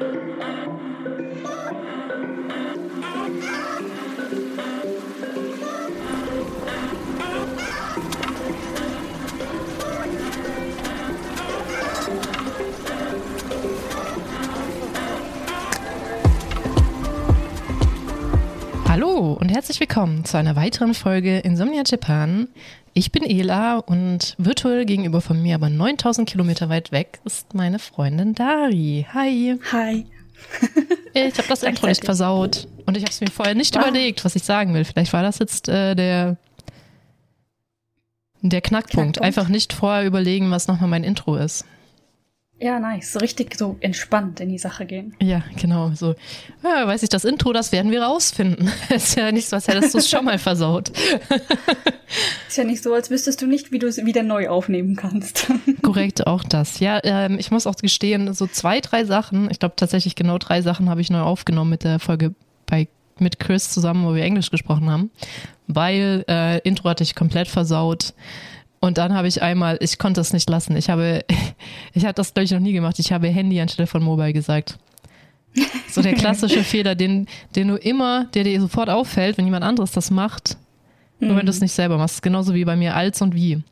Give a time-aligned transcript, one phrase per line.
[0.00, 0.14] Thank
[8.14, 8.19] you.
[19.70, 22.48] Herzlich willkommen zu einer weiteren Folge Insomnia Japan.
[22.92, 27.78] Ich bin Ela und virtuell gegenüber von mir, aber 9000 Kilometer weit weg, ist meine
[27.78, 29.06] Freundin Dari.
[29.14, 29.60] Hi.
[29.70, 30.06] Hi.
[31.14, 33.82] Ich habe das Intro nicht versaut und ich habe es mir vorher nicht Wow.
[33.82, 34.84] überlegt, was ich sagen will.
[34.84, 36.36] Vielleicht war das jetzt äh, der,
[38.42, 39.18] der Knackpunkt.
[39.18, 39.22] Knackpunkt.
[39.22, 41.64] Einfach nicht vorher überlegen, was nochmal mein Intro ist.
[42.60, 43.14] Ja, nice.
[43.14, 45.14] So richtig so entspannt in die Sache gehen.
[45.20, 45.92] Ja, genau.
[45.94, 46.14] So,
[46.62, 48.70] ja, weiß ich, das Intro, das werden wir rausfinden.
[48.94, 50.92] ist ja nicht so, als hättest du es schon mal versaut.
[52.48, 55.46] Ist ja nicht so, als wüsstest du nicht, wie du es wieder neu aufnehmen kannst.
[55.82, 56.80] Korrekt, auch das.
[56.80, 60.60] Ja, ähm, ich muss auch gestehen, so zwei, drei Sachen, ich glaube tatsächlich genau drei
[60.60, 62.34] Sachen habe ich neu aufgenommen mit der Folge
[62.66, 62.88] bei
[63.20, 65.10] mit Chris zusammen, wo wir Englisch gesprochen haben,
[65.68, 68.14] weil äh, Intro hatte ich komplett versaut.
[68.80, 70.74] Und dann habe ich einmal, ich konnte es nicht lassen.
[70.76, 71.24] Ich habe,
[71.92, 72.98] ich hatte das glaube ich noch nie gemacht.
[72.98, 74.78] Ich habe Handy anstelle von Mobile gesagt.
[75.88, 79.90] So der klassische Fehler, den, den du immer, der dir sofort auffällt, wenn jemand anderes
[79.90, 80.56] das macht,
[81.18, 82.22] nur wenn du es nicht selber machst.
[82.22, 83.62] Genauso wie bei mir als und wie.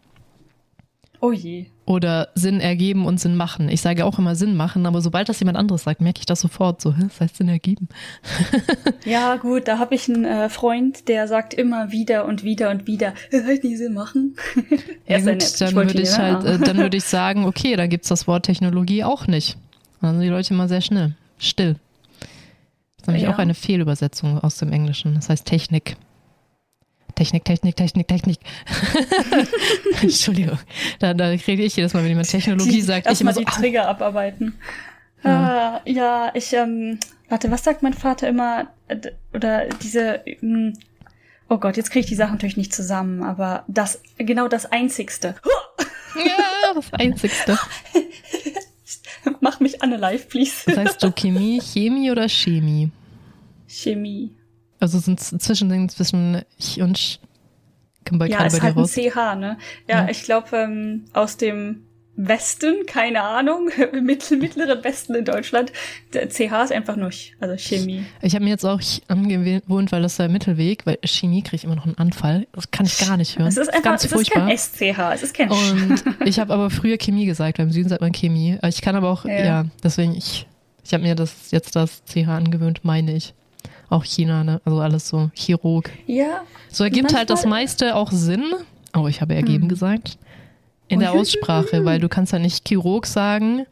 [1.21, 1.67] oh je.
[1.89, 3.71] Oder Sinn ergeben und Sinn machen.
[3.71, 6.39] Ich sage auch immer Sinn machen, aber sobald das jemand anderes sagt, merke ich das
[6.39, 6.91] sofort so.
[6.93, 7.89] Das heißt Sinn ergeben.
[9.07, 12.87] Ja, gut, da habe ich einen äh, Freund, der sagt immer wieder und wieder und
[12.87, 14.37] wieder, heißt nicht Sinn machen.
[15.07, 18.09] Ja gut, dann wollte würde ich halt, äh, dann würde ich sagen, okay, da gibt's
[18.09, 19.57] das Wort Technologie auch nicht.
[20.03, 21.77] Dann sind die Leute immer sehr schnell, still.
[22.21, 22.29] Das
[23.03, 23.33] ist nämlich Ja.
[23.33, 25.15] auch eine Fehlübersetzung aus dem Englischen.
[25.15, 25.97] Das heißt Technik.
[27.19, 28.39] Technik, Technik, Technik, Technik.
[30.03, 30.57] Entschuldigung.
[31.01, 33.47] Da, da rede ich jedes Mal, wenn jemand Technologie die, sagt, ich erstmal so, die
[33.49, 33.51] au.
[33.51, 34.55] Trigger abarbeiten.
[35.25, 38.69] Ja, äh, ja ich, ähm, warte, was sagt mein Vater immer?
[39.35, 40.75] Oder diese, ähm,
[41.49, 45.35] oh Gott, jetzt kriege ich die Sachen natürlich nicht zusammen, aber das, genau das Einzigste.
[46.15, 47.59] ja, das Einzigste.
[49.41, 50.63] Mach mich an live, please.
[50.67, 52.93] Das heißt so Chemie, Chemie oder Chemie?
[53.67, 54.38] Chemie.
[54.81, 57.19] Also sind es Zwischending zwischen ich und Sch.
[58.05, 58.93] Kann bei, Ja, ist bei halt ein raus.
[58.93, 59.59] CH, ne?
[59.89, 60.09] Ja, Ja.
[60.09, 61.83] ich glaube, ähm, aus dem
[62.21, 63.71] Westen, keine Ahnung,
[64.03, 65.73] mittel, mittleren Westen in Deutschland,
[66.15, 68.05] der CH ist einfach nur, also Chemie.
[68.23, 71.57] Ich habe mir jetzt auch Ch- angewohnt, weil das ist der Mittelweg, weil Chemie kriege
[71.57, 72.47] ich immer noch einen Anfall.
[72.53, 73.47] Das kann ich gar nicht hören.
[73.49, 74.47] Es ist einfach, ganz es ist furchtbar.
[74.47, 75.71] kein SCH, es ist kein Sch.
[75.73, 78.59] Und ich habe aber früher Chemie gesagt, weil im Süden sagt man Chemie.
[78.67, 79.65] Ich kann aber auch, ja, Ja.
[79.85, 80.47] deswegen, ich,
[80.85, 83.35] ich habe mir das jetzt das CH angewöhnt, meine ich.
[83.91, 84.61] Auch China, ne?
[84.65, 85.91] Also alles so Chirurg.
[86.07, 88.45] Ja, So ergibt halt das meiste auch Sinn.
[88.97, 89.69] Oh, ich habe ergeben Hm.
[89.69, 90.19] gesagt.
[90.89, 93.67] In der Oh, Aussprache, weil du kannst ja nicht Chirurg sagen.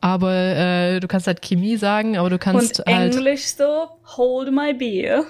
[0.00, 3.14] Aber äh, du kannst halt Chemie sagen, aber du kannst und halt.
[3.14, 5.24] Englisch so, hold my beer.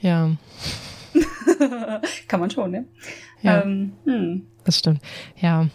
[0.00, 0.30] Ja,
[2.28, 2.84] Kann man schon, ne?
[3.42, 4.46] ja, Ähm, hm.
[4.64, 5.00] das stimmt.
[5.40, 5.66] Ja.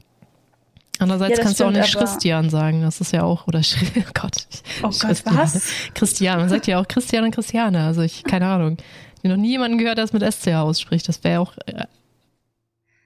[0.99, 3.61] Andererseits Ja, das kannst du auch stimmt, nicht Christian sagen, das ist ja auch, oder
[3.63, 4.35] Schri oh Gott.
[4.49, 5.37] ich- Oh Gott, Christiane.
[5.37, 5.61] was?
[5.93, 8.77] Christian, man sagt ja auch Christian und Christiane, also ich, keine Ahnung.
[9.17, 11.85] Ich habe noch nie jemanden gehört, der es mit SCH ausspricht, das wäre auch äh,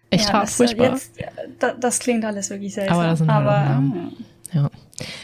[0.10, 0.92] echt ja, hart das, furchtbar.
[0.92, 1.28] Jetzt, ja,
[1.60, 2.98] da, das klingt alles wirklich seltsam.
[2.98, 3.94] Aber das sind halt Aber, Namen.
[4.52, 4.70] hm.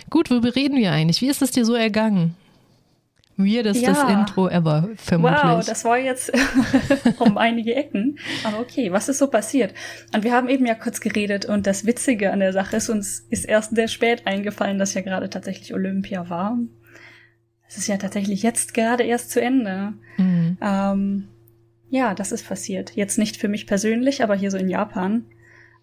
[0.09, 1.21] Gut, worüber reden wir eigentlich?
[1.21, 2.35] Wie ist es dir so ergangen?
[3.37, 4.09] Weirdestes Ja.
[4.09, 5.43] Intro ever, vermutlich.
[5.43, 6.31] Wow, das war jetzt
[7.19, 8.17] um einige Ecken.
[8.43, 9.73] Aber okay, was ist so passiert?
[10.13, 13.19] Und wir haben eben ja kurz geredet und das Witzige an der Sache ist, uns
[13.29, 16.57] ist erst sehr spät eingefallen, dass ja gerade tatsächlich Olympia war.
[17.67, 19.93] Es ist ja tatsächlich jetzt gerade erst zu Ende.
[20.17, 20.57] Mhm.
[20.61, 21.27] Ähm,
[21.89, 22.95] ja, das ist passiert.
[22.95, 25.25] Jetzt nicht für mich persönlich, aber hier so in Japan.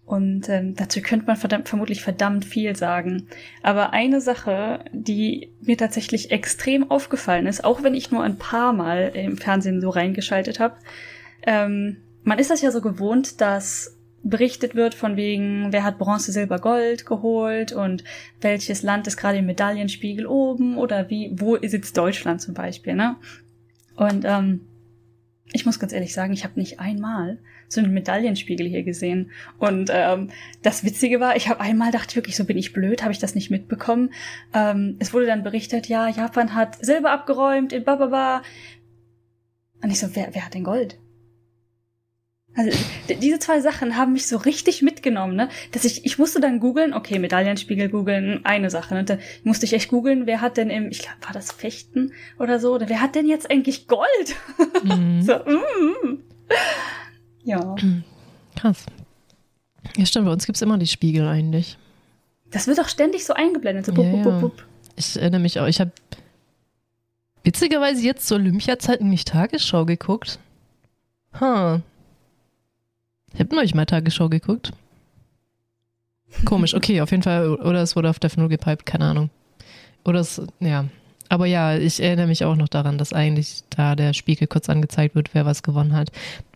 [0.05, 3.27] Und ähm, dazu könnte man verdammt, vermutlich verdammt viel sagen.
[3.63, 8.71] Aber eine Sache, die mir tatsächlich extrem aufgefallen ist, auch wenn ich nur ein paar
[8.71, 10.75] Mal im Fernsehen so reingeschaltet habe,
[11.47, 13.95] ähm, man ist das ja so gewohnt, dass
[14.25, 18.03] berichtet wird von wegen, wer hat Bronze, Silber, Gold geholt und
[18.41, 23.17] welches Land ist gerade im Medaillenspiegel oben oder wie, wo sitzt Deutschland zum Beispiel, ne?
[23.95, 24.61] Und ähm,
[25.53, 27.37] ich muss ganz ehrlich sagen, ich habe nicht einmal
[27.67, 29.31] so einen Medaillenspiegel hier gesehen.
[29.57, 30.29] Und ähm,
[30.61, 33.19] das Witzige war, ich habe einmal dachte ich wirklich, so bin ich blöd, habe ich
[33.19, 34.11] das nicht mitbekommen.
[34.53, 38.41] Ähm, es wurde dann berichtet, ja, Japan hat Silber abgeräumt in Bababa.
[39.81, 40.97] Und ich so, wer, wer hat denn Gold?
[42.55, 42.71] Also
[43.21, 45.49] diese zwei Sachen haben mich so richtig mitgenommen, ne?
[45.73, 49.03] Dass ich, ich musste dann googeln, okay, Medaillenspiegel googeln, eine Sache, ne?
[49.03, 52.59] Da musste ich echt googeln, wer hat denn im, ich glaube, war das Fechten oder
[52.59, 54.07] so, oder wer hat denn jetzt eigentlich Gold?
[54.83, 55.21] Mhm.
[55.23, 56.19] So, mm.
[57.45, 57.75] Ja,
[58.55, 58.85] Krass.
[59.95, 61.77] Ja, stimmt, bei uns gibt's immer die Spiegel eigentlich.
[62.51, 63.85] Das wird doch ständig so eingeblendet.
[63.85, 64.31] So bup, Ja, bup, ja.
[64.31, 64.65] bup, bup.
[64.95, 65.91] Ich erinnere mich auch, ich habe
[67.43, 70.39] witzigerweise jetzt zur Olympiazeiten nicht Tagesschau geguckt.
[71.39, 71.79] Huh.
[73.33, 74.71] Ich habe neulich mal Tagesschau geguckt.
[76.45, 77.55] Komisch, okay, auf jeden Fall.
[77.55, 79.29] Oder es wurde auf der 0 gepiped, keine Ahnung.
[80.03, 80.85] Oder es, ja.
[81.29, 85.15] Aber ja, ich erinnere mich auch noch daran, dass eigentlich da der Spiegel kurz angezeigt
[85.15, 86.11] wird, wer was gewonnen hat.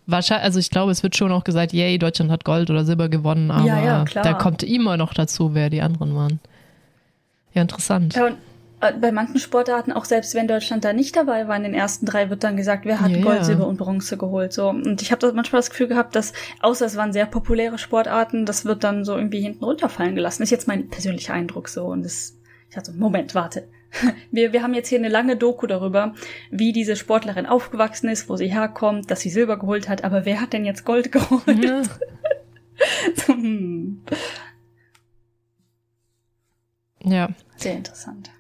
[0.10, 3.10] Wahrscheinlich, also ich glaube, es wird schon auch gesagt, yay, Deutschland hat Gold oder Silber
[3.10, 6.40] gewonnen, aber Ja, ja, da kommt immer noch dazu, wer die anderen waren.
[7.54, 8.16] Ja, interessant.
[8.16, 8.38] Ja, und
[8.82, 12.06] äh, bei manchen Sportarten, auch selbst wenn Deutschland da nicht dabei war, in den ersten
[12.06, 13.46] drei wird dann gesagt, wer hat Ja, Gold.
[13.46, 14.54] Silber und Bronze geholt.
[14.54, 14.70] So.
[14.70, 18.46] Und ich habe das manchmal das Gefühl gehabt, dass, außer es waren sehr populäre Sportarten,
[18.46, 20.44] das wird dann so irgendwie hinten runterfallen gelassen.
[20.44, 21.86] Ist jetzt mein persönlicher Eindruck so.
[21.86, 22.36] Und das,
[22.70, 23.68] ich dachte so, Moment, warte.
[24.32, 26.14] Wir, wir haben jetzt hier eine lange Doku darüber,
[26.52, 30.40] wie diese Sportlerin aufgewachsen ist, wo sie herkommt, dass sie Silber geholt hat, aber wer
[30.42, 31.64] hat denn jetzt Gold geholt?
[31.64, 31.82] Ja.
[33.14, 34.04] So, hm,
[37.04, 37.28] ja.
[37.58, 38.32] sehr interessant.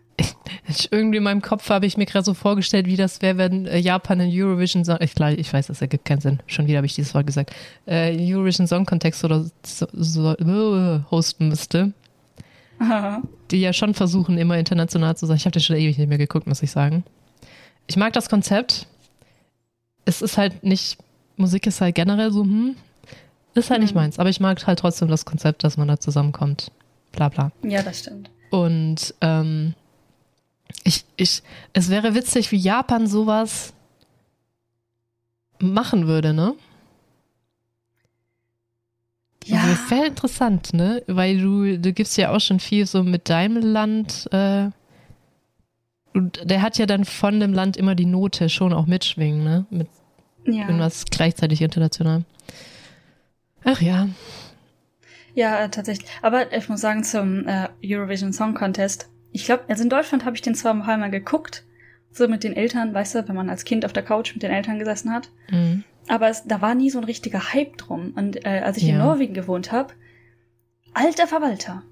[0.67, 3.65] Ich, irgendwie in meinem Kopf habe ich mir gerade so vorgestellt, wie das wäre, wenn
[3.65, 6.39] äh, Japan in Eurovision Song, ich, klar, ich weiß, das ergibt keinen Sinn.
[6.45, 7.55] Schon wieder habe ich dieses Wort gesagt.
[7.85, 11.93] Äh, Eurovision Song Contest oder so, so, äh, hosten müsste.
[13.51, 15.37] Die ja schon versuchen, immer international zu sein.
[15.37, 17.03] Ich habe das schon ewig nicht mehr geguckt, muss ich sagen.
[17.87, 18.87] Ich mag das Konzept.
[20.05, 20.97] Es ist halt nicht,
[21.37, 22.75] Musik ist halt generell so, hm,
[23.55, 24.01] ist halt nicht Mhm.
[24.01, 24.19] meins.
[24.19, 26.71] Aber ich mag halt trotzdem das Konzept, dass man da zusammenkommt.
[27.11, 27.51] Bla bla.
[27.63, 28.29] ja, das stimmt.
[28.51, 29.73] Und ähm,
[30.83, 31.41] ich, ich,
[31.73, 33.73] es wäre witzig, wie Japan sowas
[35.59, 36.53] machen würde, ne?
[39.45, 39.61] Ja.
[39.61, 41.03] Also, wäre interessant, ne?
[41.07, 44.27] Weil du, du gibst ja auch schon viel so mit deinem Land.
[44.31, 44.69] Äh,
[46.13, 49.65] und der hat ja dann von dem Land immer die Note schon auch mitschwingen, ne?
[49.69, 49.87] Mit
[50.45, 50.63] Ja.
[50.67, 52.23] irgendwas gleichzeitig international.
[53.63, 54.09] Ach ja.
[55.35, 56.09] Ja, äh, tatsächlich.
[56.21, 60.35] Aber ich muss sagen, zum äh, Eurovision Song Contest, ich glaube, also in Deutschland habe
[60.35, 61.63] ich den zwar Mal geguckt,
[62.11, 64.51] so mit den Eltern, weißt du, wenn man als Kind auf der Couch mit den
[64.51, 65.29] Eltern gesessen hat.
[65.51, 65.83] Mhm.
[66.09, 68.13] Aber es, da war nie so ein richtiger Hype drum.
[68.15, 69.05] Und äh, als ich in Ja.
[69.05, 69.93] Norwegen gewohnt habe,
[70.93, 71.83] alter Verwalter.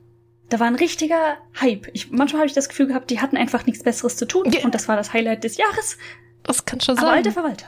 [0.50, 1.88] Da war ein richtiger Hype.
[1.94, 4.52] Ich, manchmal habe ich das Gefühl gehabt, die hatten einfach nichts Besseres zu tun.
[4.52, 4.64] Ja.
[4.64, 5.98] Und das war das Highlight des Jahres.
[6.44, 7.18] Das kann schon Aber sein.
[7.18, 7.66] alter Verwalter.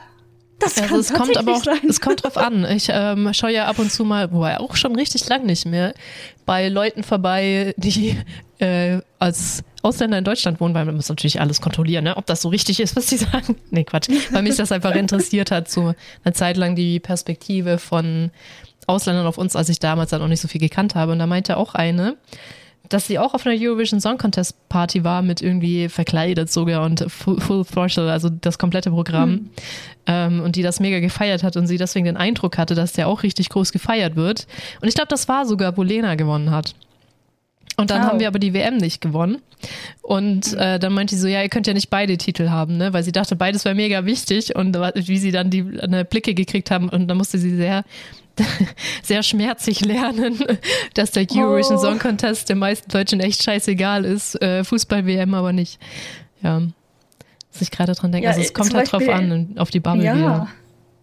[0.59, 1.79] Das Also kann es kommt aber auch, sein.
[1.87, 2.65] es kommt drauf an.
[2.75, 5.93] Ich ähm, schaue ja ab und zu mal, wobei auch schon richtig lang nicht mehr,
[6.45, 8.17] bei Leuten vorbei, die
[8.59, 12.17] äh, als Ausländer in Deutschland wohnen, weil man muss natürlich alles kontrollieren, ne?
[12.17, 13.55] ob das so richtig ist, was die sagen.
[13.71, 14.09] Nee, Quatsch.
[14.31, 15.93] Weil mich das einfach interessiert hat, so
[16.23, 18.31] eine Zeit lang die Perspektive von
[18.87, 21.11] Ausländern auf uns, als ich damals dann auch nicht so viel gekannt habe.
[21.11, 22.17] Und da meinte auch eine,
[22.89, 27.05] dass sie auch auf einer Eurovision Song Contest Party war mit irgendwie verkleidet sogar und
[27.07, 29.51] Full, full Throttle, also das komplette Programm.
[30.07, 33.07] Ähm, und die das mega gefeiert hat und sie deswegen den Eindruck hatte, dass der
[33.07, 34.47] auch richtig groß gefeiert wird.
[34.81, 36.73] Und ich glaube, das war sogar, wo Lena gewonnen hat.
[37.77, 38.05] Und dann Oh.
[38.05, 39.37] haben wir aber die WM nicht gewonnen.
[40.01, 42.91] Und äh, dann meinte sie so, ja, ihr könnt ja nicht beide Titel haben, ne?
[42.93, 44.55] Weil sie dachte, beides wäre mega wichtig.
[44.55, 47.83] Und wie sie dann die eine Blicke gekriegt haben, und dann musste sie sehr,
[49.03, 50.39] sehr schmerzlich lernen,
[50.93, 51.81] dass der Eurovision Oh.
[51.81, 54.41] Song Contest den meisten Deutschen echt scheißegal ist.
[54.41, 55.79] Äh, Fußball-WM aber nicht.
[56.41, 56.59] Ja.
[56.59, 58.25] Muss ich gerade dran denken.
[58.25, 60.15] Ja, also es äh, kommt halt drauf an, auf die Bubble ja.
[60.15, 60.47] wieder.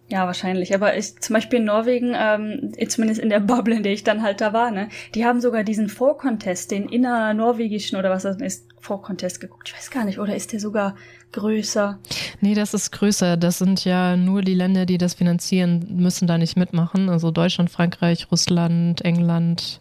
[0.08, 0.72] Ja, wahrscheinlich.
[0.72, 4.22] Aber ich, zum Beispiel in Norwegen, ähm, zumindest in der Bubble, in der ich dann
[4.22, 8.68] halt da war, ne, die haben sogar diesen Vorcontest, den innernorwegischen oder was das ist,
[8.78, 9.68] Vorcontest geguckt.
[9.68, 10.94] Ich weiß gar nicht, oder ist der sogar
[11.32, 11.98] größer?
[12.40, 13.36] Nee, das ist größer.
[13.36, 17.08] Das sind ja nur die Länder, die das finanzieren, müssen da nicht mitmachen.
[17.08, 19.80] Also Deutschland, Frankreich, Russland, England.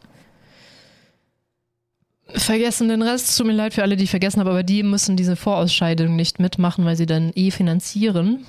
[2.29, 5.15] Vergessen den Rest, tut mir leid für alle, die ich vergessen habe, aber die müssen
[5.15, 8.43] diese Vorausscheidung nicht mitmachen, weil sie dann eh finanzieren.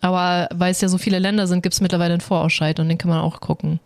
[0.00, 2.98] Aber weil es ja so viele Länder sind, gibt es mittlerweile einen Vorausscheid und den
[2.98, 3.80] kann man auch gucken.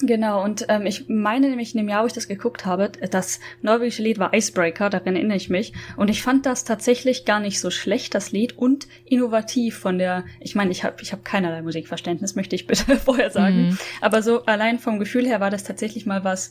[0.00, 3.38] Genau, und ähm, ich meine nämlich in dem Jahr, wo ich das geguckt habe, das
[3.62, 5.72] norwegische Lied war Icebreaker, daran erinnere ich mich.
[5.96, 10.24] Und ich fand das tatsächlich gar nicht so schlecht, das Lied, und innovativ von der,
[10.40, 13.68] ich meine, ich habe ich hab keinerlei Musikverständnis, möchte ich bitte vorher sagen.
[13.68, 13.78] Mhm.
[14.00, 16.50] Aber so allein vom Gefühl her war das tatsächlich mal was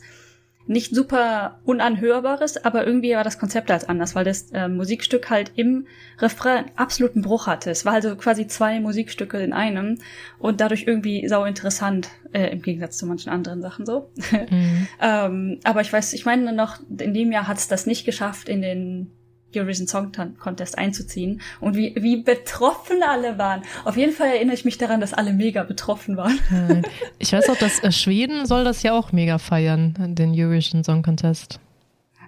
[0.66, 5.52] nicht super unanhörbares, aber irgendwie war das Konzept als anders, weil das äh, Musikstück halt
[5.56, 5.86] im
[6.18, 7.70] Refrain einen absoluten Bruch hatte.
[7.70, 9.98] Es war also quasi zwei Musikstücke in einem
[10.38, 14.10] und dadurch irgendwie sau interessant, äh, im Gegensatz zu manchen anderen Sachen so.
[14.50, 14.86] Mhm.
[15.02, 18.48] ähm, aber ich weiß, ich meine noch, in dem Jahr hat es das nicht geschafft,
[18.48, 19.10] in den
[19.56, 23.62] Eurovision Song Contest einzuziehen und wie, wie betroffen alle waren.
[23.84, 26.38] Auf jeden Fall erinnere ich mich daran, dass alle mega betroffen waren.
[26.50, 26.82] Ja.
[27.18, 31.02] Ich weiß auch, dass äh, Schweden soll das ja auch mega feiern, den Eurovision Song
[31.02, 31.60] Contest.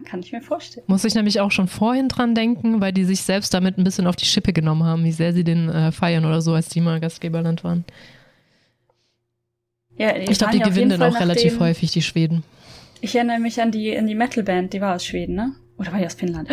[0.05, 0.85] Kann ich mir vorstellen.
[0.89, 4.07] Muss ich nämlich auch schon vorhin dran denken, weil die sich selbst damit ein bisschen
[4.07, 6.81] auf die Schippe genommen haben, wie sehr sie den äh, feiern oder so, als die
[6.81, 7.85] mal Gastgeberland waren.
[9.97, 12.45] Ja, Ich glaube, die gewinnen dann auch relativ häufig, die Schweden.
[13.01, 15.55] Ich erinnere mich an die, an die Metalband, die war aus Schweden, ne?
[15.79, 16.49] Oder war die aus Finnland?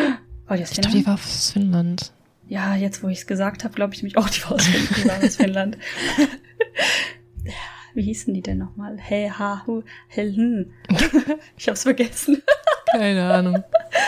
[0.54, 0.96] War die aus Finnland?
[0.96, 2.12] Ich glaube, die war aus Finnland.
[2.48, 4.98] Ja, jetzt wo ich es gesagt habe, glaube ich mich auch, die war aus Finnland.
[4.98, 5.78] Die war aus Finnland.
[7.96, 8.98] Wie hießen die denn nochmal?
[9.00, 10.72] Hey, ha, hu, hell, hm.
[11.58, 12.44] Ich hab's vergessen.
[12.92, 13.64] Keine Ahnung.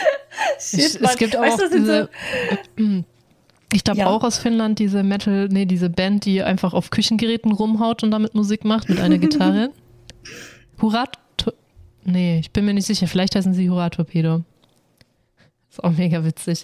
[0.59, 2.09] Shit, ich, es gibt auch weißt, diese,
[2.77, 3.03] so
[3.73, 4.07] ich glaube ja.
[4.07, 8.35] auch aus Finnland diese Metal, nee, diese Band, die einfach auf Küchengeräten rumhaut und damit
[8.35, 9.71] Musik macht mit einer Gitarre.
[10.79, 11.17] Hurat,
[12.03, 13.07] nee, ich bin mir nicht sicher.
[13.07, 14.43] Vielleicht heißen sie Hurra Torpedo.
[15.75, 16.63] Ist auch mega witzig.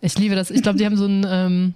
[0.00, 0.52] Ich liebe das.
[0.52, 1.74] Ich glaube, die haben so ein, ähm,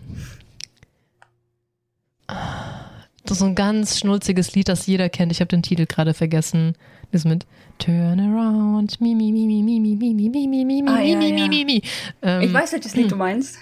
[3.28, 5.32] so ein ganz schnulziges Lied, das jeder kennt.
[5.32, 6.76] Ich habe den Titel gerade vergessen.
[7.10, 7.44] Das mit
[7.78, 11.48] Turn around, mi, mi, mi, mi, mi, mi, mi, mi, mi, mi, mi, mi, mi,
[11.48, 11.82] mi, mi.
[12.44, 13.58] Ich weiß, welches Lied du meinst.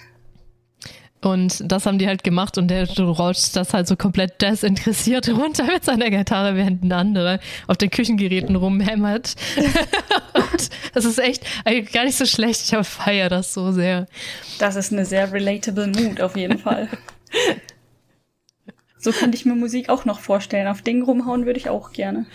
[1.25, 5.65] Und das haben die halt gemacht und der rutscht das halt so komplett desinteressiert runter
[5.65, 9.35] mit seiner Gitarre, während ein anderer auf den Küchengeräten rumhämmert.
[10.33, 11.43] und das ist echt
[11.91, 12.71] gar nicht so schlecht.
[12.71, 14.05] Ich feiere das so sehr.
[14.59, 16.89] Das ist eine sehr relatable Mood auf jeden Fall.
[18.99, 20.67] so könnte ich mir Musik auch noch vorstellen.
[20.67, 22.27] Auf Dingen rumhauen würde ich auch gerne.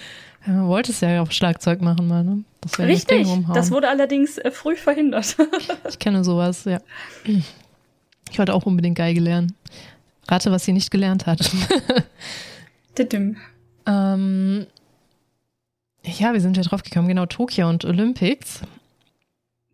[0.47, 2.45] Ja, man wollte es ja auf Schlagzeug machen, mal, ne?
[2.61, 5.37] Das Richtig, das, das wurde allerdings äh, früh verhindert.
[5.89, 6.81] ich kenne sowas, ja.
[8.31, 9.55] Ich wollte auch unbedingt Geige lernen.
[10.29, 11.51] Rate, was sie nicht gelernt hat.
[13.87, 14.67] ähm,
[16.05, 18.63] ja, wir sind ja drauf gekommen, genau, Tokio und Olympics.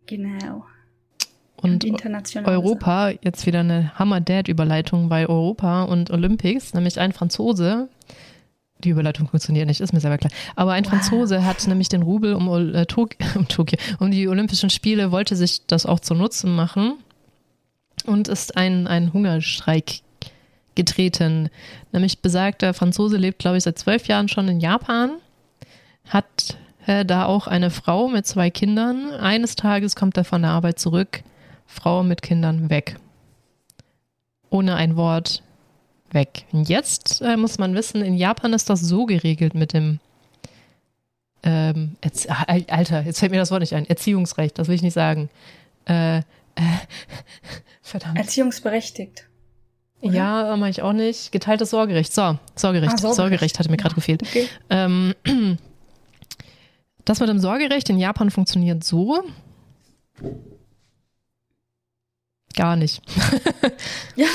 [0.07, 0.65] Genau.
[1.57, 7.89] Und, und Europa, jetzt wieder eine Hammer-Dad-Überleitung bei Europa und Olympics, nämlich ein Franzose,
[8.83, 10.31] die Überleitung funktioniert nicht, ist mir selber klar.
[10.55, 10.91] Aber ein wow.
[10.91, 15.35] Franzose hat nämlich den Rubel um, äh, Tok um, Tokio, um die Olympischen Spiele, wollte
[15.35, 16.93] sich das auch zu Nutzen machen
[18.07, 20.01] und ist ein, ein Hungerstreik
[20.75, 21.49] getreten.
[21.91, 25.17] Nämlich besagter Franzose lebt, glaube ich, seit zwölf Jahren schon in Japan,
[26.07, 29.11] hat äh, da auch eine Frau mit zwei Kindern.
[29.11, 31.23] Eines Tages kommt er von der Arbeit zurück,
[31.65, 32.97] Frau mit Kindern weg.
[34.49, 35.43] Ohne ein Wort
[36.11, 36.45] weg.
[36.53, 39.99] Und jetzt äh, muss man wissen, in Japan ist das so geregelt mit dem
[41.43, 41.95] ähm,
[42.47, 43.85] Alter, jetzt fällt mir das Wort nicht ein.
[43.85, 45.29] Erziehungsrecht, das will ich nicht sagen.
[45.85, 46.21] Äh,
[46.57, 46.61] äh,
[47.81, 48.17] verdammt.
[48.17, 49.27] Erziehungsberechtigt.
[50.01, 50.13] Oder?
[50.13, 51.31] Ja, mache ich auch nicht.
[51.31, 52.13] Geteiltes Sorgerecht.
[52.13, 52.93] So, Sorgerecht.
[52.93, 53.15] Ah, Sorgerecht.
[53.15, 54.23] Sorgerecht hatte mir gerade gefehlt.
[54.23, 54.47] Okay.
[54.69, 55.15] Ähm,
[57.05, 59.23] das mit dem Sorgerecht in Japan funktioniert so.
[62.55, 63.01] Gar nicht.
[64.15, 64.27] ja.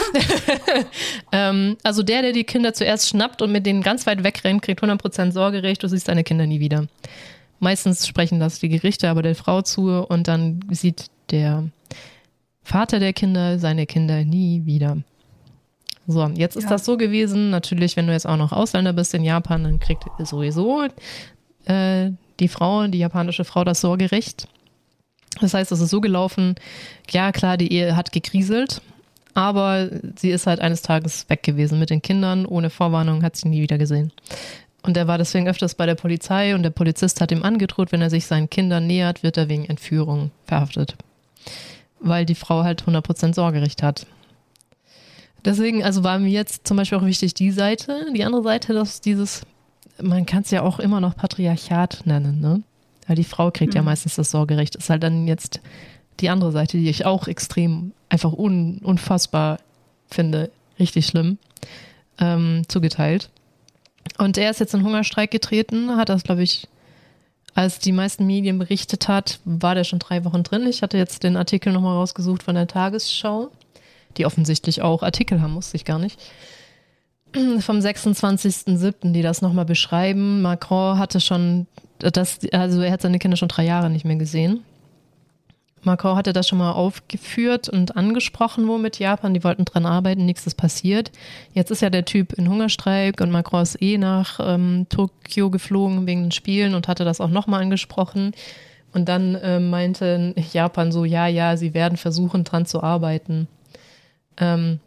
[1.32, 4.82] ähm, also der, der die Kinder zuerst schnappt und mit denen ganz weit wegrennt, kriegt
[4.82, 5.82] 100% Sorgerecht.
[5.82, 6.86] Du siehst deine Kinder nie wieder.
[7.58, 11.64] Meistens sprechen das die Gerichte aber der Frau zu und dann sieht der
[12.62, 14.98] Vater der Kinder seine Kinder nie wieder.
[16.06, 16.70] So, jetzt ist ja.
[16.70, 20.04] das so gewesen, natürlich, wenn du jetzt auch noch Ausländer bist in Japan, dann kriegt
[20.18, 20.88] sowieso
[21.64, 24.48] äh, die Frau, die japanische Frau, das Sorgerecht.
[25.40, 26.56] Das heißt, es ist so gelaufen,
[27.10, 28.82] ja klar, die Ehe hat gekriselt,
[29.34, 33.48] aber sie ist halt eines Tages weg gewesen mit den Kindern, ohne Vorwarnung, hat sie
[33.48, 34.12] nie wieder gesehen.
[34.82, 38.02] Und er war deswegen öfters bei der Polizei und der Polizist hat ihm angedroht, wenn
[38.02, 40.96] er sich seinen Kindern nähert, wird er wegen Entführung verhaftet
[42.02, 44.06] weil die Frau halt 100% Sorgerecht hat.
[45.44, 49.00] Deswegen, also war mir jetzt zum Beispiel auch wichtig die Seite, die andere Seite, dass
[49.00, 49.42] dieses,
[50.00, 52.62] man kann es ja auch immer noch Patriarchat nennen, ne?
[53.08, 53.78] Weil die Frau kriegt mhm.
[53.78, 54.76] ja meistens das Sorgerecht.
[54.76, 55.60] Ist halt dann jetzt
[56.20, 59.58] die andere Seite, die ich auch extrem einfach un, unfassbar
[60.08, 61.38] finde, richtig schlimm,
[62.18, 63.30] ähm, zugeteilt.
[64.18, 66.68] Und er ist jetzt in Hungerstreik getreten, hat das, glaube ich,
[67.54, 70.66] als die meisten Medien berichtet hat, war der schon drei Wochen drin.
[70.66, 73.50] Ich hatte jetzt den Artikel nochmal rausgesucht von der Tagesschau,
[74.16, 76.18] die offensichtlich auch Artikel haben, musste ich gar nicht.
[77.32, 80.42] Vom 26.07., die das nochmal beschreiben.
[80.42, 81.66] Macron hatte schon,
[81.98, 84.64] das, also er hat seine Kinder schon drei Jahre nicht mehr gesehen.
[85.84, 89.34] Macron hatte das schon mal aufgeführt und angesprochen, wo mit Japan.
[89.34, 91.10] Die wollten dran arbeiten, nichts ist passiert.
[91.54, 96.06] Jetzt ist ja der Typ in Hungerstreik und Macron ist eh nach ähm, Tokio geflogen
[96.06, 98.32] wegen den Spielen und hatte das auch nochmal angesprochen.
[98.92, 103.48] Und dann äh, meinte Japan so, ja, ja, sie werden versuchen, dran zu arbeiten.
[104.36, 104.80] Ähm,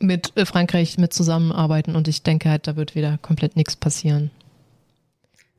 [0.00, 4.30] mit äh, Frankreich mit zusammenarbeiten und ich denke halt, da wird wieder komplett nichts passieren.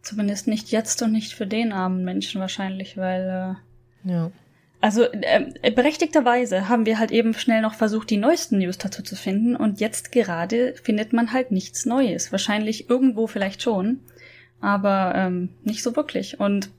[0.02, 3.56] Zumindest nicht jetzt und nicht für den armen Menschen wahrscheinlich, weil
[4.06, 4.32] äh, ja.
[4.82, 9.16] Also äh, berechtigterweise haben wir halt eben schnell noch versucht, die neuesten News dazu zu
[9.16, 12.32] finden und jetzt gerade findet man halt nichts Neues.
[12.32, 14.00] Wahrscheinlich irgendwo vielleicht schon,
[14.60, 16.40] aber ähm, nicht so wirklich.
[16.40, 16.72] Und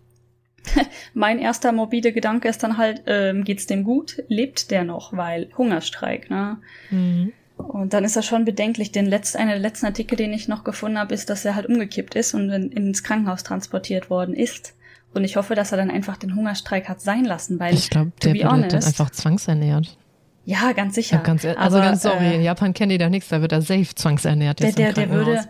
[1.14, 4.24] mein erster morbide Gedanke ist dann halt, ähm, geht's dem gut?
[4.26, 5.16] Lebt der noch?
[5.16, 6.58] Weil Hungerstreik, ne?
[6.90, 7.32] Mhm.
[7.56, 10.64] Und dann ist das schon bedenklich, denn letzt, einer der letzten Artikel, den ich noch
[10.64, 14.74] gefunden habe, ist, dass er halt umgekippt ist und in, ins Krankenhaus transportiert worden ist
[15.14, 18.12] Und ich hoffe, dass er dann einfach den Hungerstreik hat sein lassen, weil ich glaube,
[18.22, 19.96] der wird honest, dann einfach zwangsernährt.
[20.44, 21.16] Ja, ganz sicher.
[21.16, 23.52] Ja, ganz, also Aber, ganz sorry, äh, in Japan kennen die da nichts, da wird
[23.52, 24.60] er safe zwangsernährt.
[24.60, 25.44] Der, der, der würde,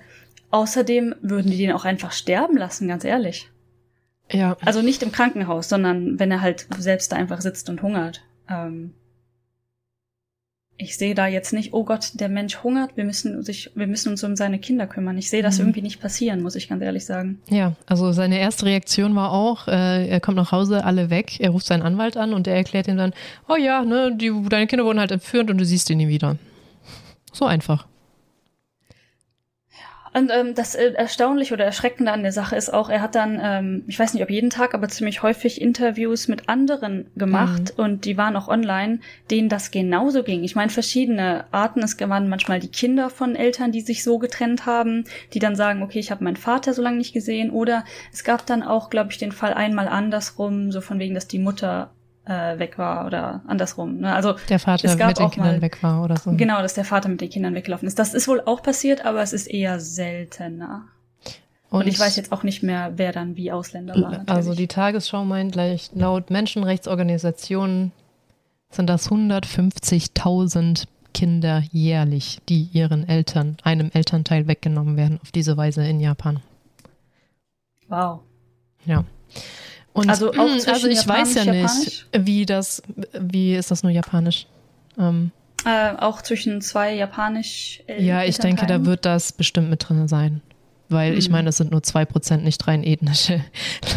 [0.50, 3.50] außerdem würden die den auch einfach sterben lassen, ganz ehrlich.
[4.30, 4.56] Ja.
[4.64, 8.22] Also nicht im Krankenhaus, sondern wenn er halt selbst da einfach sitzt und hungert.
[8.48, 8.94] Ähm,
[10.82, 14.10] ich sehe da jetzt nicht, oh Gott, der Mensch hungert, wir müssen, sich, wir müssen
[14.10, 15.16] uns um seine Kinder kümmern.
[15.16, 15.66] Ich sehe das mhm.
[15.66, 17.40] irgendwie nicht passieren, muss ich ganz ehrlich sagen.
[17.48, 21.50] Ja, also seine erste Reaktion war auch, äh, er kommt nach Hause, alle weg, er
[21.50, 23.12] ruft seinen Anwalt an und der erklärt ihm dann,
[23.48, 26.36] oh ja, ne, die, deine Kinder wurden halt entführt und du siehst ihn nie wieder.
[27.32, 27.86] So einfach.
[30.14, 33.40] Und ähm, das äh, Erstaunliche oder Erschreckende an der Sache ist auch, er hat dann,
[33.42, 37.84] ähm, ich weiß nicht, ob jeden Tag, aber ziemlich häufig Interviews mit anderen gemacht mhm.
[37.84, 39.00] und die waren auch online,
[39.30, 40.44] denen das genauso ging.
[40.44, 41.80] Ich meine, verschiedene Arten.
[41.82, 45.82] Es waren manchmal die Kinder von Eltern, die sich so getrennt haben, die dann sagen,
[45.82, 47.50] okay, ich habe meinen Vater so lange nicht gesehen.
[47.50, 51.26] Oder es gab dann auch, glaube ich, den Fall einmal andersrum, so von wegen, dass
[51.26, 51.90] die Mutter
[52.24, 53.98] äh, weg war oder andersrum.
[53.98, 54.14] Ne?
[54.14, 56.32] Also der Vater es gab mit den Kindern mal, weg war oder so.
[56.32, 57.98] Genau, dass der Vater mit den Kindern weggelaufen ist.
[57.98, 60.84] Das ist wohl auch passiert, aber es ist eher seltener.
[61.70, 64.10] Und, Und ich weiß jetzt auch nicht mehr, wer dann wie Ausländer war.
[64.10, 64.28] Natürlich.
[64.28, 67.92] Also die Tagesschau meint gleich, laut Menschenrechtsorganisationen
[68.70, 75.84] sind das 150.000 Kinder jährlich, die ihren Eltern, einem Elternteil weggenommen werden, auf diese Weise
[75.84, 76.40] in Japan.
[77.88, 78.20] Wow.
[78.84, 79.04] Ja.
[79.92, 82.82] Und, also, auch hm, also ich weiß ja nicht, wie das,
[83.18, 84.46] wie ist das nur japanisch?
[84.98, 85.32] Ähm,
[85.64, 87.82] äh, auch zwischen zwei japanisch.
[87.86, 90.40] Äh, ja, ich denke, da wird das bestimmt mit drin sein.
[90.88, 91.18] Weil hm.
[91.18, 93.44] ich meine, es sind nur zwei Prozent nicht rein ethnische.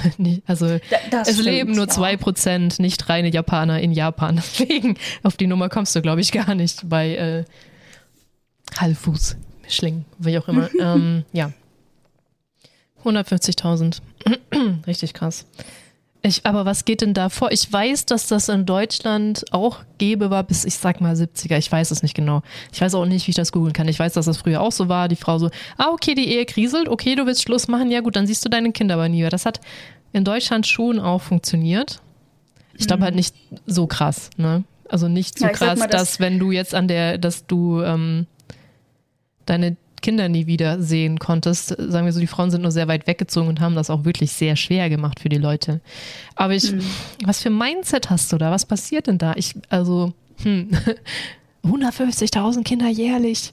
[0.48, 0.80] also
[1.12, 2.18] da, es stimmt, leben nur zwei ja.
[2.18, 4.36] Prozent nicht reine Japaner in Japan.
[4.60, 7.46] Deswegen auf die Nummer kommst du, glaube ich, gar nicht bei äh,
[8.80, 10.70] Halbfuß, Mischling, wie auch immer.
[10.80, 11.52] ähm, ja.
[13.04, 14.00] 150.000.
[14.88, 15.46] Richtig krass.
[16.26, 17.52] Ich, aber was geht denn da vor?
[17.52, 21.56] Ich weiß, dass das in Deutschland auch gäbe war bis, ich sag mal, 70er.
[21.60, 22.42] Ich weiß es nicht genau.
[22.74, 23.88] Ich weiß auch nicht, wie ich das googeln kann.
[23.88, 25.08] Ich weiß, dass das früher auch so war.
[25.08, 26.90] Die Frau so, ah, okay, die Ehe kriselt.
[26.90, 27.92] Okay, du willst Schluss machen.
[27.92, 29.30] Ja, gut, dann siehst du deine Kinder aber nie mehr.
[29.30, 29.62] Das hat
[30.14, 32.02] in Deutschland schon auch funktioniert.
[32.74, 33.06] Ich glaube mhm.
[33.06, 33.36] halt nicht
[33.68, 34.64] so krass, ne?
[34.90, 37.82] Also nicht so ja, krass, mal, dass, dass wenn du jetzt an der, dass du
[37.84, 38.26] ähm,
[39.46, 41.70] deine Kinder nie wieder sehen konntest.
[41.70, 44.32] Sagen wir so, die Frauen sind nur sehr weit weggezogen und haben das auch wirklich
[44.32, 45.82] sehr schwer gemacht für die Leute.
[46.36, 46.82] Aber ich, mhm.
[47.24, 48.52] was für Mindset hast du da?
[48.52, 49.34] Was passiert denn da?
[49.36, 50.14] Ich, also,
[50.44, 50.70] hm,
[51.66, 53.52] 150.000 Kinder jährlich.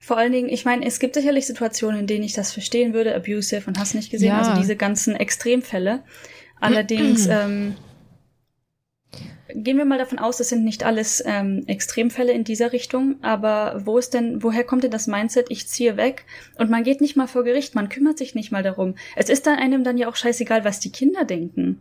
[0.00, 3.14] Vor allen Dingen, ich meine, es gibt sicherlich Situationen, in denen ich das verstehen würde,
[3.14, 4.38] abusive und hast nicht gesehen, ja.
[4.38, 6.02] also diese ganzen Extremfälle.
[6.58, 7.74] Allerdings, ähm,
[9.54, 13.80] Gehen wir mal davon aus, das sind nicht alles ähm, Extremfälle in dieser Richtung, aber
[13.84, 16.26] wo ist denn, woher kommt denn das Mindset, ich ziehe weg
[16.58, 18.94] und man geht nicht mal vor Gericht, man kümmert sich nicht mal darum.
[19.16, 21.80] Es ist dann einem dann ja auch scheißegal, was die Kinder denken.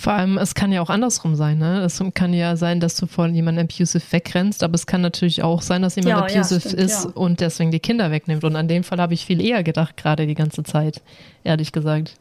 [0.00, 1.82] Vor allem, es kann ja auch andersrum sein, ne?
[1.82, 5.60] Es kann ja sein, dass du von jemandem abusive wegrennst, aber es kann natürlich auch
[5.60, 7.10] sein, dass jemand ja, abusive ja, stimmt, ist ja.
[7.10, 8.42] und deswegen die Kinder wegnimmt.
[8.44, 11.02] Und an dem Fall habe ich viel eher gedacht, gerade die ganze Zeit,
[11.44, 12.14] ehrlich gesagt.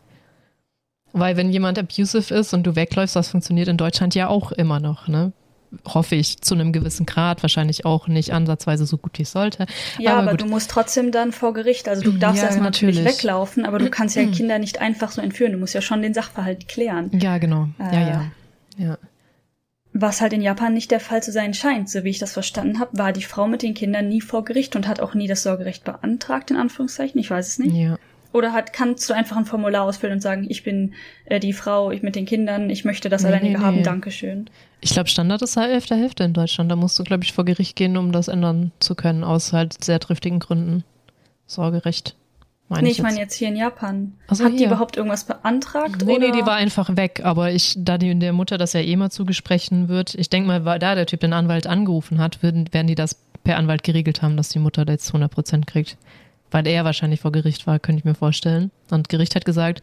[1.13, 4.79] Weil wenn jemand abusive ist und du wegläufst, das funktioniert in Deutschland ja auch immer
[4.79, 5.31] noch, ne?
[5.85, 9.67] Hoffe ich, zu einem gewissen Grad, wahrscheinlich auch nicht ansatzweise so gut wie es sollte.
[9.99, 11.87] Ja, aber, aber du musst trotzdem dann vor Gericht.
[11.87, 15.21] Also du darfst ja, erstmal natürlich weglaufen, aber du kannst ja Kinder nicht einfach so
[15.21, 15.51] entführen.
[15.51, 17.11] Du musst ja schon den Sachverhalt klären.
[17.13, 17.69] Ja, genau.
[17.79, 18.31] Äh, ja, ja.
[18.77, 18.97] ja.
[19.93, 22.79] Was halt in Japan nicht der Fall zu sein scheint, so wie ich das verstanden
[22.79, 25.43] habe, war die Frau mit den Kindern nie vor Gericht und hat auch nie das
[25.43, 27.19] Sorgerecht beantragt, in Anführungszeichen.
[27.19, 27.75] Ich weiß es nicht.
[27.75, 27.97] Ja.
[28.31, 30.93] Oder hat, kannst du einfach ein Formular ausfüllen und sagen, ich bin
[31.25, 33.83] äh, die Frau, ich mit den Kindern, ich möchte das nee, alleinige nee, haben, nee.
[33.83, 34.49] Dankeschön.
[34.81, 36.71] Ich glaube, Standard ist halt Hälfte Hälfte in Deutschland.
[36.71, 39.83] Da musst du, glaube ich, vor Gericht gehen, um das ändern zu können, aus halt
[39.83, 40.83] sehr triftigen Gründen.
[41.47, 42.15] Sorgerecht.
[42.67, 44.13] Meine nee, ich, ich meine jetzt hier in Japan.
[44.29, 44.59] So, Hat hier.
[44.59, 46.05] die überhaupt irgendwas beantragt?
[46.05, 46.27] Nee, oder?
[46.27, 47.21] nee, die war einfach weg.
[47.23, 50.65] Aber ich, da die der Mutter das ja eh mal zugesprechen wird, ich denke mal,
[50.65, 54.21] weil da der Typ den Anwalt angerufen hat, würden, werden die das per Anwalt geregelt
[54.21, 55.97] haben, dass die Mutter da jetzt 100% kriegt
[56.51, 58.71] weil er wahrscheinlich vor Gericht war, könnte ich mir vorstellen.
[58.89, 59.81] Und Gericht hat gesagt,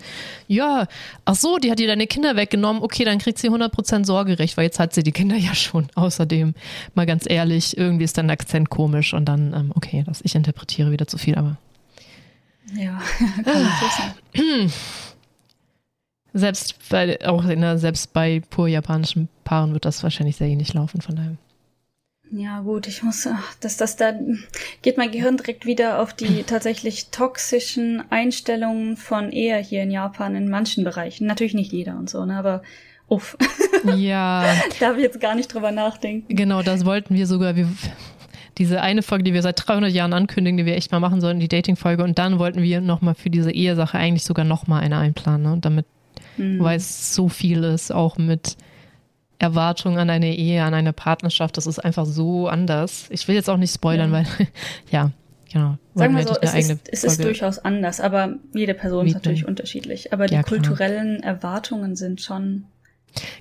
[0.48, 0.86] ja,
[1.24, 4.64] ach so, die hat dir deine Kinder weggenommen, okay, dann kriegt sie 100% Sorgerecht, weil
[4.64, 5.88] jetzt hat sie die Kinder ja schon.
[5.94, 6.54] Außerdem,
[6.94, 10.90] mal ganz ehrlich, irgendwie ist dein Akzent komisch und dann, ähm, okay, das, ich interpretiere
[10.90, 11.56] wieder zu viel, aber.
[12.74, 13.00] Ja,
[13.44, 14.72] kann.
[16.32, 20.74] Selbst bei, auch in der, selbst bei pur japanischen Paaren wird das wahrscheinlich sehr ähnlich
[20.74, 21.36] laufen, von daher.
[22.32, 23.28] Ja, gut, ich muss,
[23.60, 24.12] dass das da
[24.82, 30.34] geht mein Gehirn direkt wieder auf die tatsächlich toxischen Einstellungen von Ehe hier in Japan
[30.34, 31.26] in manchen Bereichen.
[31.26, 32.62] Natürlich nicht jeder und so, ne, aber
[33.08, 33.36] uff.
[33.96, 34.44] Ja.
[34.80, 36.34] Darf ich jetzt gar nicht drüber nachdenken.
[36.34, 37.54] Genau, das wollten wir sogar.
[37.54, 37.68] Wir,
[38.58, 41.38] diese eine Folge, die wir seit 300 Jahren ankündigen, die wir echt mal machen sollten,
[41.38, 42.02] die Dating-Folge.
[42.02, 45.58] Und dann wollten wir nochmal für diese Ehesache eigentlich sogar nochmal eine einplanen, ne?
[45.60, 45.86] damit,
[46.36, 46.58] mhm.
[46.58, 48.56] weil es so viel ist, auch mit
[49.38, 51.56] Erwartungen an eine Ehe, an eine Partnerschaft.
[51.56, 53.06] Das ist einfach so anders.
[53.10, 54.18] Ich will jetzt auch nicht spoilern, ja.
[54.18, 54.26] weil,
[54.90, 55.10] ja,
[55.52, 55.76] genau.
[55.94, 59.16] Sagen wir so, es, ist, es ist, durchaus anders, aber jede Person Mieten.
[59.16, 60.12] ist natürlich unterschiedlich.
[60.12, 62.64] Aber die ja, kulturellen Erwartungen sind schon.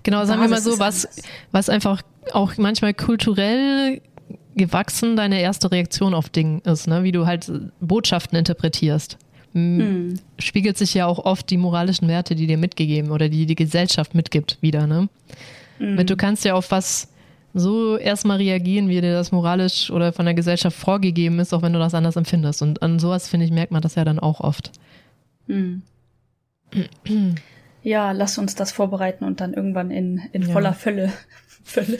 [0.03, 1.07] Genau, sagen wir mal so, was,
[1.51, 4.01] was einfach auch manchmal kulturell
[4.55, 7.03] gewachsen deine erste Reaktion auf Dinge ist, ne?
[7.03, 9.17] wie du halt Botschaften interpretierst.
[9.53, 10.15] Mhm.
[10.37, 14.13] Spiegelt sich ja auch oft die moralischen Werte, die dir mitgegeben oder die die Gesellschaft
[14.13, 14.85] mitgibt, wieder.
[14.87, 15.07] Ne?
[15.79, 16.05] Mhm.
[16.05, 17.09] Du kannst ja auf was
[17.53, 21.73] so erstmal reagieren, wie dir das moralisch oder von der Gesellschaft vorgegeben ist, auch wenn
[21.73, 22.61] du das anders empfindest.
[22.61, 24.71] Und an sowas, finde ich, merkt man das ja dann auch oft.
[25.47, 25.81] Mhm.
[27.85, 30.73] Ja, lass uns das vorbereiten und dann irgendwann in, in voller ja.
[30.73, 31.13] Fülle.
[31.63, 31.99] Fülle.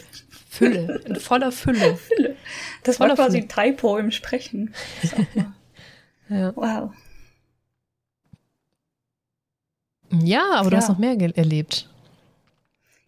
[0.49, 0.99] Fülle.
[1.05, 1.95] In voller Fülle.
[2.15, 2.35] Fülle.
[2.83, 4.73] Das voller war quasi ein Typo im Sprechen.
[6.29, 6.53] ja.
[6.55, 6.91] Wow.
[10.23, 10.69] Ja, aber ja.
[10.71, 11.87] du hast noch mehr erlebt.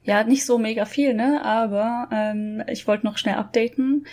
[0.08, 1.44] Ja, nicht so mega viel, ne?
[1.44, 4.08] Aber ähm, ich wollte noch schnell updaten.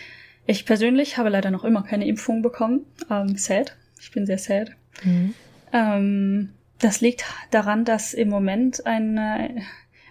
[0.45, 2.85] Ich persönlich habe leider noch immer keine Impfung bekommen.
[3.09, 3.77] Ähm, sad.
[4.01, 4.73] Ich bin sehr sad.
[5.05, 5.35] Mhm.
[5.73, 9.63] Ähm, das liegt daran, dass im Moment eine,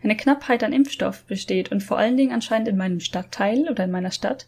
[0.02, 3.92] eine Knappheit an Impfstoff besteht und vor allen Dingen anscheinend in meinem Stadtteil oder in
[3.92, 4.48] meiner Stadt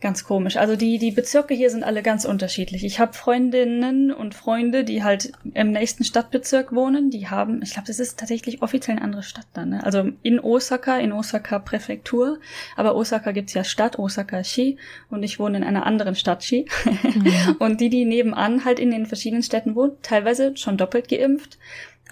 [0.00, 0.56] Ganz komisch.
[0.56, 2.84] Also die, die Bezirke hier sind alle ganz unterschiedlich.
[2.84, 7.10] Ich habe Freundinnen und Freunde, die halt im nächsten Stadtbezirk wohnen.
[7.10, 9.70] Die haben, ich glaube, das ist tatsächlich offiziell eine andere Stadt dann.
[9.70, 9.82] Ne?
[9.82, 12.38] Also in Osaka, in Osaka Präfektur.
[12.76, 14.78] Aber Osaka gibt's ja Stadt, Osaka Shi.
[15.10, 16.66] Und ich wohne in einer anderen Stadt Shi.
[16.84, 17.56] Mhm.
[17.58, 21.58] und die, die nebenan halt in den verschiedenen Städten wohnen, teilweise schon doppelt geimpft.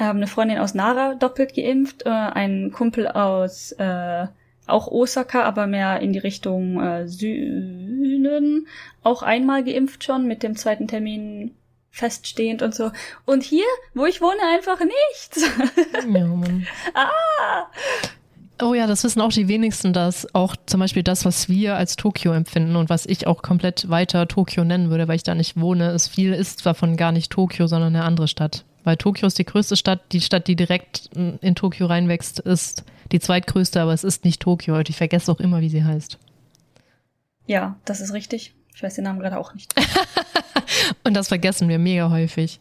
[0.01, 2.05] Ähm, eine Freundin aus Nara doppelt geimpft.
[2.05, 3.71] Äh, ein Kumpel aus...
[3.79, 4.27] Äh,
[4.67, 8.67] auch Osaka, aber mehr in die Richtung äh, Süden,
[9.03, 11.55] auch einmal geimpft schon, mit dem zweiten Termin
[11.91, 12.91] feststehend und so.
[13.25, 15.49] Und hier, wo ich wohne, einfach nichts.
[16.09, 16.31] Ja,
[16.95, 17.67] ah!
[18.63, 21.97] Oh ja, das wissen auch die wenigsten, dass auch zum Beispiel das, was wir als
[21.97, 25.61] Tokio empfinden und was ich auch komplett weiter Tokio nennen würde, weil ich da nicht
[25.61, 28.65] wohne, ist viel ist davon gar nicht Tokio, sondern eine andere Stadt.
[28.87, 33.19] Weil Tokio ist die größte Stadt, die Stadt, die direkt in Tokio reinwächst, ist die
[33.19, 34.79] zweitgrößte, aber es ist nicht Tokio.
[34.79, 36.19] Ich vergesse auch immer, wie sie heißt.
[37.47, 38.55] Ja, das ist richtig.
[38.77, 39.75] Ich weiß den Namen gerade auch nicht.
[41.05, 42.61] Und das vergessen wir mega häufig.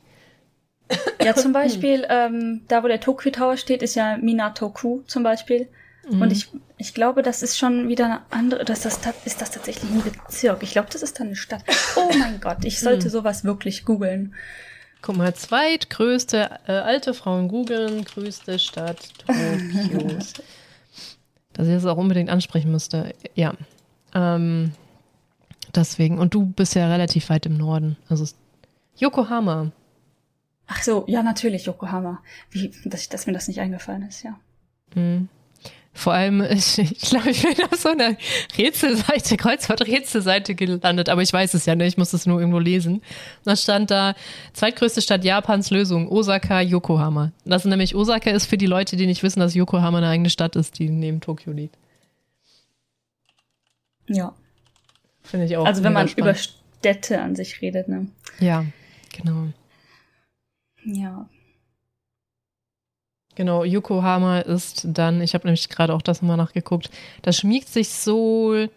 [1.23, 5.67] Ja, zum Beispiel, ähm, da wo der Tokyo Tower steht, ist ja Minato-ku zum Beispiel.
[6.09, 6.23] Mhm.
[6.23, 9.91] Und ich, ich glaube, das ist schon wieder eine andere, dass das, ist das tatsächlich
[9.91, 10.63] ein Bezirk.
[10.63, 11.61] Ich glaube, das ist dann eine Stadt.
[11.95, 13.11] Oh mein Gott, ich sollte mhm.
[13.11, 14.33] sowas wirklich googeln.
[15.05, 20.33] Guck mal, zweitgrößte äh, alte Frauen googeln, größte Stadt Tokios.
[21.53, 23.13] Dass ich das auch unbedingt ansprechen müsste.
[23.35, 23.53] Ja.
[24.15, 24.71] Ähm,
[25.75, 26.17] deswegen.
[26.17, 27.97] Und du bist ja relativ weit im Norden.
[28.09, 28.25] Also
[28.97, 29.71] Yokohama.
[30.65, 32.23] Ach so, ja, natürlich Yokohama.
[32.49, 34.39] Wie, dass, dass mir das nicht eingefallen ist, ja.
[34.95, 35.29] Mhm.
[35.97, 38.17] Vor allem, ich, ich glaube, ich bin auf so einer
[38.57, 43.01] Rätselseite, Kreuzfahrt-Rätselseite gelandet, aber ich weiß es ja nicht, ich muss es nur irgendwo lesen.
[43.45, 44.13] da stand da,
[44.51, 47.31] zweitgrößte Stadt Japans Lösung, Osaka, Yokohama.
[47.45, 50.29] Das ist nämlich, Osaka ist für die Leute, die nicht wissen, dass Yokohama eine eigene
[50.29, 51.77] Stadt ist, die neben Tokio liegt.
[54.07, 54.35] Ja.
[55.23, 55.65] Finde ich auch.
[55.65, 56.37] Also wenn man spannend.
[56.37, 58.07] über Städte an sich redet, ne?
[58.39, 58.65] Ja,
[59.17, 59.47] genau.
[60.83, 61.27] Ja.
[63.35, 66.89] Genau, Yokohama ist dann, ich habe nämlich gerade auch das nochmal nachgeguckt,
[67.21, 68.67] das schmiegt sich so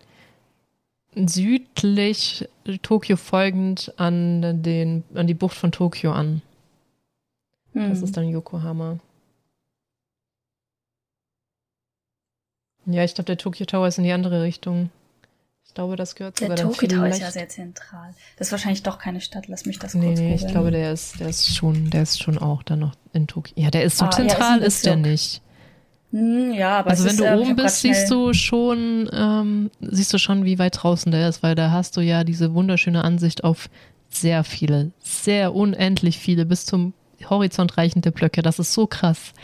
[1.14, 2.48] südlich
[2.82, 6.42] Tokio folgend an, den, an die Bucht von Tokio an.
[7.72, 7.88] Hm.
[7.88, 8.98] Das ist dann Yokohama.
[12.86, 14.90] Ja, ich glaube, der Tokyo Tower ist in die andere Richtung.
[15.68, 18.14] Ich glaube, das gehört sogar der dann Tokyo Tower ist ja sehr zentral.
[18.36, 19.46] Das ist wahrscheinlich doch keine Stadt.
[19.46, 22.20] Lass mich das kurz Nee, nee, ich glaube, der ist, der ist schon, der ist
[22.20, 23.52] schon auch dann noch in Tokio.
[23.56, 25.42] Ja, der ist so ah, zentral, ja, ist, ist der nicht.
[26.10, 30.12] Hm, ja, aber also wenn ist, du äh, oben bist, siehst du schon, ähm, siehst
[30.12, 33.44] du schon, wie weit draußen der ist, weil da hast du ja diese wunderschöne Ansicht
[33.44, 33.68] auf
[34.08, 36.94] sehr viele, sehr unendlich viele, bis zum
[37.28, 38.40] Horizont reichende Blöcke.
[38.40, 39.34] Das ist so krass.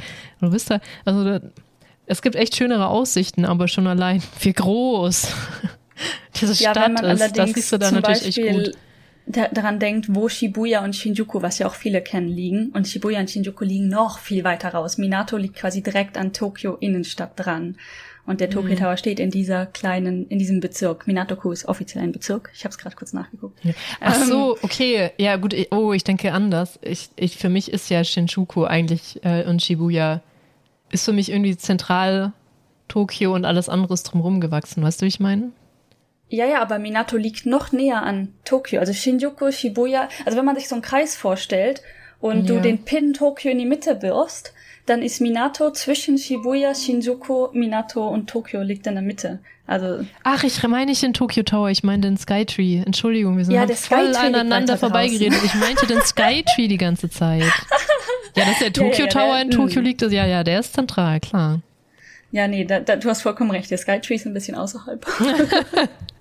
[0.40, 1.40] Du bist da, also da,
[2.06, 5.28] es gibt echt schönere Aussichten, aber schon allein wie groß
[6.40, 8.76] diese Stadt ja, wenn man ist, das siehst du da natürlich Beispiel echt
[9.26, 9.56] gut.
[9.56, 12.70] daran denkt, wo Shibuya und Shinjuku, was ja auch viele kennen, liegen.
[12.70, 14.98] Und Shibuya und Shinjuku liegen noch viel weiter raus.
[14.98, 17.76] Minato liegt quasi direkt an Tokio Innenstadt dran.
[18.26, 18.78] Und der Tokyo mhm.
[18.78, 21.06] Tower steht in dieser kleinen, in diesem Bezirk.
[21.06, 22.50] Minato-ku ist offiziell ein Bezirk.
[22.54, 23.62] Ich habe es gerade kurz nachgeguckt.
[23.62, 23.72] Ja.
[24.00, 25.10] Ach so, ähm, okay.
[25.18, 25.54] Ja, gut.
[25.70, 26.78] Oh, ich denke anders.
[26.80, 30.22] Ich, ich, für mich ist ja Shinjuku eigentlich äh, und Shibuya
[30.90, 32.32] ist für mich irgendwie zentral
[32.88, 34.82] Tokio und alles andere ist drumherum gewachsen.
[34.82, 35.52] Weißt du, wie ich meine?
[36.28, 38.80] Ja, ja, aber Minato liegt noch näher an Tokio.
[38.80, 40.08] Also Shinjuku, Shibuya.
[40.24, 41.82] Also wenn man sich so einen Kreis vorstellt
[42.20, 42.54] und ja.
[42.54, 44.52] du den Pin Tokio in die Mitte wirfst,
[44.86, 49.40] dann ist Minato zwischen Shibuya, Shinjuku, Minato und Tokio liegt in der Mitte.
[49.66, 52.82] Also Ach, ich meine nicht den Tokyo Tower, ich meine den Skytree.
[52.84, 55.38] Entschuldigung, wir sind ja, voll aneinander vorbeigeredet.
[55.42, 57.44] Ich meinte den Skytree die ganze Zeit.
[58.36, 59.84] Ja, dass der Tokyo ja, ja, Tower der, in Tokio hm.
[59.84, 61.60] liegt, ja, ja, der ist zentral, klar.
[62.30, 63.70] Ja, nee, da, da, du hast vollkommen recht.
[63.70, 65.06] Der Skytree ist ein bisschen außerhalb.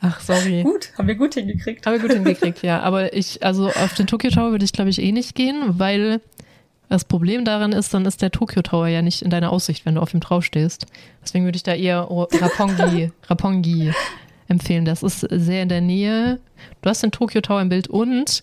[0.00, 0.62] Ach, sorry.
[0.62, 1.84] Gut, haben wir gut hingekriegt.
[1.86, 2.80] Haben wir gut hingekriegt, ja.
[2.82, 6.20] Aber ich, also auf den Tokyo Tower würde ich, glaube ich, eh nicht gehen, weil
[6.88, 9.94] das Problem daran ist, dann ist der Tokyo Tower ja nicht in deiner Aussicht, wenn
[9.94, 10.86] du auf ihm draufstehst.
[11.22, 13.92] Deswegen würde ich da eher Rapongi, Rapongi
[14.48, 14.84] empfehlen.
[14.84, 16.40] Das ist sehr in der Nähe.
[16.82, 18.42] Du hast den Tokyo Tower im Bild und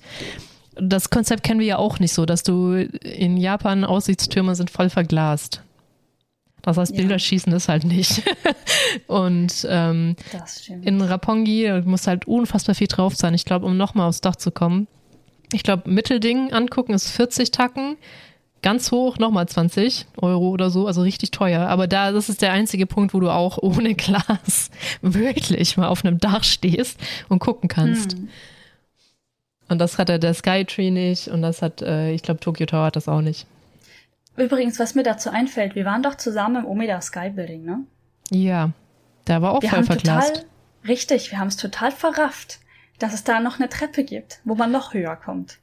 [0.76, 4.90] das Konzept kennen wir ja auch nicht so, dass du in Japan Aussichtstürme sind voll
[4.90, 5.62] verglast.
[6.68, 7.20] Das heißt, Bilder ja.
[7.20, 8.24] schießen ist halt nicht.
[9.08, 10.18] und ähm,
[10.82, 13.34] in Rapongi muss halt unfassbar viel drauf sein.
[13.34, 14.88] Ich glaube, um nochmal aufs Dach zu kommen.
[15.54, 17.96] Ich glaube, Mittelding angucken ist 40 Tacken
[18.62, 21.68] ganz hoch, nochmal 20 Euro oder so, also richtig teuer.
[21.68, 24.70] Aber da, das ist der einzige Punkt, wo du auch ohne Glas
[25.02, 27.00] wirklich mal auf einem Dach stehst
[27.30, 28.14] und gucken kannst.
[28.14, 28.28] Hm.
[29.70, 32.98] Und das hat der Skytree nicht und das hat, äh, ich glaube, Tokyo Tower hat
[32.98, 33.48] das auch nicht.
[34.38, 37.80] Übrigens, was mir dazu einfällt, wir waren doch zusammen im Omeda Sky Building, ne?
[38.30, 38.72] Ja,
[39.26, 40.36] der war auch wir voll verglast.
[40.36, 40.50] Total,
[40.88, 42.60] richtig, wir haben es total verrafft,
[43.00, 45.58] dass es da noch eine Treppe gibt, wo man noch höher kommt.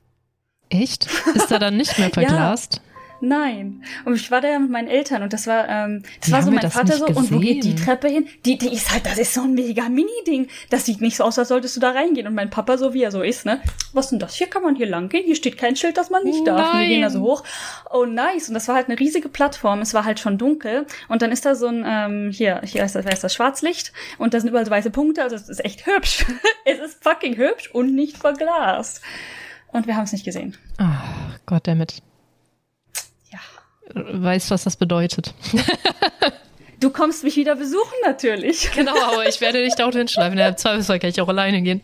[0.71, 1.09] Echt?
[1.35, 2.77] Ist da dann nicht mehr verglast?
[2.77, 2.94] ja.
[3.21, 3.83] Nein.
[4.05, 6.43] Und ich war da ja mit meinen Eltern und das war, ähm, das die war
[6.43, 7.17] so mein Vater so, gesehen.
[7.17, 8.27] und wo geht die Treppe hin?
[8.45, 10.49] Die, die ist halt, das ist so ein mega Mini-Ding.
[10.71, 12.27] Das sieht nicht so aus, als solltest du da reingehen.
[12.27, 13.61] Und mein Papa so, wie er so ist, ne?
[13.93, 14.35] Was denn das?
[14.35, 15.25] Hier kann man hier lang gehen.
[15.25, 16.73] Hier steht kein Schild, dass man nicht darf.
[16.73, 16.81] Nein.
[16.81, 17.45] wir gehen da so hoch.
[17.91, 18.49] Oh, nice.
[18.49, 19.81] Und das war halt eine riesige Plattform.
[19.81, 20.87] Es war halt schon dunkel.
[21.09, 23.93] Und dann ist da so ein, ähm, hier, hier ist das, ist das Schwarzlicht.
[24.19, 25.23] Und da sind überall so weiße Punkte.
[25.23, 26.25] Also es ist echt hübsch.
[26.65, 29.03] es ist fucking hübsch und nicht verglast.
[29.69, 30.57] Und wir haben es nicht gesehen.
[30.79, 32.03] Ach, Gott damit
[33.93, 35.35] weißt, was das bedeutet.
[36.85, 38.71] Du kommst mich wieder besuchen, natürlich.
[38.73, 40.39] Genau, aber ich werde dich dort hinschleifen.
[40.39, 41.81] Ja, Im Zweifelsfall kann ich auch alleine gehen.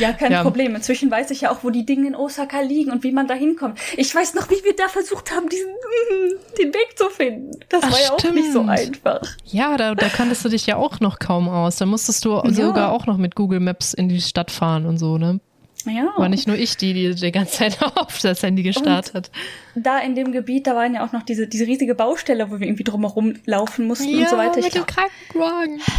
[0.00, 0.42] Ja, kein ja.
[0.42, 0.74] Problem.
[0.74, 3.34] Inzwischen weiß ich ja auch, wo die Dinge in Osaka liegen und wie man da
[3.34, 3.78] hinkommt.
[3.96, 5.68] Ich weiß noch, wie wir da versucht haben, diesen,
[6.58, 7.52] den Weg zu finden.
[7.68, 8.32] Das Ach, war ja stimmt.
[8.32, 9.20] auch nicht so einfach.
[9.44, 11.76] Ja, da, da kanntest du dich ja auch noch kaum aus.
[11.76, 12.52] Da musstest du ja.
[12.52, 15.38] sogar auch noch mit Google Maps in die Stadt fahren und so, ne?
[15.86, 16.12] Ja.
[16.16, 19.30] War nicht nur ich, die die, die ganze Zeit auf das Handy gestartet hat.
[19.74, 22.66] Da in dem Gebiet, da waren ja auch noch diese, diese riesige Baustelle, wo wir
[22.66, 24.58] irgendwie drumherum laufen mussten ja, und so weiter.
[24.58, 25.80] Ich mit dem Krankenwagen.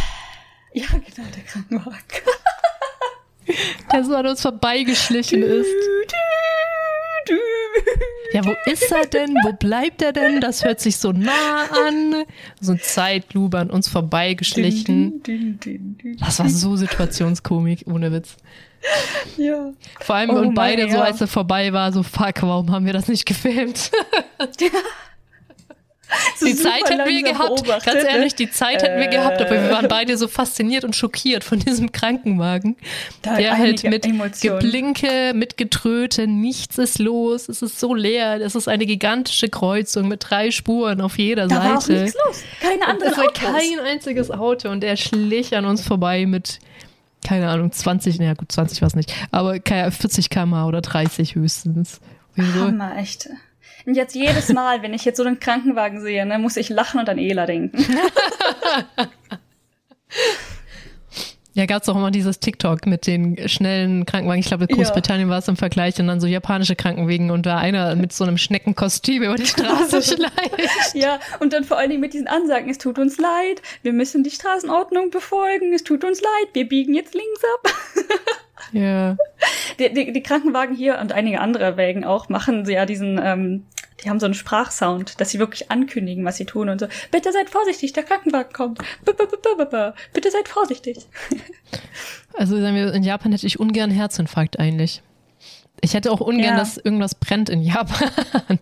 [0.72, 2.02] Ja, genau, der Krankenwagen.
[3.92, 5.70] der so an uns vorbeigeschlichen ist.
[8.32, 9.34] Ja, wo ist er denn?
[9.42, 10.40] Wo bleibt er denn?
[10.40, 12.24] Das hört sich so nah an.
[12.60, 15.22] So ein Zeitlupe an uns vorbeigeschlichen.
[16.18, 18.36] Das war so Situationskomik, ohne Witz.
[19.36, 19.72] Ja.
[20.00, 22.86] Vor allem oh und beide mein, so, als er vorbei war, so fuck, warum haben
[22.86, 23.90] wir das nicht gefilmt?
[24.60, 24.68] Ja.
[26.36, 28.10] So die Zeit hätten wir gehabt, ganz ne?
[28.10, 31.58] ehrlich, die Zeit hätten wir gehabt, aber wir waren beide so fasziniert und schockiert von
[31.58, 32.76] diesem Krankenwagen,
[33.22, 34.60] da der halt mit Emotionen.
[34.60, 40.06] Geblinke, mit Getröte, nichts ist los, es ist so leer, es ist eine gigantische Kreuzung
[40.06, 41.68] mit drei Spuren auf jeder da Seite.
[41.68, 45.64] War auch nichts los, keine andere Es war kein einziges Auto und er schlich an
[45.64, 46.60] uns vorbei mit
[47.24, 52.00] keine Ahnung, 20, naja gut, 20 war es nicht, aber 40 km oder 30 höchstens.
[52.36, 53.28] Hammer, echt.
[53.86, 57.00] Und jetzt jedes Mal, wenn ich jetzt so einen Krankenwagen sehe, ne, muss ich lachen
[57.00, 57.84] und an Ela denken.
[61.56, 64.40] Ja, gab es auch immer dieses TikTok mit den schnellen Krankenwagen.
[64.40, 65.32] Ich glaube, in Großbritannien ja.
[65.32, 68.36] war es im Vergleich und dann so japanische Krankenwagen und da einer mit so einem
[68.36, 70.94] Schneckenkostüm über die Straße schleicht.
[70.94, 74.22] Ja, und dann vor allen Dingen mit diesen Ansagen, es tut uns leid, wir müssen
[74.22, 77.72] die Straßenordnung befolgen, es tut uns leid, wir biegen jetzt links ab.
[78.72, 79.16] Ja.
[79.78, 83.64] Die, die, die Krankenwagen hier und einige andere Wägen auch machen ja diesen ähm,
[84.04, 86.86] die haben so einen Sprachsound, dass sie wirklich ankündigen, was sie tun und so.
[87.10, 88.78] Bitte seid vorsichtig, der Krankenwagen kommt.
[89.04, 90.98] B -b -b Bitte seid vorsichtig.
[92.38, 95.02] Also sagen wir, in Japan hätte ich ungern Herzinfarkt eigentlich.
[95.80, 96.56] Ich hätte auch ungern, ja.
[96.56, 98.10] dass irgendwas brennt in Japan.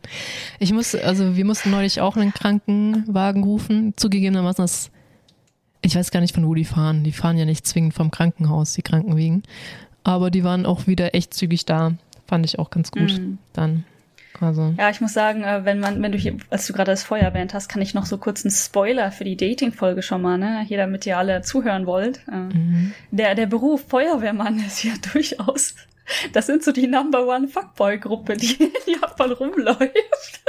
[0.61, 3.92] Ich muss, also wir mussten neulich auch einen Krankenwagen rufen.
[3.97, 4.92] Zugegebenermaßen, das,
[5.83, 7.03] ich weiß gar nicht, von wo die fahren.
[7.03, 9.42] Die fahren ja nicht zwingend vom Krankenhaus, die Krankenwagen.
[10.05, 11.94] Aber die waren auch wieder echt zügig da.
[12.29, 13.18] Fand ich auch ganz gut.
[13.18, 13.38] Mhm.
[13.53, 13.85] Dann
[14.40, 14.75] also.
[14.79, 17.23] Ja, ich muss sagen, äh, wenn man, wenn du hier, als du gerade das Feuer
[17.23, 20.64] erwähnt hast, kann ich noch so kurz einen Spoiler für die Dating-Folge schon mal, ne?
[20.66, 22.20] Hier, damit ihr alle zuhören wollt.
[22.29, 22.94] Äh, mhm.
[23.11, 25.75] Der, der Beruf Feuerwehrmann ist ja durchaus,
[26.33, 28.55] das sind so die Number One Fuckboy-Gruppe, die
[28.87, 30.42] in Japan rumläuft.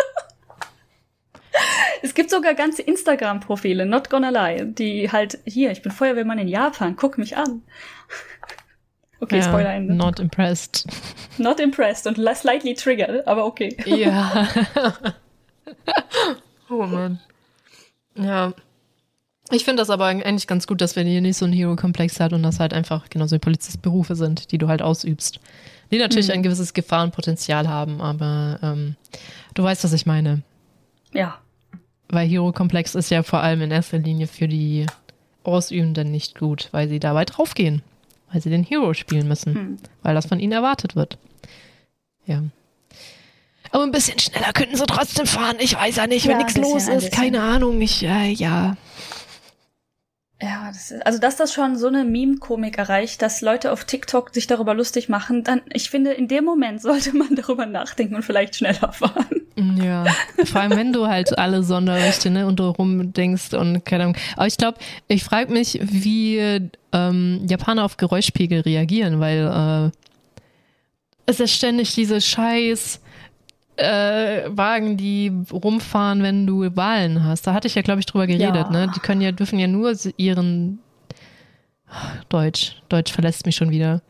[2.01, 6.47] Es gibt sogar ganze Instagram-Profile, not gonna lie, die halt, hier, ich bin Feuerwehrmann in
[6.47, 7.61] Japan, guck mich an.
[9.19, 9.93] Okay, ja, Spoiler Ende.
[9.93, 10.85] Not impressed.
[11.37, 13.75] Not impressed und slightly triggered, aber okay.
[13.85, 14.47] Ja.
[16.69, 17.19] oh Mann.
[18.15, 18.53] Ja.
[19.51, 22.33] Ich finde das aber eigentlich ganz gut, dass wir hier nicht so einen Hero-Komplex hat
[22.33, 25.39] und das halt einfach genauso wie Polizistberufe sind, die du halt ausübst.
[25.91, 26.33] Die natürlich mhm.
[26.33, 28.95] ein gewisses Gefahrenpotenzial haben, aber ähm,
[29.53, 30.41] du weißt, was ich meine.
[31.13, 31.37] Ja.
[32.09, 34.87] Weil Hero-Komplex ist ja vor allem in erster Linie für die
[35.43, 37.83] Ausübenden nicht gut, weil sie dabei draufgehen.
[38.35, 39.53] Weil sie den Hero spielen müssen.
[39.53, 39.77] Mhm.
[40.03, 41.17] Weil das von ihnen erwartet wird.
[42.25, 42.43] Ja.
[43.71, 45.55] Aber ein bisschen schneller könnten sie trotzdem fahren.
[45.59, 47.13] Ich weiß ja nicht, wenn ja, nichts los ist.
[47.13, 47.79] Keine Ahnung.
[47.79, 48.75] Ich, äh, ja.
[50.45, 54.31] Ja, das ist, also dass das schon so eine Meme-Komik erreicht, dass Leute auf TikTok
[54.31, 58.21] sich darüber lustig machen, dann, ich finde, in dem Moment sollte man darüber nachdenken und
[58.23, 59.41] vielleicht schneller fahren.
[59.81, 60.05] Ja,
[60.43, 64.17] vor allem wenn du halt alle Sonderrechte ne, und rumdenkst und keine Ahnung.
[64.35, 64.77] Aber ich glaube,
[65.07, 69.97] ich frage mich, wie ähm, Japaner auf Geräuschpegel reagieren, weil äh,
[71.25, 72.99] es ist ständig diese scheiß
[73.77, 77.47] äh, Wagen, die rumfahren, wenn du Wahlen hast.
[77.47, 78.55] Da hatte ich ja, glaube ich, drüber geredet.
[78.55, 78.69] Ja.
[78.69, 78.91] Ne?
[78.95, 80.79] Die können ja, dürfen ja nur ihren
[82.29, 84.01] Deutsch, Deutsch verlässt mich schon wieder.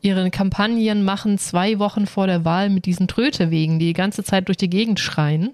[0.00, 4.48] Ihre Kampagnen machen zwei Wochen vor der Wahl mit diesen Trötewegen, die die ganze Zeit
[4.48, 5.52] durch die Gegend schreien.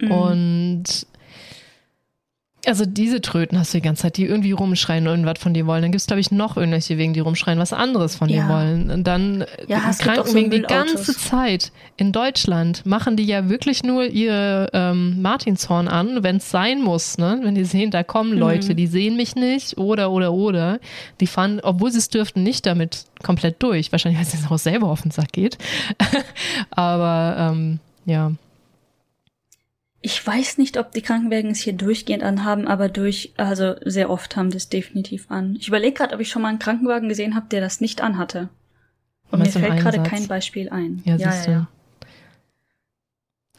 [0.00, 0.10] Mhm.
[0.10, 1.06] Und
[2.66, 5.66] also diese Tröten hast du die ganze Zeit, die irgendwie rumschreien und irgendwas von dir
[5.66, 5.82] wollen.
[5.82, 8.42] Dann gibt es, glaube ich, noch irgendwelche Wegen, die rumschreien, was anderes von ja.
[8.42, 8.90] dir wollen.
[8.90, 11.72] Und dann ja, Krankenwegen so die ganze Zeit.
[11.96, 17.18] In Deutschland machen die ja wirklich nur ihr ähm, Martinshorn an, wenn es sein muss.
[17.18, 17.40] Ne?
[17.42, 18.38] Wenn die sehen, da kommen mhm.
[18.38, 18.76] Leute, mhm.
[18.76, 20.78] die sehen mich nicht oder, oder, oder.
[21.20, 23.90] Die fahren, obwohl sie es dürften, nicht damit komplett durch.
[23.90, 25.58] Wahrscheinlich, weil es auch selber auf den Sack geht.
[26.70, 28.32] Aber ähm, ja.
[30.02, 34.36] Ich weiß nicht, ob die Krankenwagen es hier durchgehend anhaben, aber durch, also sehr oft
[34.36, 35.56] haben das definitiv an.
[35.60, 38.48] Ich überlege gerade, ob ich schon mal einen Krankenwagen gesehen habe, der das nicht anhatte.
[39.30, 41.02] Und mir fällt gerade kein Beispiel ein.
[41.04, 41.68] Ja, ja, siehst ja, ja.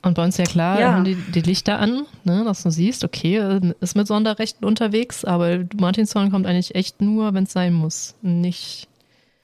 [0.03, 0.91] Und bei uns ja klar, ja.
[0.91, 5.63] haben die, die Lichter an, ne, dass du siehst, okay, ist mit Sonderrechten unterwegs, aber
[5.79, 8.15] Martinshorn kommt eigentlich echt nur, wenn es sein muss.
[8.21, 8.89] Nicht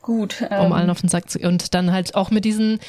[0.01, 0.41] Gut.
[0.41, 1.39] Um ähm, allen auf den Sack zu.
[1.39, 2.79] Und dann halt auch mit diesen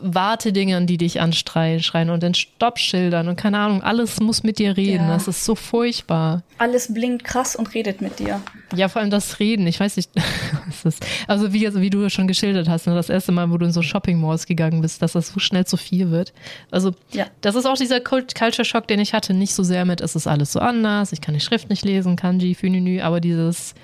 [0.00, 4.76] Wartedingern, die dich anschreien schreien und den Stoppschildern und keine Ahnung, alles muss mit dir
[4.76, 5.06] reden.
[5.06, 5.14] Ja.
[5.14, 6.44] Das ist so furchtbar.
[6.58, 8.40] Alles blinkt krass und redet mit dir.
[8.74, 9.66] Ja, vor allem das Reden.
[9.66, 10.10] Ich weiß nicht,
[10.84, 13.66] ist, also wie, also wie du schon geschildert hast, ne, das erste Mal, wo du
[13.66, 16.32] in so Shopping Malls gegangen bist, dass das so schnell zu viel wird.
[16.70, 17.26] Also, ja.
[17.40, 19.34] das ist auch dieser Culture Shock, den ich hatte.
[19.34, 22.14] Nicht so sehr mit, es ist alles so anders, ich kann die Schrift nicht lesen,
[22.14, 23.74] Kanji, Fününü, aber dieses,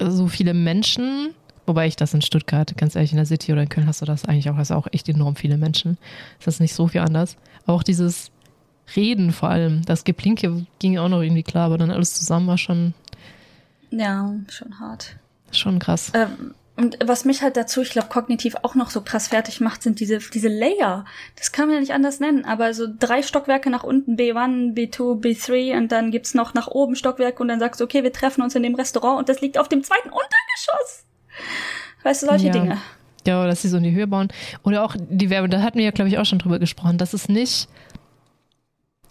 [0.00, 1.34] so viele Menschen,
[1.66, 4.06] Wobei ich das in Stuttgart, ganz ehrlich, in der City oder in Köln hast du
[4.06, 5.96] das eigentlich auch, hast du auch echt enorm viele Menschen.
[6.38, 7.36] Das ist nicht so viel anders.
[7.66, 8.30] auch dieses
[8.96, 12.58] Reden vor allem, das Geplinke ging auch noch irgendwie klar, aber dann alles zusammen war
[12.58, 12.94] schon.
[13.90, 15.16] Ja, schon hart.
[15.52, 16.12] Schon krass.
[16.14, 19.82] Ähm, und was mich halt dazu, ich glaube, kognitiv auch noch so krass fertig macht,
[19.82, 21.04] sind diese, diese Layer.
[21.36, 25.20] Das kann man ja nicht anders nennen, aber so drei Stockwerke nach unten, B1, B2,
[25.20, 28.42] B3 und dann gibt's noch nach oben Stockwerke und dann sagst du, okay, wir treffen
[28.42, 31.04] uns in dem Restaurant und das liegt auf dem zweiten Untergeschoss.
[32.02, 32.52] Weißt du, solche ja.
[32.52, 32.78] Dinge.
[33.26, 34.28] Ja, dass sie so in die Höhe bauen.
[34.64, 37.12] Oder auch die Werbung, da hatten wir ja, glaube ich, auch schon drüber gesprochen, dass
[37.12, 37.68] es nicht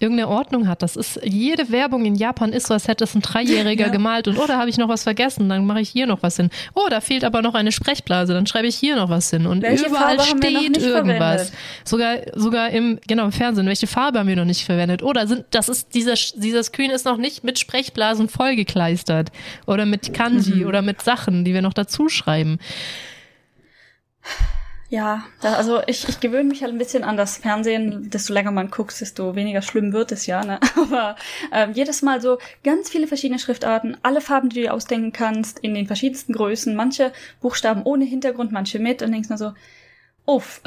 [0.01, 0.81] irgendeine Ordnung hat.
[0.81, 3.91] Das ist, jede Werbung in Japan ist so, als hätte es ein Dreijähriger ja.
[3.91, 6.37] gemalt und, oh, da habe ich noch was vergessen, dann mache ich hier noch was
[6.37, 6.49] hin.
[6.73, 9.45] Oh, da fehlt aber noch eine Sprechblase, dann schreibe ich hier noch was hin.
[9.45, 11.51] Und welche überall steht irgendwas.
[11.83, 15.03] Sogar, sogar im, genau, im Fernsehen, welche Farbe haben wir noch nicht verwendet?
[15.03, 19.31] Oder sind, das ist, dieser, dieser Screen ist noch nicht mit Sprechblasen vollgekleistert.
[19.67, 20.67] Oder mit Kanji mhm.
[20.67, 22.59] oder mit Sachen, die wir noch dazu schreiben.
[24.91, 28.09] Ja, da, also ich, ich gewöhne mich halt ein bisschen an das Fernsehen.
[28.09, 30.43] Desto länger man guckt, desto weniger schlimm wird es ja.
[30.43, 30.59] Ne?
[30.75, 31.15] Aber
[31.53, 35.59] ähm, jedes Mal so ganz viele verschiedene Schriftarten, alle Farben, die du dir ausdenken kannst,
[35.59, 39.53] in den verschiedensten Größen, manche Buchstaben ohne Hintergrund, manche mit und denkst nur so,
[40.25, 40.61] uff.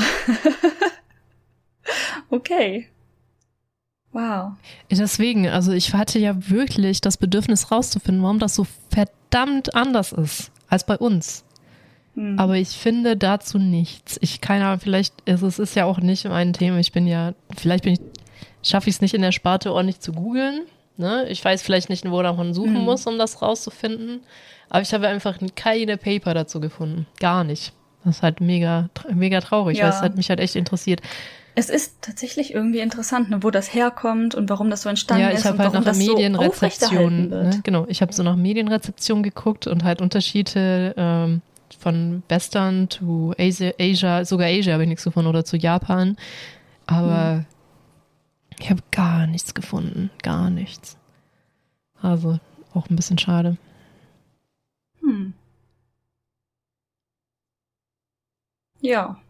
[2.30, 2.88] okay.
[4.12, 4.52] Wow.
[4.90, 10.50] Deswegen, also ich hatte ja wirklich das Bedürfnis rauszufinden, warum das so verdammt anders ist
[10.70, 11.44] als bei uns.
[12.14, 12.38] Hm.
[12.38, 14.18] Aber ich finde dazu nichts.
[14.20, 16.78] Ich keine Ahnung, vielleicht, also es ist ja auch nicht mein Thema.
[16.78, 18.00] Ich bin ja, vielleicht bin ich,
[18.62, 20.62] schaffe ich es nicht in der Sparte ordentlich zu googeln.
[20.96, 21.26] Ne?
[21.28, 22.84] Ich weiß vielleicht nicht, wo man suchen hm.
[22.84, 24.20] muss, um das rauszufinden.
[24.70, 27.06] Aber ich habe einfach keine Paper dazu gefunden.
[27.20, 27.72] Gar nicht.
[28.04, 29.84] Das ist halt mega, mega traurig, ja.
[29.84, 31.00] weil es hat mich halt echt interessiert.
[31.56, 35.30] Es ist tatsächlich irgendwie interessant, ne, wo das herkommt und warum das so entstanden ja,
[35.30, 35.44] ich ist.
[35.44, 40.02] habe halt nach Medienrezeption, so ne, genau, ich habe so nach Medienrezeption geguckt und halt
[40.02, 41.42] Unterschiede ähm,
[41.78, 46.16] von Western zu Asia, Asia sogar Asia habe ich nichts gefunden oder zu Japan.
[46.86, 47.44] Aber
[48.60, 50.10] Ich habe gar nichts gefunden.
[50.22, 50.96] Gar nichts.
[52.00, 52.38] Also
[52.72, 53.56] auch ein bisschen schade.
[55.00, 55.34] Hm.
[58.80, 59.20] Ja.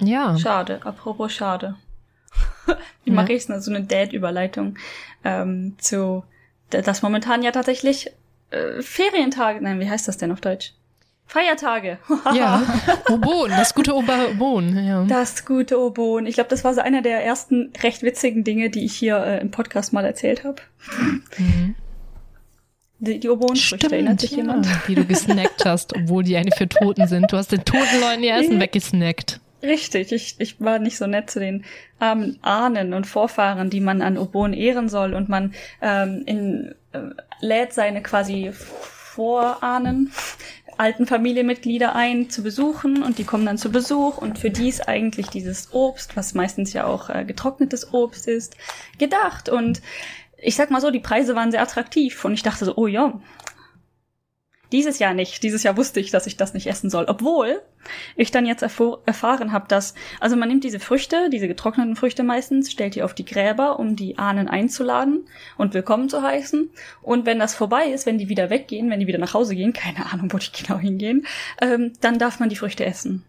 [0.00, 0.38] Ja.
[0.38, 0.80] Schade.
[0.84, 1.76] Apropos schade.
[3.04, 3.64] Wie mache ich es?
[3.64, 4.76] So eine Dad-Überleitung
[5.24, 6.24] ähm, zu,
[6.70, 8.10] dass momentan ja tatsächlich
[8.50, 10.72] äh, Ferientage, nein, wie heißt das denn auf Deutsch?
[11.28, 11.98] Feiertage.
[12.34, 12.62] ja,
[13.10, 14.84] Obon, das gute Obon.
[14.84, 15.04] Ja.
[15.04, 16.26] Das gute Obon.
[16.26, 19.40] Ich glaube, das war so einer der ersten recht witzigen Dinge, die ich hier äh,
[19.40, 20.56] im Podcast mal erzählt habe.
[21.36, 21.74] Mhm.
[23.00, 24.66] Die, die Obonenfrüchte, erinnert sich ja, jemand?
[24.88, 27.30] Die du gesnackt hast, obwohl die eigentlich für Toten sind.
[27.30, 29.40] Du hast den toten Leuten ihr Essen weggesnackt.
[29.62, 31.64] Richtig, ich, ich war nicht so nett zu den
[31.98, 35.52] armen Ahnen und Vorfahren, die man an Oboen ehren soll und man
[35.82, 37.00] ähm, in, äh,
[37.40, 40.12] lädt seine quasi Vorahnen,
[40.78, 44.18] alten Familienmitglieder ein zu besuchen und die kommen dann zu Besuch.
[44.18, 48.56] Und für die ist eigentlich dieses Obst, was meistens ja auch äh, getrocknetes Obst ist,
[48.98, 49.48] gedacht.
[49.48, 49.82] Und
[50.36, 52.24] ich sag mal so, die Preise waren sehr attraktiv.
[52.24, 53.20] Und ich dachte so, oh ja,
[54.72, 55.42] dieses Jahr nicht.
[55.42, 57.06] Dieses Jahr wusste ich, dass ich das nicht essen soll.
[57.08, 57.62] Obwohl
[58.16, 62.70] ich dann jetzt erfahren habe, dass, also man nimmt diese Früchte, diese getrockneten Früchte meistens,
[62.70, 66.70] stellt die auf die Gräber, um die Ahnen einzuladen und willkommen zu heißen.
[67.02, 69.72] Und wenn das vorbei ist, wenn die wieder weggehen, wenn die wieder nach Hause gehen,
[69.74, 71.26] keine Ahnung, wo die genau hingehen,
[71.60, 73.24] ähm, dann darf man die Früchte essen.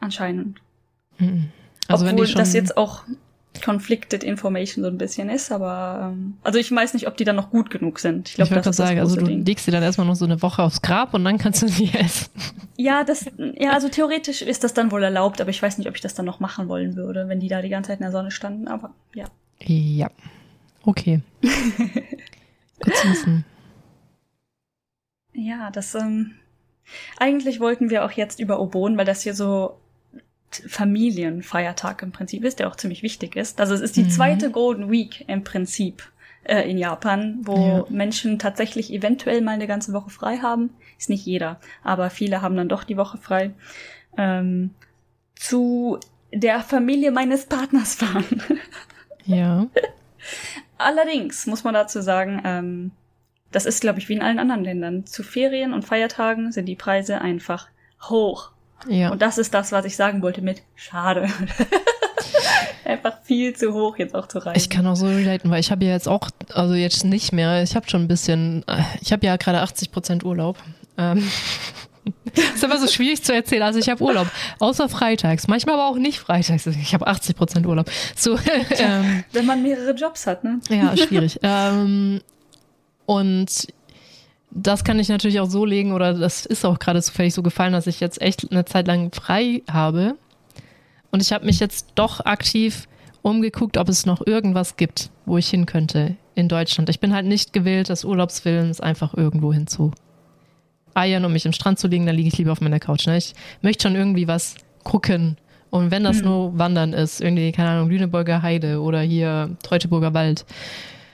[0.00, 0.60] Anscheinend.
[1.18, 1.50] Mhm.
[1.88, 3.04] Also Obwohl wenn die schon das jetzt auch
[3.62, 7.36] conflicted information so ein bisschen ist, aber ähm, also ich weiß nicht, ob die dann
[7.36, 8.28] noch gut genug sind.
[8.28, 9.44] Ich, glaub, ich wollte gerade sagen, also du Ding.
[9.44, 11.90] legst sie dann erstmal noch so eine Woche aufs Grab und dann kannst du sie
[11.98, 12.30] essen.
[12.76, 13.26] Ja, das
[13.58, 16.14] ja, also theoretisch ist das dann wohl erlaubt, aber ich weiß nicht, ob ich das
[16.14, 18.68] dann noch machen wollen würde, wenn die da die ganze Zeit in der Sonne standen,
[18.68, 19.26] aber ja.
[19.60, 20.10] Ja.
[20.82, 21.20] Okay.
[21.42, 23.44] Gut zu wissen.
[25.34, 26.34] Ja, das ähm,
[27.18, 29.78] eigentlich wollten wir auch jetzt über Obon, weil das hier so
[30.50, 33.60] Familienfeiertag im Prinzip ist, der auch ziemlich wichtig ist.
[33.60, 34.10] Also es ist die mhm.
[34.10, 36.02] zweite Golden Week im Prinzip
[36.44, 37.84] äh, in Japan, wo ja.
[37.88, 40.70] Menschen tatsächlich eventuell mal eine ganze Woche frei haben.
[40.98, 43.52] Ist nicht jeder, aber viele haben dann doch die Woche frei.
[44.16, 44.70] Ähm,
[45.34, 45.98] zu
[46.32, 48.42] der Familie meines Partners fahren.
[49.24, 49.66] ja.
[50.78, 52.90] Allerdings muss man dazu sagen, ähm,
[53.50, 55.06] das ist, glaube ich, wie in allen anderen Ländern.
[55.06, 57.68] Zu Ferien und Feiertagen sind die Preise einfach
[58.02, 58.52] hoch.
[58.86, 59.10] Ja.
[59.10, 61.28] Und das ist das, was ich sagen wollte mit schade.
[62.84, 64.56] Einfach viel zu hoch jetzt auch zu reisen.
[64.56, 67.62] Ich kann auch so relaten, weil ich habe ja jetzt auch, also jetzt nicht mehr,
[67.62, 70.56] ich habe schon ein bisschen, äh, ich habe ja gerade 80 Prozent Urlaub.
[70.96, 71.22] Ähm,
[72.54, 73.62] ist aber so schwierig zu erzählen.
[73.62, 76.66] Also ich habe Urlaub, außer freitags, manchmal aber auch nicht freitags.
[76.66, 77.90] Ich habe 80 Prozent Urlaub.
[78.16, 78.38] So,
[78.78, 80.60] ähm, Wenn man mehrere Jobs hat, ne?
[80.70, 81.38] Ja, schwierig.
[81.42, 82.20] ähm,
[83.06, 83.68] und
[84.50, 87.72] das kann ich natürlich auch so legen, oder das ist auch gerade zufällig so gefallen,
[87.72, 90.14] dass ich jetzt echt eine Zeit lang frei habe.
[91.10, 92.88] Und ich habe mich jetzt doch aktiv
[93.22, 96.88] umgeguckt, ob es noch irgendwas gibt, wo ich hin könnte in Deutschland.
[96.88, 99.92] Ich bin halt nicht gewillt, des Urlaubswillens einfach irgendwo hinzu
[100.98, 103.06] eiern, um mich im Strand zu legen, dann liege ich lieber auf meiner Couch.
[103.06, 103.16] Ne?
[103.16, 105.36] Ich möchte schon irgendwie was gucken.
[105.70, 106.24] Und wenn das mhm.
[106.24, 110.44] nur Wandern ist, irgendwie, keine Ahnung, Lüneburger Heide oder hier Teutoburger Wald,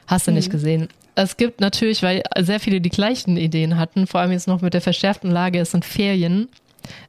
[0.07, 0.37] hast du mhm.
[0.37, 4.49] nicht gesehen es gibt natürlich, weil sehr viele die gleichen Ideen hatten, vor allem jetzt
[4.49, 6.49] noch mit der verschärften Lage, es sind Ferien.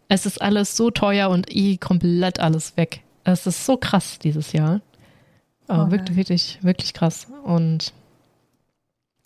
[0.07, 3.01] Es ist alles so teuer und eh komplett alles weg.
[3.23, 4.81] Es ist so krass dieses Jahr.
[5.67, 7.27] Aber oh, wirklich, wirklich, wirklich krass.
[7.43, 7.91] Und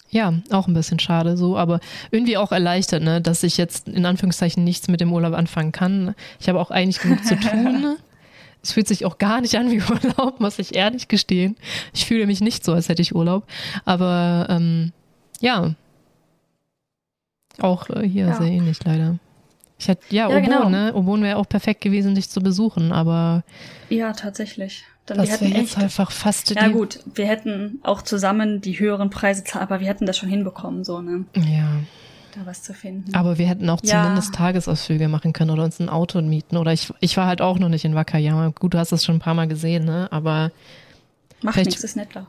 [0.09, 4.05] ja, auch ein bisschen schade so, aber irgendwie auch erleichtert, ne, dass ich jetzt in
[4.05, 6.15] Anführungszeichen nichts mit dem Urlaub anfangen kann.
[6.39, 7.97] Ich habe auch eigentlich genug zu tun.
[8.61, 11.55] Es fühlt sich auch gar nicht an wie Urlaub, muss ich ehrlich gestehen.
[11.93, 13.47] Ich fühle mich nicht so, als hätte ich Urlaub.
[13.85, 14.91] Aber ähm,
[15.39, 15.75] ja,
[17.59, 18.35] auch äh, hier ja.
[18.35, 19.17] sehr ähnlich leider.
[19.77, 20.69] Ich hätte, ja, ja Obon, genau.
[20.69, 20.93] ne?
[20.93, 23.43] Obon wäre auch perfekt gewesen, dich zu besuchen, aber.
[23.89, 24.83] Ja, tatsächlich.
[25.05, 26.51] Dann das wäre jetzt einfach fast.
[26.51, 30.29] Ja, gut, wir hätten auch zusammen die höheren Preise zahlen, aber wir hätten das schon
[30.29, 31.25] hinbekommen, so, ne?
[31.35, 31.79] Ja
[32.35, 33.13] da was zu finden.
[33.13, 34.03] Aber wir hätten auch ja.
[34.03, 36.57] zumindest Tagesausflüge machen können oder uns ein Auto mieten.
[36.57, 38.49] Oder ich, ich war halt auch noch nicht in Wakayama.
[38.49, 40.07] Gut, du hast das schon ein paar Mal gesehen, ne?
[40.11, 40.51] Aber.
[41.41, 42.27] Macht nichts, ist netter.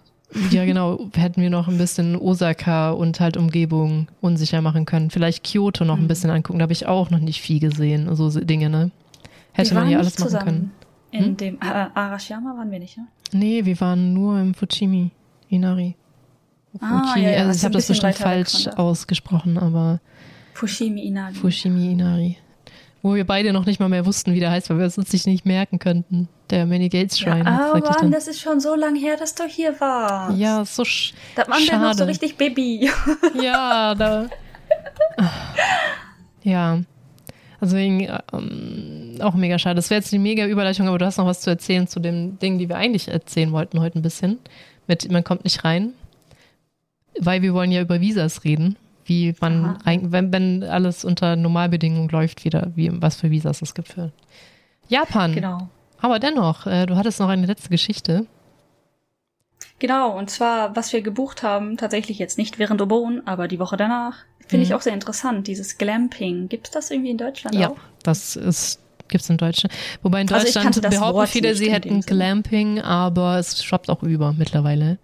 [0.50, 1.08] Ja, genau.
[1.14, 5.10] Hätten wir noch ein bisschen Osaka und halt Umgebung unsicher machen können.
[5.10, 6.08] Vielleicht Kyoto noch ein mhm.
[6.08, 6.60] bisschen angucken.
[6.60, 8.14] Da habe ich auch noch nicht viel gesehen.
[8.14, 8.90] So Dinge, ne?
[9.52, 10.72] Hätte man hier alles machen können.
[11.10, 11.36] In hm?
[11.36, 13.06] dem Arashiyama waren wir nicht, ne?
[13.32, 15.10] Nee, wir waren nur im Fuchimi,
[15.48, 15.96] Inari.
[16.80, 20.00] Ah, ja, ja, also ich habe das bestimmt falsch ausgesprochen, aber
[20.54, 21.34] Fushimi Inari.
[21.34, 22.36] Fushimi Inari.
[23.02, 25.26] Wo wir beide noch nicht mal mehr wussten, wie der heißt, weil wir es uns
[25.26, 26.28] nicht merken könnten.
[26.50, 27.44] Der Many Gates Shrine.
[27.44, 30.36] Ja, aber Mann, das ist schon so lange her, dass du hier warst.
[30.36, 32.90] Ja, so sch Da waren wir noch so richtig Baby.
[33.42, 34.26] Ja, da.
[36.42, 36.80] ja.
[37.60, 39.76] Deswegen ähm, auch mega schade.
[39.76, 42.38] Das wäre jetzt die mega Überleitung, aber du hast noch was zu erzählen zu den
[42.38, 44.38] Dingen, die wir eigentlich erzählen wollten heute ein bisschen.
[44.86, 45.94] Mit man kommt nicht rein.
[47.22, 48.76] Weil wir wollen ja über Visas reden.
[49.04, 53.74] Wie man rein, wenn, wenn alles unter Normalbedingungen läuft, wieder, wie, was für Visas es
[53.74, 54.12] gibt für
[54.88, 55.34] Japan.
[55.34, 55.68] Genau.
[56.00, 58.26] Aber dennoch, äh, du hattest noch eine letzte Geschichte.
[59.78, 63.76] Genau, und zwar, was wir gebucht haben, tatsächlich jetzt nicht während Obon, aber die Woche
[63.76, 64.16] danach,
[64.46, 64.62] finde Mhm.
[64.70, 66.48] ich auch sehr interessant, dieses Glamping.
[66.48, 67.76] Gibt es das irgendwie in Deutschland Ja, auch?
[68.02, 69.74] das ist gibt's in Deutschland.
[70.02, 72.00] Wobei in Also Deutschland das behaupten viele, sie hätten.
[72.02, 74.98] Glamping, aber es schwappt auch über mittlerweile.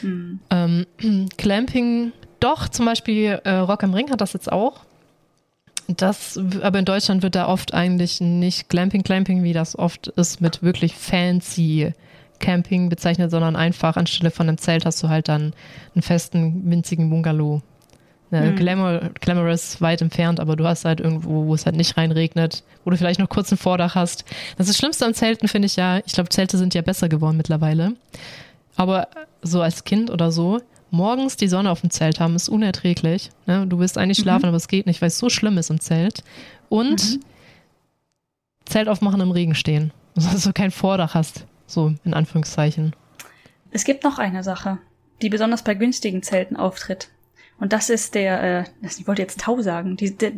[0.00, 0.40] Hm.
[0.50, 0.86] Ähm,
[1.38, 4.80] Clamping, doch, zum Beispiel äh, Rock am Ring hat das jetzt auch.
[5.88, 10.40] Das, aber in Deutschland wird da oft eigentlich nicht Glamping, Clamping, wie das oft ist,
[10.40, 11.92] mit wirklich fancy
[12.40, 15.54] Camping bezeichnet, sondern einfach anstelle von einem Zelt hast du halt dann
[15.94, 17.62] einen festen, winzigen Bungalow.
[18.30, 18.56] Ne, Hm.
[18.56, 22.90] Glamour, glamorous weit entfernt, aber du hast halt irgendwo, wo es halt nicht reinregnet, wo
[22.90, 24.26] du vielleicht noch kurz ein Vordach hast.
[24.58, 25.98] Das ist das Schlimmste am Zelten, finde ich ja.
[26.04, 27.94] Ich glaube, Zelte sind ja besser geworden mittlerweile.
[28.78, 29.08] Aber
[29.42, 30.60] so als Kind oder so,
[30.90, 33.30] morgens die Sonne auf dem Zelt haben, ist unerträglich.
[33.44, 33.66] Ne?
[33.66, 36.22] Du willst eigentlich schlafen, aber es geht nicht, weil es so schlimm ist im Zelt.
[36.68, 37.18] Und
[38.64, 39.92] Zelt aufmachen im Regen stehen.
[40.14, 41.44] Dass du kein Vordach hast.
[41.66, 42.94] So, in Anführungszeichen.
[43.72, 44.78] Es gibt noch eine Sache,
[45.22, 47.08] die besonders bei günstigen Zelten auftritt.
[47.58, 50.30] Und das ist der, äh, ich wollte jetzt Tau sagen, die, der,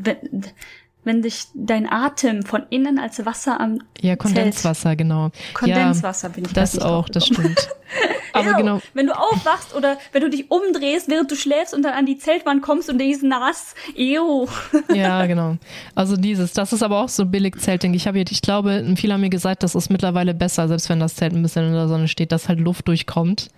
[1.05, 5.31] wenn, dich dein Atem von innen als Wasser am Ja, Kondenswasser, genau.
[5.55, 7.69] Kondenswasser bin ich Ja, das auch, das stimmt.
[8.33, 11.95] Aber genau, Wenn du aufwachst oder wenn du dich umdrehst, während du schläfst und dann
[11.95, 13.75] an die Zeltwand kommst und die ist nass.
[13.97, 14.47] Ew.
[14.95, 15.57] Ja, genau.
[15.97, 17.93] Also dieses, das ist aber auch so billig Zelting.
[17.95, 21.01] Ich habe, jetzt- ich glaube, viele haben mir gesagt, das ist mittlerweile besser, selbst wenn
[21.01, 23.49] das Zelt ein bisschen in der Sonne steht, dass halt Luft durchkommt.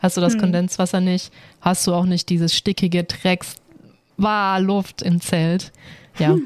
[0.00, 3.54] Hast du das Kondenswasser nicht, hast du auch nicht dieses stickige Drecks,
[4.16, 5.72] war Luft im Zelt.
[6.18, 6.36] Ja.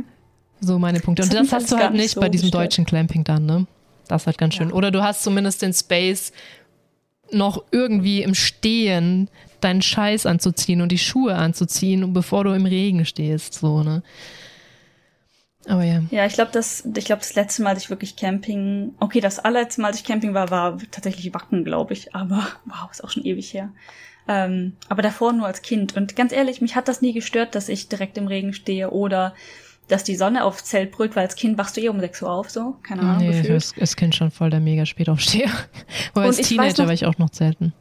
[0.60, 1.22] so meine Punkte.
[1.22, 3.66] Und Das das hast du halt nicht so bei diesem deutschen Clamping dann, ne?
[4.08, 4.68] Das ist halt ganz schön.
[4.68, 4.74] Ja.
[4.74, 6.32] Oder du hast zumindest den Space,
[7.32, 9.28] noch irgendwie im Stehen
[9.60, 14.02] deinen Scheiß anzuziehen und die Schuhe anzuziehen, bevor du im Regen stehst, so, ne?
[15.68, 16.02] Aber ja.
[16.10, 19.40] Ja, ich glaube, das, ich glaube, das letzte Mal, als ich wirklich Camping, okay, das
[19.40, 22.14] allerletzte Mal, als ich Camping war, war tatsächlich Wacken, glaube ich.
[22.14, 23.70] Aber wow, ist auch schon ewig her.
[24.28, 25.96] Ähm, aber davor nur als Kind.
[25.96, 29.34] Und ganz ehrlich, mich hat das nie gestört, dass ich direkt im Regen stehe oder
[29.88, 32.30] dass die Sonne aufs Zelt brüllt, weil als Kind wachst du eh um 6 Uhr
[32.32, 32.76] auf, so.
[32.82, 33.56] Keine Ahnung, Nee, ich gefühlt.
[33.58, 35.48] ist, ist Kind schon voll der mega Spätaufsteher.
[36.12, 37.72] Aber Und als ich Teenager noch- war ich auch noch selten.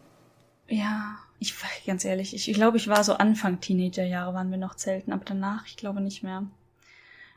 [0.68, 1.54] Ja, ich
[1.86, 5.24] ganz ehrlich, ich, ich glaube, ich war so Anfang Teenagerjahre waren wir noch zelten, aber
[5.26, 6.43] danach, ich glaube nicht mehr.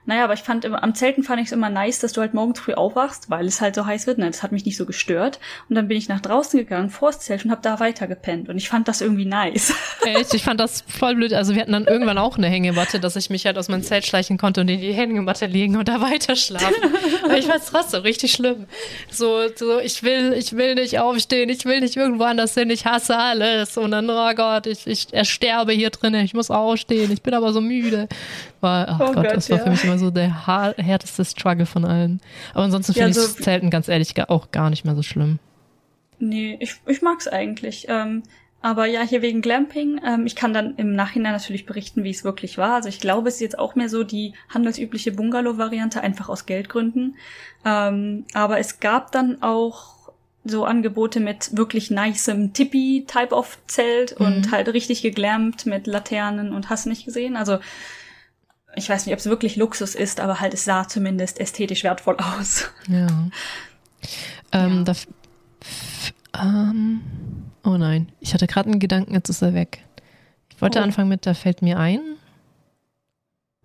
[0.09, 2.33] Naja, aber ich fand immer, am Zelten fand ich es immer nice, dass du halt
[2.33, 4.17] morgens früh aufwachst, weil es halt so heiß wird.
[4.17, 4.27] Ne?
[4.27, 5.39] Das hat mich nicht so gestört.
[5.69, 8.49] Und dann bin ich nach draußen gegangen, vors Zelt und hab da weiter gepennt.
[8.49, 9.75] Und ich fand das irgendwie nice.
[10.07, 11.35] Echt, ich fand das voll blöd.
[11.35, 14.07] Also wir hatten dann irgendwann auch eine Hängematte, dass ich mich halt aus meinem Zelt
[14.07, 16.75] schleichen konnte und in die Hängematte liegen und da weiter schlafen.
[17.25, 18.65] Aber ich fand's trotzdem richtig schlimm.
[19.11, 22.87] So, so, ich will, ich will nicht aufstehen, ich will nicht irgendwo anders hin, ich
[22.87, 23.77] hasse alles.
[23.77, 27.53] Und dann, oh Gott, ich, ich ersterbe hier drinnen, ich muss aufstehen, ich bin aber
[27.53, 28.09] so müde.
[28.63, 29.65] War, ach Oh Gott, Gott, das war ja.
[29.65, 32.21] für mich immer so der härteste Struggle von allen.
[32.55, 35.03] Aber ansonsten Ja, finde ich so- das Zelten ganz ehrlich auch gar nicht mehr so
[35.03, 35.39] schlimm.
[36.21, 37.87] nee, ich, ich mag's eigentlich.
[37.89, 38.23] Ähm,
[38.61, 42.25] aber ja, hier wegen Glamping, ähm, ich kann dann im Nachhinein natürlich berichten, wie es
[42.25, 42.75] wirklich war.
[42.75, 47.15] Also ich glaube, es ist jetzt auch mehr so die handelsübliche Bungalow-Variante, einfach aus Geldgründen.
[47.65, 49.97] Ähm, aber es gab dann auch
[50.45, 54.51] so Angebote mit wirklich nicem Tippi-Type of Zelt und Mhm.
[54.51, 57.37] halt richtig geglampt mit Laternen und hast nicht gesehen.
[57.37, 57.59] Also
[58.77, 62.17] ich weiß nicht, ob es wirklich Luxus ist, aber halt es sah zumindest ästhetisch wertvoll
[62.19, 62.71] aus.
[62.89, 63.07] Ja.
[64.53, 64.85] Ähm, Ja.
[64.85, 64.95] da,
[66.41, 67.01] ähm,
[67.65, 69.85] oh nein, ich hatte gerade einen Gedanken, jetzt ist er weg.
[70.51, 70.83] Ich wollte Oh.
[70.83, 72.01] anfangen mit, da fällt mir ein.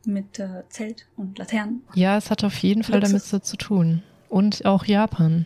[0.05, 1.83] Mit äh, Zelt und Laternen.
[1.93, 3.29] Ja, es hat auf jeden Fall damit Luxus.
[3.29, 4.03] so zu tun.
[4.29, 5.45] Und auch Japan.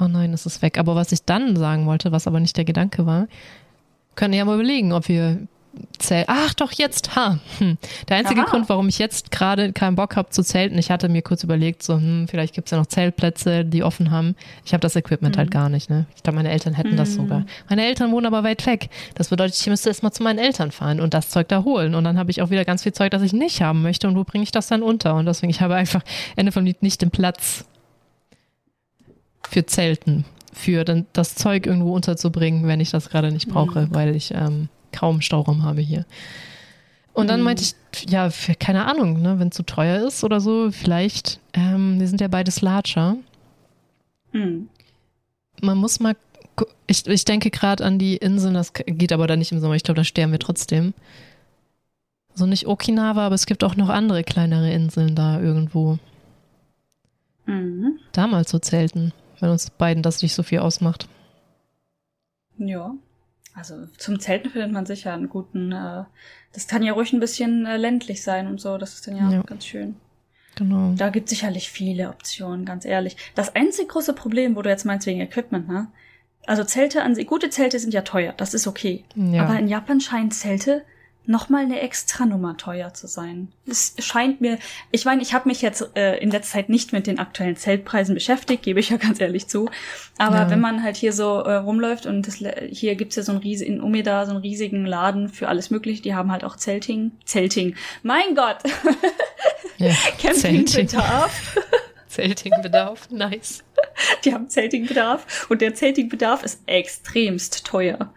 [0.00, 0.78] Oh nein, es ist weg.
[0.78, 3.28] Aber was ich dann sagen wollte, was aber nicht der Gedanke war,
[4.14, 5.46] können ja mal überlegen, ob wir
[5.98, 6.26] Zelt.
[6.28, 7.16] Ach doch, jetzt.
[7.16, 7.38] Ha.
[7.58, 7.76] Hm.
[8.08, 8.50] Der einzige Aha.
[8.50, 11.82] Grund, warum ich jetzt gerade keinen Bock habe zu zelten, ich hatte mir kurz überlegt,
[11.82, 14.36] so, hm, vielleicht gibt es ja noch Zeltplätze, die offen haben.
[14.64, 15.38] Ich habe das Equipment Mhm.
[15.38, 16.06] halt gar nicht, ne?
[16.16, 17.14] Ich glaube, meine Eltern hätten das Mhm.
[17.14, 17.46] sogar.
[17.68, 18.90] Meine Eltern wohnen aber weit weg.
[19.14, 21.94] Das bedeutet, ich müsste erst mal zu meinen Eltern fahren und das Zeug da holen.
[21.94, 24.08] Und dann habe ich auch wieder ganz viel Zeug, das ich nicht haben möchte.
[24.08, 25.14] Und wo bringe ich das dann unter?
[25.14, 26.02] Und deswegen, ich habe einfach
[26.36, 27.64] Ende vom Lied nicht den Platz
[29.48, 33.94] für Zelten, für dann das Zeug irgendwo unterzubringen, wenn ich das gerade nicht brauche, Mhm.
[33.94, 36.04] weil ich ähm, kaum Stauraum habe hier.
[37.12, 37.44] Und dann Mhm.
[37.44, 37.74] meinte ich,
[38.10, 42.06] ja, für, keine Ahnung, ne, wenn es zu teuer ist oder so, vielleicht, ähm, wir
[42.06, 43.16] sind ja beides Latscher.
[44.32, 44.68] Hm.
[45.62, 46.14] Man muss mal,
[46.86, 49.82] ich, ich denke gerade an die Inseln, das geht aber dann nicht im Sommer, ich
[49.82, 50.94] glaube, da sterben wir trotzdem.
[52.34, 55.98] so nicht Okinawa, aber es gibt auch noch andere kleinere Inseln da irgendwo.
[57.46, 57.98] Mhm.
[58.12, 61.08] Da mal zu zelten, wenn uns beiden das nicht so viel ausmacht.
[62.58, 62.94] Ja.
[63.58, 66.04] Also zum Zelten findet man sicher einen guten, äh,
[66.52, 69.30] das kann ja ruhig ein bisschen äh, ländlich sein und so, das ist dann ja,
[69.30, 69.42] Ja.
[69.42, 69.96] ganz schön.
[70.54, 70.92] Genau.
[70.96, 73.16] Da gibt sicherlich viele Optionen, ganz ehrlich.
[73.34, 75.88] Das einzige große Problem, wo du jetzt meinst wegen Equipment, ne?
[76.46, 79.04] Also Zelte an sich, gute Zelte sind ja teuer, das ist okay.
[79.14, 79.44] Ja.
[79.44, 80.82] Aber in Japan scheinen Zelte
[81.28, 83.48] nochmal eine extra Nummer teuer zu sein.
[83.66, 84.58] Es scheint mir,
[84.90, 88.14] ich meine, ich habe mich jetzt äh, in letzter Zeit nicht mit den aktuellen Zeltpreisen
[88.14, 89.70] beschäftigt, gebe ich ja ganz ehrlich zu.
[90.16, 90.50] Aber Ja.
[90.50, 93.74] wenn man halt hier so äh, rumläuft und das, hier gibt's ja so einen riesigen,
[93.74, 97.12] in Umeda so einen riesigen Laden für alles mögliche, die haben halt auch Zelting.
[97.24, 97.76] Zelting.
[98.02, 98.58] Mein Gott!
[99.76, 99.92] ja.
[100.20, 101.58] Campingbedarf.
[102.08, 103.62] Zeltingbedarf, nice.
[104.24, 108.12] Die haben Zeltingbedarf und der Zeltingbedarf ist extremst teuer.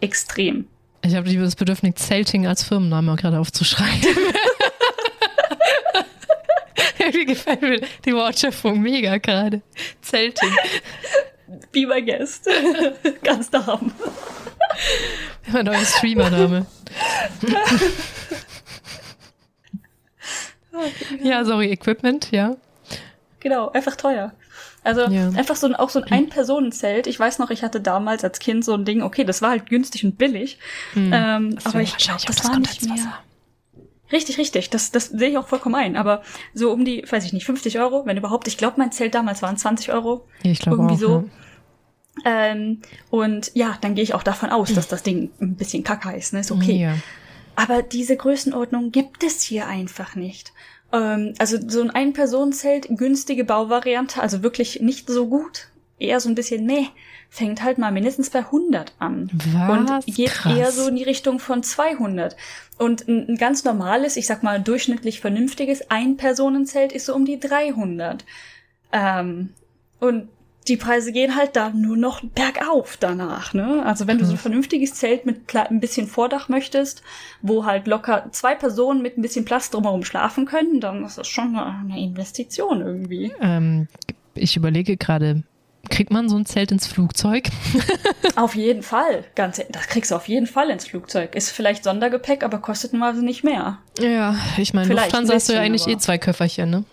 [0.00, 0.66] Extrem.
[1.04, 4.00] Ich habe das Bedürfnis, Zelting als Firmenname gerade aufzuschreiben.
[7.12, 9.60] Mir gefällt mir die Wortschöpfung mega gerade.
[10.00, 10.50] Zelting.
[11.70, 12.48] Be my guest.
[13.22, 13.92] Ganz Darm.
[15.52, 16.66] Mein neuer Streamername.
[21.22, 22.56] ja, sorry, Equipment, ja.
[23.40, 24.32] Genau, einfach teuer.
[24.84, 25.28] Also Ja.
[25.30, 27.06] einfach so ein, auch so ein Ein-Personen-Zelt.
[27.06, 29.66] Ich weiß noch, ich hatte damals als Kind so ein Ding, okay, das war halt
[29.66, 30.58] günstig und billig.
[30.96, 33.18] Ähm, So, aber ich glaube, das auch war nicht mehr.
[34.10, 34.68] Richtig, richtig.
[34.70, 35.96] Das, das sehe ich auch vollkommen ein.
[35.96, 36.22] Aber
[36.52, 38.46] so um die, weiß ich nicht, 50 Euro, wenn überhaupt.
[38.48, 40.26] Ich glaube, mein Zelt damals waren 20 Euro.
[40.42, 41.08] Ich glaube Irgendwie auch.
[41.08, 41.30] so.
[42.26, 46.12] Ähm, und ja, dann gehe ich auch davon aus, dass das Ding ein bisschen kacke
[46.14, 46.34] ist.
[46.34, 46.40] Ne?
[46.40, 46.78] Ist okay.
[46.82, 46.94] Ja.
[47.56, 50.52] Aber diese Größenordnung gibt es hier einfach nicht.
[50.92, 55.68] Ähm, also so ein Ein-Personen-Zelt, günstige Bauvariante, also wirklich nicht so gut,
[55.98, 56.86] eher so ein bisschen meh,
[57.30, 59.30] fängt halt mal mindestens bei 100 an.
[59.32, 59.70] Was?
[59.70, 60.56] Und geht Krass.
[60.56, 62.36] eher so in die Richtung von 200.
[62.76, 67.40] Und ein, ein ganz normales, ich sag mal durchschnittlich vernünftiges Ein-Personen-Zelt ist so um die
[67.40, 68.24] 300.
[68.92, 69.50] Ähm,
[69.98, 70.28] und
[70.68, 73.84] die Preise gehen halt da nur noch bergauf danach, ne?
[73.84, 77.02] Also wenn du so ein vernünftiges Zelt mit ein bisschen Vordach möchtest,
[77.40, 81.26] wo halt locker zwei Personen mit ein bisschen Platz drumherum schlafen können, dann ist das
[81.26, 83.32] schon eine, Investition irgendwie.
[83.40, 83.88] Ähm,
[84.34, 85.42] ich überlege gerade,
[85.90, 87.48] kriegt man so ein Zelt ins Flugzeug?
[88.36, 91.34] auf jeden Fall, ganz, e- das kriegst du auf jeden Fall ins Flugzeug.
[91.34, 93.78] Ist vielleicht Sondergepäck, aber kostet normalerweise nicht mehr.
[93.98, 96.84] Ja, ich meine, Lufthansa hast du ja eigentlich aber- eh zwei Köfferchen, ne?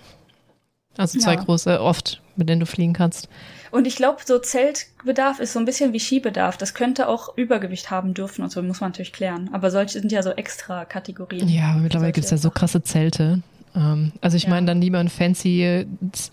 [0.98, 1.44] Also zwei Ja.
[1.44, 3.30] große, oft, mit denen du fliegen kannst.
[3.72, 6.58] Und ich glaube, so Zeltbedarf ist so ein bisschen wie Skibedarf.
[6.58, 9.50] Das könnte auch Übergewicht haben dürfen und so muss man natürlich klären.
[9.54, 11.48] Aber solche sind ja so extra Kategorien.
[11.48, 13.42] Ja, mittlerweile gibt's ja so krasse Zelte.
[13.76, 14.50] Ähm, also ich Ja.
[14.50, 15.86] meine dann lieber ein fancy,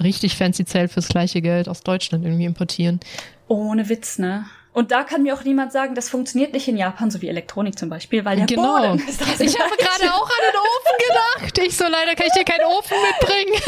[0.02, 3.00] richtig fancy Zelt fürs gleiche Geld aus Deutschland irgendwie importieren.
[3.48, 4.46] Ohne Witz, ne?
[4.72, 7.78] Und da kann mir auch niemand sagen, das funktioniert nicht in Japan, so wie Elektronik
[7.78, 8.76] zum Beispiel, weil der Genau.
[8.90, 11.58] Boden ist das Ich habe gerade auch an den Ofen gedacht.
[11.66, 13.62] Ich so, leider kann ich dir keinen Ofen mitbringen.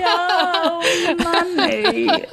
[0.00, 2.26] Ja, oh Mann, ey.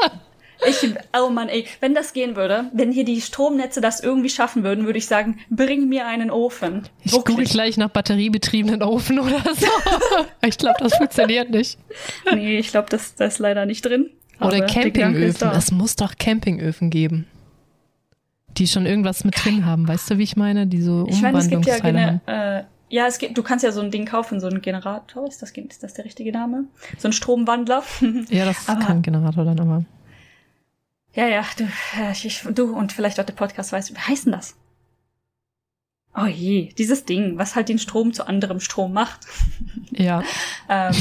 [0.65, 0.77] Ich,
[1.19, 4.85] oh Mann, ey, wenn das gehen würde, wenn hier die Stromnetze das irgendwie schaffen würden,
[4.85, 6.87] würde ich sagen, bring mir einen Ofen.
[7.03, 7.49] Ich google Wirklich.
[7.51, 9.67] gleich nach batteriebetriebenen Ofen oder so.
[10.45, 11.77] Ich glaube, das funktioniert nicht.
[12.33, 14.09] Nee, ich glaube, das, das ist leider nicht drin.
[14.39, 15.49] Oder Campingöfen.
[15.51, 17.27] Es muss doch Campingöfen geben.
[18.57, 19.87] Die schon irgendwas mit drin haben.
[19.87, 20.65] Weißt du, wie ich meine?
[20.67, 21.79] Die so Ich meine, es gibt ja.
[21.79, 25.27] Gene, äh, ja, es gibt, du kannst ja so ein Ding kaufen, so ein Generator,
[25.27, 26.65] ist das, ist das der richtige Name?
[26.97, 27.83] So ein Stromwandler.
[28.29, 29.85] Ja, das aber- kann ein Generator dann aber.
[31.17, 31.63] Ja, ja, du,
[31.99, 34.55] äh, ich, du und vielleicht auch der Podcast weißt, wie heißt denn das?
[36.15, 39.21] Oh je, dieses Ding, was halt den Strom zu anderem Strom macht.
[39.89, 40.21] Ja.
[40.69, 40.93] ähm,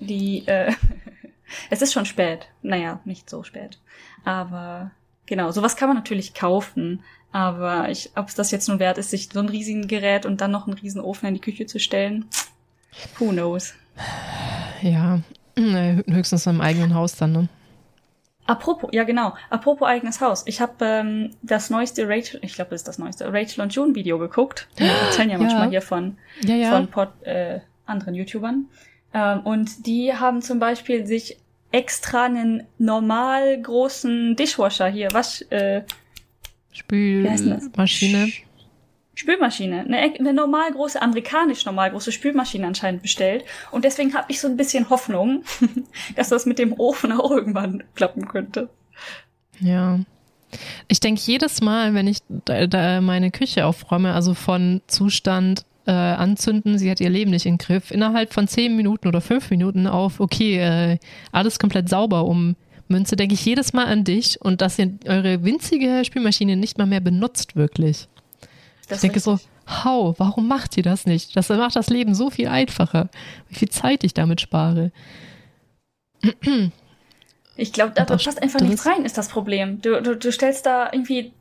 [0.00, 0.74] die, äh,
[1.70, 2.48] es ist schon spät.
[2.60, 3.78] Naja, nicht so spät.
[4.24, 4.90] Aber
[5.24, 7.02] genau, sowas kann man natürlich kaufen.
[7.32, 10.42] Aber ich, ob es das jetzt nun wert ist, sich so ein riesigen Gerät und
[10.42, 12.26] dann noch einen riesen Ofen in die Küche zu stellen,
[13.18, 13.72] who knows.
[14.82, 15.20] Ja.
[15.56, 17.48] Nee, Höchstens im eigenen Haus dann, ne?
[18.46, 20.44] Apropos, ja genau, apropos eigenes Haus.
[20.46, 23.94] Ich habe ähm, das neueste Rachel, ich glaube, das ist das neueste Rachel und June
[23.94, 24.68] Video geguckt.
[24.76, 25.42] Wir erzählen ja Ja.
[25.42, 26.70] manchmal hier von Ja, ja.
[26.70, 28.66] von Pod, äh, anderen YouTubern.
[29.14, 31.38] Ähm, und die haben zum Beispiel sich
[31.72, 35.82] extra einen normal großen Dishwasher hier, Wasch, äh?
[36.72, 38.28] Spülmaschine.
[39.16, 43.44] Sch- Spülmaschine, eine, eine normal große, amerikanisch normal große Spülmaschine anscheinend bestellt.
[43.70, 45.42] Und deswegen habe ich so ein bisschen Hoffnung,
[46.16, 48.68] dass das mit dem Ofen auch irgendwann klappen könnte.
[49.60, 49.98] Ja.
[50.88, 55.90] Ich denke jedes Mal, wenn ich da, da meine Küche aufräume, also von Zustand äh,
[55.90, 59.86] anzünden, sie hat ihr Leben nicht in Griff, innerhalb von zehn Minuten oder fünf Minuten
[59.86, 60.98] auf, okay, äh,
[61.32, 62.54] alles komplett sauber um
[62.88, 66.86] Münze, denke ich jedes Mal an dich und dass ihr eure winzige Spülmaschine nicht mal
[66.86, 68.08] mehr benutzt, wirklich.
[68.88, 69.38] Das ich denke so,
[69.84, 70.14] how?
[70.18, 71.36] Warum macht ihr das nicht?
[71.36, 73.08] Das macht das Leben so viel einfacher.
[73.48, 74.92] Wie viel Zeit ich damit spare.
[77.56, 79.80] Ich glaube, da passt einfach nichts rein, ist das Problem.
[79.80, 81.32] Du, du, du stellst da irgendwie,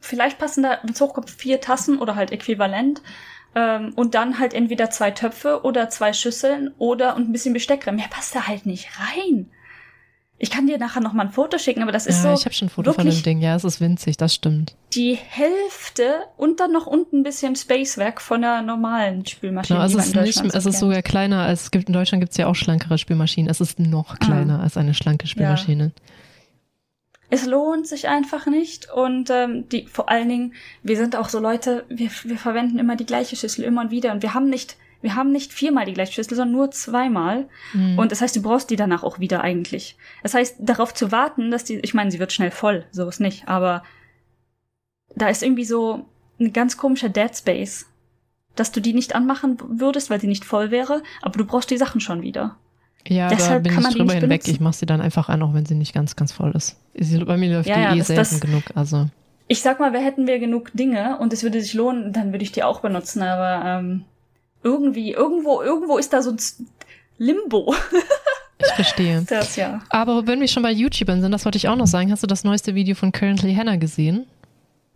[0.00, 3.02] vielleicht passen da, wenn es hochkommt, vier Tassen oder halt äquivalent.
[3.54, 7.90] Ähm, und dann halt entweder zwei Töpfe oder zwei Schüsseln oder und ein bisschen Besteck
[7.90, 9.50] Mehr passt da halt nicht rein.
[10.40, 12.40] Ich kann dir nachher noch mal ein Foto schicken, aber das ist ja, so.
[12.40, 13.40] Ich habe schon ein Foto von dem Ding.
[13.40, 14.76] Ja, es ist winzig, das stimmt.
[14.94, 19.78] Die Hälfte und dann noch unten ein bisschen Spacewerk von der normalen Spülmaschine.
[19.78, 22.32] Genau, also es ist, nicht, es ist sogar kleiner als es gibt in Deutschland gibt
[22.32, 23.50] es ja auch schlankere Spülmaschinen.
[23.50, 24.16] Es ist noch ah.
[24.16, 24.62] kleiner ah.
[24.62, 25.84] als eine schlanke Spülmaschine.
[25.84, 26.02] Ja.
[27.30, 31.40] Es lohnt sich einfach nicht und ähm, die vor allen Dingen, wir sind auch so
[31.40, 34.76] Leute, wir, wir verwenden immer die gleiche Schüssel immer und wieder und wir haben nicht
[35.00, 37.48] wir haben nicht viermal die gleiche Schüssel, sondern nur zweimal.
[37.72, 37.98] Mhm.
[37.98, 39.96] Und das heißt, du brauchst die danach auch wieder eigentlich.
[40.22, 43.20] Das heißt, darauf zu warten, dass die, ich meine, sie wird schnell voll, so ist
[43.20, 43.82] nicht, aber
[45.14, 46.06] da ist irgendwie so
[46.40, 47.86] ein ganz komischer Dead Space,
[48.56, 51.78] dass du die nicht anmachen würdest, weil sie nicht voll wäre, aber du brauchst die
[51.78, 52.56] Sachen schon wieder.
[53.06, 54.28] Ja, Deshalb da bin ich drüber hinweg.
[54.28, 54.50] Benutzen.
[54.50, 56.76] Ich mache sie dann einfach an, auch wenn sie nicht ganz, ganz voll ist.
[57.24, 59.08] Bei mir läuft ja, die ja, eh selten das, genug, also.
[59.46, 62.42] Ich sag mal, wer hätten wir genug Dinge und es würde sich lohnen, dann würde
[62.42, 64.04] ich die auch benutzen, aber ähm,
[64.62, 66.38] irgendwie, irgendwo, irgendwo ist da so ein
[67.18, 67.74] Limbo.
[68.58, 69.24] Ich verstehe.
[69.28, 69.80] Das ja.
[69.90, 72.26] Aber wenn wir schon bei YouTubern sind, das wollte ich auch noch sagen, hast du
[72.26, 74.26] das neueste Video von Currently Hannah gesehen?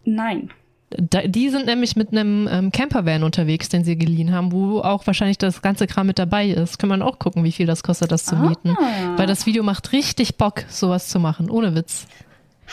[0.05, 0.51] Nein.
[0.91, 5.07] Da, die sind nämlich mit einem ähm, Campervan unterwegs, den sie geliehen haben, wo auch
[5.07, 6.79] wahrscheinlich das ganze Kram mit dabei ist.
[6.79, 8.49] Kann man auch gucken, wie viel das kostet, das zu ah.
[8.49, 8.77] mieten.
[9.17, 12.07] Weil das Video macht richtig Bock, sowas zu machen, ohne Witz.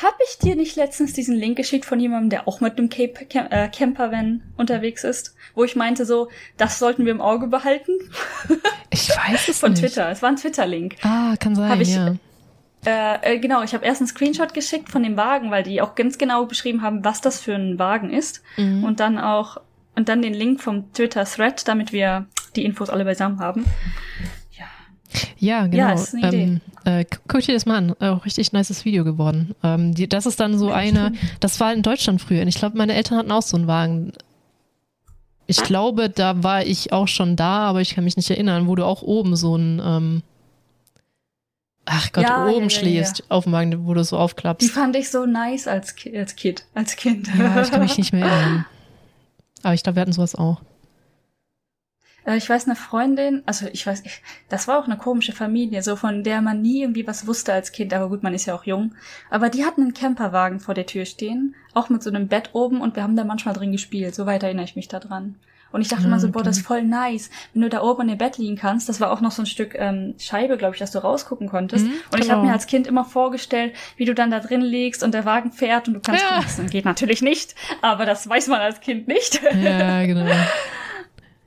[0.01, 3.25] Hab ich dir nicht letztens diesen Link geschickt von jemandem, der auch mit einem Cape,
[3.25, 5.35] Cam äh, Campervan unterwegs ist?
[5.55, 7.93] Wo ich meinte so, das sollten wir im Auge behalten.
[8.91, 9.81] Ich weiß es von nicht.
[9.81, 10.09] Von Twitter.
[10.09, 10.95] Es war ein Twitter-Link.
[11.03, 12.15] Ah, kann sein, hab ich, ja.
[12.83, 15.93] Äh, äh, genau, ich habe erst einen Screenshot geschickt von dem Wagen, weil die auch
[15.93, 18.41] ganz genau beschrieben haben, was das für ein Wagen ist.
[18.57, 18.83] Mhm.
[18.83, 19.57] Und dann auch,
[19.95, 22.25] und dann den Link vom Twitter-Thread, damit wir
[22.55, 23.65] die Infos alle beisammen haben.
[25.37, 25.77] Ja, genau.
[25.77, 27.95] Ja, ist eine ähm, äh, guck dir das mal an.
[27.99, 29.55] Auch richtig nices Video geworden.
[29.63, 32.41] Ähm, die, das ist dann so eine, das war in Deutschland früher.
[32.41, 34.13] Und ich glaube, meine Eltern hatten auch so einen Wagen.
[35.45, 38.75] Ich glaube, da war ich auch schon da, aber ich kann mich nicht erinnern, wo
[38.75, 40.23] du auch oben so ein, ähm,
[41.85, 44.67] ach Gott, ja, oben ja, schläfst ja, auf dem Wagen, wo du so aufklappst.
[44.67, 47.27] Die fand ich so nice als, als Kind, als Kind.
[47.37, 48.65] Ja, ich kann mich nicht mehr erinnern.
[49.63, 50.61] Aber ich glaube, wir hatten sowas auch.
[52.29, 55.81] Äh, ich weiß, eine Freundin, also ich weiß, ich, das war auch eine komische Familie,
[55.81, 58.55] so von der man nie irgendwie was wusste als Kind, aber gut, man ist ja
[58.55, 58.93] auch jung.
[59.29, 62.81] Aber die hatten einen Camperwagen vor der Tür stehen, auch mit so einem Bett oben
[62.81, 64.13] und wir haben da manchmal drin gespielt.
[64.13, 65.35] So weit erinnere ich mich da dran.
[65.71, 68.01] Und ich dachte ja, immer so, boah, das ist voll nice, wenn du da oben
[68.01, 68.89] in dem Bett liegen kannst.
[68.89, 71.85] Das war auch noch so ein Stück ähm, Scheibe, glaube ich, dass du rausgucken konntest.
[71.85, 72.37] Mhm, und ich genau.
[72.37, 75.51] habe mir als Kind immer vorgestellt, wie du dann da drin liegst und der Wagen
[75.51, 76.41] fährt und du kannst ja.
[76.41, 76.71] Gucken.
[76.71, 77.53] Geht natürlich nicht,
[77.83, 79.41] aber das weiß man als Kind nicht.
[79.61, 80.25] Ja, genau.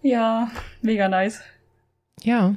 [0.03, 0.51] Ja,
[0.81, 1.41] mega nice.
[2.23, 2.55] Ja.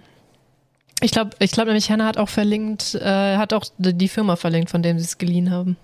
[1.01, 4.69] Ich glaube, ich glaube nämlich, Hannah hat auch verlinkt, äh, hat auch die Firma verlinkt,
[4.69, 5.77] von dem sie es geliehen haben.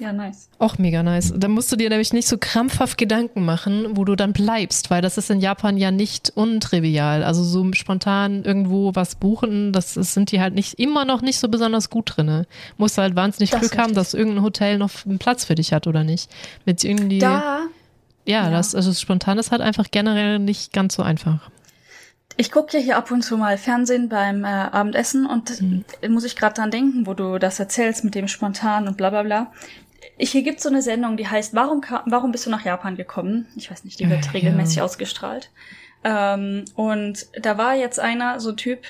[0.00, 0.48] Ja, nice.
[0.58, 1.34] Auch mega nice.
[1.36, 5.02] Da musst du dir nämlich nicht so krampfhaft Gedanken machen, wo du dann bleibst, weil
[5.02, 7.22] das ist in Japan ja nicht untrivial.
[7.22, 11.38] Also so spontan irgendwo was buchen, das, das sind die halt nicht immer noch nicht
[11.38, 12.46] so besonders gut drinne.
[12.78, 15.86] Musst halt wahnsinnig das Glück haben, dass irgendein Hotel noch einen Platz für dich hat
[15.86, 16.30] oder nicht.
[16.64, 17.18] Mit irgendwie.
[17.18, 17.64] Da
[18.30, 18.50] ja, ja.
[18.50, 21.50] Das, also spontan ist halt einfach generell nicht ganz so einfach.
[22.36, 25.84] Ich gucke ja hier ab und zu mal Fernsehen beim äh, Abendessen und mhm.
[26.08, 29.22] muss ich gerade dran denken, wo du das erzählst mit dem spontan und bla bla
[29.22, 29.52] bla.
[30.16, 33.46] Ich, hier gibt's so eine Sendung, die heißt Warum, warum bist du nach Japan gekommen?
[33.56, 34.84] Ich weiß nicht, die wird ja, regelmäßig ja.
[34.84, 35.50] ausgestrahlt.
[36.04, 38.80] Ähm, und da war jetzt einer, so ein Typ,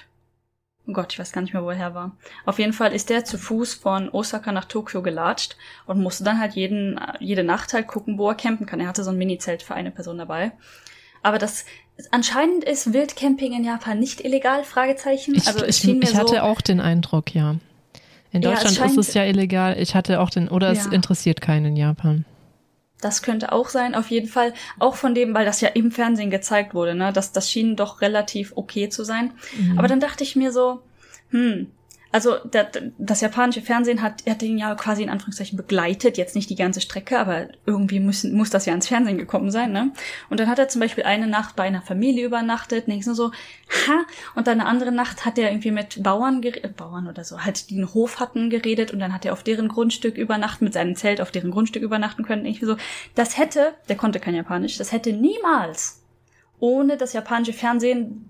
[0.91, 2.17] oh Gott, ich weiß gar nicht mehr, wo er her war.
[2.45, 6.41] Auf jeden Fall ist der zu Fuß von Osaka nach Tokio gelatscht und musste dann
[6.41, 8.81] halt jeden, jede Nacht halt gucken, wo er campen kann.
[8.81, 10.53] Er hatte so ein Mini-Zelt für eine Person dabei.
[11.23, 11.65] Aber das
[12.11, 14.65] anscheinend ist Wildcamping in Japan nicht illegal?
[14.65, 15.35] Fragezeichen.
[15.35, 17.57] Ich, also es mir ich hatte so, auch den Eindruck, ja.
[18.33, 19.77] In Deutschland ja, es ist es ja illegal.
[19.79, 20.81] Ich hatte auch den, oder ja.
[20.81, 22.25] es interessiert keinen in Japan.
[23.01, 24.53] Das könnte auch sein, auf jeden Fall.
[24.79, 27.13] Auch von dem, weil das ja im Fernsehen gezeigt wurde, ne?
[27.13, 29.33] Das, das schien doch relativ okay zu sein.
[29.59, 29.79] Mhm.
[29.79, 30.83] Aber dann dachte ich mir so,
[31.31, 31.71] hm,
[32.13, 36.51] also der, das japanische Fernsehen hat, hat den ja quasi in Anführungszeichen begleitet, jetzt nicht
[36.51, 39.93] die ganze Strecke, aber irgendwie müssen, muss das ja ins Fernsehen gekommen sein, ne?
[40.29, 43.31] Und dann hat er zum Beispiel eine Nacht bei einer Familie übernachtet, denkst du so,
[43.87, 44.05] ha,
[44.35, 47.71] und dann eine andere Nacht hat er irgendwie mit Bauern, äh, Bauern oder so, halt
[47.71, 50.97] die einen Hof hatten geredet und dann hat er auf deren Grundstück übernachten, mit seinem
[50.97, 52.77] Zelt auf deren Grundstück übernachten können, irgendwie so.
[53.15, 56.01] Das hätte, der konnte kein Japanisch, das hätte niemals
[56.59, 58.30] ohne das japanische Fernsehen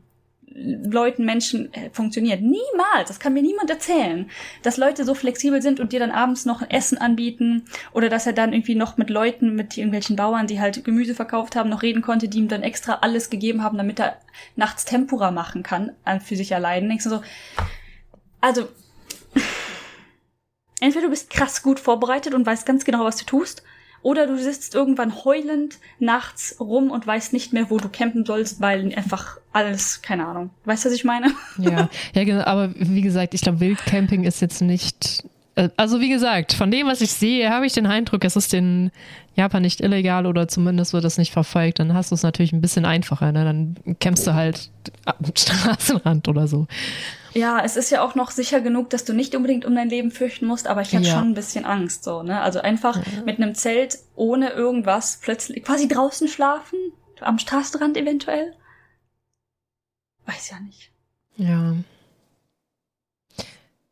[0.60, 2.40] Leuten, Menschen äh, funktioniert.
[2.40, 3.08] Niemals.
[3.08, 4.30] Das kann mir niemand erzählen.
[4.62, 8.32] Dass Leute so flexibel sind und dir dann abends noch Essen anbieten oder dass er
[8.32, 12.02] dann irgendwie noch mit Leuten, mit irgendwelchen Bauern, die halt Gemüse verkauft haben, noch reden
[12.02, 14.16] konnte, die ihm dann extra alles gegeben haben, damit er
[14.56, 16.88] nachts Tempura machen kann, äh, für sich allein.
[16.88, 17.22] Denkst du so,
[18.40, 18.68] also,
[20.80, 23.62] entweder du bist krass gut vorbereitet und weißt ganz genau, was du tust,
[24.02, 28.60] oder du sitzt irgendwann heulend nachts rum und weißt nicht mehr, wo du campen sollst,
[28.60, 30.50] weil einfach alles, keine Ahnung.
[30.64, 31.32] Weißt du, was ich meine?
[31.58, 32.44] Ja, ja genau.
[32.44, 35.24] Aber wie gesagt, ich glaube, Wildcamping ist jetzt nicht.
[35.54, 38.54] Äh, also wie gesagt, von dem, was ich sehe, habe ich den Eindruck, es ist
[38.54, 38.90] in
[39.34, 41.78] Japan nicht illegal oder zumindest wird das nicht verfolgt.
[41.78, 43.32] Dann hast du es natürlich ein bisschen einfacher.
[43.32, 43.44] Ne?
[43.44, 44.70] Dann campst du halt
[45.04, 46.66] am Straßenrand oder so.
[47.32, 50.10] Ja, es ist ja auch noch sicher genug, dass du nicht unbedingt um dein Leben
[50.10, 51.14] fürchten musst, aber ich hatte ja.
[51.14, 52.40] schon ein bisschen Angst, so, ne?
[52.40, 53.22] Also einfach ja.
[53.24, 56.78] mit einem Zelt ohne irgendwas plötzlich quasi draußen schlafen,
[57.20, 58.54] am Straßenrand eventuell.
[60.26, 60.90] Weiß ja nicht.
[61.36, 61.74] Ja.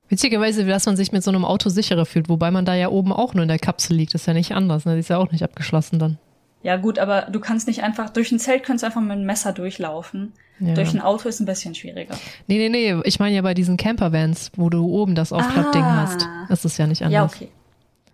[0.08, 3.12] Witzigerweise, dass man sich mit so einem Auto sicherer fühlt, wobei man da ja oben
[3.12, 4.94] auch nur in der Kapsel liegt, ist ja nicht anders, ne?
[4.94, 6.18] Die ist ja auch nicht abgeschlossen dann.
[6.62, 9.26] Ja, gut, aber du kannst nicht einfach, durch ein Zelt kannst du einfach mit einem
[9.26, 10.32] Messer durchlaufen.
[10.60, 10.74] Ja.
[10.74, 12.14] Durch ein Auto ist ein bisschen schwieriger.
[12.46, 13.00] Nee, nee, nee.
[13.04, 16.02] Ich meine ja bei diesen Campervans, wo du oben das Aufklappding ah.
[16.02, 16.26] hast.
[16.48, 17.12] Das ist ja nicht anders.
[17.12, 17.52] Ja, okay.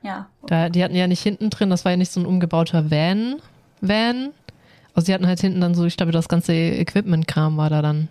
[0.02, 0.28] Ja.
[0.42, 0.48] Okay.
[0.48, 3.36] Da, die hatten ja nicht hinten drin, das war ja nicht so ein umgebauter Van.
[3.80, 4.30] Van.
[4.94, 8.08] Also sie hatten halt hinten dann so, ich glaube, das ganze Equipment-Kram war da dann.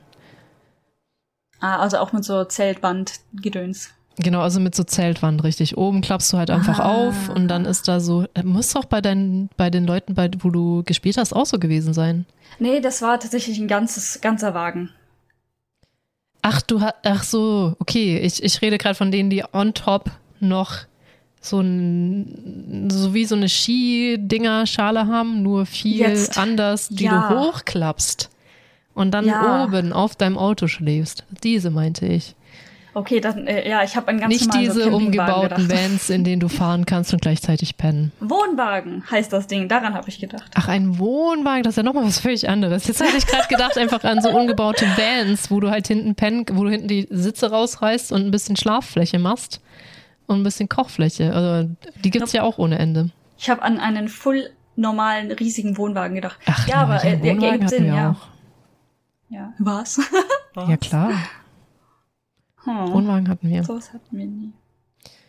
[1.59, 3.91] Ah, also auch mit so Zeltband-Gedöns.
[4.17, 5.77] Genau, also mit so Zeltwand, richtig.
[5.77, 6.93] Oben klappst du halt einfach ah.
[6.93, 10.29] auf und dann ist da so, äh, muss doch bei deinen, bei den Leuten, bei,
[10.39, 12.25] wo du gespielt hast, auch so gewesen sein.
[12.59, 14.89] Nee, das war tatsächlich ein ganzes, ganzer Wagen.
[16.43, 18.19] Ach, du hast, ach so, okay.
[18.19, 20.79] Ich, ich rede gerade von denen, die on top noch
[21.41, 26.37] so ein, so wie so eine Ski-Dinger-Schale haben, nur viel Jetzt.
[26.37, 27.29] anders, die ja.
[27.29, 28.29] du hochklappst
[28.93, 29.63] und dann ja.
[29.63, 31.25] oben auf deinem Auto schläfst.
[31.43, 32.35] Diese meinte ich.
[32.95, 35.69] Okay, dann, äh, ja, ich habe ein ganz Nicht diese so umgebauten gedacht.
[35.91, 38.11] Vans, in denen du fahren kannst und gleichzeitig pennen.
[38.19, 40.51] Wohnwagen heißt das Ding, daran habe ich gedacht.
[40.53, 42.87] Ach, ein Wohnwagen, das ist ja nochmal was völlig anderes.
[42.87, 46.45] Jetzt hatte ich gerade gedacht, einfach an so umgebaute Vans, wo du halt hinten pennen,
[46.51, 49.59] wo du hinten die Sitze rausreißt und ein bisschen Schlaffläche machst
[50.27, 51.33] und ein bisschen Kochfläche.
[51.33, 51.69] Also
[52.03, 53.09] die gibt's ja auch ohne Ende.
[53.39, 56.37] Ich habe an einen full normalen riesigen Wohnwagen gedacht.
[56.45, 58.11] Ach, ja, aber äh, der ergibt Sinn, ja.
[58.11, 58.27] Auch.
[59.29, 59.53] Ja.
[59.57, 59.99] Was?
[60.55, 61.11] ja, klar.
[62.63, 62.93] Hm.
[62.93, 63.63] Wohnwagen hatten wir.
[63.63, 64.53] So was hatten wir nie.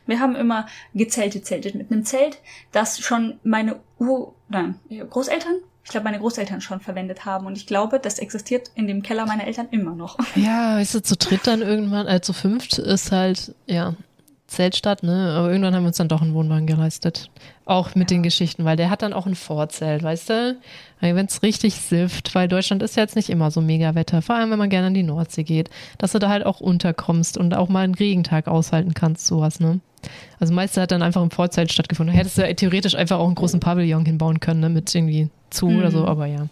[0.06, 2.38] Wir haben immer gezeltet, zeltet mit einem Zelt,
[2.72, 4.78] das schon meine Ur, nein,
[5.08, 5.54] Großeltern,
[5.84, 7.46] ich glaube, meine Großeltern schon verwendet haben.
[7.46, 10.18] Und ich glaube, das existiert in dem Keller meiner Eltern immer noch.
[10.34, 13.94] Ja, weißt du, zu dritt dann irgendwann, also zu fünft ist halt, ja,
[14.46, 15.34] Zeltstadt, ne?
[15.36, 17.30] Aber irgendwann haben wir uns dann doch einen Wohnwagen geleistet.
[17.66, 18.16] Auch mit ja.
[18.16, 20.58] den Geschichten, weil der hat dann auch ein Vorzelt, weißt du?
[21.00, 24.36] Wenn es richtig sifft, weil Deutschland ist ja jetzt nicht immer so mega Wetter, vor
[24.36, 27.54] allem wenn man gerne an die Nordsee geht, dass du da halt auch unterkommst und
[27.54, 29.80] auch mal einen Regentag aushalten kannst, sowas, ne?
[30.38, 32.14] Also meistens hat dann einfach im Vorzelt stattgefunden.
[32.14, 34.68] Hättest du ja theoretisch einfach auch einen großen Pavillon hinbauen können, ne?
[34.68, 35.78] Mit irgendwie zu mhm.
[35.78, 36.48] oder so, aber ja.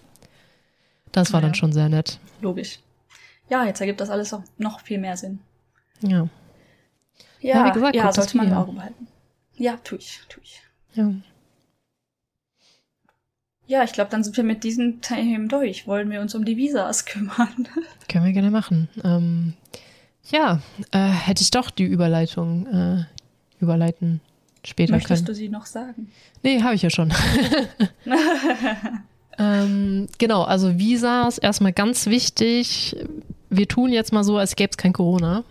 [1.12, 1.48] Das war ja.
[1.48, 2.18] dann schon sehr nett.
[2.40, 2.78] Logisch.
[3.50, 5.40] Ja, jetzt ergibt das alles auch noch viel mehr Sinn.
[6.00, 6.28] Ja.
[7.40, 9.08] Ja, ja wie gesagt, ja, sollte man im Auge behalten.
[9.56, 10.62] Ja, tu ich, tu ich.
[10.94, 11.12] Ja.
[13.66, 15.86] Ja, ich glaube, dann sind wir mit diesen Themen durch.
[15.86, 17.68] Wollen wir uns um die Visas kümmern?
[18.08, 18.88] Können wir gerne machen.
[19.04, 19.54] Ähm,
[20.30, 23.04] ja, äh, hätte ich doch die Überleitung äh,
[23.60, 24.20] überleiten
[24.64, 25.26] später Möchtest können.
[25.26, 26.10] du sie noch sagen?
[26.42, 27.12] Nee, habe ich ja schon.
[29.38, 32.96] ähm, genau, also Visas, erstmal ganz wichtig.
[33.48, 35.44] Wir tun jetzt mal so, als gäbe es kein Corona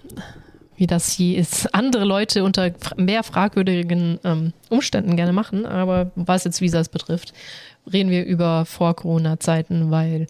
[0.81, 5.67] wie das je ist, andere Leute unter mehr fragwürdigen ähm, Umständen gerne machen.
[5.67, 7.33] Aber was jetzt Visas betrifft,
[7.91, 10.25] reden wir über Vor-Corona-Zeiten, weil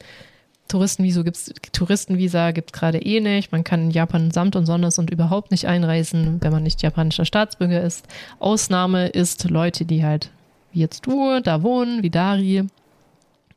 [0.67, 3.53] Touristenvisa gibt's, Touristenvisa gibt es gerade eh nicht.
[3.53, 7.25] Man kann in Japan samt und sonders und überhaupt nicht einreisen, wenn man nicht japanischer
[7.25, 8.05] Staatsbürger ist.
[8.39, 10.31] Ausnahme ist Leute, die halt
[10.73, 12.67] wie jetzt du da wohnen, wie Dari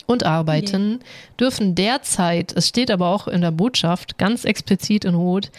[0.07, 0.99] und arbeiten, yeah.
[1.41, 5.51] dürfen derzeit, es steht aber auch in der Botschaft ganz explizit in Rot,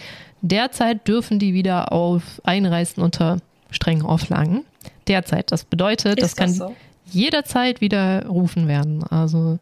[0.42, 3.40] Derzeit dürfen die wieder auf einreisen unter
[3.72, 4.64] strengen Auflagen.
[5.08, 5.52] Derzeit.
[5.52, 6.76] Das bedeutet, das, das kann so?
[7.12, 9.04] jederzeit widerrufen werden.
[9.04, 9.60] Also,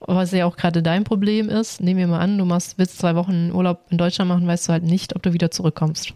[0.00, 3.14] was ja auch gerade dein Problem ist, nehmen wir mal an, du machst, willst zwei
[3.14, 6.12] Wochen Urlaub in Deutschland machen, weißt du halt nicht, ob du wieder zurückkommst.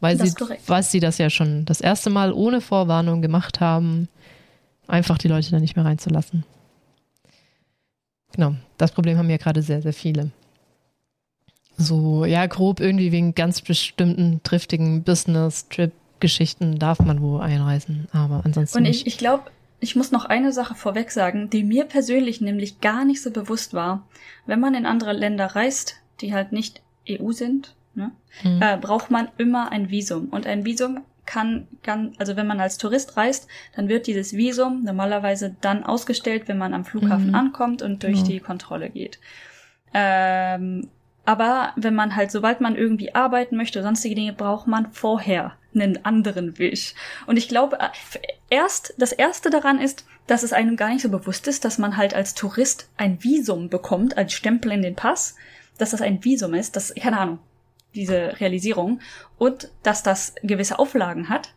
[0.00, 0.34] Weil sie,
[0.66, 4.08] weil sie das ja schon das erste Mal ohne Vorwarnung gemacht haben,
[4.88, 6.44] einfach die Leute da nicht mehr reinzulassen.
[8.32, 10.30] Genau, das Problem haben ja gerade sehr, sehr viele
[11.82, 18.78] so, ja, grob irgendwie wegen ganz bestimmten triftigen Business-Trip-Geschichten darf man wo einreisen, aber ansonsten.
[18.78, 19.44] Und ich, ich glaube,
[19.80, 23.74] ich muss noch eine Sache vorweg sagen, die mir persönlich nämlich gar nicht so bewusst
[23.74, 24.06] war.
[24.46, 28.12] Wenn man in andere Länder reist, die halt nicht EU sind, ne,
[28.44, 28.62] mhm.
[28.62, 30.28] äh, braucht man immer ein Visum.
[30.28, 34.84] Und ein Visum kann, kann, also wenn man als Tourist reist, dann wird dieses Visum
[34.84, 37.34] normalerweise dann ausgestellt, wenn man am Flughafen mhm.
[37.34, 38.24] ankommt und durch ja.
[38.24, 39.18] die Kontrolle geht.
[39.94, 40.88] Ähm,
[41.24, 46.04] aber wenn man halt, sobald man irgendwie arbeiten möchte sonstige Dinge, braucht man vorher einen
[46.04, 46.94] anderen Weg.
[47.26, 47.88] Und ich glaube, äh,
[48.50, 51.96] erst, das erste daran ist, dass es einem gar nicht so bewusst ist, dass man
[51.96, 55.36] halt als Tourist ein Visum bekommt, als Stempel in den Pass,
[55.78, 57.38] dass das ein Visum ist, das, keine Ahnung,
[57.94, 59.00] diese Realisierung
[59.38, 61.54] und dass das gewisse Auflagen hat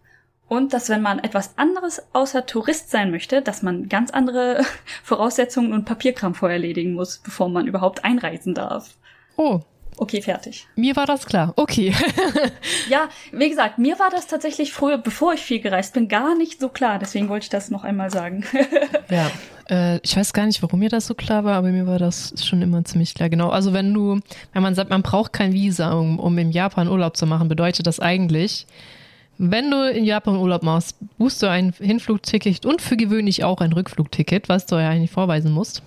[0.47, 4.63] und dass wenn man etwas anderes außer Tourist sein möchte, dass man ganz andere
[5.03, 8.95] Voraussetzungen und Papierkram vorher erledigen muss, bevor man überhaupt einreisen darf.
[9.38, 9.61] Oh.
[9.97, 10.67] Okay, fertig.
[10.75, 11.53] Mir war das klar.
[11.55, 11.93] Okay.
[12.89, 16.59] ja, wie gesagt, mir war das tatsächlich früher, bevor ich viel gereist bin, gar nicht
[16.59, 16.99] so klar.
[16.99, 18.43] Deswegen wollte ich das noch einmal sagen.
[19.09, 19.31] ja.
[19.69, 22.33] Äh, ich weiß gar nicht, warum mir das so klar war, aber mir war das
[22.43, 23.29] schon immer ziemlich klar.
[23.29, 23.49] Genau.
[23.49, 24.19] Also wenn du,
[24.51, 27.88] wenn man sagt, man braucht kein Visa, um, um in Japan Urlaub zu machen, bedeutet
[27.88, 28.67] das eigentlich,
[29.38, 33.73] wenn du in Japan Urlaub machst, buchst du ein Hinflugticket und für gewöhnlich auch ein
[33.73, 35.83] Rückflugticket, was du ja eigentlich vorweisen musst.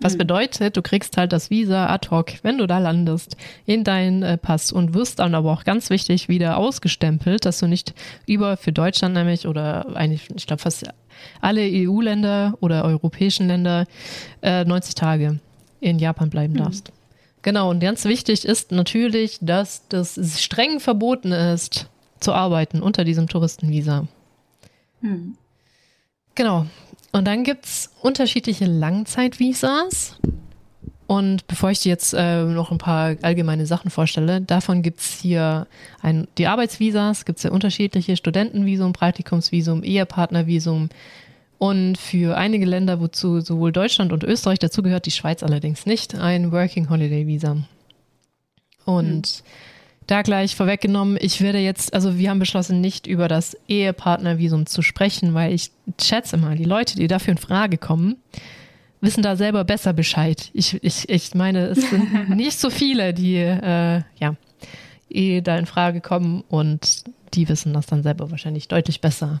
[0.00, 0.18] Was mhm.
[0.18, 3.36] bedeutet, du kriegst halt das Visa ad hoc, wenn du da landest,
[3.66, 7.66] in deinen äh, Pass und wirst dann aber auch ganz wichtig wieder ausgestempelt, dass du
[7.66, 7.94] nicht
[8.26, 10.86] über für Deutschland nämlich oder eigentlich, ich glaube fast
[11.40, 13.86] alle EU-Länder oder europäischen Länder
[14.42, 15.40] äh, 90 Tage
[15.80, 16.58] in Japan bleiben mhm.
[16.58, 16.92] darfst.
[17.42, 21.88] Genau, und ganz wichtig ist natürlich, dass das streng verboten ist,
[22.20, 24.06] zu arbeiten unter diesem Touristenvisa.
[25.00, 25.36] Mhm.
[26.34, 26.66] Genau,
[27.12, 30.16] und dann gibt es unterschiedliche Langzeitvisas.
[31.06, 35.18] Und bevor ich dir jetzt äh, noch ein paar allgemeine Sachen vorstelle, davon gibt es
[35.20, 35.66] hier
[36.02, 40.90] ein, die Arbeitsvisas, gibt es ja unterschiedliche Studentenvisum, Praktikumsvisum, Ehepartnervisum.
[41.56, 46.52] Und für einige Länder, wozu sowohl Deutschland und Österreich dazugehört, die Schweiz allerdings nicht, ein
[46.52, 47.56] Working Holiday Visa.
[48.84, 49.44] Und hm
[50.08, 54.82] da gleich vorweggenommen, ich werde jetzt, also wir haben beschlossen, nicht über das Ehepartnervisum zu
[54.82, 55.70] sprechen, weil ich
[56.02, 58.16] schätze mal, die Leute, die dafür in Frage kommen,
[59.02, 60.50] wissen da selber besser Bescheid.
[60.54, 64.34] Ich, ich, ich meine, es sind nicht so viele, die äh, ja
[65.10, 67.04] eh da in Frage kommen und
[67.34, 69.40] die wissen das dann selber wahrscheinlich deutlich besser.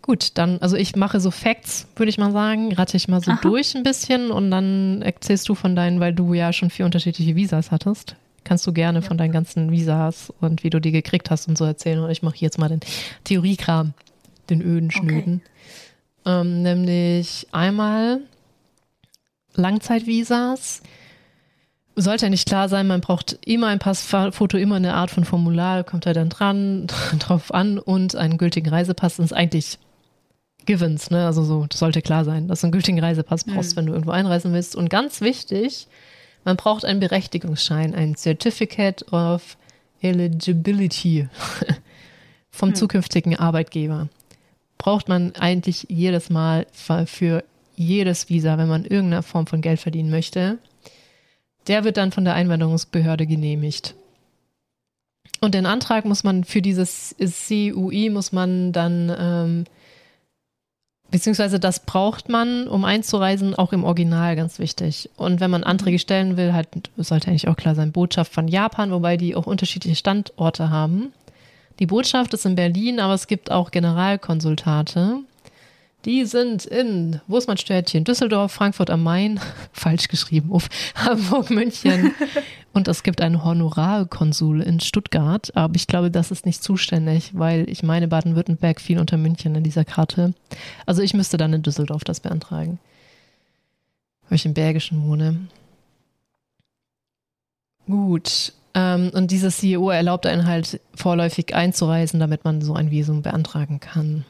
[0.00, 3.32] Gut, dann, also ich mache so Facts, würde ich mal sagen, rate ich mal so
[3.32, 3.40] Aha.
[3.42, 7.36] durch ein bisschen und dann erzählst du von deinen, weil du ja schon vier unterschiedliche
[7.36, 8.16] Visas hattest
[8.48, 9.04] kannst du gerne ja.
[9.04, 12.00] von deinen ganzen Visas und wie du die gekriegt hast und so erzählen.
[12.00, 12.80] Und ich mache jetzt mal den
[13.24, 13.92] Theoriekram,
[14.48, 15.42] den öden Schnöden.
[16.24, 16.40] Okay.
[16.40, 18.20] Ähm, nämlich einmal
[19.54, 20.82] Langzeitvisas.
[21.94, 25.82] Sollte ja nicht klar sein, man braucht immer ein Passfoto, immer eine Art von Formular,
[25.82, 26.86] kommt er dann dran,
[27.18, 29.16] drauf an und einen gültigen Reisepass.
[29.16, 29.78] Das ist eigentlich
[30.64, 31.26] Givens, ne?
[31.26, 33.76] Also so, das sollte klar sein, dass du einen gültigen Reisepass brauchst, mhm.
[33.76, 34.76] wenn du irgendwo einreisen willst.
[34.76, 35.88] Und ganz wichtig,
[36.48, 39.58] man braucht einen Berechtigungsschein, ein Certificate of
[40.00, 41.28] Eligibility
[42.50, 42.74] vom hm.
[42.74, 44.08] zukünftigen Arbeitgeber.
[44.78, 46.66] Braucht man eigentlich jedes Mal
[47.04, 47.44] für
[47.76, 50.56] jedes Visa, wenn man irgendeine Form von Geld verdienen möchte.
[51.66, 53.94] Der wird dann von der Einwanderungsbehörde genehmigt.
[55.42, 59.64] Und den Antrag muss man für dieses CUI muss man dann ähm,
[61.10, 65.08] Beziehungsweise das braucht man, um einzureisen, auch im Original ganz wichtig.
[65.16, 66.00] Und wenn man Anträge mhm.
[66.00, 69.96] stellen will, halt sollte eigentlich auch klar sein, Botschaft von Japan, wobei die auch unterschiedliche
[69.96, 71.12] Standorte haben.
[71.78, 75.20] Die Botschaft ist in Berlin, aber es gibt auch Generalkonsultate.
[76.04, 78.04] Die sind in, wo ist mein Städtchen?
[78.04, 79.40] Düsseldorf, Frankfurt am Main,
[79.72, 82.12] falsch geschrieben, auf Hamburg, München.
[82.72, 87.68] Und es gibt einen Honorarkonsul in Stuttgart, aber ich glaube, das ist nicht zuständig, weil
[87.68, 90.32] ich meine, Baden-Württemberg fiel unter München in dieser Karte.
[90.86, 92.78] Also ich müsste dann in Düsseldorf das beantragen,
[94.28, 95.48] weil ich im Bergischen wohne.
[97.86, 98.52] Gut.
[98.74, 103.80] Ähm, und dieses CEO erlaubt einen halt vorläufig einzureisen, damit man so ein Visum beantragen
[103.80, 104.24] kann.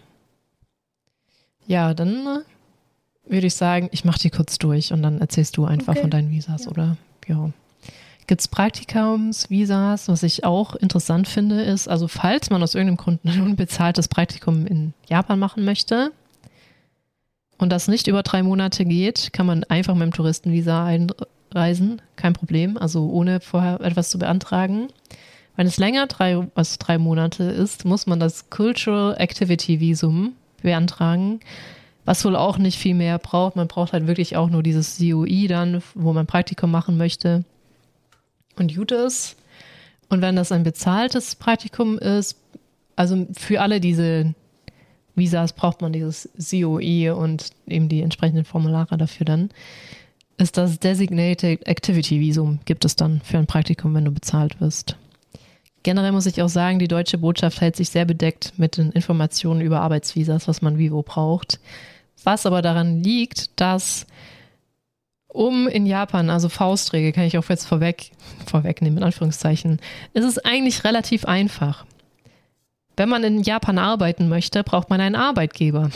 [1.69, 5.67] Ja, dann äh, würde ich sagen, ich mache die kurz durch und dann erzählst du
[5.67, 6.01] einfach okay.
[6.01, 6.71] von deinen Visas, ja.
[6.71, 6.97] oder?
[7.29, 7.51] Ja.
[8.27, 10.09] Gibt es Praktikumsvisas?
[10.09, 14.67] Was ich auch interessant finde, ist, also falls man aus irgendeinem Grund ein unbezahltes Praktikum
[14.67, 16.11] in Japan machen möchte
[17.59, 22.01] und das nicht über drei Monate geht, kann man einfach mit dem Touristenvisa einreisen.
[22.17, 24.89] Kein Problem, also ohne vorher etwas zu beantragen.
[25.55, 30.33] Wenn es länger drei, als drei Monate ist, muss man das Cultural Activity Visum
[30.63, 31.41] beantragen.
[32.05, 33.57] Was wohl auch nicht viel mehr braucht.
[33.57, 37.45] Man braucht halt wirklich auch nur dieses COI dann, wo man Praktikum machen möchte.
[38.57, 39.37] Und gut ist.
[40.09, 42.37] Und wenn das ein bezahltes Praktikum ist,
[42.97, 44.35] also für alle diese
[45.15, 49.51] Visas braucht man dieses COI und eben die entsprechenden Formulare dafür dann.
[50.39, 54.97] ist das Designated Activity Visum, gibt es dann für ein Praktikum, wenn du bezahlt wirst.
[55.83, 59.61] Generell muss ich auch sagen, die deutsche Botschaft hält sich sehr bedeckt mit den Informationen
[59.61, 61.61] über Arbeitsvisas, was man wie wo braucht.
[62.25, 64.07] Was aber daran liegt, dass
[65.29, 68.11] um in Japan, also Faustregel, kann ich auch jetzt vorweg,
[68.47, 69.79] vorwegnehmen, in Anführungszeichen,
[70.15, 71.85] ist es eigentlich relativ einfach.
[72.97, 75.91] Wenn man in Japan arbeiten möchte, braucht man einen Arbeitgeber.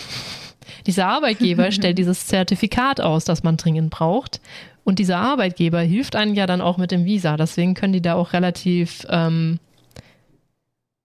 [0.87, 4.41] Dieser Arbeitgeber stellt dieses Zertifikat aus, das man dringend braucht.
[4.85, 7.37] Und dieser Arbeitgeber hilft einem ja dann auch mit dem Visa.
[7.37, 9.59] Deswegen können die da auch relativ ähm,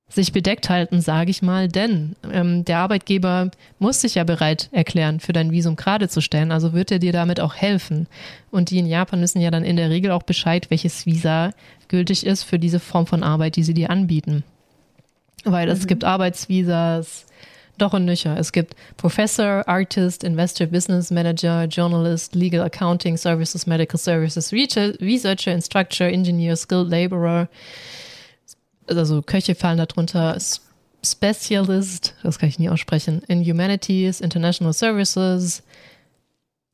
[0.10, 5.20] sich bedeckt halten, sage ich mal, denn ähm, der Arbeitgeber muss sich ja bereit erklären,
[5.20, 8.08] für dein Visum gerade zu stellen, also wird er dir damit auch helfen.
[8.50, 11.52] Und die in Japan wissen ja dann in der Regel auch Bescheid, welches Visa
[11.90, 14.44] gültig ist für diese Form von Arbeit, die sie dir anbieten.
[15.44, 15.74] Weil mhm.
[15.74, 17.26] es gibt Arbeitsvisas,
[17.78, 18.38] doch und nücher.
[18.38, 26.08] Es gibt Professor, Artist, Investor, Business Manager, Journalist, Legal Accounting Services, Medical Services, Researcher, Instructor,
[26.08, 27.48] Engineer, Skilled Laborer,
[28.88, 30.38] also Köche fallen darunter,
[31.04, 35.64] Specialist, das kann ich nie aussprechen, in Humanities, International Services.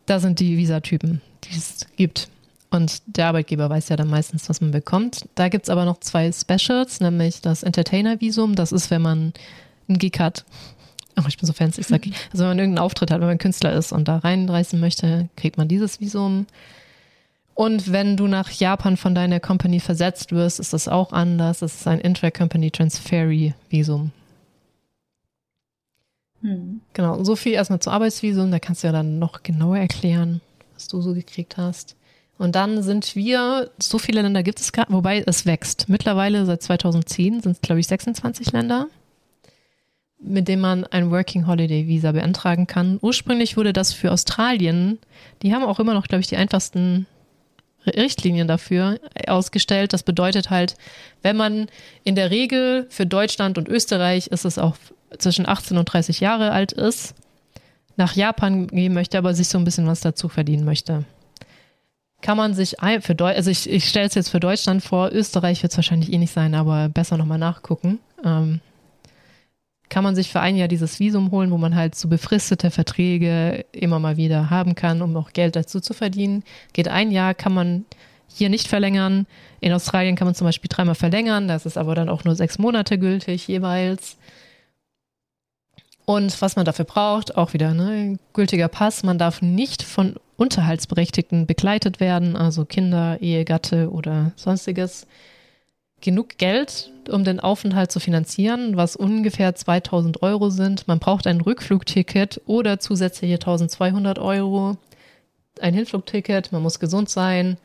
[0.05, 2.30] Da sind die Visatypen, die es gibt.
[2.70, 5.28] Und der Arbeitgeber weiß ja dann meistens, was man bekommt.
[5.36, 8.55] Da gibt es aber noch zwei Specials, nämlich das Entertainer-Visum.
[8.55, 9.34] Das ist, wenn man
[9.88, 10.43] einen Gig hat.
[11.16, 12.01] Oh, ich bin so fancy, ich sag,
[12.32, 15.57] also wenn man irgendeinen Auftritt hat, wenn man Künstler ist und da reinreißen möchte, kriegt
[15.57, 16.47] man dieses Visum.
[17.56, 21.60] Und wenn du nach Japan von deiner Company versetzt wirst, ist das auch anders.
[21.60, 24.12] Das ist ein Intra-Company Transferee-Visum.
[26.41, 26.82] Hm.
[26.93, 28.51] Genau, so viel erstmal zu Arbeitsvisum.
[28.51, 30.41] Da kannst du ja dann noch genauer erklären,
[30.74, 31.95] was du so gekriegt hast.
[32.38, 35.88] Und dann sind wir, so viele Länder gibt es gerade, wobei es wächst.
[35.88, 38.88] Mittlerweile seit 2010 sind es, glaube ich, 26 Länder,
[40.20, 42.97] mit denen man ein Working Holiday Visa beantragen kann.
[43.01, 44.97] Ursprünglich wurde das für Australien,
[45.43, 47.06] die haben auch immer noch, glaube ich, die einfachsten
[47.86, 49.93] Richtlinien dafür ausgestellt.
[49.93, 50.75] Das bedeutet halt,
[51.21, 51.67] wenn man
[52.03, 54.75] in der Regel für Deutschland und Österreich ist es auch
[55.17, 57.15] zwischen 18 und 30 Jahre alt ist,
[57.95, 61.05] nach Japan gehen möchte, aber sich so ein bisschen was dazu verdienen möchte.
[62.21, 65.61] Kann man sich für Deu also ich, ich stelle es jetzt für Deutschland vor, Österreich
[65.61, 67.99] wird es wahrscheinlich eh nicht sein, aber besser nochmal nachgucken.
[68.23, 68.61] Ähm,
[69.89, 73.65] kann man sich für ein Jahr dieses Visum holen, wo man halt so befristete Verträge
[73.71, 76.43] immer mal wieder haben kann, um auch Geld dazu zu verdienen.
[76.73, 77.86] Geht ein Jahr, kann man
[78.27, 79.27] hier nicht verlängern.
[79.59, 82.57] In Australien kann man zum Beispiel dreimal verlängern, das ist aber dann auch nur sechs
[82.57, 84.17] Monate gültig jeweils.
[86.05, 89.03] Und was man dafür braucht, auch wieder ne, gültiger Pass.
[89.03, 95.07] Man darf nicht von Unterhaltsberechtigten begleitet werden, also Kinder, Ehegatte oder sonstiges
[96.04, 100.88] genug Geld, um den Aufenthalt zu finanzieren, was ungefähr 2000 Euro sind.
[100.88, 104.78] Man braucht ein Rückflugticket oder zusätzliche 1200 Euro.
[105.60, 107.58] Ein Hinflugticket, man muss gesund sein,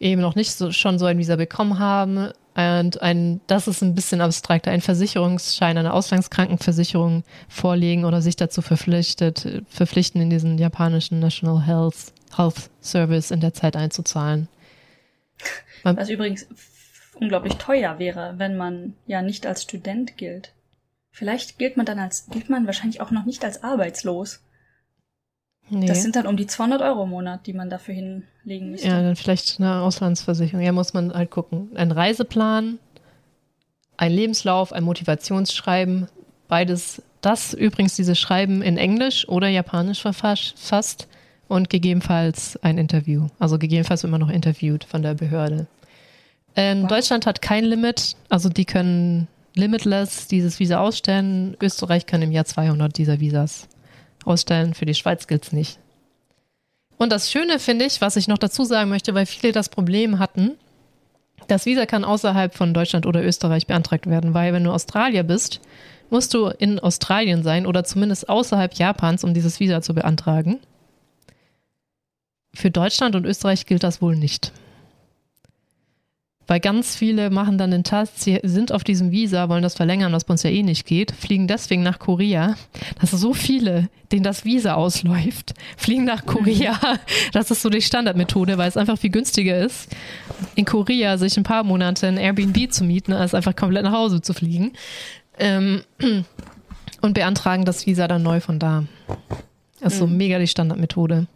[0.00, 2.30] eben noch nicht so, schon so ein Visa bekommen haben.
[2.54, 8.62] Und ein, das ist ein bisschen abstrakter, ein Versicherungsschein, eine Auslandskrankenversicherung vorlegen oder sich dazu
[8.62, 14.48] verpflichtet, verpflichten, in diesen japanischen National Health, Health Service in der Zeit einzuzahlen.
[15.82, 16.46] Was übrigens
[17.20, 20.52] unglaublich teuer wäre, wenn man ja nicht als Student gilt.
[21.10, 24.42] Vielleicht gilt man dann als, gilt man wahrscheinlich auch noch nicht als arbeitslos.
[25.68, 25.86] Nee.
[25.86, 28.88] Das sind dann um die 200 Euro im Monat, die man dafür hinlegen müsste.
[28.88, 30.64] Ja, dann vielleicht eine Auslandsversicherung.
[30.64, 31.70] Ja, muss man halt gucken.
[31.74, 32.78] Ein Reiseplan,
[33.96, 36.08] ein Lebenslauf, ein Motivationsschreiben,
[36.48, 37.02] beides.
[37.20, 41.08] Das übrigens, diese Schreiben in Englisch oder Japanisch verfasst
[41.48, 43.26] und gegebenenfalls ein Interview.
[43.40, 45.66] Also gegebenenfalls immer noch interviewt von der Behörde.
[46.56, 51.56] Ähm, Deutschland hat kein Limit, also die können limitless dieses Visa ausstellen.
[51.60, 53.68] Österreich kann im Jahr 200 dieser Visas
[54.24, 54.74] ausstellen.
[54.74, 55.78] Für die Schweiz gilt es nicht.
[56.98, 60.18] Und das Schöne finde ich, was ich noch dazu sagen möchte, weil viele das Problem
[60.18, 60.52] hatten,
[61.48, 65.60] das Visa kann außerhalb von Deutschland oder Österreich beantragt werden, weil wenn du Australier bist,
[66.10, 70.60] musst du in Australien sein oder zumindest außerhalb Japans, um dieses Visa zu beantragen.
[72.54, 74.52] Für Deutschland und Österreich gilt das wohl nicht.
[76.46, 80.12] Weil ganz viele machen dann den Test, sie sind auf diesem Visa, wollen das verlängern,
[80.12, 82.54] was bei uns ja eh nicht geht, fliegen deswegen nach Korea.
[83.00, 86.78] Das sind so viele, denen das Visa ausläuft, fliegen nach Korea.
[87.32, 89.94] Das ist so die Standardmethode, weil es einfach viel günstiger ist,
[90.54, 94.20] in Korea sich ein paar Monate ein Airbnb zu mieten, als einfach komplett nach Hause
[94.20, 94.72] zu fliegen.
[95.38, 95.82] Ähm,
[97.00, 98.84] und beantragen das Visa dann neu von da.
[99.80, 100.16] Das ist so mhm.
[100.16, 101.26] mega die Standardmethode.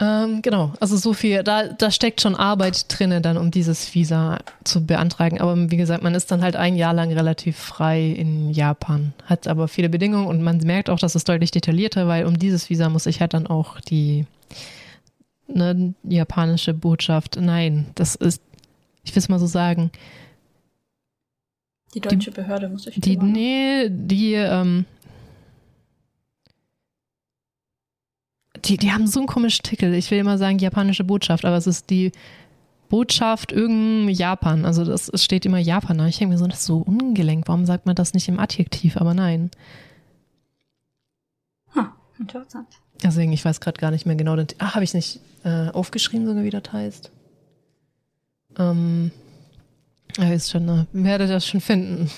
[0.00, 4.38] Ähm, genau, also so viel, da, da steckt schon Arbeit drin, dann um dieses Visa
[4.64, 5.40] zu beantragen.
[5.40, 9.46] Aber wie gesagt, man ist dann halt ein Jahr lang relativ frei in Japan, hat
[9.46, 12.88] aber viele Bedingungen und man merkt auch, dass es deutlich detaillierter, weil um dieses Visa
[12.88, 14.26] muss ich halt dann auch die
[15.48, 17.38] eine japanische Botschaft.
[17.40, 18.42] Nein, das ist,
[19.04, 19.90] ich will es mal so sagen.
[21.94, 24.86] Die deutsche die, Behörde muss ich Die, nee, die, ähm,
[28.64, 29.92] die, die haben so einen komischen Titel.
[29.94, 32.12] Ich will immer sagen japanische Botschaft, aber es ist die
[32.88, 34.64] Botschaft irgendein Japan.
[34.64, 36.06] Also das, es steht immer Japan.
[36.06, 37.48] Ich denke mir so, das ist so ungelenkt.
[37.48, 38.96] Warum sagt man das nicht im Adjektiv?
[38.96, 39.50] Aber nein.
[41.72, 41.88] Hm,
[42.18, 42.68] interessant.
[43.02, 44.36] Deswegen, ich weiß gerade gar nicht mehr genau.
[44.58, 47.10] Ach, habe ich nicht äh, aufgeschrieben, sogar wie das heißt.
[48.58, 49.10] Ähm,
[50.16, 52.10] ja, ist schon, äh, werde das schon finden.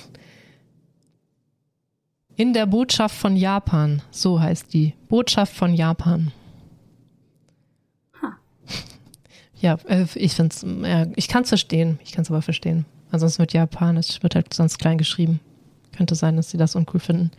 [2.37, 4.95] In der Botschaft von Japan, so heißt die.
[5.09, 6.33] Botschaft von Japan.
[9.59, 11.99] Ja, äh, ich finde es, ja, ich kann es verstehen.
[12.05, 12.85] Ich kann es aber verstehen.
[13.11, 15.41] Ansonsten wird Japanisch, wird halt sonst klein geschrieben.
[15.97, 17.31] Könnte sein, dass sie das uncool finden.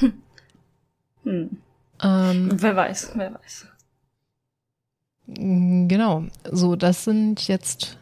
[1.24, 1.58] Hm.
[2.00, 3.66] Ähm, wer weiß, wer weiß.
[5.26, 6.24] Genau.
[6.50, 7.98] So, das sind jetzt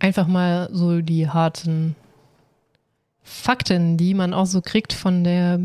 [0.00, 1.94] einfach mal so die harten
[3.22, 5.60] Fakten, die man auch so kriegt von der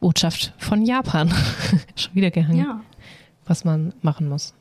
[0.00, 1.32] Botschaft von Japan.
[1.94, 2.58] Schon wieder gehangen.
[2.58, 2.80] Ja.
[3.44, 4.54] Was man machen muss.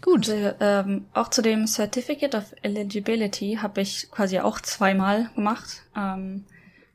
[0.00, 0.28] Gut.
[0.28, 5.82] Also, ähm, auch zu dem Certificate of Eligibility habe ich quasi auch zweimal gemacht.
[5.96, 6.44] Ähm,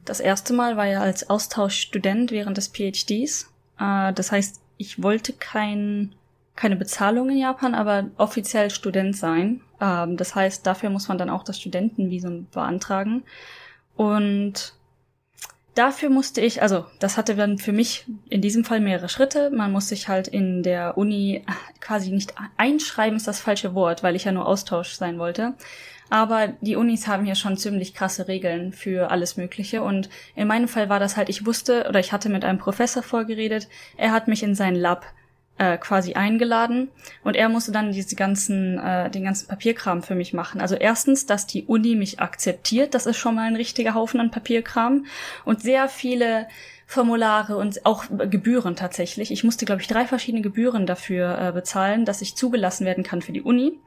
[0.06, 3.50] das erste Mal war ja als Austauschstudent während des PhDs.
[3.80, 6.16] Äh, das heißt, ich wollte kein,
[6.56, 9.62] keine Bezahlung in Japan, aber offiziell Student sein.
[9.82, 13.24] Ähm, das heißt, dafür muss man dann auch das Studentenvisum beantragen.
[13.96, 14.76] Und
[15.76, 19.50] Dafür musste ich, also das hatte dann für mich in diesem Fall mehrere Schritte.
[19.50, 21.44] Man muss sich halt in der Uni
[21.80, 25.56] quasi nicht einschreiben, ist das falsche Wort, weil ich ja nur Austausch sein wollte.
[26.12, 29.82] Aber die Unis haben hier schon ziemlich krasse Regeln für alles Mögliche.
[29.82, 33.02] Und in meinem Fall war das halt, ich wusste oder ich hatte mit einem Professor
[33.02, 33.68] vorgeredet,
[33.98, 35.08] er hat mich in sein Lab
[35.58, 36.90] äh, quasi eingeladen
[37.24, 40.62] und er musste dann diese ganzen, äh, den ganzen Papierkram für mich machen.
[40.62, 44.32] Also erstens, dass die Uni mich akzeptiert, das ist schon mal ein richtiger Haufen an
[44.32, 45.06] Papierkram
[45.46, 46.48] und sehr viele
[46.88, 49.32] Formulare und auch Gebühren tatsächlich.
[49.32, 53.22] Ich musste, glaube ich, drei verschiedene Gebühren dafür äh, bezahlen, dass ich zugelassen werden kann
[53.22, 53.80] für die Uni.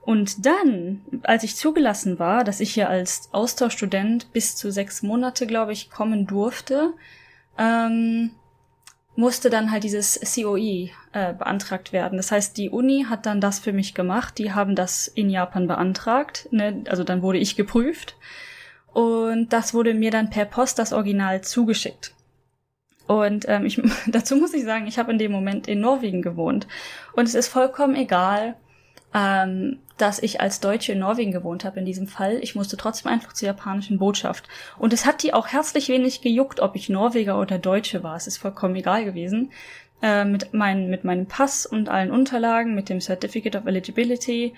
[0.00, 5.46] Und dann, als ich zugelassen war, dass ich hier als Austauschstudent bis zu sechs Monate,
[5.46, 6.92] glaube ich, kommen durfte,
[7.56, 8.32] ähm,
[9.14, 12.16] musste dann halt dieses COE äh, beantragt werden.
[12.16, 14.38] Das heißt, die Uni hat dann das für mich gemacht.
[14.38, 16.48] Die haben das in Japan beantragt.
[16.50, 16.82] Ne?
[16.88, 18.16] Also dann wurde ich geprüft.
[18.92, 22.14] Und das wurde mir dann per Post das Original zugeschickt.
[23.06, 26.66] Und ähm, ich, dazu muss ich sagen, ich habe in dem Moment in Norwegen gewohnt.
[27.14, 28.56] Und es ist vollkommen egal,
[29.14, 32.40] ähm, dass ich als Deutsche in Norwegen gewohnt habe in diesem Fall.
[32.42, 34.48] Ich musste trotzdem einfach zur japanischen Botschaft.
[34.76, 38.16] Und es hat die auch herzlich wenig gejuckt, ob ich Norweger oder Deutsche war.
[38.16, 39.52] Es ist vollkommen egal gewesen.
[40.02, 44.54] Äh, mit, mein, mit meinem Pass und allen Unterlagen, mit dem Certificate of Eligibility,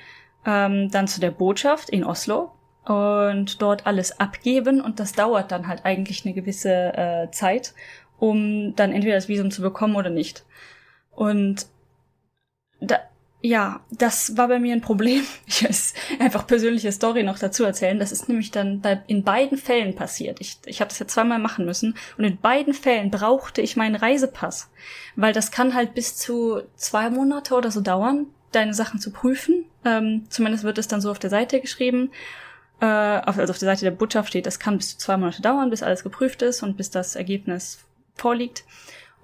[0.47, 2.53] ähm, dann zu der Botschaft in Oslo
[2.87, 4.81] und dort alles abgeben.
[4.81, 7.75] Und das dauert dann halt eigentlich eine gewisse äh, Zeit,
[8.19, 10.47] um dann entweder das Visum zu bekommen oder nicht.
[11.11, 11.67] Und
[12.81, 13.01] da,
[13.47, 15.23] ja, das war bei mir ein Problem.
[15.47, 15.71] Ich will
[16.19, 17.99] einfach persönliche Story noch dazu erzählen.
[17.99, 20.41] Das ist nämlich dann bei, in beiden Fällen passiert.
[20.41, 23.97] Ich, ich habe das jetzt zweimal machen müssen und in beiden Fällen brauchte ich meinen
[23.97, 24.71] Reisepass,
[25.15, 29.67] weil das kann halt bis zu zwei Monate oder so dauern, deine Sachen zu prüfen.
[29.85, 32.13] Ähm, zumindest wird es dann so auf der Seite geschrieben.
[32.81, 35.69] Äh, also auf der Seite der Botschaft steht, das kann bis zu zwei Monate dauern,
[35.69, 37.85] bis alles geprüft ist und bis das Ergebnis
[38.15, 38.65] vorliegt.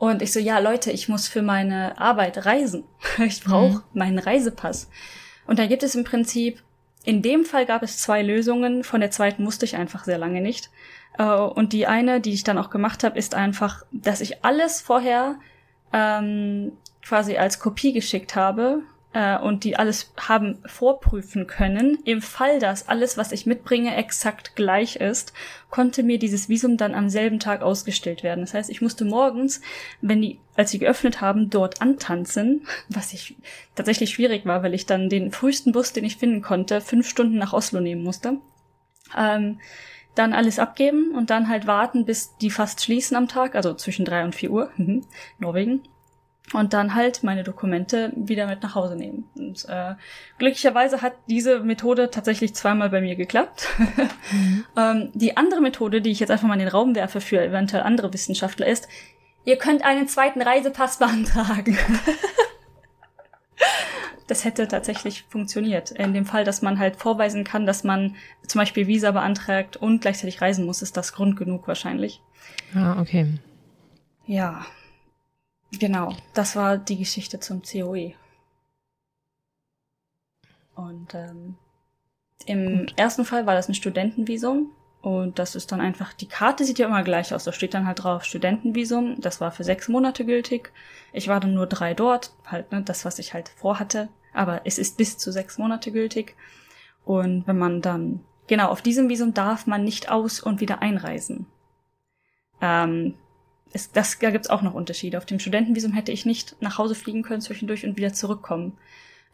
[0.00, 2.84] Und ich so, ja, Leute, ich muss für meine Arbeit reisen.
[3.18, 3.82] Ich brauche mhm.
[3.92, 4.88] meinen Reisepass.
[5.46, 6.62] Und da gibt es im Prinzip,
[7.04, 10.40] in dem Fall gab es zwei Lösungen, von der zweiten musste ich einfach sehr lange
[10.40, 10.70] nicht.
[11.18, 14.80] Äh, und die eine, die ich dann auch gemacht habe, ist einfach, dass ich alles
[14.80, 15.38] vorher
[15.92, 16.72] ähm,
[17.02, 18.80] quasi als Kopie geschickt habe
[19.12, 21.98] äh, und die alles haben vorprüfen können.
[22.04, 25.32] Im Fall, dass alles, was ich mitbringe, exakt gleich ist,
[25.68, 28.40] konnte mir dieses Visum dann am selben Tag ausgestellt werden.
[28.40, 29.60] Das heißt, ich musste morgens,
[30.00, 33.36] wenn die, als sie geöffnet haben, dort antanzen, was ich
[33.74, 37.38] tatsächlich schwierig war, weil ich dann den frühesten Bus, den ich finden konnte, fünf Stunden
[37.38, 38.36] nach Oslo nehmen musste.
[39.16, 39.58] Ähm,
[40.14, 44.04] dann alles abgeben und dann halt warten, bis die fast schließen am Tag, also zwischen
[44.04, 45.04] drei und vier Uhr, mhm,
[45.38, 45.82] Norwegen
[46.52, 49.28] und dann halt meine Dokumente wieder mit nach Hause nehmen.
[49.36, 49.94] Und äh,
[50.38, 53.68] glücklicherweise hat diese Methode tatsächlich zweimal bei mir geklappt.
[54.32, 54.64] Mhm.
[54.76, 57.82] ähm, die andere Methode, die ich jetzt einfach mal in den Raum werfe für eventuell
[57.82, 58.88] andere Wissenschaftler, ist,
[59.44, 61.78] ihr könnt einen zweiten Reisepass beantragen.
[64.26, 65.92] das hätte tatsächlich funktioniert.
[65.92, 68.16] In dem Fall, dass man halt vorweisen kann, dass man
[68.46, 72.20] zum Beispiel Visa beantragt und gleichzeitig reisen muss, ist das Grund genug wahrscheinlich.
[72.74, 73.26] Ah, okay.
[74.26, 74.64] Ja,
[75.72, 78.14] genau, das war die Geschichte zum COE.
[80.74, 81.56] Und ähm,
[82.46, 82.94] im Gut.
[82.96, 84.72] ersten Fall war das ein Studentenvisum.
[85.02, 87.44] Und das ist dann einfach, die Karte sieht ja immer gleich aus.
[87.44, 89.20] Da steht dann halt drauf Studentenvisum.
[89.20, 90.72] Das war für sechs Monate gültig.
[91.12, 94.08] Ich war dann nur drei dort, halt, ne, das, was ich halt vorhatte.
[94.34, 96.36] Aber es ist bis zu sechs Monate gültig.
[97.04, 101.46] Und wenn man dann, genau, auf diesem Visum darf man nicht aus und wieder einreisen.
[102.60, 103.14] Ähm,
[103.72, 105.18] es, das, da gibt's auch noch Unterschiede.
[105.18, 108.76] Auf dem Studentenvisum hätte ich nicht nach Hause fliegen können zwischendurch und wieder zurückkommen.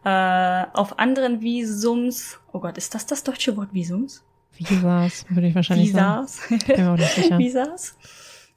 [0.04, 4.24] Äh, auf anderen Visums, oh Gott, ist das das deutsche Wort Visums?
[4.52, 6.36] Visas, würde ich wahrscheinlich Visas.
[6.36, 6.60] sagen.
[6.60, 7.38] Sicher.
[7.38, 7.96] Visas.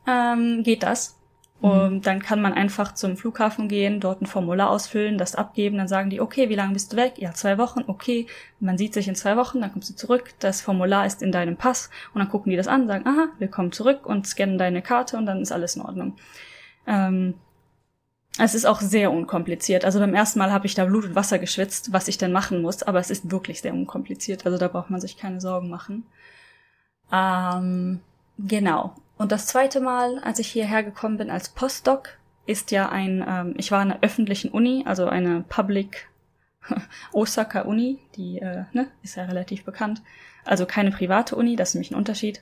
[0.07, 1.18] Ähm, geht das.
[1.61, 1.69] Mhm.
[1.69, 5.87] Und dann kann man einfach zum Flughafen gehen, dort ein Formular ausfüllen, das abgeben, dann
[5.87, 7.13] sagen die, okay, wie lange bist du weg?
[7.17, 8.27] Ja, zwei Wochen, okay.
[8.59, 11.57] Man sieht sich in zwei Wochen, dann kommst du zurück, das Formular ist in deinem
[11.57, 15.17] Pass und dann gucken die das an, sagen, aha, willkommen zurück und scannen deine Karte
[15.17, 16.15] und dann ist alles in Ordnung.
[16.87, 17.35] Ähm,
[18.37, 19.83] es ist auch sehr unkompliziert.
[19.83, 22.61] Also beim ersten Mal habe ich da Blut und Wasser geschwitzt, was ich denn machen
[22.61, 24.45] muss, aber es ist wirklich sehr unkompliziert.
[24.45, 26.05] Also da braucht man sich keine Sorgen machen.
[27.11, 27.99] Ähm,
[28.37, 28.95] genau.
[29.19, 33.53] Und das zweite Mal, als ich hierher gekommen bin als Postdoc, ist ja ein, ähm,
[33.57, 36.09] ich war an einer öffentlichen Uni, also eine Public
[37.11, 40.01] Osaka Uni, die äh, ne, ist ja relativ bekannt.
[40.45, 42.41] Also keine private Uni, das ist nämlich ein Unterschied.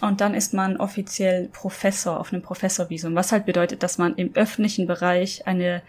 [0.00, 4.34] Und dann ist man offiziell Professor auf einem Professorvisum, was halt bedeutet, dass man im
[4.34, 5.82] öffentlichen Bereich eine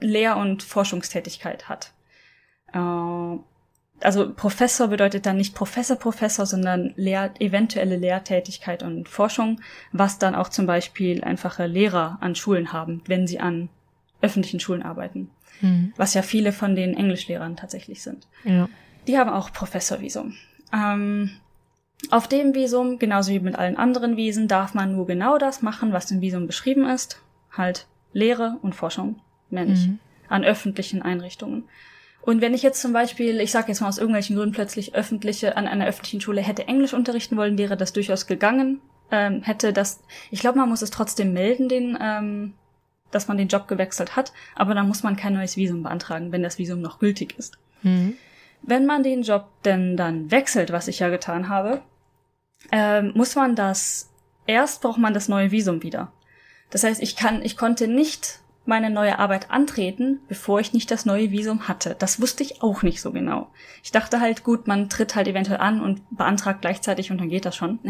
[0.00, 1.94] Lehr- und Forschungstätigkeit hat.
[2.74, 3.38] Äh,
[4.02, 9.60] also Professor bedeutet dann nicht Professor, Professor, sondern Lehr eventuelle Lehrtätigkeit und Forschung,
[9.92, 13.68] was dann auch zum Beispiel einfache Lehrer an Schulen haben, wenn sie an
[14.20, 15.30] öffentlichen Schulen arbeiten.
[15.60, 15.92] Mhm.
[15.96, 18.26] Was ja viele von den Englischlehrern tatsächlich sind.
[18.44, 18.68] Ja.
[19.06, 20.34] Die haben auch Professorvisum.
[20.72, 21.30] Ähm,
[22.10, 25.92] auf dem Visum, genauso wie mit allen anderen Visen, darf man nur genau das machen,
[25.92, 27.20] was im Visum beschrieben ist.
[27.50, 29.20] Halt Lehre und Forschung,
[29.50, 29.98] männlich, mhm.
[30.28, 31.64] an öffentlichen Einrichtungen.
[32.22, 35.56] Und wenn ich jetzt zum Beispiel, ich sage jetzt mal aus irgendwelchen Gründen plötzlich öffentliche,
[35.56, 38.80] an einer öffentlichen Schule hätte Englisch unterrichten wollen, wäre das durchaus gegangen.
[39.10, 40.00] Ähm, hätte das,
[40.30, 42.54] ich glaube, man muss es trotzdem melden, den, ähm,
[43.10, 46.42] dass man den Job gewechselt hat, aber dann muss man kein neues Visum beantragen, wenn
[46.42, 47.58] das Visum noch gültig ist.
[47.82, 48.14] Mhm.
[48.62, 51.82] Wenn man den Job denn dann wechselt, was ich ja getan habe,
[52.70, 54.10] ähm, muss man das,
[54.46, 56.12] erst braucht man das neue Visum wieder.
[56.70, 61.04] Das heißt, ich kann, ich konnte nicht meine neue Arbeit antreten, bevor ich nicht das
[61.04, 61.96] neue Visum hatte.
[61.98, 63.48] Das wusste ich auch nicht so genau.
[63.82, 67.44] Ich dachte halt, gut, man tritt halt eventuell an und beantragt gleichzeitig und dann geht
[67.44, 67.80] das schon.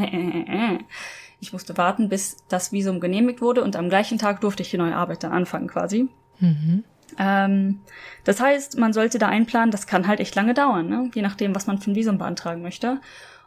[1.40, 4.78] Ich musste warten, bis das Visum genehmigt wurde und am gleichen Tag durfte ich die
[4.78, 6.08] neue Arbeit dann anfangen quasi.
[6.38, 6.84] Mhm.
[7.18, 7.80] Ähm,
[8.24, 11.10] das heißt, man sollte da einplanen, das kann halt echt lange dauern, ne?
[11.14, 13.00] je nachdem, was man für ein Visum beantragen möchte.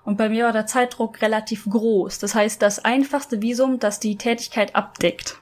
[0.04, 2.20] Und bei mir war der Zeitdruck relativ groß.
[2.20, 5.40] Das heißt, das einfachste Visum, das die Tätigkeit abdeckt,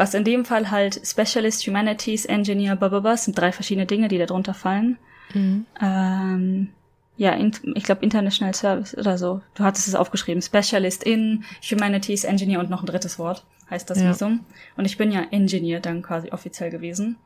[0.00, 4.24] was in dem Fall halt Specialist, Humanities, Engineer, blablabla, sind drei verschiedene Dinge, die da
[4.24, 4.96] drunter fallen.
[5.34, 5.66] Mhm.
[5.78, 6.68] Ähm,
[7.18, 9.42] ja, in, ich glaube International Service oder so.
[9.54, 10.40] Du hattest es aufgeschrieben.
[10.40, 14.08] Specialist in Humanities, Engineer und noch ein drittes Wort heißt das ja.
[14.08, 14.40] Visum.
[14.78, 17.18] Und ich bin ja Engineer dann quasi offiziell gewesen.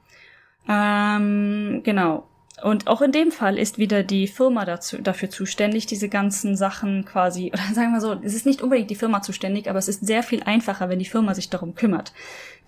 [0.69, 2.27] Ähm, genau.
[2.63, 7.05] Und auch in dem Fall ist wieder die Firma dazu, dafür zuständig, diese ganzen Sachen
[7.05, 10.07] quasi, oder sagen wir so, es ist nicht unbedingt die Firma zuständig, aber es ist
[10.07, 12.13] sehr viel einfacher, wenn die Firma sich darum kümmert.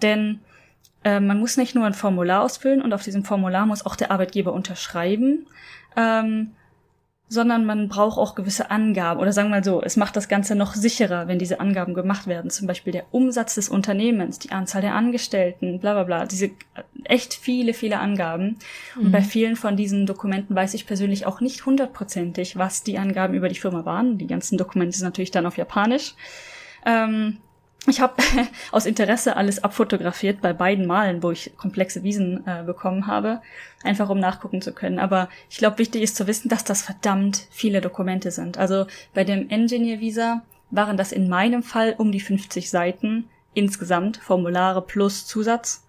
[0.02, 0.40] Denn
[1.04, 4.10] äh, man muss nicht nur ein Formular ausfüllen und auf diesem Formular muss auch der
[4.10, 5.46] Arbeitgeber unterschreiben,
[5.96, 6.52] ähm,
[7.28, 9.20] sondern man braucht auch gewisse Angaben.
[9.20, 12.28] Oder sagen wir mal so, es macht das Ganze noch sicherer, wenn diese Angaben gemacht
[12.28, 12.50] werden.
[12.50, 16.26] Zum Beispiel der Umsatz des Unternehmens, die Anzahl der Angestellten, bla bla bla.
[16.26, 16.50] Diese
[17.04, 18.58] echt viele, viele Angaben.
[18.94, 19.06] Mhm.
[19.06, 23.34] Und bei vielen von diesen Dokumenten weiß ich persönlich auch nicht hundertprozentig, was die Angaben
[23.34, 24.18] über die Firma waren.
[24.18, 26.14] Die ganzen Dokumente sind natürlich dann auf Japanisch.
[26.84, 27.38] Ähm,
[27.86, 28.22] ich habe
[28.72, 33.40] aus Interesse alles abfotografiert bei beiden Malen, wo ich komplexe Wiesen äh, bekommen habe,
[33.82, 34.98] einfach um nachgucken zu können.
[34.98, 38.58] Aber ich glaube, wichtig ist zu wissen, dass das verdammt viele Dokumente sind.
[38.58, 44.18] Also bei dem Engineer Visa waren das in meinem Fall um die 50 Seiten insgesamt,
[44.18, 45.84] Formulare plus Zusatz.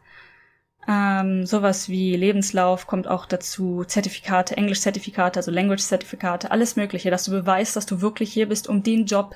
[0.88, 7.32] Ähm, sowas wie Lebenslauf kommt auch dazu, Zertifikate, Englisch-Zertifikate, also Language-Zertifikate, alles Mögliche, dass du
[7.32, 9.36] beweist, dass du wirklich hier bist, um den Job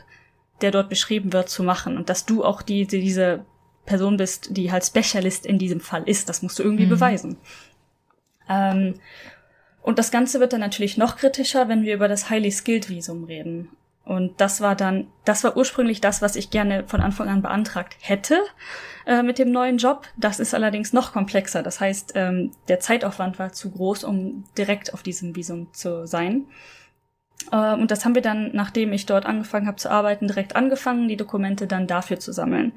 [0.61, 1.97] der dort beschrieben wird, zu machen.
[1.97, 3.45] Und dass du auch die, die diese
[3.85, 6.29] Person bist, die halt Specialist in diesem Fall ist.
[6.29, 6.91] Das musst du irgendwie mhm.
[6.91, 7.37] beweisen.
[8.47, 8.95] Ähm,
[9.81, 13.23] und das Ganze wird dann natürlich noch kritischer, wenn wir über das Highly Skilled Visum
[13.23, 13.69] reden.
[14.03, 17.95] Und das war dann, das war ursprünglich das, was ich gerne von Anfang an beantragt
[17.99, 18.39] hätte
[19.05, 20.07] äh, mit dem neuen Job.
[20.17, 21.63] Das ist allerdings noch komplexer.
[21.63, 26.45] Das heißt, ähm, der Zeitaufwand war zu groß, um direkt auf diesem Visum zu sein.
[27.51, 31.07] Äh, und das haben wir dann, nachdem ich dort angefangen habe zu arbeiten, direkt angefangen,
[31.07, 32.73] die Dokumente dann dafür zu sammeln.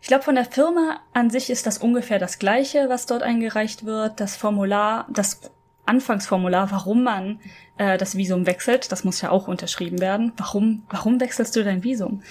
[0.00, 3.86] Ich glaube, von der Firma an sich ist das ungefähr das gleiche, was dort eingereicht
[3.86, 4.20] wird.
[4.20, 5.50] Das Formular, das
[5.86, 7.40] Anfangsformular, warum man
[7.78, 10.32] äh, das Visum wechselt, das muss ja auch unterschrieben werden.
[10.36, 12.22] Warum, warum wechselst du dein Visum?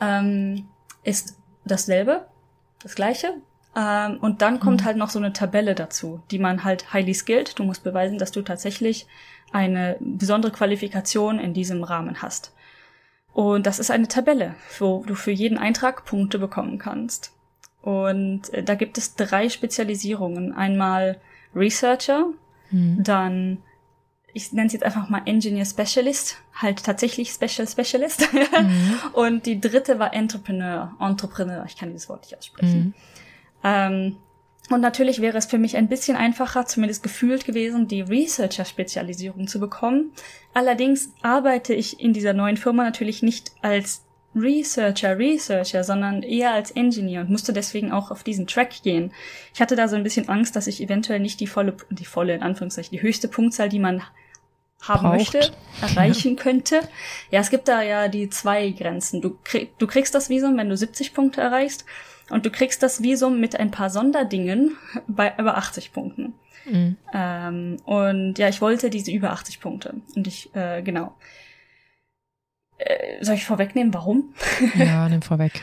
[0.00, 0.68] Ähm,
[1.04, 2.26] ist dasselbe,
[2.82, 3.34] das gleiche.
[3.76, 4.84] Ähm, und dann kommt mhm.
[4.84, 7.58] halt noch so eine Tabelle dazu, die man halt highly skilled.
[7.58, 9.06] Du musst beweisen, dass du tatsächlich
[9.52, 12.52] eine besondere Qualifikation in diesem Rahmen hast.
[13.32, 17.32] Und das ist eine Tabelle, wo du für jeden Eintrag Punkte bekommen kannst.
[17.82, 20.54] Und äh, da gibt es drei Spezialisierungen.
[20.54, 21.20] Einmal
[21.54, 22.26] Researcher,
[22.70, 23.02] mhm.
[23.02, 23.58] dann,
[24.32, 28.32] ich nenne es jetzt einfach mal Engineer Specialist, halt tatsächlich Special Specialist.
[28.32, 28.94] Mhm.
[29.12, 32.78] Und die dritte war Entrepreneur, Entrepreneur, ich kann dieses Wort nicht aussprechen.
[32.78, 32.94] Mhm.
[33.64, 34.16] Ähm,
[34.70, 39.60] und natürlich wäre es für mich ein bisschen einfacher, zumindest gefühlt gewesen, die Researcher-Spezialisierung zu
[39.60, 40.12] bekommen.
[40.54, 44.04] Allerdings arbeite ich in dieser neuen Firma natürlich nicht als
[44.34, 49.12] Researcher, Researcher, sondern eher als Engineer und musste deswegen auch auf diesen Track gehen.
[49.52, 52.34] Ich hatte da so ein bisschen Angst, dass ich eventuell nicht die volle, die volle,
[52.34, 54.02] in Anführungszeichen, die höchste Punktzahl, die man
[54.80, 55.34] haben Braucht.
[55.34, 56.80] möchte, erreichen könnte.
[57.30, 59.20] Ja, es gibt da ja die zwei Grenzen.
[59.20, 61.84] Du, krieg, du kriegst das Visum, wenn du 70 Punkte erreichst
[62.30, 64.76] und du kriegst das Visum mit ein paar Sonderdingen
[65.06, 66.34] bei über 80 Punkten.
[66.64, 66.96] Mhm.
[67.12, 69.94] Ähm, und ja, ich wollte diese über 80 Punkte.
[70.16, 71.14] Und ich, äh, genau.
[72.78, 74.34] Äh, soll ich vorwegnehmen, warum?
[74.74, 75.60] Ja, nimm vorweg.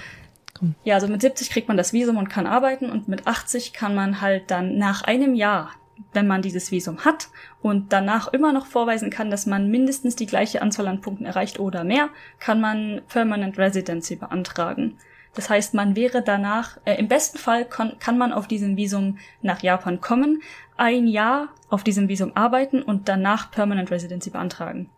[0.54, 0.76] Komm.
[0.84, 3.96] Ja, also mit 70 kriegt man das Visum und kann arbeiten und mit 80 kann
[3.96, 5.72] man halt dann nach einem Jahr,
[6.14, 7.30] wenn man dieses Visum hat
[7.62, 11.60] und danach immer noch vorweisen kann, dass man mindestens die gleiche Anzahl an Punkten erreicht
[11.60, 12.10] oder mehr,
[12.40, 14.98] kann man Permanent Residency beantragen.
[15.34, 19.18] Das heißt, man wäre danach, äh, im besten Fall kann, kann man auf diesem Visum
[19.42, 20.42] nach Japan kommen,
[20.78, 24.90] ein Jahr auf diesem Visum arbeiten und danach Permanent Residency beantragen.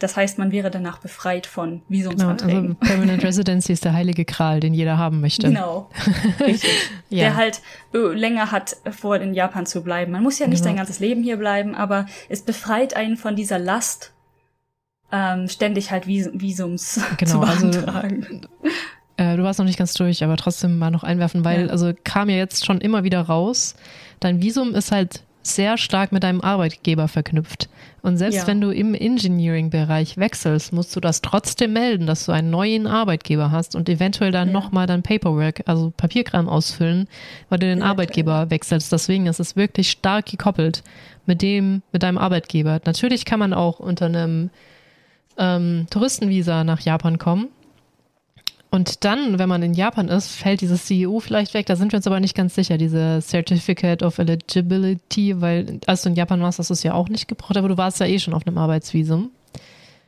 [0.00, 2.62] Das heißt, man wäre danach befreit von Visumsanträgen.
[2.62, 5.48] Genau, also Permanent Residency ist der heilige Kral, den jeder haben möchte.
[5.48, 5.90] Genau,
[6.40, 6.90] richtig.
[7.10, 7.24] ja.
[7.24, 7.60] Der halt
[7.92, 10.10] äh, länger hat, vor in Japan zu bleiben.
[10.10, 10.70] Man muss ja nicht genau.
[10.70, 14.14] sein ganzes Leben hier bleiben, aber es befreit einen von dieser Last,
[15.12, 18.26] ähm, ständig halt Vis Visums genau, zu also beantragen.
[18.30, 18.48] Also
[19.20, 21.70] äh, du warst noch nicht ganz durch, aber trotzdem mal noch einwerfen, weil, ja.
[21.70, 23.74] also kam ja jetzt schon immer wieder raus,
[24.18, 27.68] dein Visum ist halt sehr stark mit deinem Arbeitgeber verknüpft.
[28.02, 28.46] Und selbst ja.
[28.46, 33.50] wenn du im Engineering-Bereich wechselst, musst du das trotzdem melden, dass du einen neuen Arbeitgeber
[33.50, 34.52] hast und eventuell dann ja.
[34.54, 37.06] nochmal dein Paperwork, also Papierkram ausfüllen,
[37.50, 38.50] weil du den ja, Arbeitgeber klar.
[38.50, 38.90] wechselst.
[38.90, 40.82] Deswegen ist es wirklich stark gekoppelt
[41.26, 42.80] mit dem, mit deinem Arbeitgeber.
[42.86, 44.48] Natürlich kann man auch unter einem
[45.36, 47.48] ähm, Touristenvisa nach Japan kommen.
[48.70, 51.66] Und dann, wenn man in Japan ist, fällt dieses CEO vielleicht weg.
[51.66, 56.10] Da sind wir uns aber nicht ganz sicher, diese Certificate of Eligibility, weil als du
[56.10, 58.20] in Japan warst, hast du es ja auch nicht gebraucht, aber du warst ja eh
[58.20, 59.30] schon auf einem Arbeitsvisum.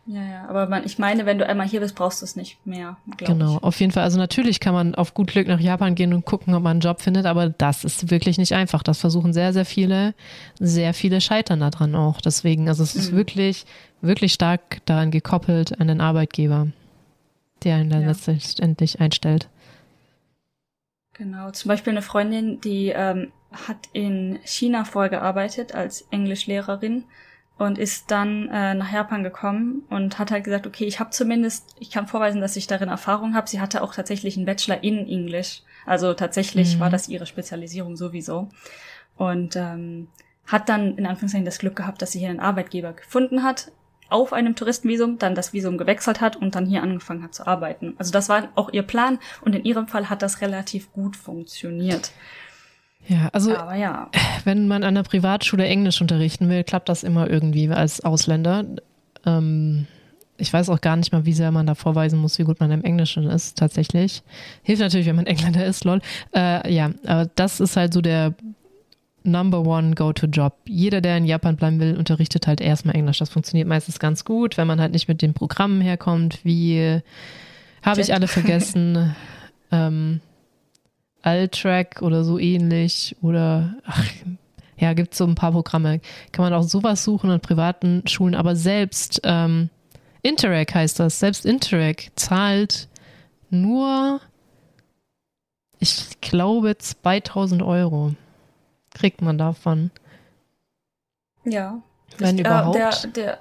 [0.07, 2.65] Ja, ja, aber man, ich meine, wenn du einmal hier bist, brauchst du es nicht
[2.65, 2.97] mehr.
[3.19, 3.63] Genau, ich.
[3.63, 4.03] auf jeden Fall.
[4.03, 6.81] Also natürlich kann man auf gut Glück nach Japan gehen und gucken, ob man einen
[6.81, 8.83] Job findet, aber das ist wirklich nicht einfach.
[8.83, 10.15] Das versuchen sehr, sehr viele,
[10.59, 12.21] sehr viele scheitern daran auch.
[12.21, 13.17] Deswegen, also es ist mhm.
[13.17, 13.65] wirklich,
[14.01, 16.69] wirklich stark daran gekoppelt an den Arbeitgeber
[17.65, 18.09] der ihn dann ja.
[18.09, 19.49] letztendlich einstellt.
[21.15, 27.05] Genau, zum Beispiel eine Freundin, die ähm, hat in China vorgearbeitet als Englischlehrerin
[27.59, 31.77] und ist dann äh, nach Japan gekommen und hat halt gesagt, okay, ich habe zumindest,
[31.79, 33.49] ich kann vorweisen, dass ich darin Erfahrung habe.
[33.49, 36.81] Sie hatte auch tatsächlich einen Bachelor in Englisch, also tatsächlich mhm.
[36.81, 38.49] war das ihre Spezialisierung sowieso
[39.17, 40.09] und ähm,
[40.47, 43.71] hat dann in Anführungszeichen das Glück gehabt, dass sie hier einen Arbeitgeber gefunden hat,
[44.13, 47.95] auf einem Touristenvisum, dann das Visum gewechselt hat und dann hier angefangen hat zu arbeiten.
[47.99, 52.13] Also das war auch ihr Plan und in ihrem Fall hat das relativ gut funktioniert.
[53.09, 54.11] Ja, also ja.
[54.45, 58.65] wenn man an der Privatschule Englisch unterrichten will, klappt das immer irgendwie als Ausländer.
[59.27, 59.87] Ähm,
[60.37, 62.71] ich weiß auch gar nicht mal, wie sehr man da vorweisen muss, wie gut man
[62.71, 64.23] im Englischen ist, tatsächlich.
[64.63, 66.01] Hilft natürlich, wenn man Engländer ist, lol.
[66.35, 68.35] Äh, ja, aber das ist halt so der
[69.25, 70.55] Number One Go-to-Job.
[70.67, 73.19] Jeder, der in Japan bleiben will, unterrichtet halt erstmal Englisch.
[73.19, 77.01] Das funktioniert meistens ganz gut, wenn man halt nicht mit den Programmen herkommt, wie
[77.83, 79.15] habe ich alle vergessen,
[79.73, 80.21] ähm,
[81.23, 84.05] Altrack oder so ähnlich oder ach,
[84.77, 86.01] ja, gibt es so ein paar Programme.
[86.33, 89.71] Kann man auch sowas suchen an privaten Schulen, aber selbst ähm,
[90.23, 92.89] Interac heißt das, selbst Interac zahlt
[93.51, 94.21] nur,
[95.79, 98.15] ich glaube, 2000 Euro
[98.95, 99.91] kriegt man davon?
[101.45, 101.83] Ja.
[102.19, 102.77] Wenn ich, überhaupt.
[102.77, 103.39] Äh, der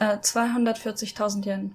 [0.00, 1.74] der äh, 240.000 Yen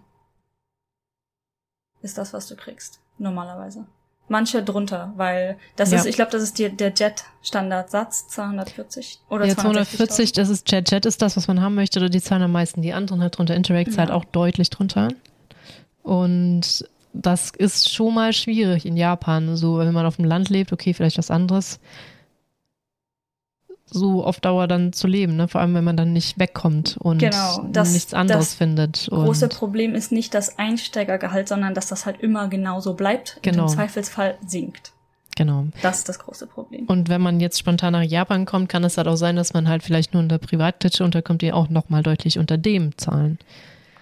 [2.01, 3.85] ist das, was du kriegst, normalerweise.
[4.27, 5.97] Manche drunter, weil das ja.
[5.97, 10.89] ist, ich glaube, das ist die, der Jet-Standardsatz, 240 oder Ja, 240, das ist Jet.
[10.89, 12.81] Jet ist das, was man haben möchte, oder die zahlen am meisten.
[12.81, 13.55] Die anderen halt drunter.
[13.55, 14.15] Interact zahlt ja.
[14.15, 15.09] auch deutlich drunter.
[16.01, 19.57] Und das ist schon mal schwierig in Japan.
[19.57, 21.81] So, wenn man auf dem Land lebt, okay, vielleicht was anderes.
[23.93, 25.47] So auf Dauer dann zu leben, ne?
[25.49, 29.07] vor allem wenn man dann nicht wegkommt und genau, das, nichts anderes das findet.
[29.11, 33.63] große und Problem ist nicht das Einsteigergehalt, sondern dass das halt immer genauso bleibt Genau.
[33.63, 34.93] und im Zweifelsfall sinkt.
[35.35, 35.65] genau.
[35.81, 36.85] Das ist das große Problem.
[36.85, 39.67] Und wenn man jetzt spontan nach Japan kommt, kann es halt auch sein, dass man
[39.67, 43.39] halt vielleicht nur unter Privatklitsche unterkommt, die auch nochmal deutlich unter dem zahlen.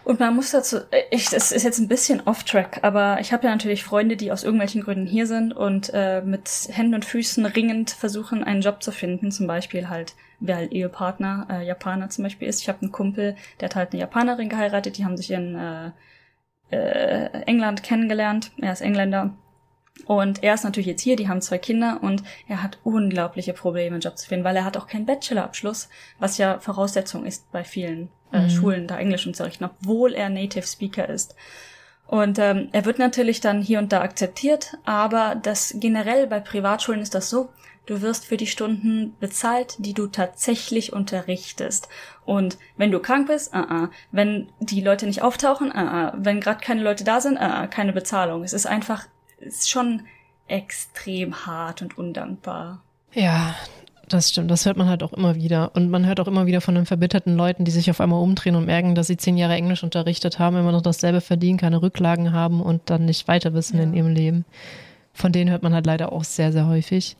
[0.03, 3.45] Und man muss dazu, äh, ich, das ist jetzt ein bisschen off-track, aber ich habe
[3.45, 7.45] ja natürlich Freunde, die aus irgendwelchen Gründen hier sind und äh, mit Händen und Füßen
[7.45, 9.31] ringend versuchen, einen Job zu finden.
[9.31, 12.61] Zum Beispiel halt, wer halt Ehepartner, äh, Japaner zum Beispiel ist.
[12.61, 15.91] Ich habe einen Kumpel, der hat halt eine Japanerin geheiratet, die haben sich in äh,
[16.71, 18.51] äh, England kennengelernt.
[18.57, 19.35] Er ist Engländer.
[20.05, 23.95] Und er ist natürlich jetzt hier, die haben zwei Kinder und er hat unglaubliche Probleme,
[23.95, 25.89] einen Job zu finden, weil er hat auch keinen Bachelorabschluss,
[26.19, 28.49] was ja Voraussetzung ist bei vielen äh, Mhm.
[28.49, 31.35] Schulen, da Englisch unterrichten, obwohl er Native Speaker ist.
[32.07, 37.01] Und ähm, er wird natürlich dann hier und da akzeptiert, aber das generell bei Privatschulen
[37.01, 37.49] ist das so,
[37.85, 41.87] du wirst für die Stunden bezahlt, die du tatsächlich unterrichtest.
[42.25, 43.89] Und wenn du krank bist, uh -uh.
[44.11, 46.13] wenn die Leute nicht auftauchen, uh -uh.
[46.15, 47.67] wenn gerade keine Leute da sind, uh -uh.
[47.67, 48.43] keine Bezahlung.
[48.43, 49.05] Es ist einfach,
[49.39, 50.03] es ist schon
[50.47, 52.81] extrem hart und undankbar.
[53.13, 53.55] Ja,
[54.09, 54.51] das stimmt.
[54.51, 55.71] Das hört man halt auch immer wieder.
[55.75, 58.55] Und man hört auch immer wieder von den verbitterten Leuten, die sich auf einmal umdrehen
[58.55, 62.31] und merken, dass sie zehn Jahre Englisch unterrichtet haben, immer noch dasselbe verdienen, keine Rücklagen
[62.33, 63.83] haben und dann nicht weiter wissen Ja.
[63.83, 64.45] in ihrem Leben.
[65.13, 67.17] Von denen hört man halt leider auch sehr, sehr häufig.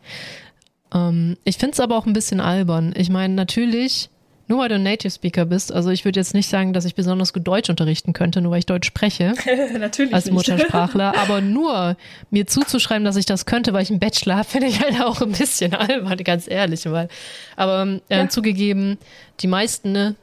[0.94, 2.94] Ähm, ich finde es aber auch ein bisschen albern.
[2.96, 4.10] Ich meine, natürlich,
[4.50, 6.96] nur weil du ein Native Speaker bist, also ich würde jetzt nicht sagen, dass ich
[6.96, 9.34] besonders gut Deutsch unterrichten könnte, nur weil ich Deutsch spreche
[9.80, 10.30] natürlich als.
[10.30, 11.96] Muttersprachler, aber nur
[12.32, 15.22] mir zuzuschreiben, dass ich das könnte, weil ich einen Bachelor habe, finde ich halt auch
[15.22, 16.86] ein bisschen albern, ganz ehrlich.
[16.92, 17.08] Weil,
[17.56, 18.30] aber äh, Ja.
[18.30, 18.98] zugegeben,
[19.40, 20.16] die meisten, ne,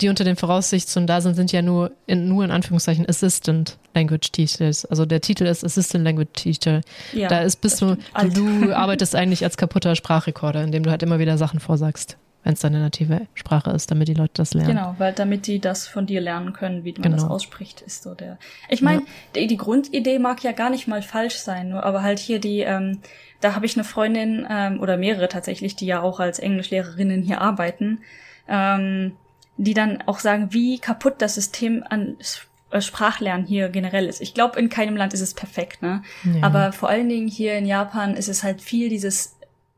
[0.00, 4.32] die unter den Voraussetzungen da sind, sind ja nur in, nur in Anführungszeichen Assistant Language
[4.32, 4.84] Teachers.
[4.86, 6.80] Also der Titel ist Assistant Language Teacher.
[7.12, 7.96] Ja, da ist bist du,
[8.34, 12.60] du arbeitest eigentlich als kaputter Sprachrekorder, indem du halt immer wieder Sachen vorsagst, wenn es
[12.60, 14.76] deine native Sprache ist, damit die Leute das lernen.
[14.76, 17.34] Genau, weil damit die das von dir lernen können, wie man das Genau.
[17.34, 18.38] ausspricht, ist so der.
[18.68, 19.02] Ich meine,
[19.34, 22.60] die, die Grundidee mag ja gar nicht mal falsch sein, nur aber halt hier die,
[22.60, 23.00] ähm,
[23.40, 27.40] da habe ich eine Freundin ähm, oder mehrere tatsächlich, die ja auch als Englischlehrerinnen hier
[27.40, 28.00] arbeiten,
[28.46, 29.12] ähm,
[29.56, 32.16] die dann auch sagen, wie kaputt das System an
[32.70, 34.20] äh, Sprachlernen hier generell ist.
[34.20, 36.02] Ich glaube, in keinem Land ist es perfekt, ne?
[36.24, 36.42] Ja.
[36.42, 39.33] Aber vor allen Dingen hier in Japan ist es halt viel dieses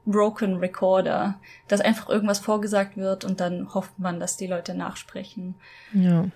[0.07, 1.35] Broken Recorder,
[1.69, 5.55] dass einfach irgendwas vorgesagt wird und dann hofft man, dass die Leute nachsprechen.
[5.93, 6.27] Ja.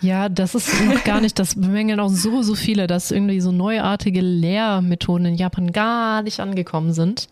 [0.00, 3.50] Ja, das ist noch gar nicht, das bemängeln auch so, so viele, dass irgendwie so
[3.50, 7.28] neuartige Lehrmethoden in Japan gar nicht angekommen sind.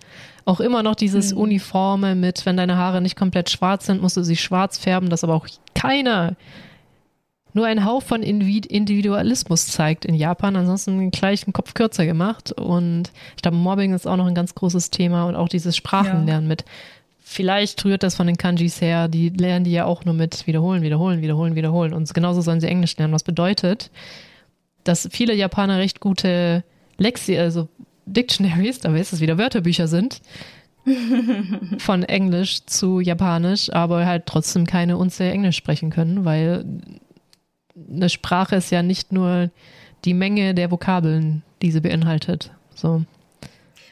[0.47, 1.39] Auch immer noch dieses Mhm.
[1.41, 5.25] Uniforme mit, wenn deine Haare nicht komplett schwarz sind, musst du sie schwarz färben, das
[5.25, 6.37] aber auch keiner,
[7.55, 10.57] nur ein Hauch von Individualismus zeigt in Japan.
[10.57, 12.53] Ansonsten gleich einen Kopf kürzer gemacht.
[12.53, 16.49] Und ich glaube, Mobbing ist auch noch ein ganz großes Thema und auch dieses Sprachenlernen
[16.49, 16.65] mit.
[17.21, 20.83] Vielleicht rührt das von den Kanjis her, die lernen die ja auch nur mit wiederholen,
[20.83, 21.95] wiederholen, wiederholen, wiederholen.
[21.95, 23.91] Und genauso sollen sie Englisch lernen, was bedeutet,
[24.83, 26.65] dass viele Japaner recht gute
[26.99, 27.69] Lexi, also
[28.05, 30.21] Dictionaries, da ist es wieder Wörterbücher sind,
[31.79, 36.65] von Englisch zu Japanisch, aber halt trotzdem keine unzählige Englisch sprechen können, weil
[37.91, 39.51] eine Sprache ist ja nicht nur
[40.05, 42.53] die Menge der Vokabeln, die sie beinhaltet.
[42.75, 43.05] So.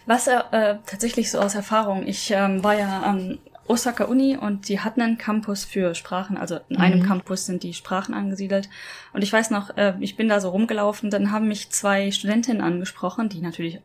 [0.07, 0.43] Was äh,
[0.87, 3.39] tatsächlich so aus Erfahrung, ich ähm, war ja am
[3.69, 7.05] Osaka Uni und die hatten einen Campus für Sprachen, also in einem Mhm.
[7.05, 8.69] Campus sind die Sprachen angesiedelt.
[9.13, 12.61] Und ich weiß noch, äh, ich bin da so rumgelaufen, dann haben mich zwei Studentinnen
[12.61, 13.81] angesprochen, die natürlich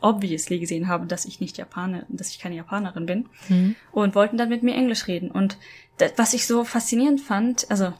[0.00, 3.28] obviously gesehen haben, dass ich nicht Japaner, dass ich keine Japanerin bin.
[3.48, 3.76] Hm.
[3.92, 5.30] und wollten dann mit mir Englisch reden.
[5.30, 5.58] Und
[5.98, 7.92] das, was ich so faszinierend fand, also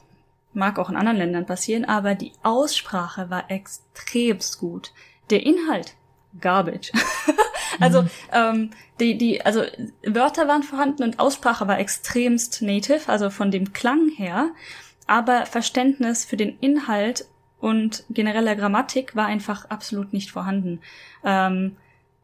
[0.52, 4.92] mag auch in anderen Ländern passieren, aber die Aussprache war extremst gut.
[5.30, 5.94] Der Inhalt,
[6.40, 6.92] garbage.
[7.80, 9.62] also ähm, die, die, also
[10.04, 14.50] Wörter waren vorhanden und Aussprache war extremst native, also von dem Klang her,
[15.06, 17.26] aber Verständnis für den Inhalt
[17.60, 20.80] und genereller Grammatik war einfach absolut nicht vorhanden.
[21.24, 21.76] Ähm,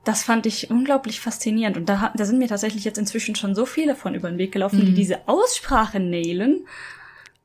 [0.05, 1.77] das fand ich unglaublich faszinierend.
[1.77, 4.53] Und da, da sind mir tatsächlich jetzt inzwischen schon so viele von über den Weg
[4.53, 4.95] gelaufen, die Mhm.
[4.95, 6.65] diese Aussprache nailen.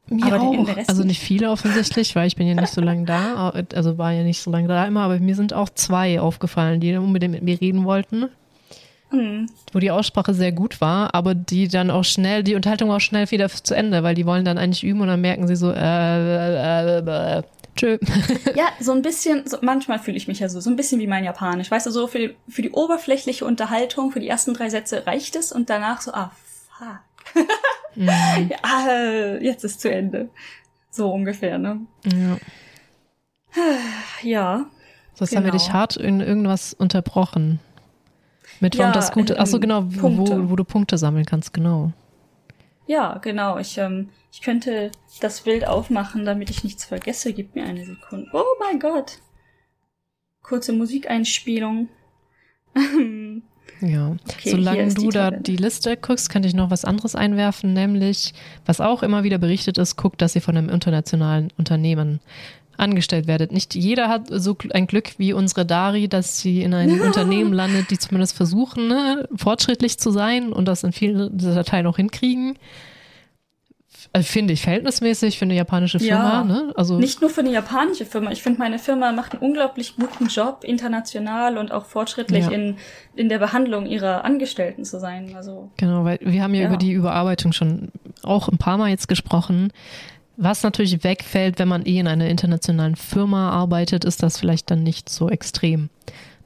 [0.10, 0.68] Mir Aber auch.
[0.88, 1.22] Also nicht.
[1.22, 4.52] viele offensichtlich, weil ich bin ja nicht so lange da, also war ja nicht so
[4.52, 8.26] lange da immer, aber mir sind auch zwei aufgefallen, die unbedingt mit mir reden wollten,
[9.11, 9.48] Hm.
[9.73, 13.02] wo die Aussprache sehr gut war, aber die dann auch schnell, die Unterhaltung war auch
[13.02, 15.72] schnell wieder zu Ende, weil die wollen dann eigentlich üben und dann merken sie so,
[15.72, 17.44] äh, äh, äh, äh
[17.76, 17.98] tschö.
[18.56, 21.07] Ja, so ein bisschen, so, manchmal fühle ich mich ja so, so ein bisschen wie
[21.07, 21.72] mein Japanisch.
[21.72, 25.36] Weißt du, so für die, für die oberflächliche Unterhaltung, für die ersten drei Sätze reicht
[25.36, 26.32] es und danach so, ah,
[26.78, 26.99] fuck.
[27.95, 28.08] Mhm.
[28.49, 30.30] Ja, ah, jetzt ist zu Ende.
[30.90, 31.82] So ungefähr, ne?
[32.06, 32.38] Ja.
[34.22, 34.66] Ja.
[35.14, 35.40] So, jetzt genau.
[35.40, 35.74] haben wir dich genau.
[35.74, 37.60] hart in irgendwas unterbrochen.
[38.60, 39.40] Mit warum ja, das Gute.
[39.40, 41.91] Achso, ähm, genau, wo, wo, du Punkte sammeln kannst, genau.
[42.88, 43.58] Ja, genau.
[43.58, 47.34] Ich, ähm, ich könnte das Bild aufmachen, damit ich nichts vergesse.
[47.34, 48.30] Gib mir eine Sekunde.
[48.34, 49.20] Oh mein Gott.
[50.41, 51.90] Kurze Musikeinspielung.
[53.82, 58.34] ja, okay, solange du da die Liste guckst, könnte ich noch was anderes einwerfen, nämlich,
[58.66, 62.20] was auch immer wieder berichtet ist, guckt, dass ihr von einem internationalen Unternehmen
[62.78, 63.52] angestellt werdet.
[63.52, 67.03] Nicht jeder hat so ein Glück wie unsere Dari, dass sie in einem ja.
[67.06, 71.98] Unternehmen landet, die zumindest versuchen, ne, fortschrittlich zu sein und das in vielen Dateien auch
[71.98, 72.58] hinkriegen.
[74.14, 76.40] Also finde ich verhältnismäßig für eine japanische Firma.
[76.40, 76.74] Ja, ne?
[76.76, 78.32] also nicht nur für eine japanische Firma.
[78.32, 82.52] Ich finde, meine Firma macht einen unglaublich guten Job, international und auch fortschrittlich ja.
[82.52, 82.76] in,
[83.16, 85.34] in der Behandlung ihrer Angestellten zu sein.
[85.38, 87.90] Also, genau, weil wir haben ja, ja über die Überarbeitung schon
[88.22, 89.72] auch ein paar Mal jetzt gesprochen.
[90.36, 94.84] Was natürlich wegfällt, wenn man eh in einer internationalen Firma arbeitet, ist das vielleicht dann
[94.84, 95.90] nicht so extrem.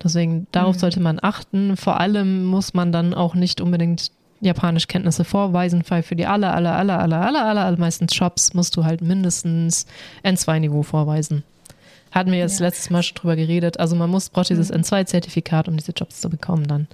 [0.03, 0.79] Deswegen, darauf mhm.
[0.79, 1.77] sollte man achten.
[1.77, 6.75] Vor allem muss man dann auch nicht unbedingt Japanischkenntnisse vorweisen, weil für die aller, aller,
[6.75, 9.85] aller, aller, aller, aller, aller meisten Jobs musst du halt mindestens
[10.23, 11.43] N2-Niveau vorweisen.
[12.11, 12.67] Hatten wir jetzt ja.
[12.67, 13.79] letztes Mal schon drüber geredet.
[13.79, 14.81] Also man muss, braucht dieses mhm.
[14.81, 16.87] N2-Zertifikat, um diese Jobs zu bekommen dann.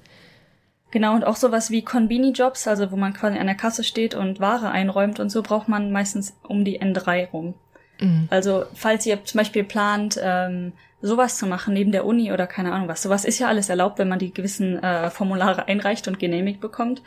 [0.91, 4.39] Genau, und auch sowas wie Konbini-Jobs, also wo man quasi an der Kasse steht und
[4.39, 7.53] Ware einräumt und so, braucht man meistens um die N3 rum.
[8.01, 8.27] Mhm.
[8.29, 12.71] Also, falls ihr zum Beispiel plant, ähm, sowas zu machen neben der Uni oder keine
[12.71, 16.19] Ahnung was, sowas ist ja alles erlaubt, wenn man die gewissen äh, Formulare einreicht und
[16.19, 17.01] genehmigt bekommt.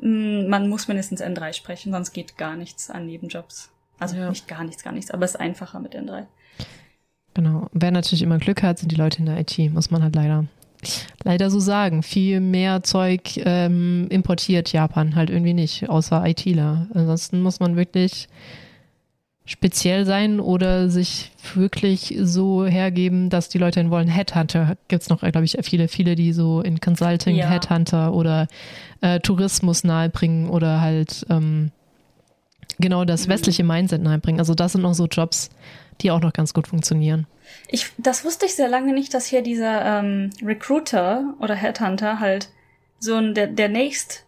[0.00, 3.70] Mm, man muss mindestens N3 sprechen, sonst geht gar nichts an Nebenjobs.
[3.98, 4.30] Also ja.
[4.30, 6.24] nicht gar nichts, gar nichts, aber es ist einfacher mit N3.
[7.34, 7.68] Genau.
[7.72, 10.46] Wer natürlich immer Glück hat, sind die Leute in der IT, muss man halt leider
[11.24, 12.02] leider so sagen.
[12.02, 16.86] Viel mehr Zeug ähm, importiert Japan halt irgendwie nicht, außer ITler.
[16.94, 18.28] Ansonsten muss man wirklich
[19.50, 24.06] speziell sein oder sich wirklich so hergeben, dass die Leute ihn wollen.
[24.06, 27.48] Headhunter gibt es noch, glaube ich, viele, viele, die so in Consulting, ja.
[27.48, 28.46] Headhunter oder
[29.00, 31.72] äh, Tourismus nahebringen oder halt ähm,
[32.78, 33.32] genau das mhm.
[33.32, 34.38] westliche Mindset nahebringen.
[34.38, 35.50] Also das sind noch so Jobs,
[36.00, 37.26] die auch noch ganz gut funktionieren.
[37.66, 42.50] Ich, das wusste ich sehr lange nicht, dass hier dieser ähm, Recruiter oder Headhunter halt
[43.00, 44.26] so ein, der, der nächst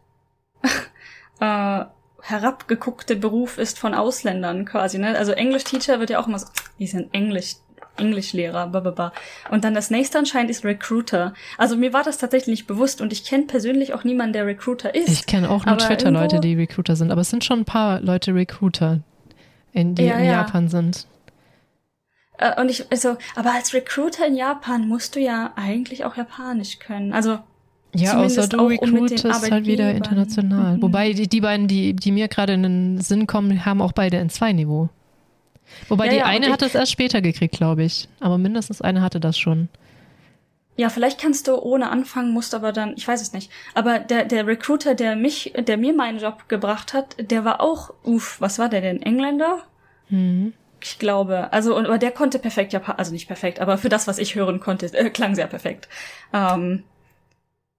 [1.41, 1.85] äh,
[2.23, 4.99] herabgeguckte Beruf ist von Ausländern quasi.
[4.99, 5.19] Ne?
[5.19, 6.47] Also Englisch-Teacher wird ja auch immer so,
[6.79, 7.57] die sind Englisch,
[7.97, 9.13] Englischlehrer, bababa.
[9.51, 11.35] Und dann das nächste anscheinend ist Recruiter.
[11.59, 14.95] Also mir war das tatsächlich nicht bewusst und ich kenne persönlich auch niemanden, der Recruiter
[14.95, 15.09] ist.
[15.09, 18.35] Ich kenne auch nur Twitter-Leute, die Recruiter sind, aber es sind schon ein paar Leute
[18.35, 19.01] Recruiter,
[19.73, 20.33] in, die ja, in ja.
[20.33, 21.09] Japan sind.
[22.39, 26.79] Äh, und ich, also, aber als Recruiter in Japan musst du ja eigentlich auch Japanisch
[26.79, 27.13] können.
[27.13, 27.41] Also,
[27.95, 30.77] ja, außer du recruitest halt wieder international.
[30.77, 30.83] Mhm.
[30.83, 34.19] Wobei die, die beiden, die, die mir gerade in den Sinn kommen, haben auch beide
[34.19, 34.89] ein 2-Niveau.
[35.89, 38.09] Wobei ja, die ja, eine hat es erst später gekriegt, glaube ich.
[38.21, 39.69] Aber mindestens eine hatte das schon.
[40.77, 43.51] Ja, vielleicht kannst du ohne anfangen, musst aber dann, ich weiß es nicht.
[43.75, 47.93] Aber der, der Recruiter, der mich, der mir meinen Job gebracht hat, der war auch,
[48.05, 49.03] uff, was war der denn?
[49.03, 49.59] Engländer?
[50.09, 50.55] Mhm.
[50.83, 54.19] Ich glaube, also, aber der konnte perfekt Japan, also nicht perfekt, aber für das, was
[54.19, 55.89] ich hören konnte, äh, klang sehr perfekt.
[56.33, 56.85] Ähm,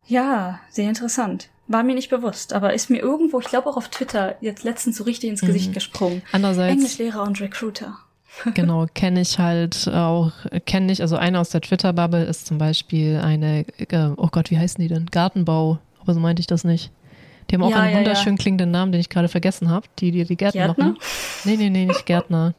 [0.06, 1.50] ja, sehr interessant.
[1.68, 4.98] War mir nicht bewusst, aber ist mir irgendwo, ich glaube auch auf Twitter, jetzt letztens
[4.98, 5.74] so richtig ins Gesicht mhm.
[5.74, 6.22] gesprungen.
[6.32, 6.74] Andererseits.
[6.74, 7.98] Englischlehrer und Recruiter.
[8.54, 10.32] genau, kenne ich halt auch,
[10.66, 14.58] kenne ich, also eine aus der Twitter-Bubble ist zum Beispiel eine, äh, oh Gott, wie
[14.58, 15.06] heißen die denn?
[15.06, 16.92] Gartenbau, aber so meinte ich das nicht.
[17.50, 18.42] Die haben auch ja, einen ja, wunderschön ja.
[18.42, 19.88] klingenden Namen, den ich gerade vergessen habe.
[20.00, 20.86] Die, die die Gärten Gärtner?
[20.86, 20.98] machen.
[21.44, 22.56] Nee, nee, nee, nicht Gärtner.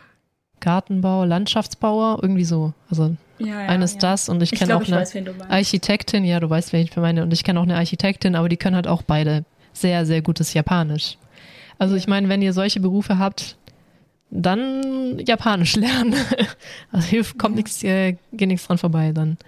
[0.60, 2.72] Gartenbau, Landschaftsbauer, irgendwie so.
[2.90, 4.00] Also ja, ja, eines ja.
[4.00, 5.16] das und ich, ich kenne auch eine weiß,
[5.48, 8.56] Architektin, ja, du weißt, wen ich meine, und ich kenne auch eine Architektin, aber die
[8.56, 11.16] können halt auch beide sehr, sehr gutes Japanisch.
[11.78, 13.56] Also ich meine, wenn ihr solche Berufe habt,
[14.30, 16.14] dann Japanisch lernen.
[16.92, 19.38] Also hilft, kommt nichts, äh, geht nichts dran vorbei dann.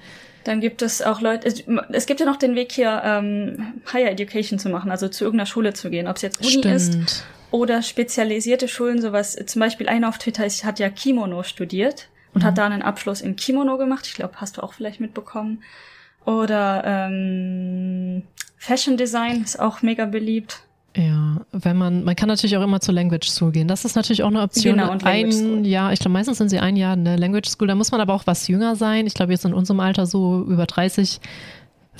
[0.44, 4.10] Dann gibt es auch Leute, es, es gibt ja noch den Weg hier, ähm, Higher
[4.10, 6.64] Education zu machen, also zu irgendeiner Schule zu gehen, ob es jetzt Uni Stimmt.
[6.74, 12.08] ist oder spezialisierte Schulen, sowas, zum Beispiel einer auf Twitter ist, hat ja Kimono studiert
[12.34, 12.46] und mhm.
[12.46, 14.06] hat da einen Abschluss in Kimono gemacht.
[14.06, 15.62] Ich glaube, hast du auch vielleicht mitbekommen.
[16.24, 18.22] Oder ähm,
[18.58, 20.62] Fashion Design ist auch mega beliebt.
[20.96, 23.66] Ja, wenn man, man kann natürlich auch immer zur Language School gehen.
[23.66, 24.76] Das ist natürlich auch eine Option.
[24.76, 27.66] Genau, und ein Jahr, ich glaube, meistens sind sie ein Jahr in der Language School.
[27.66, 29.06] Da muss man aber auch was jünger sein.
[29.06, 31.20] Ich glaube, jetzt in unserem Alter so über 30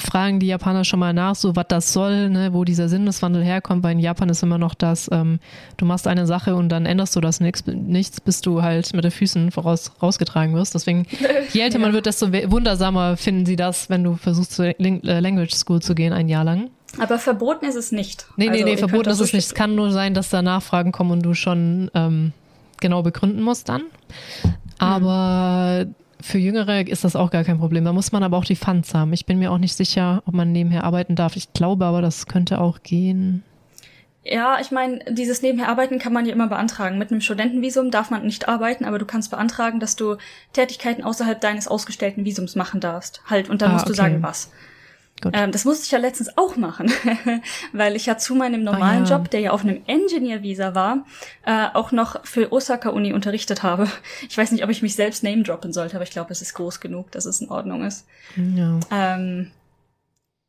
[0.03, 3.83] fragen die Japaner schon mal nach, so was das soll, ne, wo dieser Sinneswandel herkommt,
[3.83, 5.39] weil in Japan ist immer noch das, ähm,
[5.77, 9.05] du machst eine Sache und dann änderst du das nichts, nichts bis du halt mit
[9.05, 10.75] den Füßen voraus rausgetragen wirst.
[10.75, 11.07] Deswegen,
[11.53, 11.83] je älter ja.
[11.83, 15.95] man wird, desto wundersamer finden sie das, wenn du versuchst, zur äh, Language School zu
[15.95, 16.71] gehen, ein Jahr lang.
[16.99, 18.27] Aber verboten ist es nicht.
[18.37, 19.47] Nee, nee, also, nee, verboten ist es nicht.
[19.47, 22.33] Es kann nur sein, dass da Nachfragen kommen und du schon ähm,
[22.81, 23.83] genau begründen musst dann.
[24.79, 25.95] Aber mhm.
[26.23, 27.85] Für Jüngere ist das auch gar kein Problem.
[27.85, 29.13] Da muss man aber auch die Funds haben.
[29.13, 31.37] Ich bin mir auch nicht sicher, ob man nebenher arbeiten darf.
[31.37, 33.43] Ich glaube aber, das könnte auch gehen.
[34.25, 36.97] Ja, ich meine, dieses nebenher arbeiten kann man ja immer beantragen.
[36.97, 40.17] Mit einem Studentenvisum darf man nicht arbeiten, aber du kannst beantragen, dass du
[40.53, 43.23] Tätigkeiten außerhalb deines ausgestellten Visums machen darfst.
[43.27, 43.93] Halt, und dann ah, musst okay.
[43.93, 44.53] du sagen, was.
[45.33, 46.91] Ähm, das musste ich ja letztens auch machen,
[47.73, 49.17] weil ich ja zu meinem normalen ah, ja.
[49.19, 51.05] Job, der ja auf einem Engineer-Visa war,
[51.47, 53.89] äh, auch noch für Osaka Uni unterrichtet habe.
[54.29, 56.55] Ich weiß nicht, ob ich mich selbst name droppen sollte, aber ich glaube, es ist
[56.55, 58.07] groß genug, dass es in Ordnung ist.
[58.37, 58.81] Ja.
[58.91, 59.51] Ähm,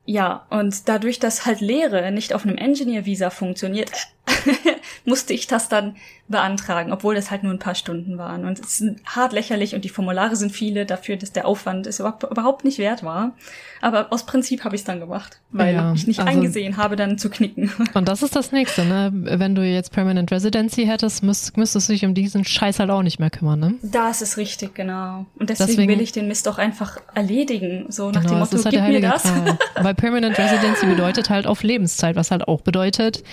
[0.05, 3.89] ja, und dadurch, dass halt Lehre nicht auf einem Engineer-Visa funktioniert,
[5.05, 5.95] musste ich das dann
[6.29, 8.45] beantragen, obwohl das halt nur ein paar Stunden waren.
[8.45, 11.99] Und es ist hart lächerlich und die Formulare sind viele dafür, dass der Aufwand es
[11.99, 13.33] überhaupt nicht wert war.
[13.81, 16.95] Aber aus Prinzip habe ich es dann gemacht, weil ja, ich nicht also, eingesehen habe,
[16.95, 17.71] dann zu knicken.
[17.93, 19.11] Und das ist das Nächste, ne?
[19.13, 23.03] Wenn du jetzt Permanent Residency hättest, müsst, müsstest du dich um diesen Scheiß halt auch
[23.03, 23.73] nicht mehr kümmern, ne?
[23.81, 25.25] Das ist richtig, genau.
[25.37, 28.51] Und deswegen, deswegen will ich den Mist auch einfach erledigen, so nach genau, dem Motto,
[28.51, 29.25] das ist halt gib mir das.
[29.81, 33.23] Weil Permanent Residency bedeutet halt auf Lebenszeit, was halt auch bedeutet,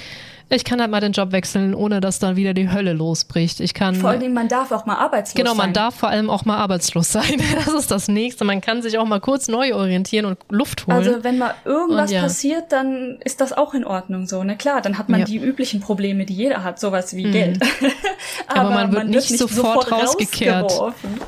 [0.52, 3.60] ich kann halt mal den Job wechseln, ohne dass dann wieder die Hölle losbricht.
[3.60, 3.94] Ich kann.
[3.94, 5.44] Vor allem, man darf auch mal arbeitslos sein.
[5.44, 7.22] Genau, man darf vor allem auch mal arbeitslos sein.
[7.60, 8.44] Das ist das Nächste.
[8.44, 10.96] Man kann sich auch mal kurz neu orientieren und Luft holen.
[10.96, 12.22] Also, wenn mal irgendwas ja.
[12.22, 14.42] passiert, dann ist das auch in Ordnung so.
[14.42, 15.26] Ne, klar, dann hat man ja.
[15.26, 17.32] die üblichen Probleme, die jeder hat, sowas wie mhm.
[17.32, 17.62] Geld.
[18.48, 20.72] Aber, Aber, man wird, man nicht, nicht, sofort, sofort rausgekehrt.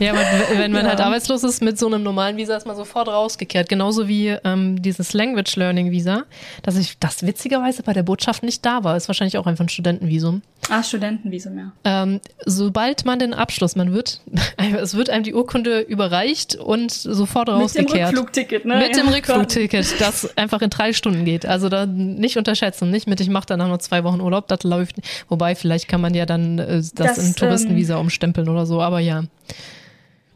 [0.00, 0.24] Ja, man,
[0.56, 0.90] wenn man ja.
[0.90, 3.68] halt arbeitslos ist mit so einem normalen Visa, ist man sofort rausgekehrt.
[3.68, 6.24] Genauso wie ähm, dieses Language Learning Visa,
[6.62, 8.96] dass ich das witzigerweise bei der Botschaft nicht da war.
[8.96, 10.42] Ist wahrscheinlich auch einfach ein Studentenvisum.
[10.70, 11.72] Ah, Studentenvisum, ja.
[11.84, 14.20] Ähm, sobald man den Abschluss, man wird,
[14.80, 17.90] es wird einem die Urkunde überreicht und sofort rausgekehrt.
[17.90, 18.78] Mit dem Rückflugticket, ne?
[18.78, 21.46] Mit dem Rückflugticket, das einfach in drei Stunden geht.
[21.46, 24.96] Also da nicht unterschätzen, nicht mit, ich mache danach nur zwei Wochen Urlaub, das läuft.
[25.28, 28.80] Wobei, vielleicht kann man ja dann äh, das, das in Touristenvisa ähm, umstempeln oder so,
[28.80, 29.24] aber ja.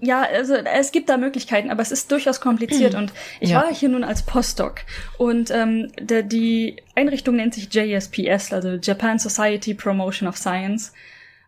[0.01, 2.95] Ja, also es gibt da Möglichkeiten, aber es ist durchaus kompliziert.
[2.95, 3.63] Und ich ja.
[3.63, 4.83] war hier nun als Postdoc
[5.17, 10.93] und ähm, der, die Einrichtung nennt sich JSPS, also Japan Society Promotion of Science.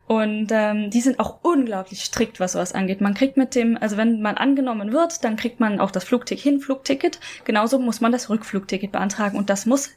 [0.06, 3.02] Und ähm, die sind auch unglaublich strikt, was sowas angeht.
[3.02, 6.42] Man kriegt mit dem, also wenn man angenommen wird, dann kriegt man auch das Flugticket,
[6.42, 7.20] Hinflugticket.
[7.44, 9.36] Genauso muss man das Rückflugticket beantragen.
[9.36, 9.90] Und das muss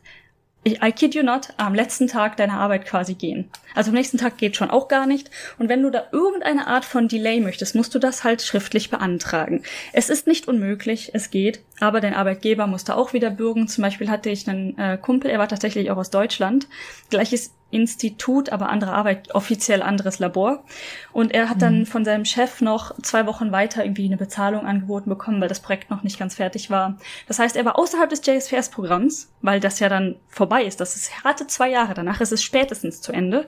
[0.64, 3.50] I kid you not, am letzten Tag deiner Arbeit quasi gehen.
[3.74, 5.32] Also am nächsten Tag geht schon auch gar nicht.
[5.58, 9.64] Und wenn du da irgendeine Art von Delay möchtest, musst du das halt schriftlich beantragen.
[9.92, 13.68] Es ist nicht unmöglich, es geht, aber dein Arbeitgeber muss da auch wieder bürgen.
[13.68, 16.68] Zum Beispiel hatte ich einen äh, Kumpel, er war tatsächlich auch aus Deutschland.
[17.10, 20.64] Gleiches Institut, aber andere Arbeit, offiziell anderes Labor.
[21.12, 21.86] Und er hat dann mhm.
[21.86, 25.90] von seinem Chef noch zwei Wochen weiter irgendwie eine Bezahlung angeboten bekommen, weil das Projekt
[25.90, 26.98] noch nicht ganz fertig war.
[27.28, 30.80] Das heißt, er war außerhalb des JSPS-Programms, weil das ja dann vorbei ist.
[30.80, 31.94] Das ist harte zwei Jahre.
[31.94, 33.48] Danach ist es spätestens zu Ende.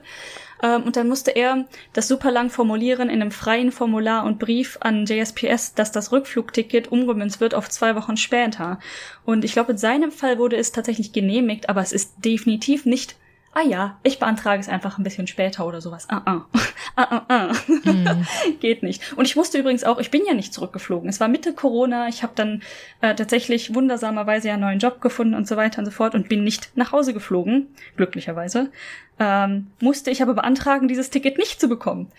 [0.62, 4.78] Ähm, und dann musste er das super lang formulieren in einem freien Formular und Brief
[4.80, 8.78] an JSPS, dass das Rückflugticket umgemünzt wird auf zwei Wochen später.
[9.24, 13.16] Und ich glaube, in seinem Fall wurde es tatsächlich genehmigt, aber es ist definitiv nicht
[13.54, 16.06] ah ja, ich beantrage es einfach ein bisschen später oder sowas.
[16.10, 16.44] Ah, ah.
[16.96, 17.52] ah, ah, ah.
[17.68, 18.26] Mhm.
[18.60, 19.16] Geht nicht.
[19.16, 21.08] Und ich wusste übrigens auch, ich bin ja nicht zurückgeflogen.
[21.08, 22.08] Es war Mitte Corona.
[22.08, 22.62] Ich habe dann
[23.00, 26.28] äh, tatsächlich wundersamerweise ja einen neuen Job gefunden und so weiter und so fort und
[26.28, 28.70] bin nicht nach Hause geflogen, glücklicherweise.
[29.18, 32.10] Ähm, musste ich aber beantragen, dieses Ticket nicht zu bekommen.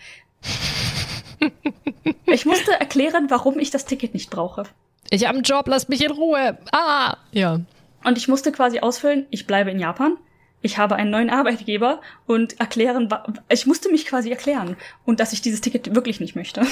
[2.26, 4.64] ich musste erklären, warum ich das Ticket nicht brauche.
[5.10, 6.58] Ich habe einen Job, lass mich in Ruhe.
[6.72, 7.60] Ah, ja.
[8.04, 10.16] Und ich musste quasi ausfüllen, ich bleibe in Japan
[10.66, 13.08] ich habe einen neuen Arbeitgeber und erklären,
[13.48, 16.66] ich musste mich quasi erklären und dass ich dieses Ticket wirklich nicht möchte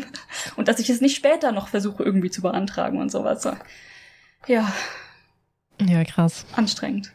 [0.56, 3.48] und dass ich es nicht später noch versuche irgendwie zu beantragen und sowas.
[4.46, 4.72] Ja.
[5.80, 6.46] Ja, krass.
[6.56, 7.12] Anstrengend.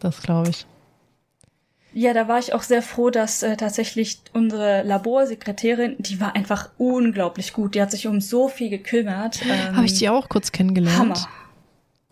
[0.00, 0.66] Das glaube ich.
[1.94, 6.70] Ja, da war ich auch sehr froh, dass äh, tatsächlich unsere Laborsekretärin, die war einfach
[6.78, 7.74] unglaublich gut.
[7.74, 9.40] Die hat sich um so viel gekümmert.
[9.44, 10.98] Ähm, Habe ich die auch kurz kennengelernt?
[10.98, 11.28] Hammer.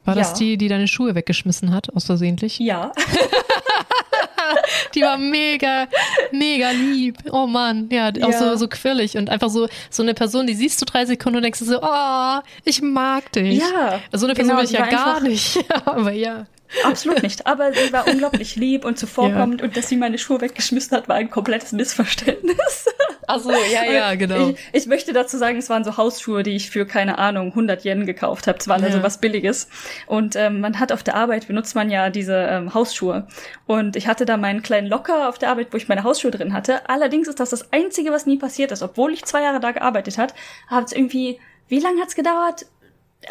[0.05, 2.59] War das die, die deine Schuhe weggeschmissen hat, aus versehentlich?
[2.59, 2.93] Ja.
[4.95, 5.87] die war mega,
[6.33, 7.19] mega lieb.
[7.31, 8.39] Oh Mann, ja, auch ja.
[8.39, 11.43] so, so quirlig und einfach so, so eine Person, die siehst du drei Sekunden und
[11.43, 13.59] denkst so, oh, ich mag dich.
[13.59, 14.01] Ja.
[14.13, 15.59] So eine Person genau, bin ich ja gar nicht.
[15.85, 16.47] Aber ja.
[16.85, 17.47] Absolut nicht.
[17.47, 19.67] Aber sie war unglaublich lieb und zuvorkommend ja.
[19.67, 22.87] und dass sie meine Schuhe weggeschmissen hat, war ein komplettes Missverständnis.
[23.27, 24.51] Ach so, ja, ja, genau.
[24.51, 27.85] Ich, ich, möchte dazu sagen, es waren so Hausschuhe, die ich für, keine Ahnung, 100
[27.85, 28.59] Yen gekauft habe.
[28.59, 28.87] Es war ja.
[28.87, 29.69] also was Billiges.
[30.07, 33.27] Und ähm, man hat auf der Arbeit, benutzt man ja diese ähm, Hausschuhe.
[33.67, 36.53] Und ich hatte da meinen kleinen Locker auf der Arbeit, wo ich meine Hausschuhe drin
[36.53, 36.89] hatte.
[36.89, 38.83] Allerdings ist das das Einzige, was nie passiert ist.
[38.83, 40.35] Obwohl ich zwei Jahre da gearbeitet hat,
[40.67, 41.39] hat es irgendwie,
[41.69, 42.67] wie lange hat's gedauert?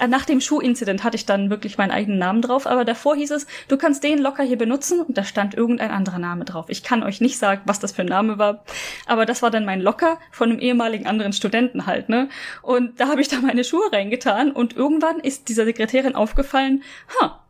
[0.07, 3.47] Nach dem Schuhincident hatte ich dann wirklich meinen eigenen Namen drauf, aber davor hieß es,
[3.67, 6.67] du kannst den locker hier benutzen und da stand irgendein anderer Name drauf.
[6.69, 8.63] Ich kann euch nicht sagen, was das für ein Name war,
[9.07, 12.29] aber das war dann mein Locker von einem ehemaligen anderen Studenten halt, ne?
[12.61, 16.83] Und da habe ich da meine Schuhe reingetan und irgendwann ist dieser Sekretärin aufgefallen,
[17.19, 17.43] ha,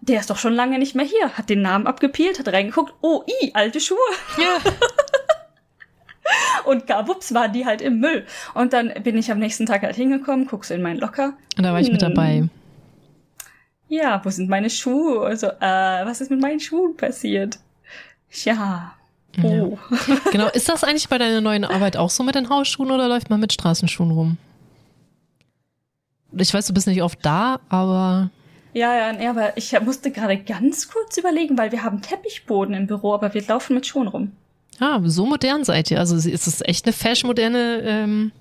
[0.00, 3.24] der ist doch schon lange nicht mehr hier, hat den Namen abgepielt, hat reingeguckt, oh,
[3.42, 3.98] i, alte Schuhe.
[4.38, 4.58] Ja.
[6.64, 8.24] Und gar wups waren die halt im Müll.
[8.54, 11.34] Und dann bin ich am nächsten Tag halt hingekommen, guckst in meinen Locker.
[11.56, 12.14] Und da war ich mit hm.
[12.14, 12.48] dabei.
[13.88, 15.24] Ja, wo sind meine Schuhe?
[15.26, 17.58] Also, äh, was ist mit meinen Schuhen passiert?
[18.44, 18.94] Ja.
[19.42, 19.78] Oh.
[20.08, 20.16] Ja.
[20.32, 23.30] Genau, ist das eigentlich bei deiner neuen Arbeit auch so mit den Hausschuhen oder läuft
[23.30, 24.38] man mit Straßenschuhen rum?
[26.36, 28.30] Ich weiß, du bist nicht oft da, aber.
[28.72, 32.88] Ja, ja, nee, aber ich musste gerade ganz kurz überlegen, weil wir haben Teppichboden im
[32.88, 34.32] Büro, aber wir laufen mit Schuhen rum.
[34.80, 35.98] Ah, so modern seid ihr.
[35.98, 38.32] Also ist es echt eine fashion-moderne ähm,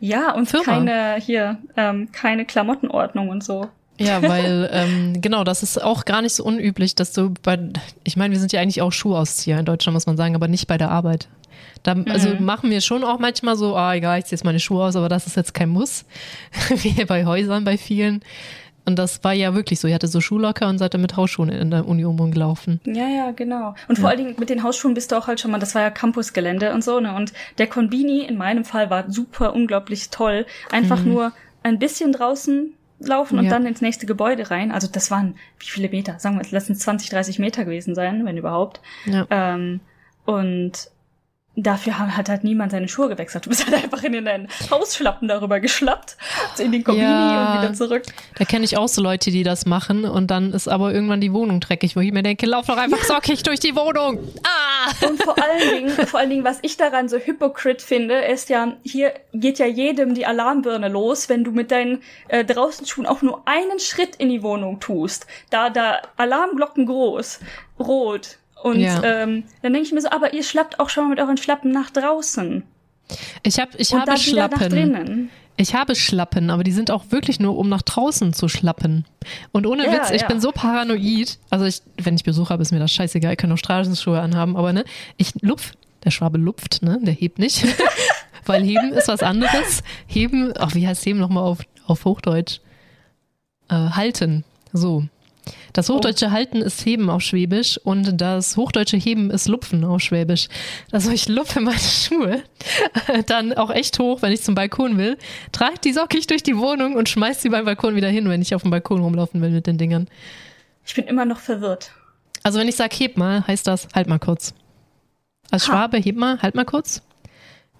[0.00, 0.64] Ja, und Firma.
[0.64, 3.68] keine, hier, ähm, keine Klamottenordnung und so.
[3.98, 7.58] Ja, weil, ähm, genau, das ist auch gar nicht so unüblich, dass du bei,
[8.04, 10.66] ich meine, wir sind ja eigentlich auch Schuhauszieher in Deutschland, muss man sagen, aber nicht
[10.66, 11.28] bei der Arbeit.
[11.82, 12.44] Da, also mhm.
[12.44, 15.08] machen wir schon auch manchmal so, ah, egal, ich ziehe jetzt meine Schuhe aus, aber
[15.08, 16.04] das ist jetzt kein Muss,
[16.68, 18.22] wie bei Häusern bei vielen.
[18.84, 19.88] Und das war ja wirklich so.
[19.88, 22.80] Ihr hatte so Schuhlocker und seid dann mit Hausschuhen in der Uni umgelaufen.
[22.84, 23.74] Ja, ja, genau.
[23.88, 25.82] Und vor allen Dingen mit den Hausschuhen bist du auch halt schon mal, das war
[25.82, 27.14] ja Campusgelände und so, ne?
[27.14, 30.46] Und der Konbini in meinem Fall war super unglaublich toll.
[30.70, 31.12] Einfach mhm.
[31.12, 31.32] nur
[31.62, 33.50] ein bisschen draußen laufen und ja.
[33.50, 34.72] dann ins nächste Gebäude rein.
[34.72, 36.18] Also das waren wie viele Meter?
[36.18, 38.80] Sagen wir, es lassen 20, 30 Meter gewesen sein, wenn überhaupt.
[39.06, 39.26] Ja.
[39.30, 39.80] Ähm,
[40.24, 40.90] und
[41.56, 43.44] Dafür hat halt niemand seine Schuhe gewechselt.
[43.44, 46.16] Du bist halt einfach in den Hausschlappen darüber geschlappt,
[46.58, 48.04] in den Kombini ja, und wieder zurück.
[48.38, 51.32] Da kenne ich auch so Leute, die das machen und dann ist aber irgendwann die
[51.32, 54.18] Wohnung dreckig, wo ich mir denke, lauf doch einfach sockig durch die Wohnung.
[54.44, 54.70] Ah!
[55.06, 58.74] Und vor allen Dingen, vor allen Dingen, was ich daran so hypocrite finde, ist ja,
[58.82, 63.22] hier geht ja jedem die Alarmbirne los, wenn du mit deinen äh, draußen Schuhen auch
[63.22, 65.26] nur einen Schritt in die Wohnung tust.
[65.50, 67.40] Da, da Alarmglocken groß,
[67.78, 69.02] rot, und ja.
[69.02, 71.70] ähm, dann denke ich mir so, aber ihr schlappt auch schon mal mit euren Schlappen
[71.72, 72.62] nach draußen.
[73.42, 75.30] Ich, hab, ich Und habe Schlappen.
[75.56, 79.04] Ich habe Schlappen, aber die sind auch wirklich nur, um nach draußen zu schlappen.
[79.52, 80.28] Und ohne ja, Witz, ich ja.
[80.28, 81.38] bin so paranoid.
[81.50, 83.32] Also ich, wenn ich Besuch habe, ist mir das scheißegal.
[83.32, 84.84] Ich kann auch Straßenschuhe anhaben, aber ne,
[85.18, 85.72] ich lupf,
[86.04, 87.66] der Schwabe lupft, ne, der hebt nicht.
[88.46, 89.82] Weil heben ist was anderes.
[90.06, 92.60] Heben, ach, wie heißt heben nochmal auf, auf Hochdeutsch?
[93.68, 94.44] Äh, halten.
[94.72, 95.04] So.
[95.72, 96.30] Das hochdeutsche oh.
[96.30, 100.48] Halten ist Heben auf Schwäbisch und das hochdeutsche Heben ist Lupfen auf Schwäbisch.
[100.90, 102.42] Also ich lupfe meine Schuhe
[103.26, 105.16] dann auch echt hoch, wenn ich zum Balkon will,
[105.52, 108.54] trage die sockig durch die Wohnung und schmeiß sie beim Balkon wieder hin, wenn ich
[108.54, 110.08] auf dem Balkon rumlaufen will mit den Dingern.
[110.84, 111.92] Ich bin immer noch verwirrt.
[112.42, 114.54] Also wenn ich sage heb mal, heißt das halt mal kurz.
[115.50, 115.72] Als ha.
[115.72, 117.02] Schwabe heb mal, halt mal kurz.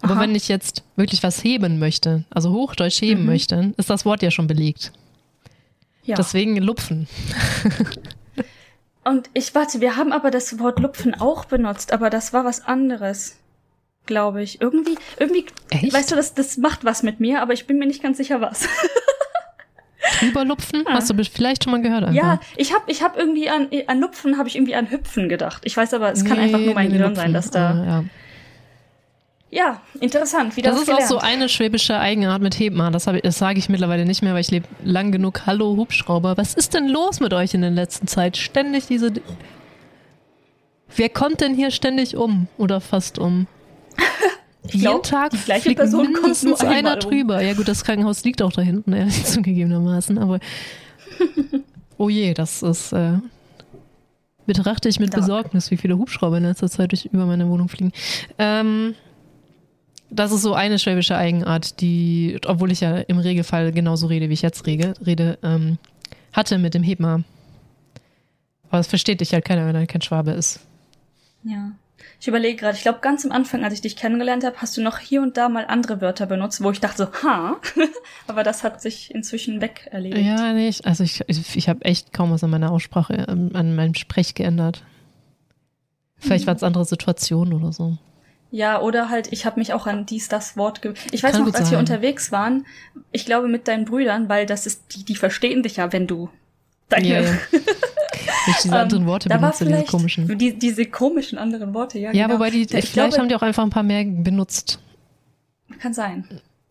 [0.01, 0.21] Aber Aha.
[0.21, 3.27] wenn ich jetzt wirklich was heben möchte, also Hochdeutsch heben mhm.
[3.27, 4.91] möchte, ist das Wort ja schon belegt.
[6.03, 6.15] Ja.
[6.15, 7.07] Deswegen Lupfen.
[9.03, 12.65] Und ich warte, wir haben aber das Wort Lupfen auch benutzt, aber das war was
[12.65, 13.37] anderes,
[14.05, 14.61] glaube ich.
[14.61, 15.93] Irgendwie, irgendwie, Echt?
[15.93, 18.41] weißt du, das, das macht was mit mir, aber ich bin mir nicht ganz sicher
[18.41, 18.67] was.
[20.21, 20.83] Überlupfen?
[20.85, 20.93] Ah.
[20.93, 22.03] Hast du vielleicht schon mal gehört?
[22.03, 22.15] Einfach?
[22.15, 25.63] Ja, ich habe ich hab irgendwie an, an Lupfen, habe ich irgendwie an Hüpfen gedacht.
[25.65, 27.23] Ich weiß aber, es nee, kann einfach nur mein nee, Gehirn Lupfen.
[27.23, 27.71] sein, dass da.
[27.71, 28.03] Ah, ja.
[29.51, 30.55] Ja, interessant.
[30.55, 31.03] Wie das, das ist gelernt.
[31.03, 32.89] auch so eine schwäbische Eigenart mit Hebma.
[32.89, 35.45] Das, das sage ich mittlerweile nicht mehr, weil ich lebe lang genug.
[35.45, 38.37] Hallo Hubschrauber, was ist denn los mit euch in der letzten Zeit?
[38.37, 39.11] Ständig diese.
[40.95, 43.47] Wer kommt denn hier ständig um oder fast um?
[44.63, 47.41] Jeden glaub, Tag fliegt Person mindestens einer drüber.
[47.41, 50.17] Ja gut, das Krankenhaus liegt auch da hinten, ehrlich zugegebenermaßen.
[50.17, 50.39] Aber
[51.97, 53.17] oh je, das ist äh,
[54.45, 57.91] betrachte ich mit Besorgnis, wie viele Hubschrauber in letzter Zeit durch über meine Wohnung fliegen.
[58.37, 58.95] Ähm,
[60.11, 64.33] das ist so eine schwäbische Eigenart, die, obwohl ich ja im Regelfall genauso rede, wie
[64.33, 65.77] ich jetzt rede, rede ähm,
[66.33, 67.23] hatte mit dem Hebma.
[68.69, 70.59] Aber das versteht dich halt keiner, wenn er kein Schwabe ist.
[71.43, 71.71] Ja.
[72.19, 74.81] Ich überlege gerade, ich glaube, ganz am Anfang, als ich dich kennengelernt habe, hast du
[74.81, 77.57] noch hier und da mal andere Wörter benutzt, wo ich dachte so, ha,
[78.27, 80.25] aber das hat sich inzwischen weg erledigt.
[80.25, 83.75] Ja, nee, ich, also ich, ich, ich habe echt kaum was an meiner Aussprache, an
[83.75, 84.83] meinem Sprech geändert.
[86.17, 86.47] Vielleicht mhm.
[86.47, 87.97] waren es andere Situationen oder so.
[88.51, 91.45] Ja, oder halt, ich habe mich auch an dies, das Wort ge Ich weiß Kann
[91.45, 91.71] noch, als sein.
[91.71, 92.65] wir unterwegs waren,
[93.13, 96.29] ich glaube mit deinen Brüdern, weil das ist, die, die verstehen dich ja, wenn du
[96.89, 97.07] deine.
[97.07, 97.37] Ja.
[98.47, 100.37] Ich diese anderen Worte um, benutze, diese komischen.
[100.37, 102.11] Die, diese komischen anderen Worte, ja.
[102.11, 102.39] Ja, genau.
[102.39, 104.79] wobei die, vielleicht glaube, haben die auch einfach ein paar mehr benutzt.
[105.79, 106.25] Kann sein.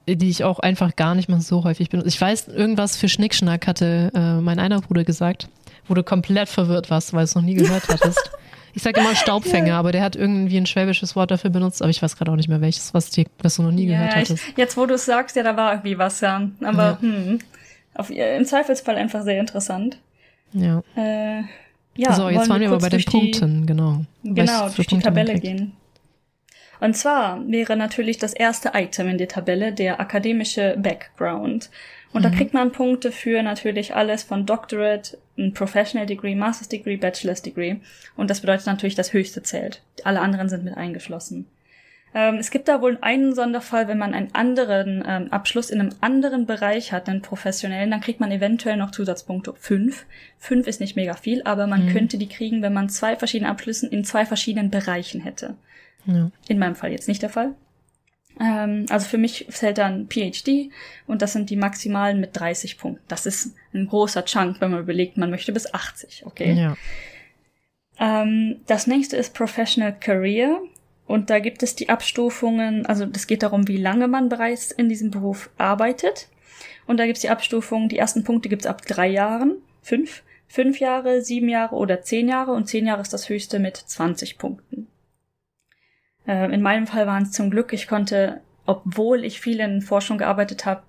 [0.09, 2.09] Die ich auch einfach gar nicht mal so häufig benutze.
[2.09, 5.49] Ich weiß, irgendwas für Schnickschnack hatte äh, mein einer Bruder gesagt,
[5.87, 8.31] wo du komplett verwirrt warst, weil du es noch nie gehört hattest.
[8.75, 12.03] Ich sage immer Staubfänger, aber der hat irgendwie ein schwäbisches Wort dafür benutzt, aber ich
[12.03, 14.49] weiß gerade auch nicht mehr welches, was, die, was du noch nie ja, gehört hattest.
[14.49, 16.49] Ich, jetzt, wo du es sagst, ja, da war irgendwie was, ja.
[16.63, 16.99] Aber, ja.
[17.01, 17.39] hm.
[17.95, 19.99] Auf, Im Zweifelsfall einfach sehr interessant.
[20.53, 20.83] Ja.
[20.97, 21.43] Äh,
[21.97, 24.05] ja, so, jetzt waren wir aber bei den die, Punkten, genau.
[24.23, 25.73] Genau, durch die Tabelle gehen.
[26.81, 31.71] Und zwar wäre natürlich das erste Item in der Tabelle der akademische Background.
[32.13, 32.23] Und mhm.
[32.23, 37.43] da kriegt man Punkte für natürlich alles von Doctorate, ein Professional Degree, Master's Degree, Bachelor's
[37.43, 37.77] Degree.
[38.17, 39.83] Und das bedeutet natürlich, das höchste zählt.
[40.05, 41.47] Alle anderen sind mit eingeschlossen.
[42.13, 45.95] Ähm, es gibt da wohl einen Sonderfall, wenn man einen anderen ähm, Abschluss in einem
[46.01, 49.55] anderen Bereich hat, einen professionellen, dann kriegt man eventuell noch Zusatzpunkte.
[49.57, 50.07] Fünf.
[50.39, 51.93] Fünf ist nicht mega viel, aber man mhm.
[51.93, 55.55] könnte die kriegen, wenn man zwei verschiedene Abschlüsse in zwei verschiedenen Bereichen hätte.
[56.07, 56.31] Ja.
[56.49, 57.55] In meinem Fall jetzt nicht der Fall.
[58.41, 60.71] Ähm, also für mich zählt dann PhD
[61.07, 63.05] und das sind die maximalen mit 30 Punkten.
[63.07, 66.53] Das ist ein großer Chunk, wenn man überlegt, man möchte bis 80, okay?
[66.55, 66.77] Ja.
[67.99, 70.61] Ähm, das nächste ist Professional Career.
[71.07, 74.89] Und da gibt es die Abstufungen, also das geht darum, wie lange man bereits in
[74.89, 76.29] diesem Beruf arbeitet.
[76.87, 80.23] Und da gibt es die Abstufungen, die ersten Punkte gibt es ab drei Jahren, fünf,
[80.47, 82.53] fünf Jahre, sieben Jahre oder zehn Jahre.
[82.53, 84.87] Und zehn Jahre ist das höchste mit 20 Punkten.
[86.27, 90.19] Äh, in meinem Fall waren es zum Glück, ich konnte, obwohl ich viel in Forschung
[90.19, 90.83] gearbeitet habe,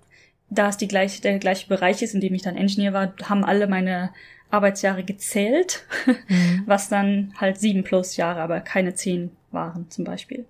[0.49, 3.45] da es die gleiche, der gleiche Bereich ist, in dem ich dann Ingenieur war, haben
[3.45, 4.11] alle meine
[4.49, 5.85] Arbeitsjahre gezählt,
[6.27, 6.63] mhm.
[6.65, 10.45] was dann halt sieben plus Jahre, aber keine zehn waren zum Beispiel.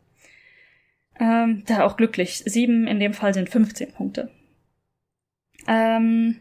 [1.19, 2.43] Ähm, da auch glücklich.
[2.45, 4.31] Sieben in dem Fall sind 15 Punkte.
[5.67, 6.39] Ähm,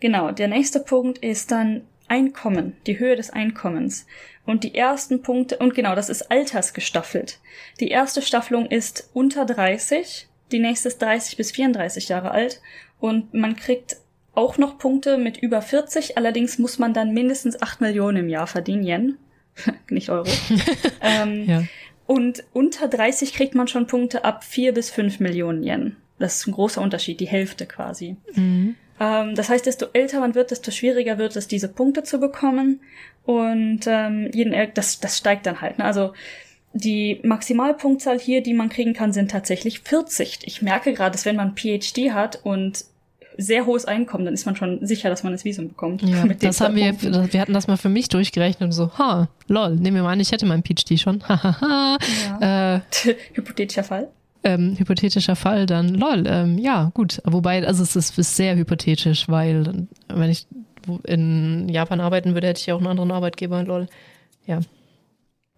[0.00, 1.82] genau, der nächste Punkt ist dann
[2.12, 4.06] Einkommen, die Höhe des Einkommens.
[4.44, 7.38] Und die ersten Punkte, und genau, das ist altersgestaffelt.
[7.80, 12.60] Die erste Staffelung ist unter 30, die nächste ist 30 bis 34 Jahre alt
[13.00, 13.96] und man kriegt
[14.34, 18.46] auch noch Punkte mit über 40, allerdings muss man dann mindestens 8 Millionen im Jahr
[18.46, 19.18] verdienen, Yen,
[19.88, 20.28] nicht Euro.
[21.00, 21.64] ähm, ja.
[22.06, 25.96] Und unter 30 kriegt man schon Punkte ab 4 bis 5 Millionen Yen.
[26.18, 28.16] Das ist ein großer Unterschied, die Hälfte quasi.
[28.34, 28.76] Mhm.
[29.02, 32.80] Ähm, das heißt, desto älter man wird, desto schwieriger wird es, diese Punkte zu bekommen.
[33.24, 35.78] Und ähm, jeden, das, das steigt dann halt.
[35.78, 35.84] Ne?
[35.84, 36.12] Also
[36.72, 40.40] die Maximalpunktzahl hier, die man kriegen kann, sind tatsächlich 40.
[40.44, 42.84] Ich merke gerade, dass wenn man PhD hat und
[43.36, 46.02] sehr hohes Einkommen, dann ist man schon sicher, dass man das Visum bekommt.
[46.02, 49.74] Ja, das haben wir, wir hatten das mal für mich durchgerechnet und so, ha, lol,
[49.74, 51.24] nehmen wir mal an, ich hätte meinen PhD schon.
[51.28, 52.76] ja.
[52.76, 52.80] äh,
[53.34, 54.08] Hypothetischer Fall
[54.44, 57.20] ähm, hypothetischer Fall, dann lol, ähm, ja, gut.
[57.24, 60.46] Wobei, also es ist, ist sehr hypothetisch, weil wenn ich
[61.04, 63.86] in Japan arbeiten würde, hätte ich ja auch einen anderen Arbeitgeber, lol.
[64.46, 64.60] Ja.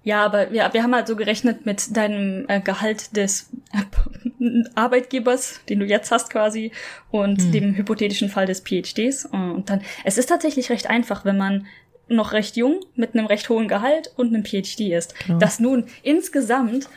[0.03, 5.61] Ja, aber wir, wir haben halt so gerechnet mit deinem äh, Gehalt des äh, Arbeitgebers,
[5.71, 6.73] den du jetzt hast quasi,
[7.11, 7.53] und hm.
[7.53, 9.25] dem hypothetischen Fall des PhDs.
[9.25, 11.67] Und dann, es ist tatsächlich recht einfach, wenn man
[12.09, 15.15] noch recht jung mit einem recht hohen Gehalt und einem PhD ist.
[15.27, 15.39] Genau.
[15.39, 16.89] Das nun insgesamt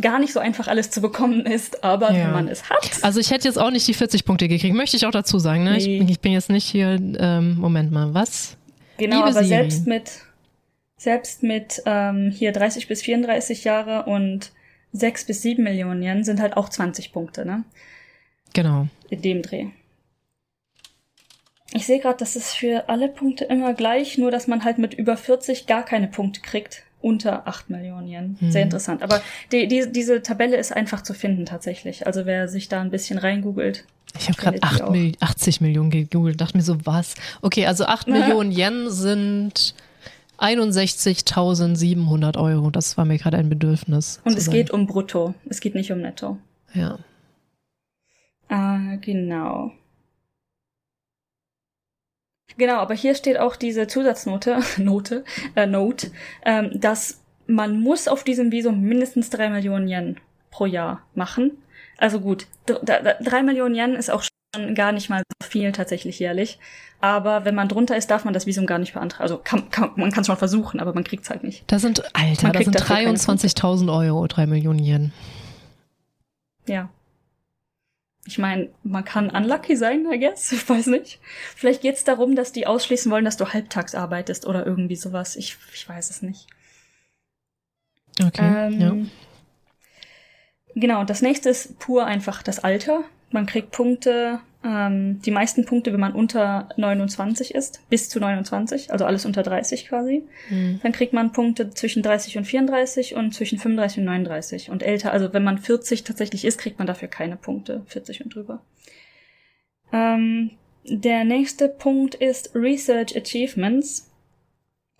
[0.00, 2.24] gar nicht so einfach alles zu bekommen ist, aber ja.
[2.24, 2.90] wenn man es hat.
[3.02, 5.64] Also ich hätte jetzt auch nicht die 40 Punkte gekriegt, möchte ich auch dazu sagen.
[5.64, 5.72] Ne?
[5.72, 5.98] Nee.
[5.98, 8.56] Ich, ich, bin jetzt nicht hier, ähm, Moment mal, was?
[8.96, 9.48] Genau, Liebe aber Siri.
[9.48, 10.10] selbst mit,
[10.96, 14.52] selbst mit ähm, hier 30 bis 34 Jahre und
[14.92, 17.64] 6 bis 7 Millionen Yen sind halt auch 20 Punkte, ne?
[18.54, 18.88] Genau.
[19.10, 19.66] In dem Dreh.
[21.74, 24.94] Ich sehe gerade, das ist für alle Punkte immer gleich, nur dass man halt mit
[24.94, 28.36] über 40 gar keine Punkte kriegt unter 8 Millionen Yen.
[28.40, 28.50] Mhm.
[28.50, 29.02] Sehr interessant.
[29.02, 29.20] Aber
[29.52, 32.06] die, die, diese Tabelle ist einfach zu finden tatsächlich.
[32.06, 33.84] Also wer sich da ein bisschen reingoogelt.
[34.18, 37.14] Ich habe gerade 80 Millionen gegoogelt, dachte mir so, was?
[37.42, 39.74] Okay, also 8 Millionen Yen sind
[40.38, 42.70] 61.700 Euro.
[42.70, 44.20] Das war mir gerade ein Bedürfnis.
[44.24, 44.54] Und es sein.
[44.54, 45.34] geht um Brutto.
[45.48, 46.38] Es geht nicht um Netto.
[46.74, 46.98] Ja.
[48.48, 49.72] Ah, genau.
[52.58, 55.24] Genau, aber hier steht auch diese Zusatznote, Note,
[55.54, 56.10] äh, Note,
[56.44, 60.16] ähm, dass man muss auf diesem Visum mindestens drei Millionen Yen
[60.50, 61.52] pro Jahr machen.
[61.96, 66.58] Also gut, drei Millionen Yen ist auch schon gar nicht mal so viel tatsächlich jährlich.
[67.00, 69.22] Aber wenn man drunter ist, darf man das Visum gar nicht beantragen.
[69.22, 71.62] Also kann, kann, man kann es schon versuchen, aber man kriegt es halt nicht.
[71.68, 75.12] Das sind, Alter, das sind 23.000 Euro, drei Millionen Yen.
[76.66, 76.90] Ja.
[78.28, 80.52] Ich meine, man kann unlucky sein, I guess.
[80.52, 81.18] Ich weiß nicht.
[81.56, 85.34] Vielleicht geht es darum, dass die ausschließen wollen, dass du halbtags arbeitest oder irgendwie sowas.
[85.34, 86.46] Ich, ich weiß es nicht.
[88.22, 88.66] Okay.
[88.66, 88.96] Ähm, ja.
[90.74, 93.02] Genau, das nächste ist pur einfach das Alter.
[93.30, 98.92] Man kriegt Punkte ähm, die meisten Punkte, wenn man unter 29 ist, bis zu 29,
[98.92, 100.24] also alles unter 30 quasi.
[100.50, 100.80] Mhm.
[100.82, 104.70] Dann kriegt man Punkte zwischen 30 und 34 und zwischen 35 und 39.
[104.70, 108.34] Und älter, also wenn man 40 tatsächlich ist, kriegt man dafür keine Punkte, 40 und
[108.34, 108.60] drüber.
[109.90, 110.50] Ähm,
[110.84, 114.10] der nächste Punkt ist Research Achievements.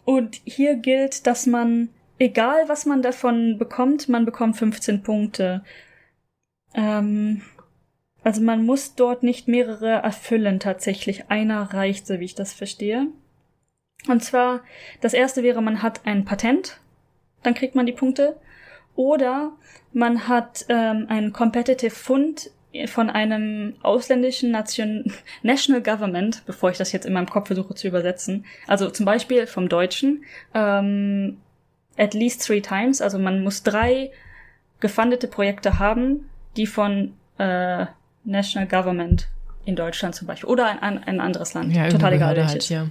[0.05, 5.63] Und hier gilt, dass man, egal was man davon bekommt, man bekommt 15 Punkte.
[6.75, 7.43] Ähm,
[8.29, 11.31] Also man muss dort nicht mehrere erfüllen tatsächlich.
[11.31, 13.07] Einer reicht, so wie ich das verstehe.
[14.07, 14.61] Und zwar,
[15.01, 16.79] das erste wäre, man hat ein Patent,
[17.43, 18.37] dann kriegt man die Punkte.
[18.95, 19.53] Oder
[19.95, 22.51] man hat ähm, einen Competitive Fund
[22.89, 25.11] von einem ausländischen Nation
[25.43, 28.45] National Government, bevor ich das jetzt in meinem Kopf versuche zu übersetzen.
[28.67, 30.23] Also zum Beispiel vom Deutschen,
[30.53, 31.39] ähm,
[31.97, 33.01] at least three times.
[33.01, 34.11] Also man muss drei
[34.81, 36.29] gefundete Projekte haben,
[36.59, 37.87] die von äh,
[38.29, 39.29] National Government
[39.65, 41.75] in Deutschland zum Beispiel oder ein, ein anderes Land.
[41.75, 42.71] Ja, Total egal welches.
[42.71, 42.91] Halt,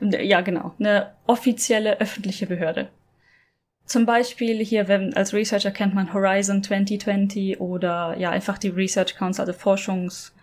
[0.00, 0.20] ja.
[0.20, 0.74] Ja, genau.
[0.78, 2.88] Eine offizielle öffentliche Behörde.
[3.86, 9.14] Zum Beispiel hier, wenn, als Researcher kennt man Horizon 2020 oder ja, einfach die Research
[9.16, 10.34] Council, also Forschungs,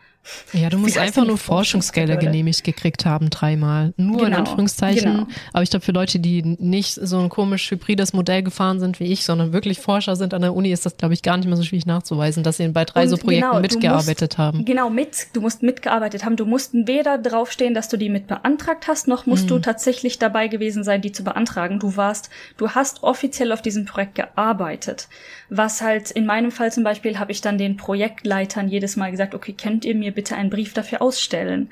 [0.54, 3.94] ja, du musst einfach nur Forschungsgelder genehmigt gekriegt haben, dreimal.
[3.98, 5.12] Nur in Genau, Anführungszeichen.
[5.14, 5.28] genau.
[5.52, 9.06] Aber ich glaube, für Leute, die nicht so ein komisch hybrides Modell gefahren sind wie
[9.06, 11.58] ich, sondern wirklich Forscher sind an der Uni, ist das, glaube ich, gar nicht mehr
[11.58, 14.66] so schwierig nachzuweisen, dass sie bei drei Und so Projekten genau, mitgearbeitet musst, haben.
[14.66, 16.36] Genau, mit, du musst mitgearbeitet haben.
[16.36, 19.50] Du musst weder draufstehen, dass du die mit beantragt hast, noch musst Mhm.
[19.50, 21.80] du tatsächlich dabei gewesen sein, die zu beantragen.
[21.80, 25.08] Du warst, du hast offiziell auf diesem Projekt gearbeitet.
[25.50, 29.36] Was halt in meinem Fall zum Beispiel habe ich dann den Projektleitern jedes Mal gesagt,
[29.36, 31.70] okay, könnt ihr mir bitte einen Brief dafür ausstellen?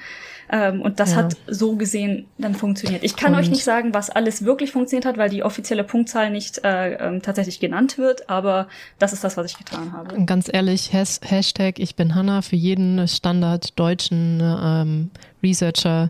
[0.54, 1.18] Ähm, und das Ja.
[1.18, 3.04] hat so gesehen dann funktioniert.
[3.06, 6.30] Ich kann Und- euch nicht sagen, was alles wirklich funktioniert hat, weil die offizielle Punktzahl
[6.30, 8.68] nicht äh, ähm, tatsächlich genannt wird, aber
[9.00, 10.14] das ist das, was ich getan habe.
[10.14, 15.12] Und ganz ehrlich, Has Hashtag Ich bin Hanna für jeden Standard deutschen ähm,
[15.42, 16.10] Researcher,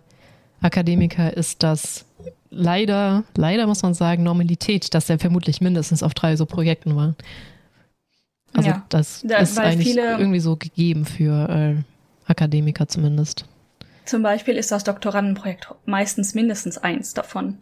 [0.64, 2.06] Akademiker ist das
[2.50, 7.14] leider, leider muss man sagen, Normalität, dass er vermutlich mindestens auf drei so Projekten war.
[8.54, 8.86] Also Ja.
[8.90, 11.76] das Da- ist eigentlich viele- irgendwie so gegeben für äh,
[12.32, 13.46] Akademiker zumindest.
[14.06, 17.60] Zum Beispiel ist das Doktorandenprojekt meistens mindestens eins davon.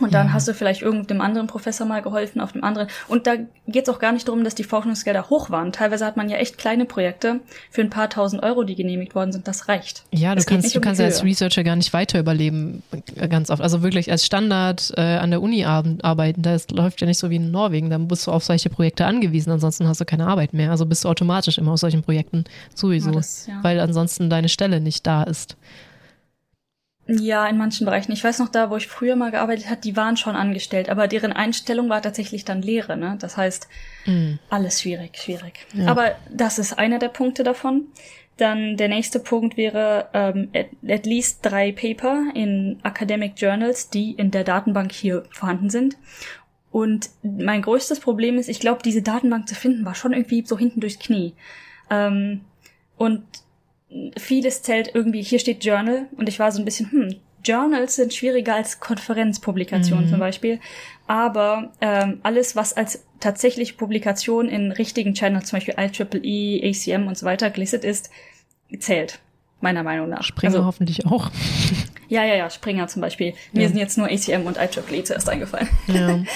[0.00, 0.32] Und dann Ja.
[0.32, 2.88] hast du vielleicht irgendeinem anderen Professor mal geholfen, auf dem anderen.
[3.08, 3.34] Und da
[3.68, 5.70] geht es auch gar nicht darum, dass die Forschungsgelder hoch waren.
[5.70, 7.40] Teilweise hat man ja echt kleine Projekte
[7.70, 9.46] für ein paar tausend Euro, die genehmigt worden sind.
[9.46, 10.02] Das reicht.
[10.10, 11.22] Ja, du Es geht kannst, du um kannst ja als.
[11.22, 12.82] Researcher gar nicht weiter überleben,
[13.28, 13.60] ganz oft.
[13.62, 17.30] Also wirklich als Standard äh, an der Uni ar- arbeiten, das läuft ja nicht so
[17.30, 17.90] wie in Norwegen.
[17.90, 20.70] Dann bist du auf solche Projekte angewiesen, ansonsten hast du keine Arbeit mehr.
[20.70, 22.44] Also bist du automatisch immer auf solchen Projekten
[22.74, 23.58] sowieso, Ja, das- ja.
[23.62, 25.56] weil ansonsten deine Stelle nicht da ist.
[27.08, 28.12] Ja, in manchen Bereichen.
[28.12, 31.08] Ich weiß noch, da, wo ich früher mal gearbeitet habe, die waren schon angestellt, aber
[31.08, 32.96] deren Einstellung war tatsächlich dann Lehre.
[32.96, 33.16] Ne?
[33.20, 33.68] Das heißt,
[34.06, 34.38] Mhm.
[34.50, 35.66] alles schwierig, schwierig.
[35.74, 35.88] Ja.
[35.88, 37.86] Aber das ist einer der Punkte davon.
[38.36, 44.12] Dann der nächste Punkt wäre ähm, at, at least drei Paper in Academic Journals, die
[44.12, 45.96] in der Datenbank hier vorhanden sind.
[46.70, 50.56] Und mein größtes Problem ist, ich glaube, diese Datenbank zu finden war schon irgendwie so
[50.56, 51.34] hinten durchs Knie.
[51.90, 52.40] Ähm,
[52.96, 53.22] und
[54.18, 58.14] vieles zählt irgendwie, hier steht Journal und ich war so ein bisschen, hm, Journals sind
[58.14, 60.10] schwieriger als Konferenzpublikationen Mhm.
[60.10, 60.60] zum Beispiel.
[61.08, 67.18] Aber ähm, alles, was als tatsächliche Publikation in richtigen Channels, zum Beispiel IEEE, ACM und
[67.18, 68.10] so weiter, gelistet ist,
[68.78, 69.18] zählt.
[69.60, 70.22] Meiner Meinung nach.
[70.24, 71.30] Springer Also, hoffentlich auch.
[72.08, 73.34] ja, ja, ja, Springer zum Beispiel.
[73.52, 73.68] Mir Ja.
[73.68, 75.68] sind jetzt nur ACM und IEEE zuerst eingefallen.
[75.88, 76.20] Ja.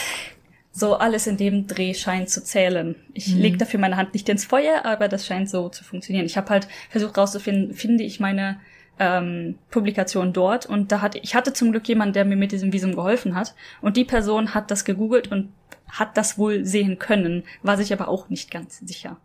[0.79, 2.97] So alles in dem Dreh scheint zu zählen.
[3.15, 3.41] Ich Mhm.
[3.41, 6.27] leg dafür meine Hand nicht ins Feuer, aber das scheint so zu funktionieren.
[6.27, 8.61] Ich habe halt versucht rauszufinden, finde ich meine
[8.99, 12.73] ähm, Publikation dort und da hatte ich hatte zum Glück jemanden, der mir mit diesem
[12.73, 15.51] Visum geholfen hat und die Person hat das gegoogelt und
[15.89, 19.19] hat das wohl sehen können, war sich aber auch nicht ganz sicher.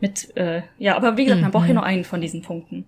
[0.00, 1.80] Mit äh, ja, aber wie gesagt, man braucht hier Mhm.
[1.80, 2.86] nur einen von diesen Punkten.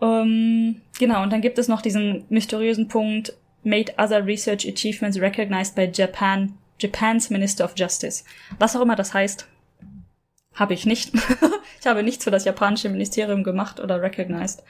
[0.00, 3.32] Ähm, genau, und dann gibt es noch diesen mysteriösen Punkt,
[3.62, 8.24] made other research achievements recognized by Japan, Japan's Minister of Justice.
[8.58, 9.46] Was auch immer das heißt,
[10.54, 11.12] habe ich nicht.
[11.80, 14.62] ich habe nichts für das japanische Ministerium gemacht oder recognized,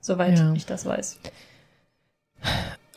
[0.00, 0.52] soweit Ja.
[0.54, 1.18] ich das weiß.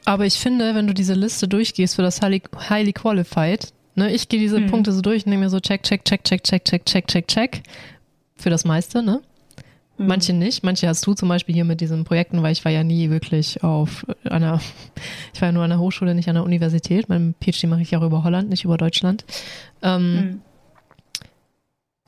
[0.05, 4.27] Aber ich finde, wenn du diese Liste durchgehst für das Highly, highly Qualified, ne, ich
[4.29, 4.67] gehe diese Hm.
[4.67, 7.27] Punkte so durch und nehme mir so check, check, check, check, check, check, check, check,
[7.27, 7.63] check.
[8.35, 9.21] Für das meiste, ne?
[9.99, 10.07] Hm.
[10.07, 10.63] Manche nicht.
[10.63, 13.63] Manche hast du zum Beispiel hier mit diesen Projekten, weil ich war ja nie wirklich
[13.63, 14.59] auf einer,
[15.33, 17.09] ich war ja nur an der Hochschule, nicht an der Universität.
[17.09, 19.25] Mein PhD mache ich ja auch über Holland, nicht über Deutschland.
[19.83, 20.41] Ähm, Hm.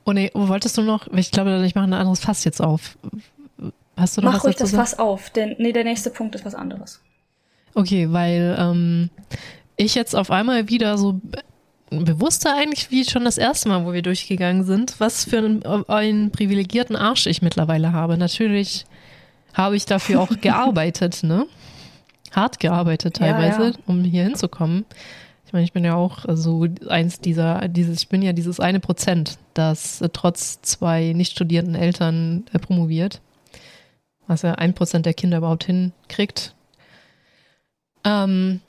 [0.03, 1.07] Oh nee, wo wolltest du noch?
[1.13, 2.97] Ich glaube, ich mache ein anderes Fass jetzt auf.
[3.95, 4.71] Hast du noch Mach ruhig das?
[4.71, 7.01] Fass auf, denn nee, der nächste Punkt ist was anderes.
[7.75, 9.09] Okay, weil ähm,
[9.77, 11.21] ich jetzt auf einmal wieder so
[11.91, 16.31] bewusster eigentlich wie schon das erste Mal, wo wir durchgegangen sind, was für einen, einen
[16.31, 18.17] privilegierten Arsch ich mittlerweile habe.
[18.17, 18.85] Natürlich
[19.53, 21.45] habe ich dafür auch gearbeitet, ne?
[22.31, 23.77] Hart gearbeitet Ja, teilweise, ja.
[23.87, 24.85] um hier hinzukommen.
[25.45, 28.79] Ich meine, ich bin ja auch so eins dieser, dieses, ich bin ja dieses eine
[28.79, 33.19] Prozent, das äh, trotz zwei nicht studierenden Eltern äh, promoviert.
[34.27, 36.55] Was ja ein Prozent der Kinder überhaupt hinkriegt.
[38.05, 38.61] Ähm,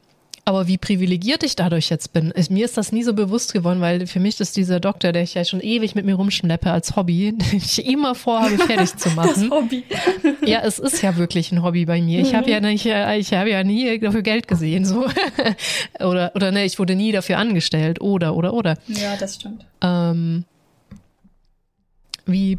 [0.44, 3.80] Aber wie privilegiert ich dadurch jetzt bin, ist, mir ist das nie so bewusst geworden,
[3.80, 6.96] weil für mich ist dieser Doktor, der ich ja schon ewig mit mir rumschleppe als
[6.96, 9.48] Hobby, den ich immer vorhabe, fertig zu machen.
[9.48, 9.84] Das Hobby.
[10.44, 12.20] Ja, es ist ja wirklich ein Hobby bei mir.
[12.20, 12.66] Ich habe ja mhm.
[12.66, 15.06] nicht, ich habe ja nie dafür Geld gesehen, so.
[16.00, 18.00] oder, oder ne, ich wurde nie dafür angestellt.
[18.00, 18.78] Oder, oder, oder.
[18.88, 19.64] Ja, das stimmt.
[19.80, 20.44] Ähm,
[22.26, 22.58] wie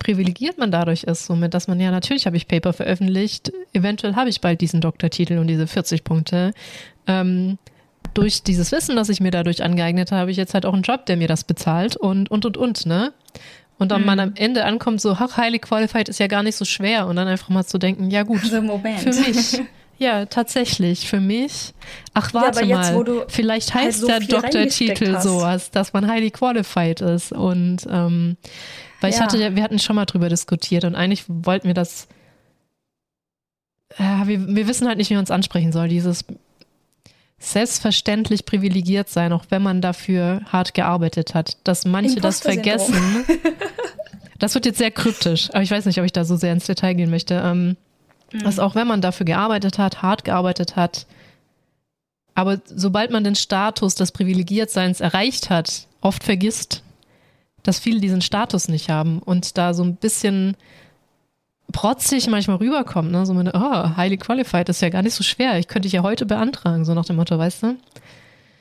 [0.00, 4.30] privilegiert man dadurch ist, somit, dass man ja natürlich habe ich Paper veröffentlicht, eventuell habe
[4.30, 6.52] ich bald diesen Doktortitel und diese 40 Punkte.
[7.06, 7.58] Ähm,
[8.14, 10.82] durch dieses Wissen, das ich mir dadurch angeeignet habe, habe ich jetzt halt auch einen
[10.82, 13.12] Job, der mir das bezahlt und und und und, ne?
[13.78, 14.06] Und dann mhm.
[14.06, 17.06] man am Ende ankommt, so, ach, highly qualified ist ja gar nicht so schwer.
[17.06, 19.60] Und dann einfach mal zu denken, ja gut, also für mich.
[19.98, 21.72] Ja, tatsächlich, für mich.
[22.12, 26.30] Ach, warte ja, jetzt, mal, vielleicht halt heißt so der Doktortitel sowas, dass man highly
[26.30, 27.32] qualified ist.
[27.32, 28.36] Und ähm,
[29.00, 29.16] weil ja.
[29.16, 32.08] ich hatte ja, wir hatten schon mal drüber diskutiert und eigentlich wollten wir das,
[33.96, 36.26] äh, wir, wir wissen halt nicht, wie man uns ansprechen soll, dieses
[37.52, 41.56] selbstverständlich privilegiert sein, auch wenn man dafür hart gearbeitet hat.
[41.64, 42.96] Dass manche das vergessen.
[44.38, 46.66] das wird jetzt sehr kryptisch, aber ich weiß nicht, ob ich da so sehr ins
[46.66, 47.40] Detail gehen möchte.
[47.44, 47.76] Ähm,
[48.32, 48.38] mhm.
[48.40, 51.06] Dass auch wenn man dafür gearbeitet hat, hart gearbeitet hat,
[52.36, 56.82] aber sobald man den Status des Privilegiertseins erreicht hat, oft vergisst,
[57.62, 60.54] dass viele diesen Status nicht haben und da so ein bisschen
[61.72, 63.26] protzig manchmal rüberkommt, ne?
[63.26, 65.58] So mit, oh, highly qualified ist ja gar nicht so schwer.
[65.58, 67.76] Ich könnte ich ja heute beantragen, so nach dem Motto, weißt du?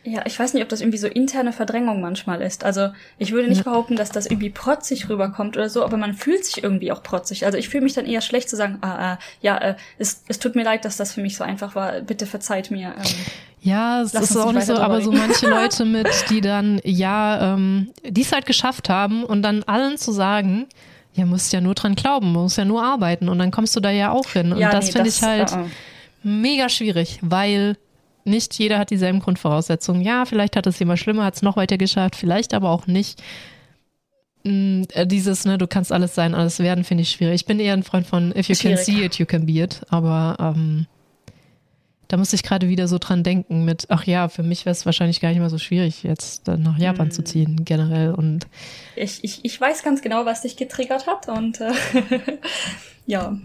[0.08, 2.64] Ja, ich weiß nicht, ob das irgendwie so interne Verdrängung manchmal ist.
[2.64, 3.72] Also ich würde nicht ja.
[3.72, 7.44] behaupten, dass das irgendwie protzig rüberkommt oder so, aber man fühlt sich irgendwie auch protzig.
[7.48, 10.38] Also ich fühle mich dann eher schlecht zu sagen, ah, ah ja, äh, es, es
[10.38, 12.02] tut mir leid, dass das für mich so einfach war.
[12.02, 12.94] Bitte verzeiht mir.
[12.96, 13.16] Ähm,
[13.62, 17.90] ja, es ist auch nicht so, aber so manche Leute mit, die dann, ja, ähm,
[18.08, 20.68] die es halt geschafft haben und dann allen zu sagen,
[21.16, 23.90] ja, musst ja nur dran glauben, musst ja nur arbeiten und dann kommst du da
[23.90, 24.52] ja auch hin.
[24.52, 25.70] Und ja, das nee, finde ich halt uh -uh.
[26.24, 27.78] mega schwierig, weil
[28.26, 30.02] nicht jeder hat dieselben Grundvoraussetzungen.
[30.02, 33.22] Ja, vielleicht hat es jemand schlimmer, hat es noch weiter geschafft, vielleicht aber auch nicht.
[34.44, 37.36] Mm, äh, dieses, ne, du kannst alles sein, alles werden, finde ich schwierig.
[37.36, 38.78] Ich bin eher ein Freund von if you schwierig.
[38.78, 39.82] can see it, you can be it.
[39.90, 40.88] Aber ähm,
[42.08, 44.86] da muss ich gerade wieder so dran denken mit, ach ja, für mich wäre es
[44.86, 47.12] wahrscheinlich gar nicht mehr so schwierig, jetzt nach Japan hm.
[47.12, 48.14] zu ziehen, generell.
[48.14, 48.48] Und
[48.96, 51.72] ich, ich, ich weiß ganz genau, was dich getriggert hat und äh,
[53.06, 53.38] ja.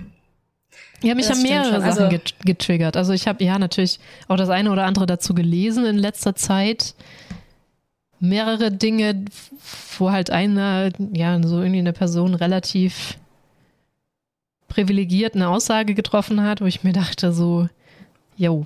[1.02, 2.96] Ja, mich haben mehrere Sachen also, getriggert.
[2.96, 6.94] Also ich habe ja natürlich auch das eine oder andere dazu gelesen in letzter Zeit.
[8.18, 9.24] Mehrere Dinge,
[9.98, 13.16] wo halt eine, ja, so irgendwie eine Person relativ
[14.68, 17.68] privilegiert eine Aussage getroffen hat, wo ich mir dachte, so,
[18.40, 18.64] jo,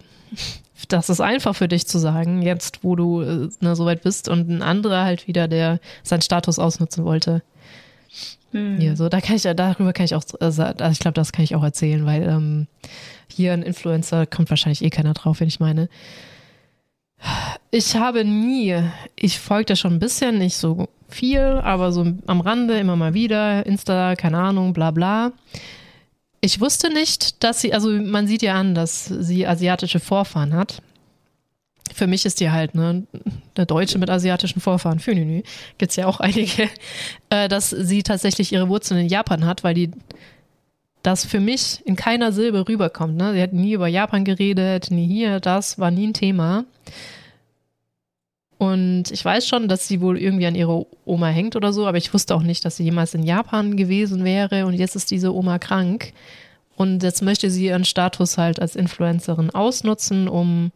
[0.89, 4.29] das ist einfach für dich zu sagen, jetzt wo du äh, ne, so weit bist
[4.29, 7.43] und ein anderer halt wieder, der seinen Status ausnutzen wollte.
[8.53, 8.81] Hm.
[8.81, 11.57] Ja, so, da kann ich, darüber kann ich auch, also ich glaube, das kann ich
[11.57, 12.67] auch erzählen, weil ähm,
[13.29, 15.89] hier ein Influencer kommt wahrscheinlich eh keiner drauf, wenn ich meine.
[17.73, 18.77] Ich habe nie,
[19.17, 23.67] ich folgte schon ein bisschen, nicht so viel, aber so am Rande immer mal wieder,
[23.67, 25.33] Insta, keine Ahnung, bla bla.
[26.45, 30.83] Ich wusste nicht, dass sie, also man sieht ja an, dass sie asiatische Vorfahren hat.
[31.95, 33.07] Für mich ist die halt ne,
[33.57, 35.01] eine Deutsche mit asiatischen Vorfahren.
[35.01, 35.43] Für Nünü
[35.79, 36.69] gibt es ja auch einige,
[37.31, 39.91] äh, dass sie tatsächlich ihre Wurzeln in Japan hat, weil die
[41.03, 43.17] das für mich in keiner Silbe rüberkommt.
[43.17, 43.33] Ne?
[43.33, 46.67] Sie hat nie über Japan geredet, nie hier, das war nie ein Thema.
[48.65, 51.99] Und ich weiß schon, dass sie wohl irgendwie an ihrer Oma hängt oder so, aber
[51.99, 55.35] ich wusste auch nicht, dass sie jemals in Japan gewesen wäre und jetzt ist diese
[55.35, 56.15] Oma krank.
[56.75, 60.73] Und jetzt möchte sie ihren Status halt als Influencerin ausnutzen, um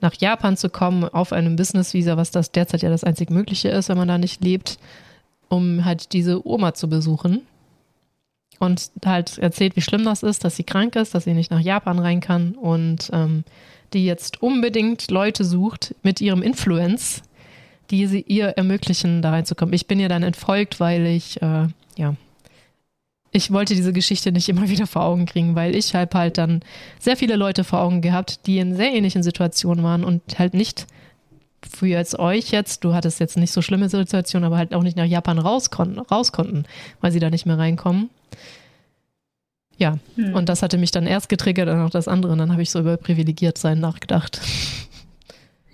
[0.00, 3.88] nach Japan zu kommen auf einem Business-Visa, was das derzeit ja das einzig Mögliche ist,
[3.88, 4.78] wenn man da nicht lebt,
[5.48, 7.42] um halt diese Oma zu besuchen.
[8.58, 11.60] Und halt erzählt, wie schlimm das ist, dass sie krank ist, dass sie nicht nach
[11.60, 13.44] Japan rein kann und ähm,
[13.94, 17.22] die jetzt unbedingt Leute sucht mit ihrem Influence,
[17.90, 19.72] die sie ihr ermöglichen, da reinzukommen.
[19.74, 22.14] Ich bin ihr dann entfolgt, weil ich, äh, ja,
[23.30, 26.60] ich wollte diese Geschichte nicht immer wieder vor Augen kriegen, weil ich habe halt dann
[26.98, 30.86] sehr viele Leute vor Augen gehabt, die in sehr ähnlichen Situationen waren und halt nicht
[31.68, 34.96] für jetzt euch jetzt, du hattest jetzt nicht so schlimme Situationen, aber halt auch nicht
[34.96, 36.64] nach Japan raus, konnten, raus konnten,
[37.00, 38.10] weil sie da nicht mehr reinkommen.
[39.78, 40.34] Ja, hm.
[40.34, 42.32] und das hatte mich dann erst getriggert und auch das andere.
[42.32, 44.40] Und dann habe ich so über privilegiert sein nachgedacht.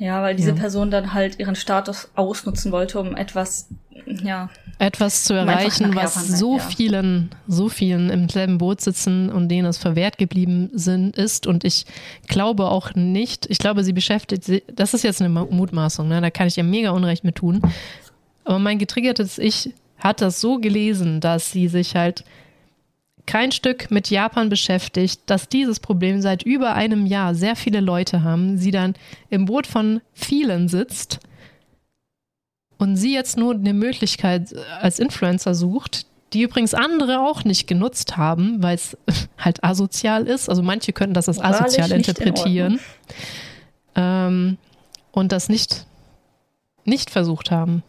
[0.01, 0.57] Ja, weil diese ja.
[0.57, 3.69] Person dann halt ihren Status ausnutzen wollte, um etwas,
[4.07, 4.49] ja.
[4.79, 6.63] Etwas zu erreichen, was Japan so ja.
[6.63, 11.47] vielen, so vielen im selben Boot sitzen und denen es verwehrt geblieben sind, ist.
[11.47, 11.85] Und ich
[12.29, 16.23] glaube auch nicht, ich glaube, sie beschäftigt sich, das ist jetzt eine Mutmaßung, ne?
[16.23, 17.61] da kann ich ihr mega Unrecht mit tun.
[18.45, 22.25] Aber mein getriggertes Ich hat das so gelesen, dass sie sich halt
[23.27, 28.23] kein Stück mit Japan beschäftigt, dass dieses Problem seit über einem Jahr sehr viele Leute
[28.23, 28.95] haben, sie dann
[29.29, 31.21] im Boot von vielen sitzt
[32.79, 38.17] und sie jetzt nur eine Möglichkeit als Influencer sucht, die übrigens andere auch nicht genutzt
[38.17, 38.97] haben, weil es
[39.39, 40.49] halt asozial ist.
[40.49, 42.81] Also manche könnten das als asozial interpretieren in
[43.97, 44.59] ähm,
[45.13, 45.87] und das nicht,
[46.85, 47.83] nicht versucht haben.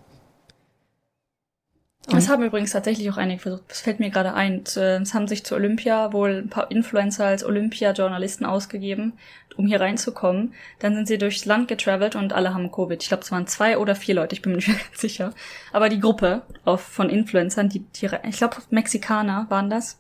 [2.08, 3.64] Das haben übrigens tatsächlich auch einige versucht.
[3.70, 4.64] Das fällt mir gerade ein.
[4.64, 9.14] Es haben sich zu Olympia wohl ein paar Influencer als Olympia-Journalisten ausgegeben,
[9.56, 10.54] um hier reinzukommen.
[10.80, 13.02] Dann sind sie durchs Land getravelt und alle haben Covid.
[13.02, 15.34] Ich glaube, es waren zwei oder vier Leute, ich bin mir nicht mehr ganz sicher.
[15.72, 20.00] Aber die Gruppe auf, von Influencern, die, die ich glaube, Mexikaner waren das,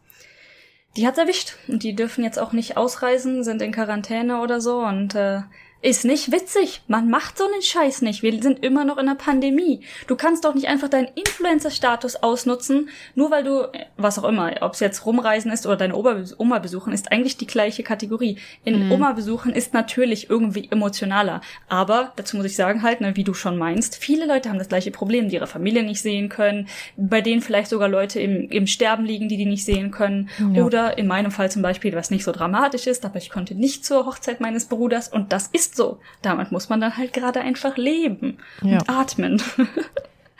[0.98, 1.56] die hat's erwischt.
[1.68, 5.42] Und die dürfen jetzt auch nicht ausreisen, sind in Quarantäne oder so und äh,
[5.82, 6.82] ist nicht witzig.
[6.88, 8.22] Man macht so einen Scheiß nicht.
[8.22, 9.82] Wir sind immer noch in einer Pandemie.
[10.08, 13.68] Du kannst doch nicht einfach deinen Influencer-Status ausnutzen, nur weil du,
[13.98, 17.48] was auch immer, ob es jetzt rumreisen ist oder deine Oma besuchen, ist eigentlich die
[17.48, 18.38] gleiche Kategorie.
[18.64, 18.92] In mhm.
[18.92, 21.42] Oma besuchen ist natürlich irgendwie emotionaler.
[21.68, 24.70] Aber, dazu muss ich sagen halt, ne, wie du schon meinst, viele Leute haben das
[24.70, 28.68] gleiche Problem, die ihre Familie nicht sehen können, bei denen vielleicht sogar Leute im, im
[28.68, 30.30] Sterben liegen, die die nicht sehen können.
[30.54, 30.64] Ja.
[30.64, 33.84] Oder in meinem Fall zum Beispiel, was nicht so dramatisch ist, aber ich konnte nicht
[33.84, 36.00] zur Hochzeit meines Bruders und das ist ist so.
[36.22, 38.80] Damit muss man dann halt gerade einfach leben ja.
[38.80, 39.42] und atmen.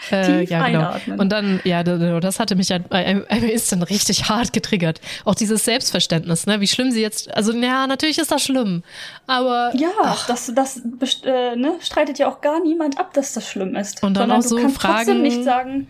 [0.10, 0.80] Äh, ja, genau.
[0.80, 1.20] Einatmen.
[1.20, 5.00] Und dann, ja, das hatte mich ja ist dann richtig hart getriggert.
[5.26, 6.60] Auch dieses Selbstverständnis, ne?
[6.60, 8.82] Wie schlimm sie jetzt, also ja, natürlich ist das schlimm,
[9.28, 9.72] aber.
[9.76, 10.26] Ja, ach.
[10.26, 10.82] das, das
[11.24, 14.02] äh, ne, streitet ja auch gar niemand ab, dass das schlimm ist.
[14.02, 14.96] Und dann auch so du kannst Fragen.
[14.96, 15.88] trotzdem nicht sagen,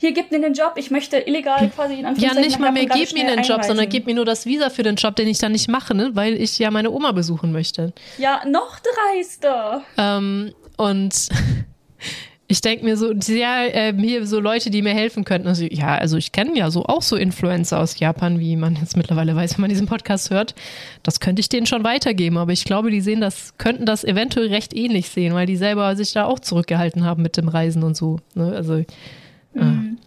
[0.00, 3.12] hier gib mir den Job, ich möchte illegal quasi in Ja, nicht mal mehr gib
[3.12, 5.52] mir den Job, sondern gib mir nur das Visa für den Job, den ich dann
[5.52, 6.10] nicht mache, ne?
[6.14, 7.92] weil ich ja meine Oma besuchen möchte.
[8.16, 9.82] Ja, noch dreister.
[9.96, 11.12] Ähm, und
[12.46, 15.48] ich denke mir so, ja, äh, hier so Leute, die mir helfen könnten.
[15.48, 18.96] Also, ja, also ich kenne ja so auch so Influencer aus Japan, wie man jetzt
[18.96, 20.54] mittlerweile weiß, wenn man diesen Podcast hört.
[21.02, 24.46] Das könnte ich denen schon weitergeben, aber ich glaube, die sehen das, könnten das eventuell
[24.46, 27.96] recht ähnlich sehen, weil die selber sich da auch zurückgehalten haben mit dem Reisen und
[27.96, 28.20] so.
[28.34, 28.52] Ne?
[28.54, 28.84] Also
[29.54, 29.98] Mhm.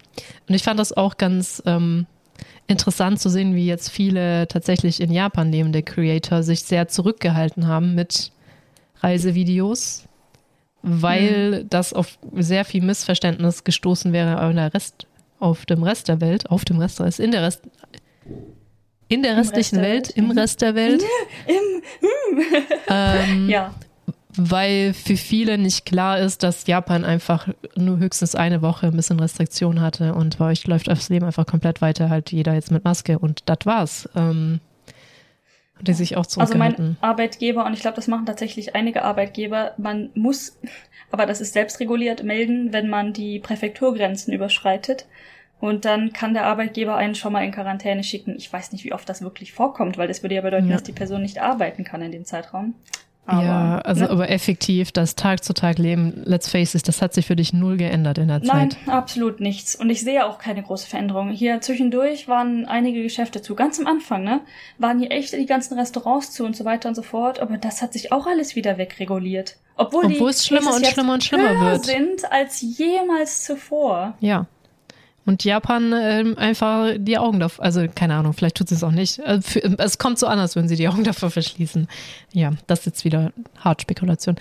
[0.48, 2.06] Und ich fand das auch ganz ähm,
[2.68, 7.96] interessant zu sehen, wie jetzt viele tatsächlich in Japan lebende Creator sich sehr zurückgehalten haben
[7.96, 8.32] mit
[9.00, 10.06] Reisevideos,
[10.82, 11.70] weil mhm.
[11.70, 15.08] das auf sehr viel Missverständnis gestoßen wäre auf, der Rest,
[15.40, 17.64] auf dem Rest der Welt, auf dem Rest, ist in der Rest,
[19.08, 21.04] in der restlichen Welt, Welt, im Rest der Welt.
[21.48, 22.44] Im, im.
[22.88, 23.74] ähm, ja
[24.38, 29.20] weil für viele nicht klar ist, dass Japan einfach nur höchstens eine Woche ein bisschen
[29.20, 32.84] Restriktion hatte und bei euch läuft das Leben einfach komplett weiter, halt jeder jetzt mit
[32.84, 34.10] Maske und das war's.
[34.16, 34.60] Ähm,
[35.82, 40.12] die sich auch Also mein Arbeitgeber, und ich glaube, das machen tatsächlich einige Arbeitgeber, man
[40.14, 40.60] muss,
[41.10, 45.08] aber das ist selbstreguliert, melden, wenn man die Präfekturgrenzen überschreitet.
[45.60, 48.36] Und dann kann der Arbeitgeber einen schon mal in Quarantäne schicken.
[48.36, 50.74] Ich weiß nicht, wie oft das wirklich vorkommt, weil das würde ja bedeuten, ja.
[50.74, 52.74] dass die Person nicht arbeiten kann in dem Zeitraum.
[53.26, 54.10] Aber, ja, also ne?
[54.10, 57.54] aber effektiv, das Tag zu Tag Leben, let's face it, das hat sich für dich
[57.54, 58.78] null geändert in der Zeit.
[58.88, 59.76] Nein, absolut nichts.
[59.76, 61.30] Und ich sehe auch keine große Veränderung.
[61.30, 63.56] Hier zwischendurch waren einige Geschäfte zu.
[63.56, 64.42] Ganz am Anfang, ne?
[64.80, 67.40] Waren hier echt die ganzen Restaurants zu und so weiter und so fort.
[67.40, 69.58] Aber das hat sich auch alles wieder wegreguliert.
[69.78, 71.86] Obwohl, Obwohl es schlimmer und schlimmer und schlimmer wird.
[71.86, 74.16] sind als jemals zuvor.
[74.20, 74.48] Ja.
[75.26, 78.92] Und Japan äh, einfach die Augen davor, also keine Ahnung, vielleicht tut sie es auch
[78.92, 79.20] nicht.
[79.20, 81.88] Äh, für, es kommt so an, als würden sie die Augen davor verschließen.
[82.34, 84.36] Ja, das ist jetzt wieder hart Spekulation.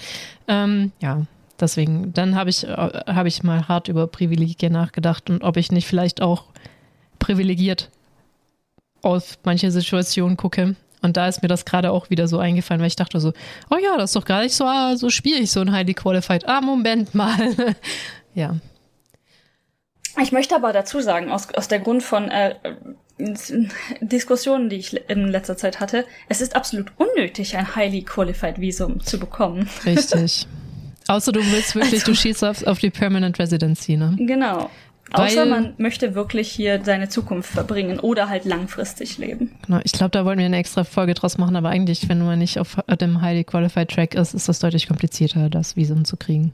[0.48, 1.26] Ähm, ja,
[1.60, 5.70] deswegen, dann habe ich, äh, hab ich mal hart über Privilegien nachgedacht und ob ich
[5.70, 6.44] nicht vielleicht auch
[7.18, 7.90] privilegiert
[9.02, 10.76] auf manche Situationen gucke.
[11.02, 13.32] Und da ist mir das gerade auch wieder so eingefallen, weil ich dachte so,
[13.70, 16.46] oh ja, das ist doch gar nicht so, ah, so schwierig, so ein Highly Qualified.
[16.46, 17.54] Ah, Moment mal.
[18.34, 18.56] ja,
[20.22, 22.54] ich möchte aber dazu sagen, aus, aus der Grund von äh,
[24.00, 29.00] Diskussionen, die ich in letzter Zeit hatte, es ist absolut unnötig, ein highly qualified Visum
[29.00, 29.68] zu bekommen.
[29.84, 30.46] Richtig.
[31.08, 34.16] Außer du willst wirklich, also, du schießt auf, auf die Permanent Residency, ne?
[34.18, 34.70] Genau.
[35.12, 39.50] Weil, Außer man möchte wirklich hier seine Zukunft verbringen oder halt langfristig leben.
[39.66, 42.38] Genau, ich glaube, da wollten wir eine extra Folge draus machen, aber eigentlich, wenn man
[42.38, 46.52] nicht auf dem Highly Qualified Track ist, ist das deutlich komplizierter, das Visum zu kriegen.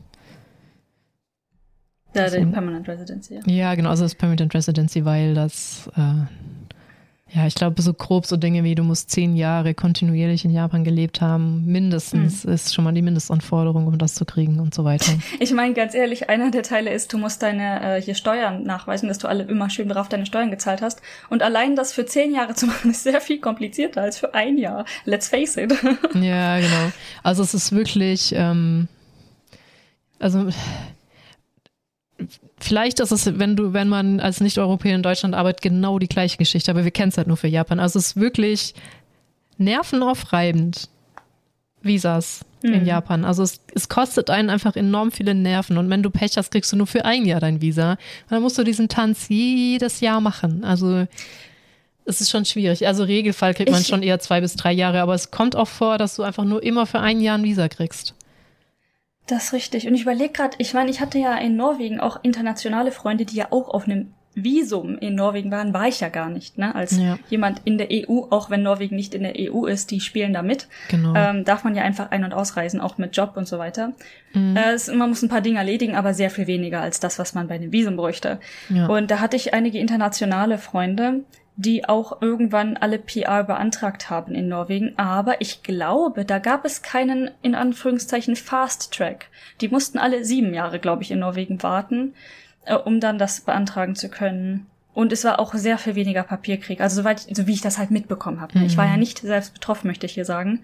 [2.17, 3.35] Ja, also, die Permanent Residency.
[3.35, 3.41] Ja.
[3.47, 8.37] ja, genau, also das Permanent Residency, weil das, äh, ja, ich glaube, so grob so
[8.37, 12.53] Dinge wie, du musst zehn Jahre kontinuierlich in Japan gelebt haben, mindestens, mhm.
[12.53, 15.13] ist schon mal die Mindestanforderung, um das zu kriegen und so weiter.
[15.39, 19.09] Ich meine, ganz ehrlich, einer der Teile ist, du musst deine äh, hier Steuern nachweisen,
[19.09, 21.03] dass du alle immer schön drauf deine Steuern gezahlt hast.
[21.29, 24.57] Und allein das für zehn Jahre zu machen, ist sehr viel komplizierter als für ein
[24.57, 24.85] Jahr.
[25.05, 25.75] Let's face it.
[26.15, 26.93] ja, genau.
[27.23, 28.89] Also es ist wirklich, ähm,
[30.19, 30.49] also
[32.59, 36.39] vielleicht ist es, wenn du, wenn man als Nicht-Europäer in Deutschland arbeitet, genau die gleiche
[36.39, 37.81] Geschichte, aber wir kennen es halt nur für Japan.
[37.81, 38.75] Also es ist wirklich
[39.59, 40.89] nervenaufreibend.
[41.87, 42.75] Visas mhm.
[42.75, 43.25] in Japan.
[43.25, 46.73] Also es, es, kostet einen einfach enorm viele Nerven und wenn du Pech hast, kriegst
[46.73, 47.93] du nur für ein Jahr dein Visa.
[47.93, 47.99] Und
[48.31, 50.65] dann musst du diesen Tanz jedes Jahr machen.
[50.65, 51.07] Also
[52.05, 52.87] es ist schon schwierig.
[52.87, 55.69] Also Regelfall kriegt man ich, schon eher zwei bis drei Jahre, aber es kommt auch
[55.69, 58.15] vor, dass du einfach nur immer für ein Jahr ein Visa kriegst.
[59.27, 59.89] Das ist richtig.
[59.89, 63.37] Und ich überlege gerade, ich meine, ich hatte ja in Norwegen auch internationale Freunde, die
[63.37, 66.59] ja auch auf einem Visum in Norwegen waren, war ich ja gar nicht.
[66.59, 66.75] Ne?
[66.75, 67.19] Als ja.
[67.31, 70.43] jemand in der EU, auch wenn Norwegen nicht in der EU ist, die spielen da
[70.43, 71.15] mit, genau.
[71.17, 73.95] ähm, darf man ja einfach ein- und ausreisen, auch mit Job und so weiter.
[74.35, 74.55] Mhm.
[74.55, 77.33] Äh, es, man muss ein paar Dinge erledigen, aber sehr viel weniger als das, was
[77.33, 78.39] man bei dem Visum bräuchte.
[78.69, 78.87] Ja.
[78.89, 81.25] Und da hatte ich einige internationale Freunde,
[81.57, 84.97] die auch irgendwann alle PR beantragt haben in Norwegen.
[84.99, 89.29] Aber ich glaube, da gab es keinen, in Anführungszeichen, Fast Track.
[89.63, 92.15] Die mussten alle sieben Jahre, glaube ich, in Norwegen warten,
[92.67, 94.67] äh, um dann das beantragen zu können.
[94.93, 96.81] Und es war auch sehr viel weniger Papierkrieg.
[96.81, 98.59] Also soweit, so wie ich das halt mitbekommen habe.
[98.59, 98.67] Mhm.
[98.67, 99.01] Ich war ja mhm.
[99.01, 100.63] nicht selbst betroffen, möchte ich hier sagen.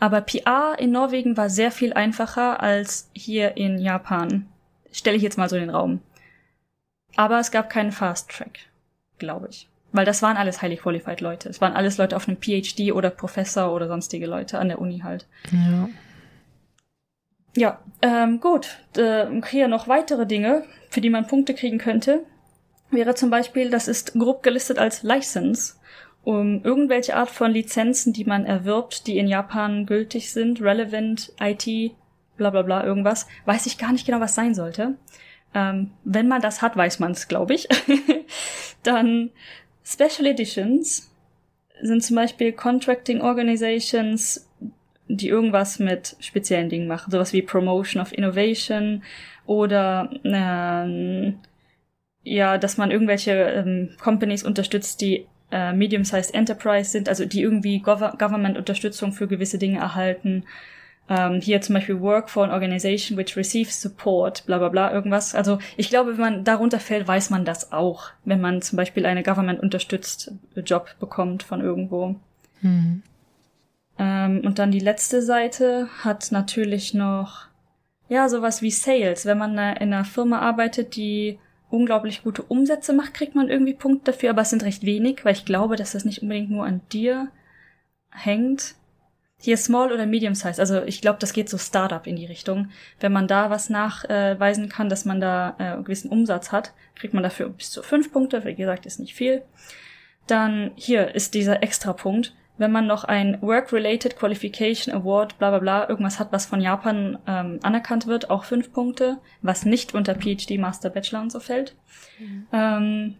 [0.00, 4.46] Aber PR in Norwegen war sehr viel einfacher als hier in Japan.
[4.90, 6.00] Stelle ich jetzt mal so in den Raum.
[7.14, 8.58] Aber es gab keinen Fast Track,
[9.18, 9.68] glaube ich.
[9.92, 11.48] Weil das waren alles highly qualified Leute.
[11.48, 15.00] Es waren alles Leute auf einem PhD oder Professor oder sonstige Leute an der Uni
[15.00, 15.26] halt.
[15.50, 15.88] Ja.
[17.54, 18.78] Ja, ähm, gut.
[18.96, 22.24] Äh, hier noch weitere Dinge, für die man Punkte kriegen könnte.
[22.90, 25.74] Wäre zum Beispiel, das ist grob gelistet als License,
[26.24, 31.92] um irgendwelche Art von Lizenzen, die man erwirbt, die in Japan gültig sind, relevant, IT,
[32.36, 33.26] bla bla bla, irgendwas.
[33.44, 34.94] Weiß ich gar nicht genau, was sein sollte.
[35.54, 37.68] Ähm, wenn man das hat, weiß man es, glaube ich.
[38.82, 39.30] Dann
[39.84, 41.10] Special Editions
[41.80, 44.48] sind zum Beispiel Contracting Organizations,
[45.08, 49.02] die irgendwas mit speziellen Dingen machen, sowas wie Promotion of Innovation
[49.46, 51.38] oder ähm,
[52.22, 57.80] ja, dass man irgendwelche ähm, Companies unterstützt, die äh, medium-sized Enterprise sind, also die irgendwie
[57.80, 60.44] Gov Government-Unterstützung für gewisse Dinge erhalten
[61.08, 65.34] ähm, hier zum Beispiel Work for an Organization which receives support, bla bla bla, irgendwas.
[65.34, 69.06] Also ich glaube, wenn man darunter fällt, weiß man das auch, wenn man zum Beispiel
[69.06, 70.32] eine Government unterstützt
[70.64, 72.16] Job bekommt von irgendwo.
[72.60, 73.02] Mhm.
[73.98, 77.46] Ähm, und dann die letzte Seite hat natürlich noch,
[78.08, 79.26] ja, sowas wie Sales.
[79.26, 81.38] Wenn man in einer Firma arbeitet, die
[81.70, 85.32] unglaublich gute Umsätze macht, kriegt man irgendwie Punkte dafür, aber es sind recht wenig, weil
[85.32, 87.28] ich glaube, dass das nicht unbedingt nur an dir
[88.10, 88.74] hängt.
[89.44, 92.70] Hier Small oder Medium Size, also ich glaube, das geht so Startup in die Richtung.
[93.00, 97.12] Wenn man da was nachweisen kann, dass man da äh, einen gewissen Umsatz hat, kriegt
[97.12, 99.42] man dafür bis zu fünf Punkte, wie gesagt, ist nicht viel.
[100.28, 105.58] Dann hier ist dieser extra Punkt, wenn man noch ein Work-Related Qualification Award, bla bla
[105.58, 110.14] bla, irgendwas hat, was von Japan ähm, anerkannt wird, auch fünf Punkte, was nicht unter
[110.14, 111.74] PhD, Master, Bachelor und so fällt.
[112.20, 112.46] Mhm.
[112.52, 113.14] Ähm,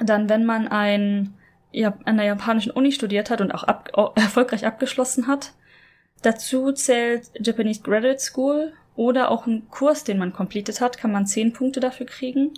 [0.00, 1.34] dann, wenn man ein
[1.72, 5.52] ja, an der japanischen Uni studiert hat und auch ab, erfolgreich abgeschlossen hat.
[6.22, 11.26] Dazu zählt Japanese Graduate School oder auch ein Kurs, den man completed hat, kann man
[11.26, 12.52] zehn Punkte dafür kriegen.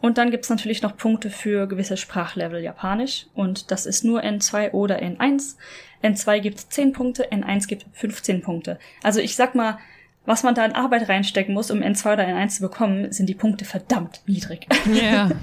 [0.00, 4.70] Und dann gibt's natürlich noch Punkte für gewisse Sprachlevel Japanisch und das ist nur N2
[4.72, 5.56] oder N1.
[6.04, 8.78] N2 gibt 10 Punkte, N1 gibt 15 Punkte.
[9.02, 9.78] Also ich sag mal,
[10.24, 13.34] was man da in Arbeit reinstecken muss, um N2 oder N1 zu bekommen, sind die
[13.34, 14.68] Punkte verdammt niedrig.
[14.92, 15.30] Ja.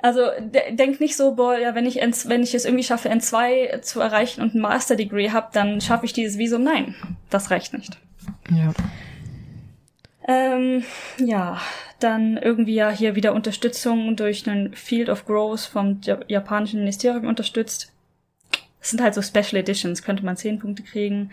[0.00, 3.10] Also de denk nicht so, boah, ja, wenn ich, N wenn ich es irgendwie schaffe,
[3.10, 6.62] N2 zu erreichen und ein Master Degree habe, dann schaffe ich dieses Visum.
[6.62, 6.94] Nein,
[7.30, 7.98] das reicht nicht.
[8.50, 8.72] Ja.
[10.28, 10.84] Ähm,
[11.18, 11.58] ja,
[12.00, 17.92] dann irgendwie ja hier wieder Unterstützung durch einen Field of Growth vom japanischen Ministerium unterstützt.
[18.78, 21.30] Das sind halt so Special Editions, könnte man zehn Punkte kriegen.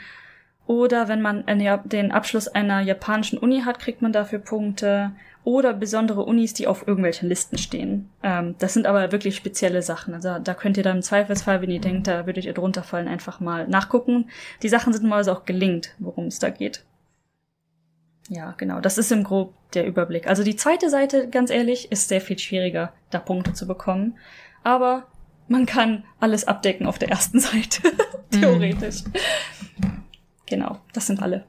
[0.65, 1.43] Oder wenn man
[1.85, 5.11] den Abschluss einer japanischen Uni hat, kriegt man dafür Punkte
[5.45, 8.09] oder besondere Unis, die auf irgendwelchen Listen stehen.
[8.23, 10.13] Ähm, das sind aber wirklich spezielle Sachen.
[10.13, 13.07] Also da könnt ihr dann im Zweifelsfall, wenn ihr denkt, da würdet ihr drunter fallen,
[13.07, 14.29] einfach mal nachgucken.
[14.63, 16.83] Die Sachen sind mal auch gelingt, worum es da geht.
[18.27, 18.81] Ja, genau.
[18.81, 20.27] Das ist im Grob der Überblick.
[20.27, 24.17] Also die zweite Seite, ganz ehrlich, ist sehr viel schwieriger, da Punkte zu bekommen.
[24.63, 25.05] Aber
[25.47, 27.83] man kann alles abdecken auf der ersten Seite.
[28.31, 29.03] Theoretisch.
[29.77, 29.85] Mm.
[30.47, 31.45] Genau, das sind alle.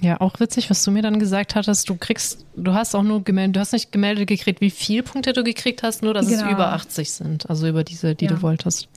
[0.00, 1.88] Ja, auch witzig, was du mir dann gesagt hattest.
[1.88, 5.32] Du kriegst, du hast auch nur gemeldet, du hast nicht gemeldet gekriegt, wie viele Punkte
[5.32, 6.46] du gekriegt hast, nur dass genau.
[6.46, 7.50] es über 80 sind.
[7.50, 8.30] Also über diese, die ja.
[8.30, 8.88] du wolltest.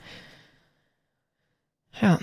[2.00, 2.18] Ja.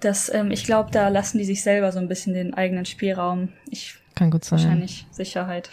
[0.00, 3.50] Das, ähm, ich glaube, da lassen die sich selber so ein bisschen den eigenen Spielraum.
[3.70, 4.58] Ich, Kann gut sein.
[4.58, 5.70] Wahrscheinlich Sicherheit.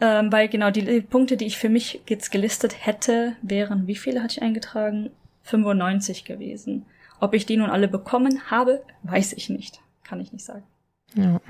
[0.00, 3.96] Ähm, weil genau die, die Punkte, die ich für mich jetzt gelistet hätte, wären, wie
[3.96, 5.10] viele hatte ich eingetragen?
[5.42, 6.86] 95 gewesen.
[7.20, 9.80] Ob ich die nun alle bekommen habe, weiß ich nicht.
[10.04, 10.64] Kann ich nicht sagen.
[11.14, 11.40] Ja.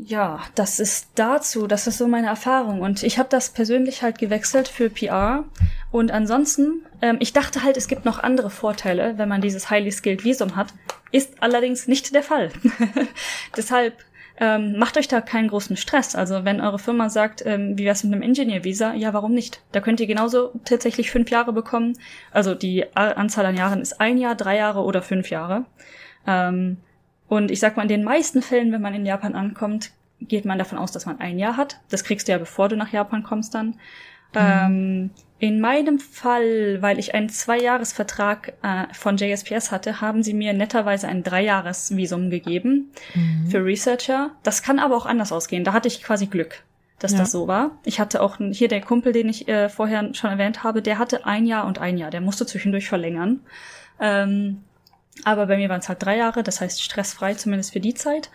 [0.00, 2.82] Ja, das ist dazu, das ist so meine Erfahrung.
[2.82, 5.44] Und ich habe das persönlich halt gewechselt für PR.
[5.90, 9.90] Und ansonsten, ähm, ich dachte halt, es gibt noch andere Vorteile, wenn man dieses Highly
[9.90, 10.72] Skilled Visum hat.
[11.10, 12.52] Ist allerdings nicht der Fall.
[13.56, 13.94] Deshalb
[14.40, 16.14] ähm, macht euch da keinen großen Stress.
[16.14, 19.62] Also wenn eure Firma sagt, ähm, wie wär's mit einem Engineer-Visa, ja, warum nicht?
[19.72, 21.98] Da könnt ihr genauso tatsächlich fünf Jahre bekommen.
[22.30, 25.64] Also die Anzahl an Jahren ist ein Jahr, drei Jahre oder fünf Jahre.
[26.26, 26.78] Ähm,
[27.26, 29.90] und ich sag mal, in den meisten Fällen, wenn man in Japan ankommt,
[30.20, 31.80] geht man davon aus, dass man ein Jahr hat.
[31.90, 33.66] Das kriegst du ja, bevor du nach Japan kommst dann.
[33.66, 33.74] Mhm.
[34.34, 35.10] Ähm,
[35.40, 41.06] in meinem Fall, weil ich einen Zweijahresvertrag äh, von JSPS hatte, haben sie mir netterweise
[41.06, 43.46] ein Dreijahresvisum gegeben mhm.
[43.48, 44.32] für Researcher.
[44.42, 45.62] Das kann aber auch anders ausgehen.
[45.62, 46.64] Da hatte ich quasi Glück,
[46.98, 47.18] dass ja.
[47.18, 47.78] das so war.
[47.84, 51.24] Ich hatte auch hier der Kumpel, den ich äh, vorher schon erwähnt habe, der hatte
[51.24, 52.10] ein Jahr und ein Jahr.
[52.10, 53.40] Der musste zwischendurch verlängern.
[54.00, 54.64] Ähm,
[55.24, 58.30] aber bei mir waren es halt drei Jahre, das heißt stressfrei zumindest für die Zeit.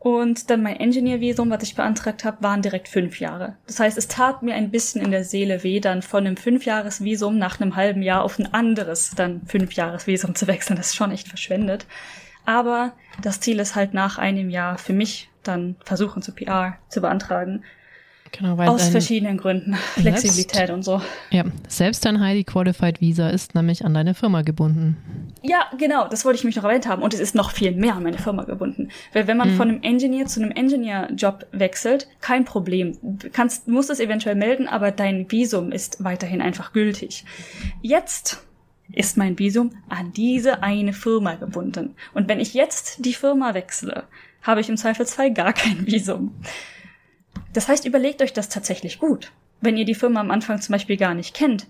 [0.00, 3.56] Und dann mein Engineer-Visum, was ich beantragt habe, waren direkt fünf Jahre.
[3.66, 7.36] Das heißt, es tat mir ein bisschen in der Seele weh, dann von einem Fünfjahres-Visum
[7.36, 10.76] nach einem halben Jahr auf ein anderes dann Fünfjahres-Visum zu wechseln.
[10.76, 11.86] Das ist schon echt verschwendet.
[12.44, 17.00] Aber das Ziel ist halt nach einem Jahr für mich dann versuchen zu PR zu
[17.00, 17.64] beantragen.
[18.32, 19.74] Genau, weil Aus verschiedenen Gründen.
[19.74, 21.00] Flexibilität selbst, und so.
[21.30, 24.96] Ja, selbst dein Highly Qualified Visa ist nämlich an deine Firma gebunden.
[25.42, 27.02] Ja, genau, das wollte ich mich noch erwähnt haben.
[27.02, 28.90] Und es ist noch viel mehr an meine Firma gebunden.
[29.12, 29.56] Weil wenn man mhm.
[29.56, 32.96] von einem Engineer zu einem Engineer-Job wechselt, kein Problem.
[33.02, 37.24] Du kannst, musst es eventuell melden, aber dein Visum ist weiterhin einfach gültig.
[37.82, 38.42] Jetzt
[38.92, 41.94] ist mein Visum an diese eine Firma gebunden.
[42.14, 44.04] Und wenn ich jetzt die Firma wechsle,
[44.42, 46.34] habe ich im Zweifelsfall gar kein Visum.
[47.52, 49.32] Das heißt, überlegt euch das tatsächlich gut.
[49.60, 51.66] Wenn ihr die Firma am Anfang zum Beispiel gar nicht kennt,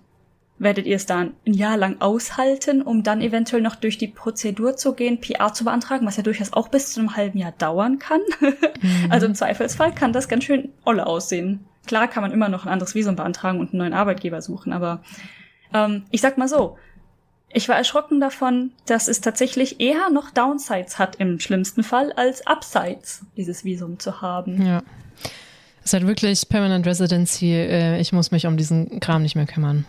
[0.58, 4.76] werdet ihr es dann ein Jahr lang aushalten, um dann eventuell noch durch die Prozedur
[4.76, 7.98] zu gehen, PR zu beantragen, was ja durchaus auch bis zu einem halben Jahr dauern
[7.98, 8.20] kann.
[8.40, 8.54] mhm.
[9.10, 11.64] Also im Zweifelsfall kann das ganz schön olle aussehen.
[11.86, 15.02] Klar kann man immer noch ein anderes Visum beantragen und einen neuen Arbeitgeber suchen, aber
[15.72, 16.76] ähm, ich sag mal so,
[17.50, 22.46] ich war erschrocken davon, dass es tatsächlich eher noch Downsides hat im schlimmsten Fall, als
[22.46, 24.66] Upsides, dieses Visum zu haben.
[24.66, 24.82] Ja.
[25.89, 27.51] Es ist halt wirklich Permanent Residency.
[27.55, 29.86] Äh, ich muss mich um diesen Kram nicht mehr kümmern.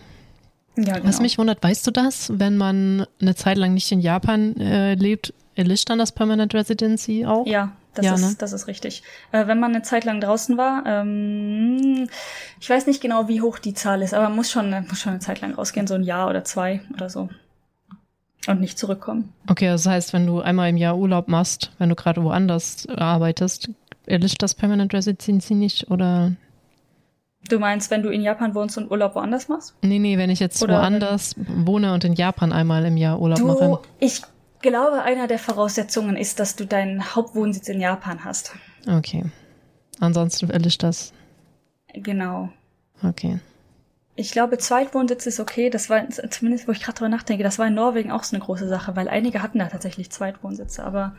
[0.77, 1.05] Ja, genau.
[1.05, 4.93] Was mich wundert, weißt du das, wenn man eine Zeit lang nicht in Japan äh,
[4.93, 7.45] lebt, erlischt dann das Permanent Residency auch?
[7.45, 8.35] Ja, das, ja, ist, ne?
[8.39, 9.03] das ist richtig.
[9.33, 12.07] Äh, wenn man eine Zeit lang draußen war, ähm,
[12.61, 15.19] ich weiß nicht genau, wie hoch die Zahl ist, aber muss schon, muss schon eine
[15.19, 17.27] Zeit lang rausgehen, so ein Jahr oder zwei oder so.
[18.47, 19.33] Und nicht zurückkommen.
[19.49, 23.69] Okay, das heißt, wenn du einmal im Jahr Urlaub machst, wenn du gerade woanders arbeitest,
[24.09, 26.33] erlischt das Permanent Residency nicht oder?
[27.47, 29.73] Du meinst, wenn du in Japan wohnst und Urlaub woanders machst?
[29.81, 33.39] Nee, nee, wenn ich jetzt oder woanders wohne und in Japan einmal im Jahr Urlaub
[33.39, 33.79] du, mache.
[33.99, 34.21] Ich
[34.61, 38.53] glaube, einer der Voraussetzungen ist, dass du deinen Hauptwohnsitz in Japan hast.
[38.87, 39.23] Okay.
[39.99, 41.13] Ansonsten erlischt das.
[41.93, 42.49] Genau.
[43.03, 43.39] Okay.
[44.15, 45.69] Ich glaube, Zweitwohnsitz ist okay.
[45.69, 48.43] Das war zumindest, wo ich gerade drüber nachdenke, das war in Norwegen auch so eine
[48.43, 50.83] große Sache, weil einige hatten da tatsächlich Zweitwohnsitze.
[50.83, 51.15] Aber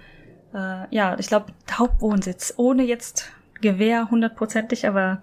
[0.54, 5.22] äh, ja, ich glaube, Hauptwohnsitz, ohne jetzt Gewehr hundertprozentig, aber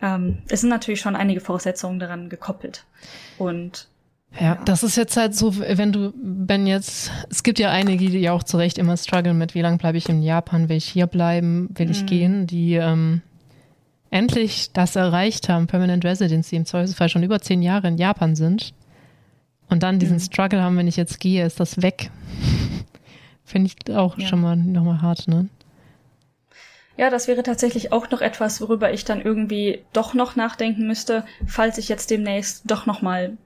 [0.00, 2.84] ähm, es sind natürlich schon einige Voraussetzungen daran gekoppelt.
[3.38, 3.88] Und
[4.34, 8.10] ja, ja, das ist jetzt halt so, wenn du, wenn jetzt, es gibt ja einige,
[8.10, 10.86] die auch zu Recht immer strugglen mit, wie lange bleibe ich in Japan, will ich
[10.86, 12.06] hier bleiben, will ich mhm.
[12.06, 13.22] gehen, die ähm,
[14.10, 18.74] endlich das erreicht haben, Permanent Residency, im Zweifelsfall schon über zehn Jahre in Japan sind
[19.68, 20.20] und dann diesen mhm.
[20.20, 22.10] Struggle haben, wenn ich jetzt gehe, ist das weg.
[23.46, 24.26] Finde ich auch ja.
[24.26, 25.48] schon mal nochmal hart, ne?
[26.96, 31.24] Ja, das wäre tatsächlich auch noch etwas, worüber ich dann irgendwie doch noch nachdenken müsste,
[31.46, 33.36] falls ich jetzt demnächst doch noch mal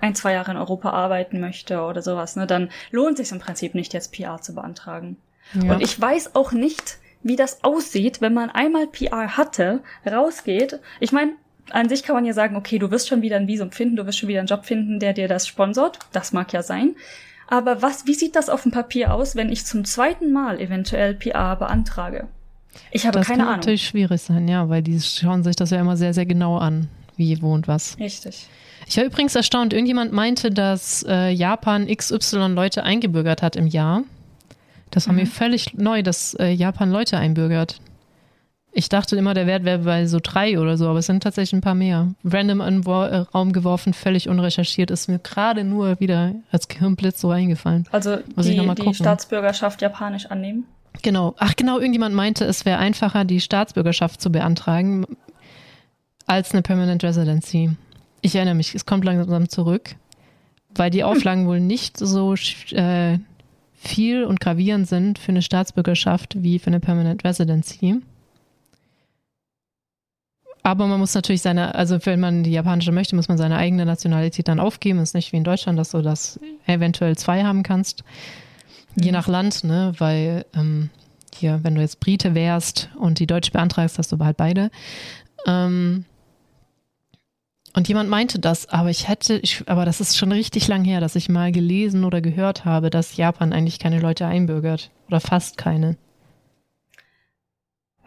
[0.00, 3.74] ein, zwei Jahre in Europa arbeiten möchte oder sowas, ne, dann lohnt sich im Prinzip
[3.74, 5.16] nicht, jetzt PR zu beantragen.
[5.54, 5.74] Ja.
[5.74, 10.80] Und ich weiß auch nicht, wie das aussieht, wenn man einmal PR hatte, rausgeht.
[11.00, 11.32] Ich meine,
[11.70, 14.06] an sich kann man ja sagen, okay, du wirst schon wieder ein Visum finden, du
[14.06, 15.98] wirst schon wieder einen Job finden, der dir das sponsort.
[16.12, 16.94] Das mag ja sein.
[17.48, 21.14] Aber was, wie sieht das auf dem Papier aus, wenn ich zum zweiten Mal eventuell
[21.14, 22.28] PR beantrage?
[22.90, 23.46] Ich habe das keine Ahnung.
[23.46, 26.26] Das kann natürlich schwierig sein, ja, weil die schauen sich das ja immer sehr, sehr
[26.26, 27.98] genau an, wie, wo und was.
[27.98, 28.46] Richtig.
[28.86, 34.02] Ich war übrigens erstaunt, irgendjemand meinte, dass äh, Japan XY Leute eingebürgert hat im Jahr.
[34.90, 35.20] Das war mhm.
[35.20, 37.80] mir völlig neu, dass äh, Japan Leute einbürgert.
[38.72, 41.54] Ich dachte immer, der Wert wäre bei so drei oder so, aber es sind tatsächlich
[41.54, 42.14] ein paar mehr.
[42.24, 47.20] Random in den äh, Raum geworfen, völlig unrecherchiert, ist mir gerade nur wieder als Gehirnblitz
[47.20, 47.86] so eingefallen.
[47.90, 50.64] Also Muss die, die Staatsbürgerschaft japanisch annehmen?
[51.02, 51.34] Genau.
[51.38, 55.06] Ach genau, irgendjemand meinte, es wäre einfacher, die Staatsbürgerschaft zu beantragen,
[56.26, 57.70] als eine Permanent Residency.
[58.20, 59.94] Ich erinnere mich, es kommt langsam zurück,
[60.74, 61.10] weil die hm.
[61.10, 61.48] Auflagen hm.
[61.48, 63.18] wohl nicht so äh,
[63.74, 68.02] viel und gravierend sind für eine Staatsbürgerschaft wie für eine Permanent Residency.
[70.68, 73.86] Aber man muss natürlich seine, also wenn man die japanische möchte, muss man seine eigene
[73.86, 74.98] Nationalität dann aufgeben.
[74.98, 78.04] Es ist nicht wie in Deutschland, dass du das eventuell zwei haben kannst.
[78.94, 79.02] Mhm.
[79.02, 79.94] Je nach Land, ne?
[79.96, 80.90] Weil ähm,
[81.34, 84.70] hier, wenn du jetzt Brite wärst und die Deutsche beantragst, hast du halt beide.
[85.46, 86.04] Ähm,
[87.74, 91.00] und jemand meinte das, aber ich hätte, ich, aber das ist schon richtig lang her,
[91.00, 94.90] dass ich mal gelesen oder gehört habe, dass Japan eigentlich keine Leute einbürgert.
[95.06, 95.96] Oder fast keine.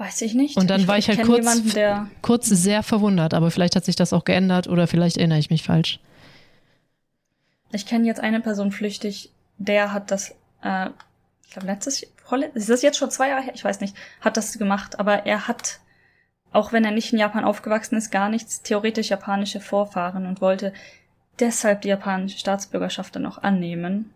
[0.02, 0.58] Weiß ich nicht.
[0.58, 3.96] Und dann ich, war ich, halt kurz, jemanden, kurz sehr verwundert, aber vielleicht hat sich
[3.96, 6.00] das auch geändert oder vielleicht erinnere ich mich falsch.
[7.72, 9.30] Ich kenne jetzt eine Person flüchtig,
[9.60, 10.32] der hat das,
[10.64, 10.90] äh,
[11.46, 12.10] ich glaube letztes Jahr,
[12.56, 13.54] ist das jetzt schon zwei Jahre her?
[13.54, 15.80] Ich weiß nicht, hat das gemacht, aber er hat,
[16.52, 20.74] auch wenn er nicht in Japan aufgewachsen ist, gar nichts theoretisch japanische Vorfahren und wollte
[21.40, 24.12] deshalb die japanische Staatsbürgerschaft dann auch annehmen.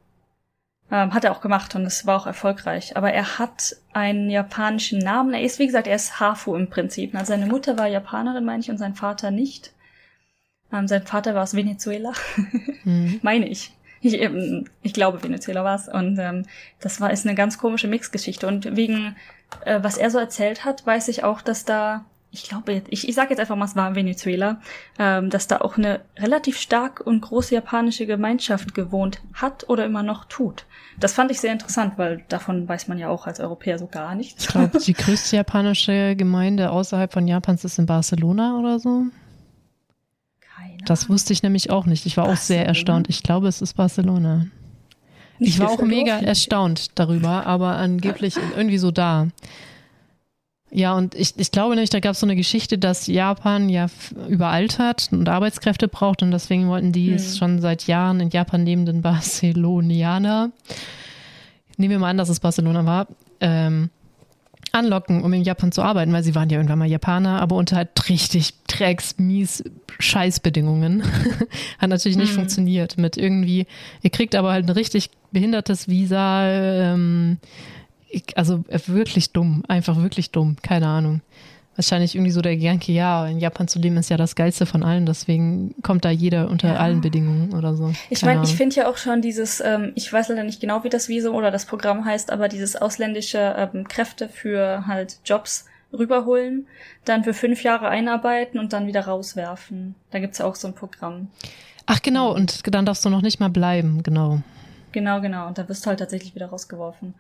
[0.91, 2.95] Ähm, hat er auch gemacht und es war auch erfolgreich.
[2.95, 5.33] Aber er hat einen japanischen Namen.
[5.33, 7.15] Er ist, wie gesagt, er ist Hafu im Prinzip.
[7.15, 9.73] Also seine Mutter war Japanerin, meine ich, und sein Vater nicht.
[10.71, 12.13] Ähm, sein Vater war aus Venezuela.
[12.87, 13.19] Mhm.
[13.23, 13.71] meine ich.
[14.01, 15.87] Ich, ähm, ich glaube, Venezuela war es.
[15.87, 16.45] Und ähm,
[16.79, 18.45] das war ist eine ganz komische Mixgeschichte.
[18.45, 19.15] Und wegen,
[19.65, 22.05] äh, was er so erzählt hat, weiß ich auch, dass da
[22.35, 24.59] ich glaube, ich, ich sage jetzt einfach mal, es war Venezuela,
[24.99, 30.03] ähm, dass da auch eine relativ stark und große japanische Gemeinschaft gewohnt hat oder immer
[30.03, 30.65] noch tut.
[30.99, 34.15] Das fand ich sehr interessant, weil davon weiß man ja auch als Europäer so gar
[34.15, 34.43] nichts.
[34.43, 39.03] Ich glaube, die größte japanische Gemeinde außerhalb von Japans ist in Barcelona oder so.
[40.41, 42.05] Keine das wusste ich nämlich auch nicht.
[42.05, 42.41] Ich war Barcelona?
[42.41, 43.09] auch sehr erstaunt.
[43.09, 44.47] Ich glaube, es ist Barcelona.
[45.39, 49.27] Nicht ich war auch mega erstaunt darüber, aber angeblich irgendwie so da.
[50.71, 53.87] Ja, und ich, ich glaube nicht, da gab es so eine Geschichte, dass Japan ja
[54.27, 57.15] überaltert und Arbeitskräfte braucht und deswegen wollten die hm.
[57.15, 60.51] es schon seit Jahren in Japan lebenden Barcelonianer,
[61.77, 63.07] nehmen wir mal an, dass es Barcelona war,
[63.39, 63.89] ähm,
[64.71, 67.77] anlocken, um in Japan zu arbeiten, weil sie waren ja irgendwann mal Japaner, aber unter
[67.77, 69.63] halt richtig drecks, mies
[69.99, 71.03] Scheißbedingungen.
[71.79, 72.35] Hat natürlich nicht hm.
[72.35, 73.67] funktioniert mit irgendwie,
[74.01, 77.37] ihr kriegt aber halt ein richtig behindertes Visa, ähm,
[78.35, 81.21] also äh, wirklich dumm, einfach wirklich dumm, keine Ahnung.
[81.75, 84.81] Wahrscheinlich irgendwie so der Gedanke, ja, in Japan zu leben ist ja das Geilste von
[84.81, 86.75] allen, deswegen kommt da jeder unter ja.
[86.77, 87.93] allen Bedingungen oder so.
[88.09, 90.89] Ich meine, ich finde ja auch schon dieses, ähm, ich weiß leider nicht genau, wie
[90.89, 96.65] das Visum oder das Programm heißt, aber dieses ausländische ähm, Kräfte für halt Jobs rüberholen,
[97.03, 99.95] dann für fünf Jahre einarbeiten und dann wieder rauswerfen.
[100.11, 101.27] Da gibt's ja auch so ein Programm.
[101.87, 104.41] Ach genau, und dann darfst du noch nicht mal bleiben, genau.
[104.93, 105.47] Genau, genau.
[105.47, 107.15] Und da wirst du halt tatsächlich wieder rausgeworfen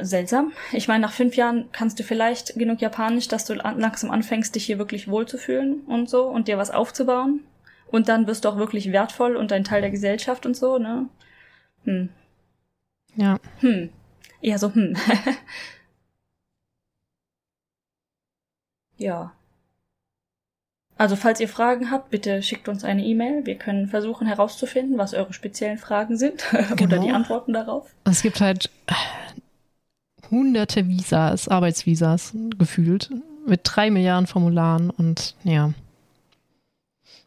[0.00, 0.52] seltsam.
[0.72, 4.66] Ich meine, nach fünf Jahren kannst du vielleicht genug Japanisch, dass du langsam anfängst, dich
[4.66, 7.40] hier wirklich wohlzufühlen und so und dir was aufzubauen.
[7.88, 11.08] Und dann wirst du auch wirklich wertvoll und ein Teil der Gesellschaft und so, ne?
[11.84, 12.08] Hm.
[13.14, 13.38] Ja.
[13.60, 13.90] Hm.
[14.40, 14.96] Eher so, hm.
[18.96, 19.32] ja.
[20.98, 23.44] Also falls ihr Fragen habt, bitte schickt uns eine E-Mail.
[23.44, 26.72] Wir können versuchen herauszufinden, was eure speziellen Fragen sind genau.
[26.84, 27.94] oder die Antworten darauf.
[28.04, 28.70] Es gibt halt
[30.30, 33.10] hunderte Visas, Arbeitsvisas gefühlt,
[33.46, 35.72] mit drei Milliarden Formularen und ja.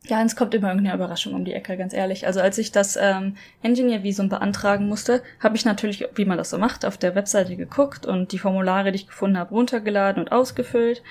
[0.09, 2.25] Ja, es kommt immer irgendeine Überraschung um die Ecke, ganz ehrlich.
[2.25, 6.57] Also als ich das ähm, Engineer-Visum beantragen musste, habe ich natürlich, wie man das so
[6.57, 11.03] macht, auf der Webseite geguckt und die Formulare, die ich gefunden habe, runtergeladen und ausgefüllt.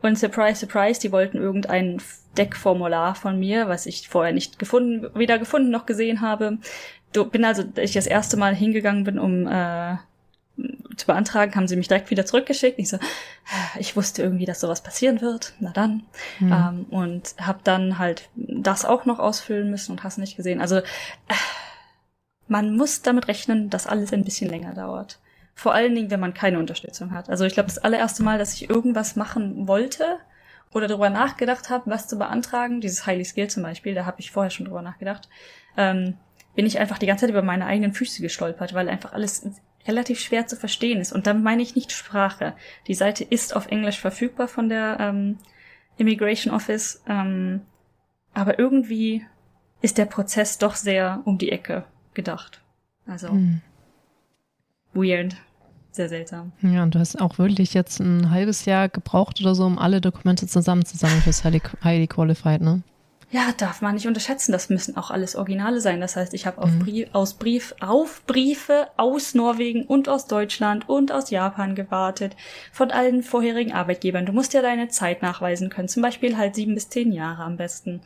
[0.00, 2.00] Und surprise, surprise, die wollten irgendein
[2.38, 6.58] Deckformular von mir, was ich vorher nicht gefunden, weder gefunden noch gesehen habe.
[7.12, 9.96] Du bin also, ich das erste Mal hingegangen bin, um äh,
[10.96, 12.78] zu beantragen, haben sie mich direkt wieder zurückgeschickt.
[12.78, 12.98] Ich so,
[13.78, 15.54] ich wusste irgendwie, dass sowas passieren wird.
[15.60, 16.04] Na dann.
[16.40, 16.52] Mhm.
[16.52, 20.60] Ähm, und habe dann halt das auch noch ausfüllen müssen und hast nicht gesehen.
[20.60, 20.82] Also äh,
[22.48, 25.18] man muss damit rechnen, dass alles ein bisschen länger dauert.
[25.54, 27.28] Vor allen Dingen, wenn man keine Unterstützung hat.
[27.30, 30.18] Also ich glaube, das allererste Mal, dass ich irgendwas machen wollte
[30.72, 34.30] oder darüber nachgedacht habe, was zu beantragen, dieses Highly Skill zum Beispiel, da habe ich
[34.30, 35.28] vorher schon drüber nachgedacht,
[35.76, 36.14] ähm,
[36.54, 39.46] bin ich einfach die ganze Zeit über meine eigenen Füße gestolpert, weil einfach alles
[39.88, 41.12] relativ schwer zu verstehen ist.
[41.12, 42.54] Und dann meine ich nicht Sprache.
[42.86, 45.38] Die Seite ist auf Englisch verfügbar von der ähm,
[45.96, 47.62] Immigration Office, ähm,
[48.34, 49.24] aber irgendwie
[49.82, 51.84] ist der Prozess doch sehr um die Ecke
[52.14, 52.62] gedacht.
[53.06, 53.60] Also hm.
[54.92, 55.36] weird.
[55.92, 56.52] Sehr seltsam.
[56.60, 60.02] Ja, und du hast auch wirklich jetzt ein halbes Jahr gebraucht oder so, um alle
[60.02, 62.82] Dokumente zusammenzusammeln fürs Highly, Highly Qualified, ne?
[63.28, 64.52] Ja, darf man nicht unterschätzen.
[64.52, 66.00] Das müssen auch alles Originale sein.
[66.00, 66.78] Das heißt, ich habe auf, mhm.
[66.78, 72.36] Brief, aus Brief, auf Briefe aus Norwegen und aus Deutschland und aus Japan gewartet.
[72.72, 74.26] Von allen vorherigen Arbeitgebern.
[74.26, 75.88] Du musst ja deine Zeit nachweisen können.
[75.88, 78.00] Zum Beispiel halt sieben bis zehn Jahre am besten.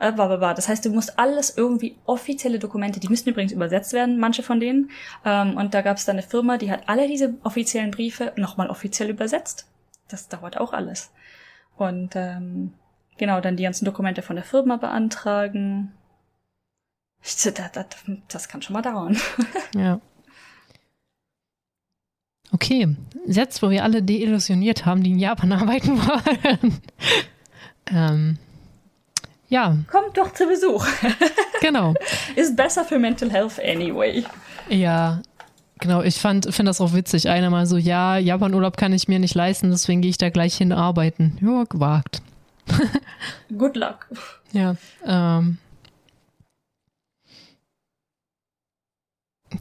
[0.00, 4.42] Äh, Das heißt, du musst alles irgendwie offizielle Dokumente, die müssen übrigens übersetzt werden, manche
[4.42, 4.90] von denen.
[5.24, 8.70] Ähm, und da gab es dann eine Firma, die hat alle diese offiziellen Briefe nochmal
[8.70, 9.66] offiziell übersetzt.
[10.08, 11.12] Das dauert auch alles.
[11.76, 12.72] Und ähm,
[13.18, 15.92] genau, dann die ganzen Dokumente von der Firma beantragen.
[17.22, 17.86] Das, das,
[18.28, 19.16] das kann schon mal dauern.
[19.74, 20.00] Ja.
[22.54, 22.94] Okay,
[23.26, 26.80] jetzt, wo wir alle deillusioniert haben, die in Japan arbeiten wollen.
[27.86, 28.38] ähm,
[29.48, 29.76] ja.
[29.90, 30.86] Kommt doch zu Besuch.
[31.62, 31.94] genau.
[32.36, 34.24] Ist besser für Mental Health anyway.
[34.68, 35.22] Ja,
[35.78, 36.02] genau.
[36.02, 37.28] Ich fand, finde das auch witzig.
[37.28, 40.54] Einer mal so, ja, Japan-Urlaub kann ich mir nicht leisten, deswegen gehe ich da gleich
[40.56, 41.38] hin arbeiten.
[41.40, 42.22] Ja, gewagt.
[43.56, 44.08] Good luck.
[44.52, 45.58] Ja, ähm.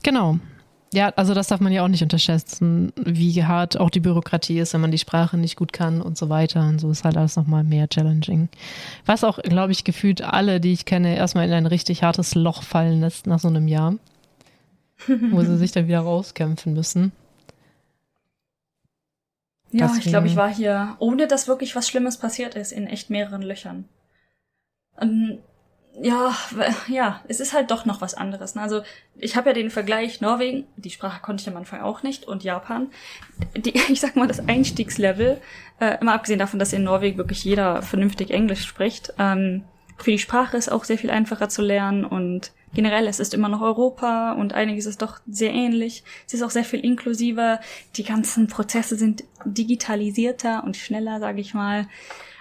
[0.04, 0.40] Genau.
[0.94, 4.74] Ja, also das darf man ja auch nicht unterschätzen, wie hart auch die Bürokratie ist,
[4.74, 6.68] wenn man die Sprache nicht gut kann und so weiter.
[6.68, 8.50] Und so ist halt alles nochmal mehr challenging.
[9.06, 12.64] Was auch, glaube ich, gefühlt alle, die ich kenne, erstmal in ein richtig hartes Loch
[12.64, 13.96] fallen lässt nach so einem Jahr,
[15.08, 17.14] wo sie sich dann wieder rauskämpfen müssen.
[19.72, 20.00] Ja, Deswegen.
[20.00, 23.42] ich glaube, ich war hier, ohne dass wirklich was Schlimmes passiert ist, in echt mehreren
[23.42, 23.86] Löchern.
[24.98, 25.40] Und
[26.00, 26.36] ja,
[26.88, 28.56] ja, es ist halt doch noch was anderes.
[28.56, 28.62] Ne?
[28.62, 28.82] Also
[29.16, 32.44] ich habe ja den Vergleich Norwegen, die Sprache konnte ich am Anfang auch nicht, und
[32.44, 32.90] Japan.
[33.58, 35.42] Die, ich sag mal, das Einstiegslevel,
[35.80, 39.64] äh, immer abgesehen davon, dass in Norwegen wirklich jeder vernünftig Englisch spricht, ähm,
[39.98, 43.50] für die Sprache ist auch sehr viel einfacher zu lernen und generell, es ist immer
[43.50, 46.04] noch Europa und einiges ist doch sehr ähnlich.
[46.28, 47.60] Es ist auch sehr viel inklusiver.
[47.96, 51.88] Die ganzen Prozesse sind digitalisierter und schneller, sage ich mal.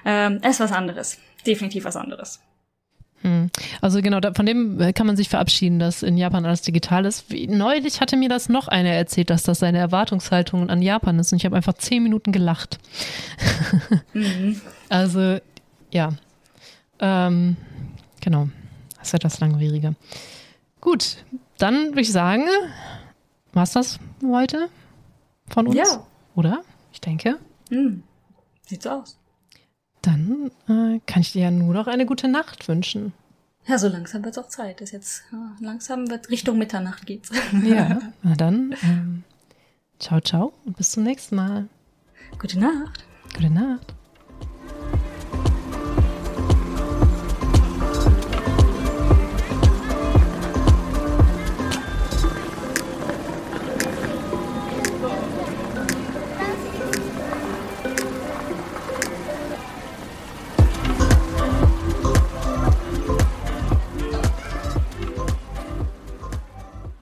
[0.05, 1.19] Ähm, es ist was anderes.
[1.47, 2.41] Definitiv was anderes.
[3.23, 3.51] Hm.
[3.83, 7.31] Also genau, von dem äh, kann man sich verabschieden, dass in Japan alles digital ist.
[7.31, 11.33] Wie, neulich hatte mir das noch einer erzählt, dass das seine Erwartungshaltung an Japan ist
[11.33, 12.79] und ich habe einfach zehn Minuten gelacht.
[14.15, 14.61] Mhm.
[14.89, 15.39] Also
[15.93, 16.15] ja,
[16.99, 17.57] ähm,
[18.21, 18.49] genau,
[19.01, 19.95] das ist etwas langwieriger.
[20.81, 21.25] Gut,
[21.59, 22.45] dann würde ich sagen,
[23.53, 24.69] war es das heute
[25.49, 25.77] von uns?
[25.77, 26.07] Ja.
[26.35, 26.63] Oder?
[26.93, 27.39] Ich denke.
[27.71, 28.03] Mhm.
[28.67, 29.19] Sieht so aus.
[30.03, 33.13] Dann äh, kann ich dir ja nur noch eine gute Nacht wünschen.
[33.67, 34.81] Ja, so langsam wird es auch Zeit.
[34.81, 37.31] Ist jetzt ja, langsam wird Richtung Mitternacht geht's.
[37.65, 39.25] Ja, na dann ähm,
[39.99, 41.69] ciao ciao und bis zum nächsten Mal.
[42.39, 43.05] Gute Nacht.
[43.35, 43.95] Gute Nacht.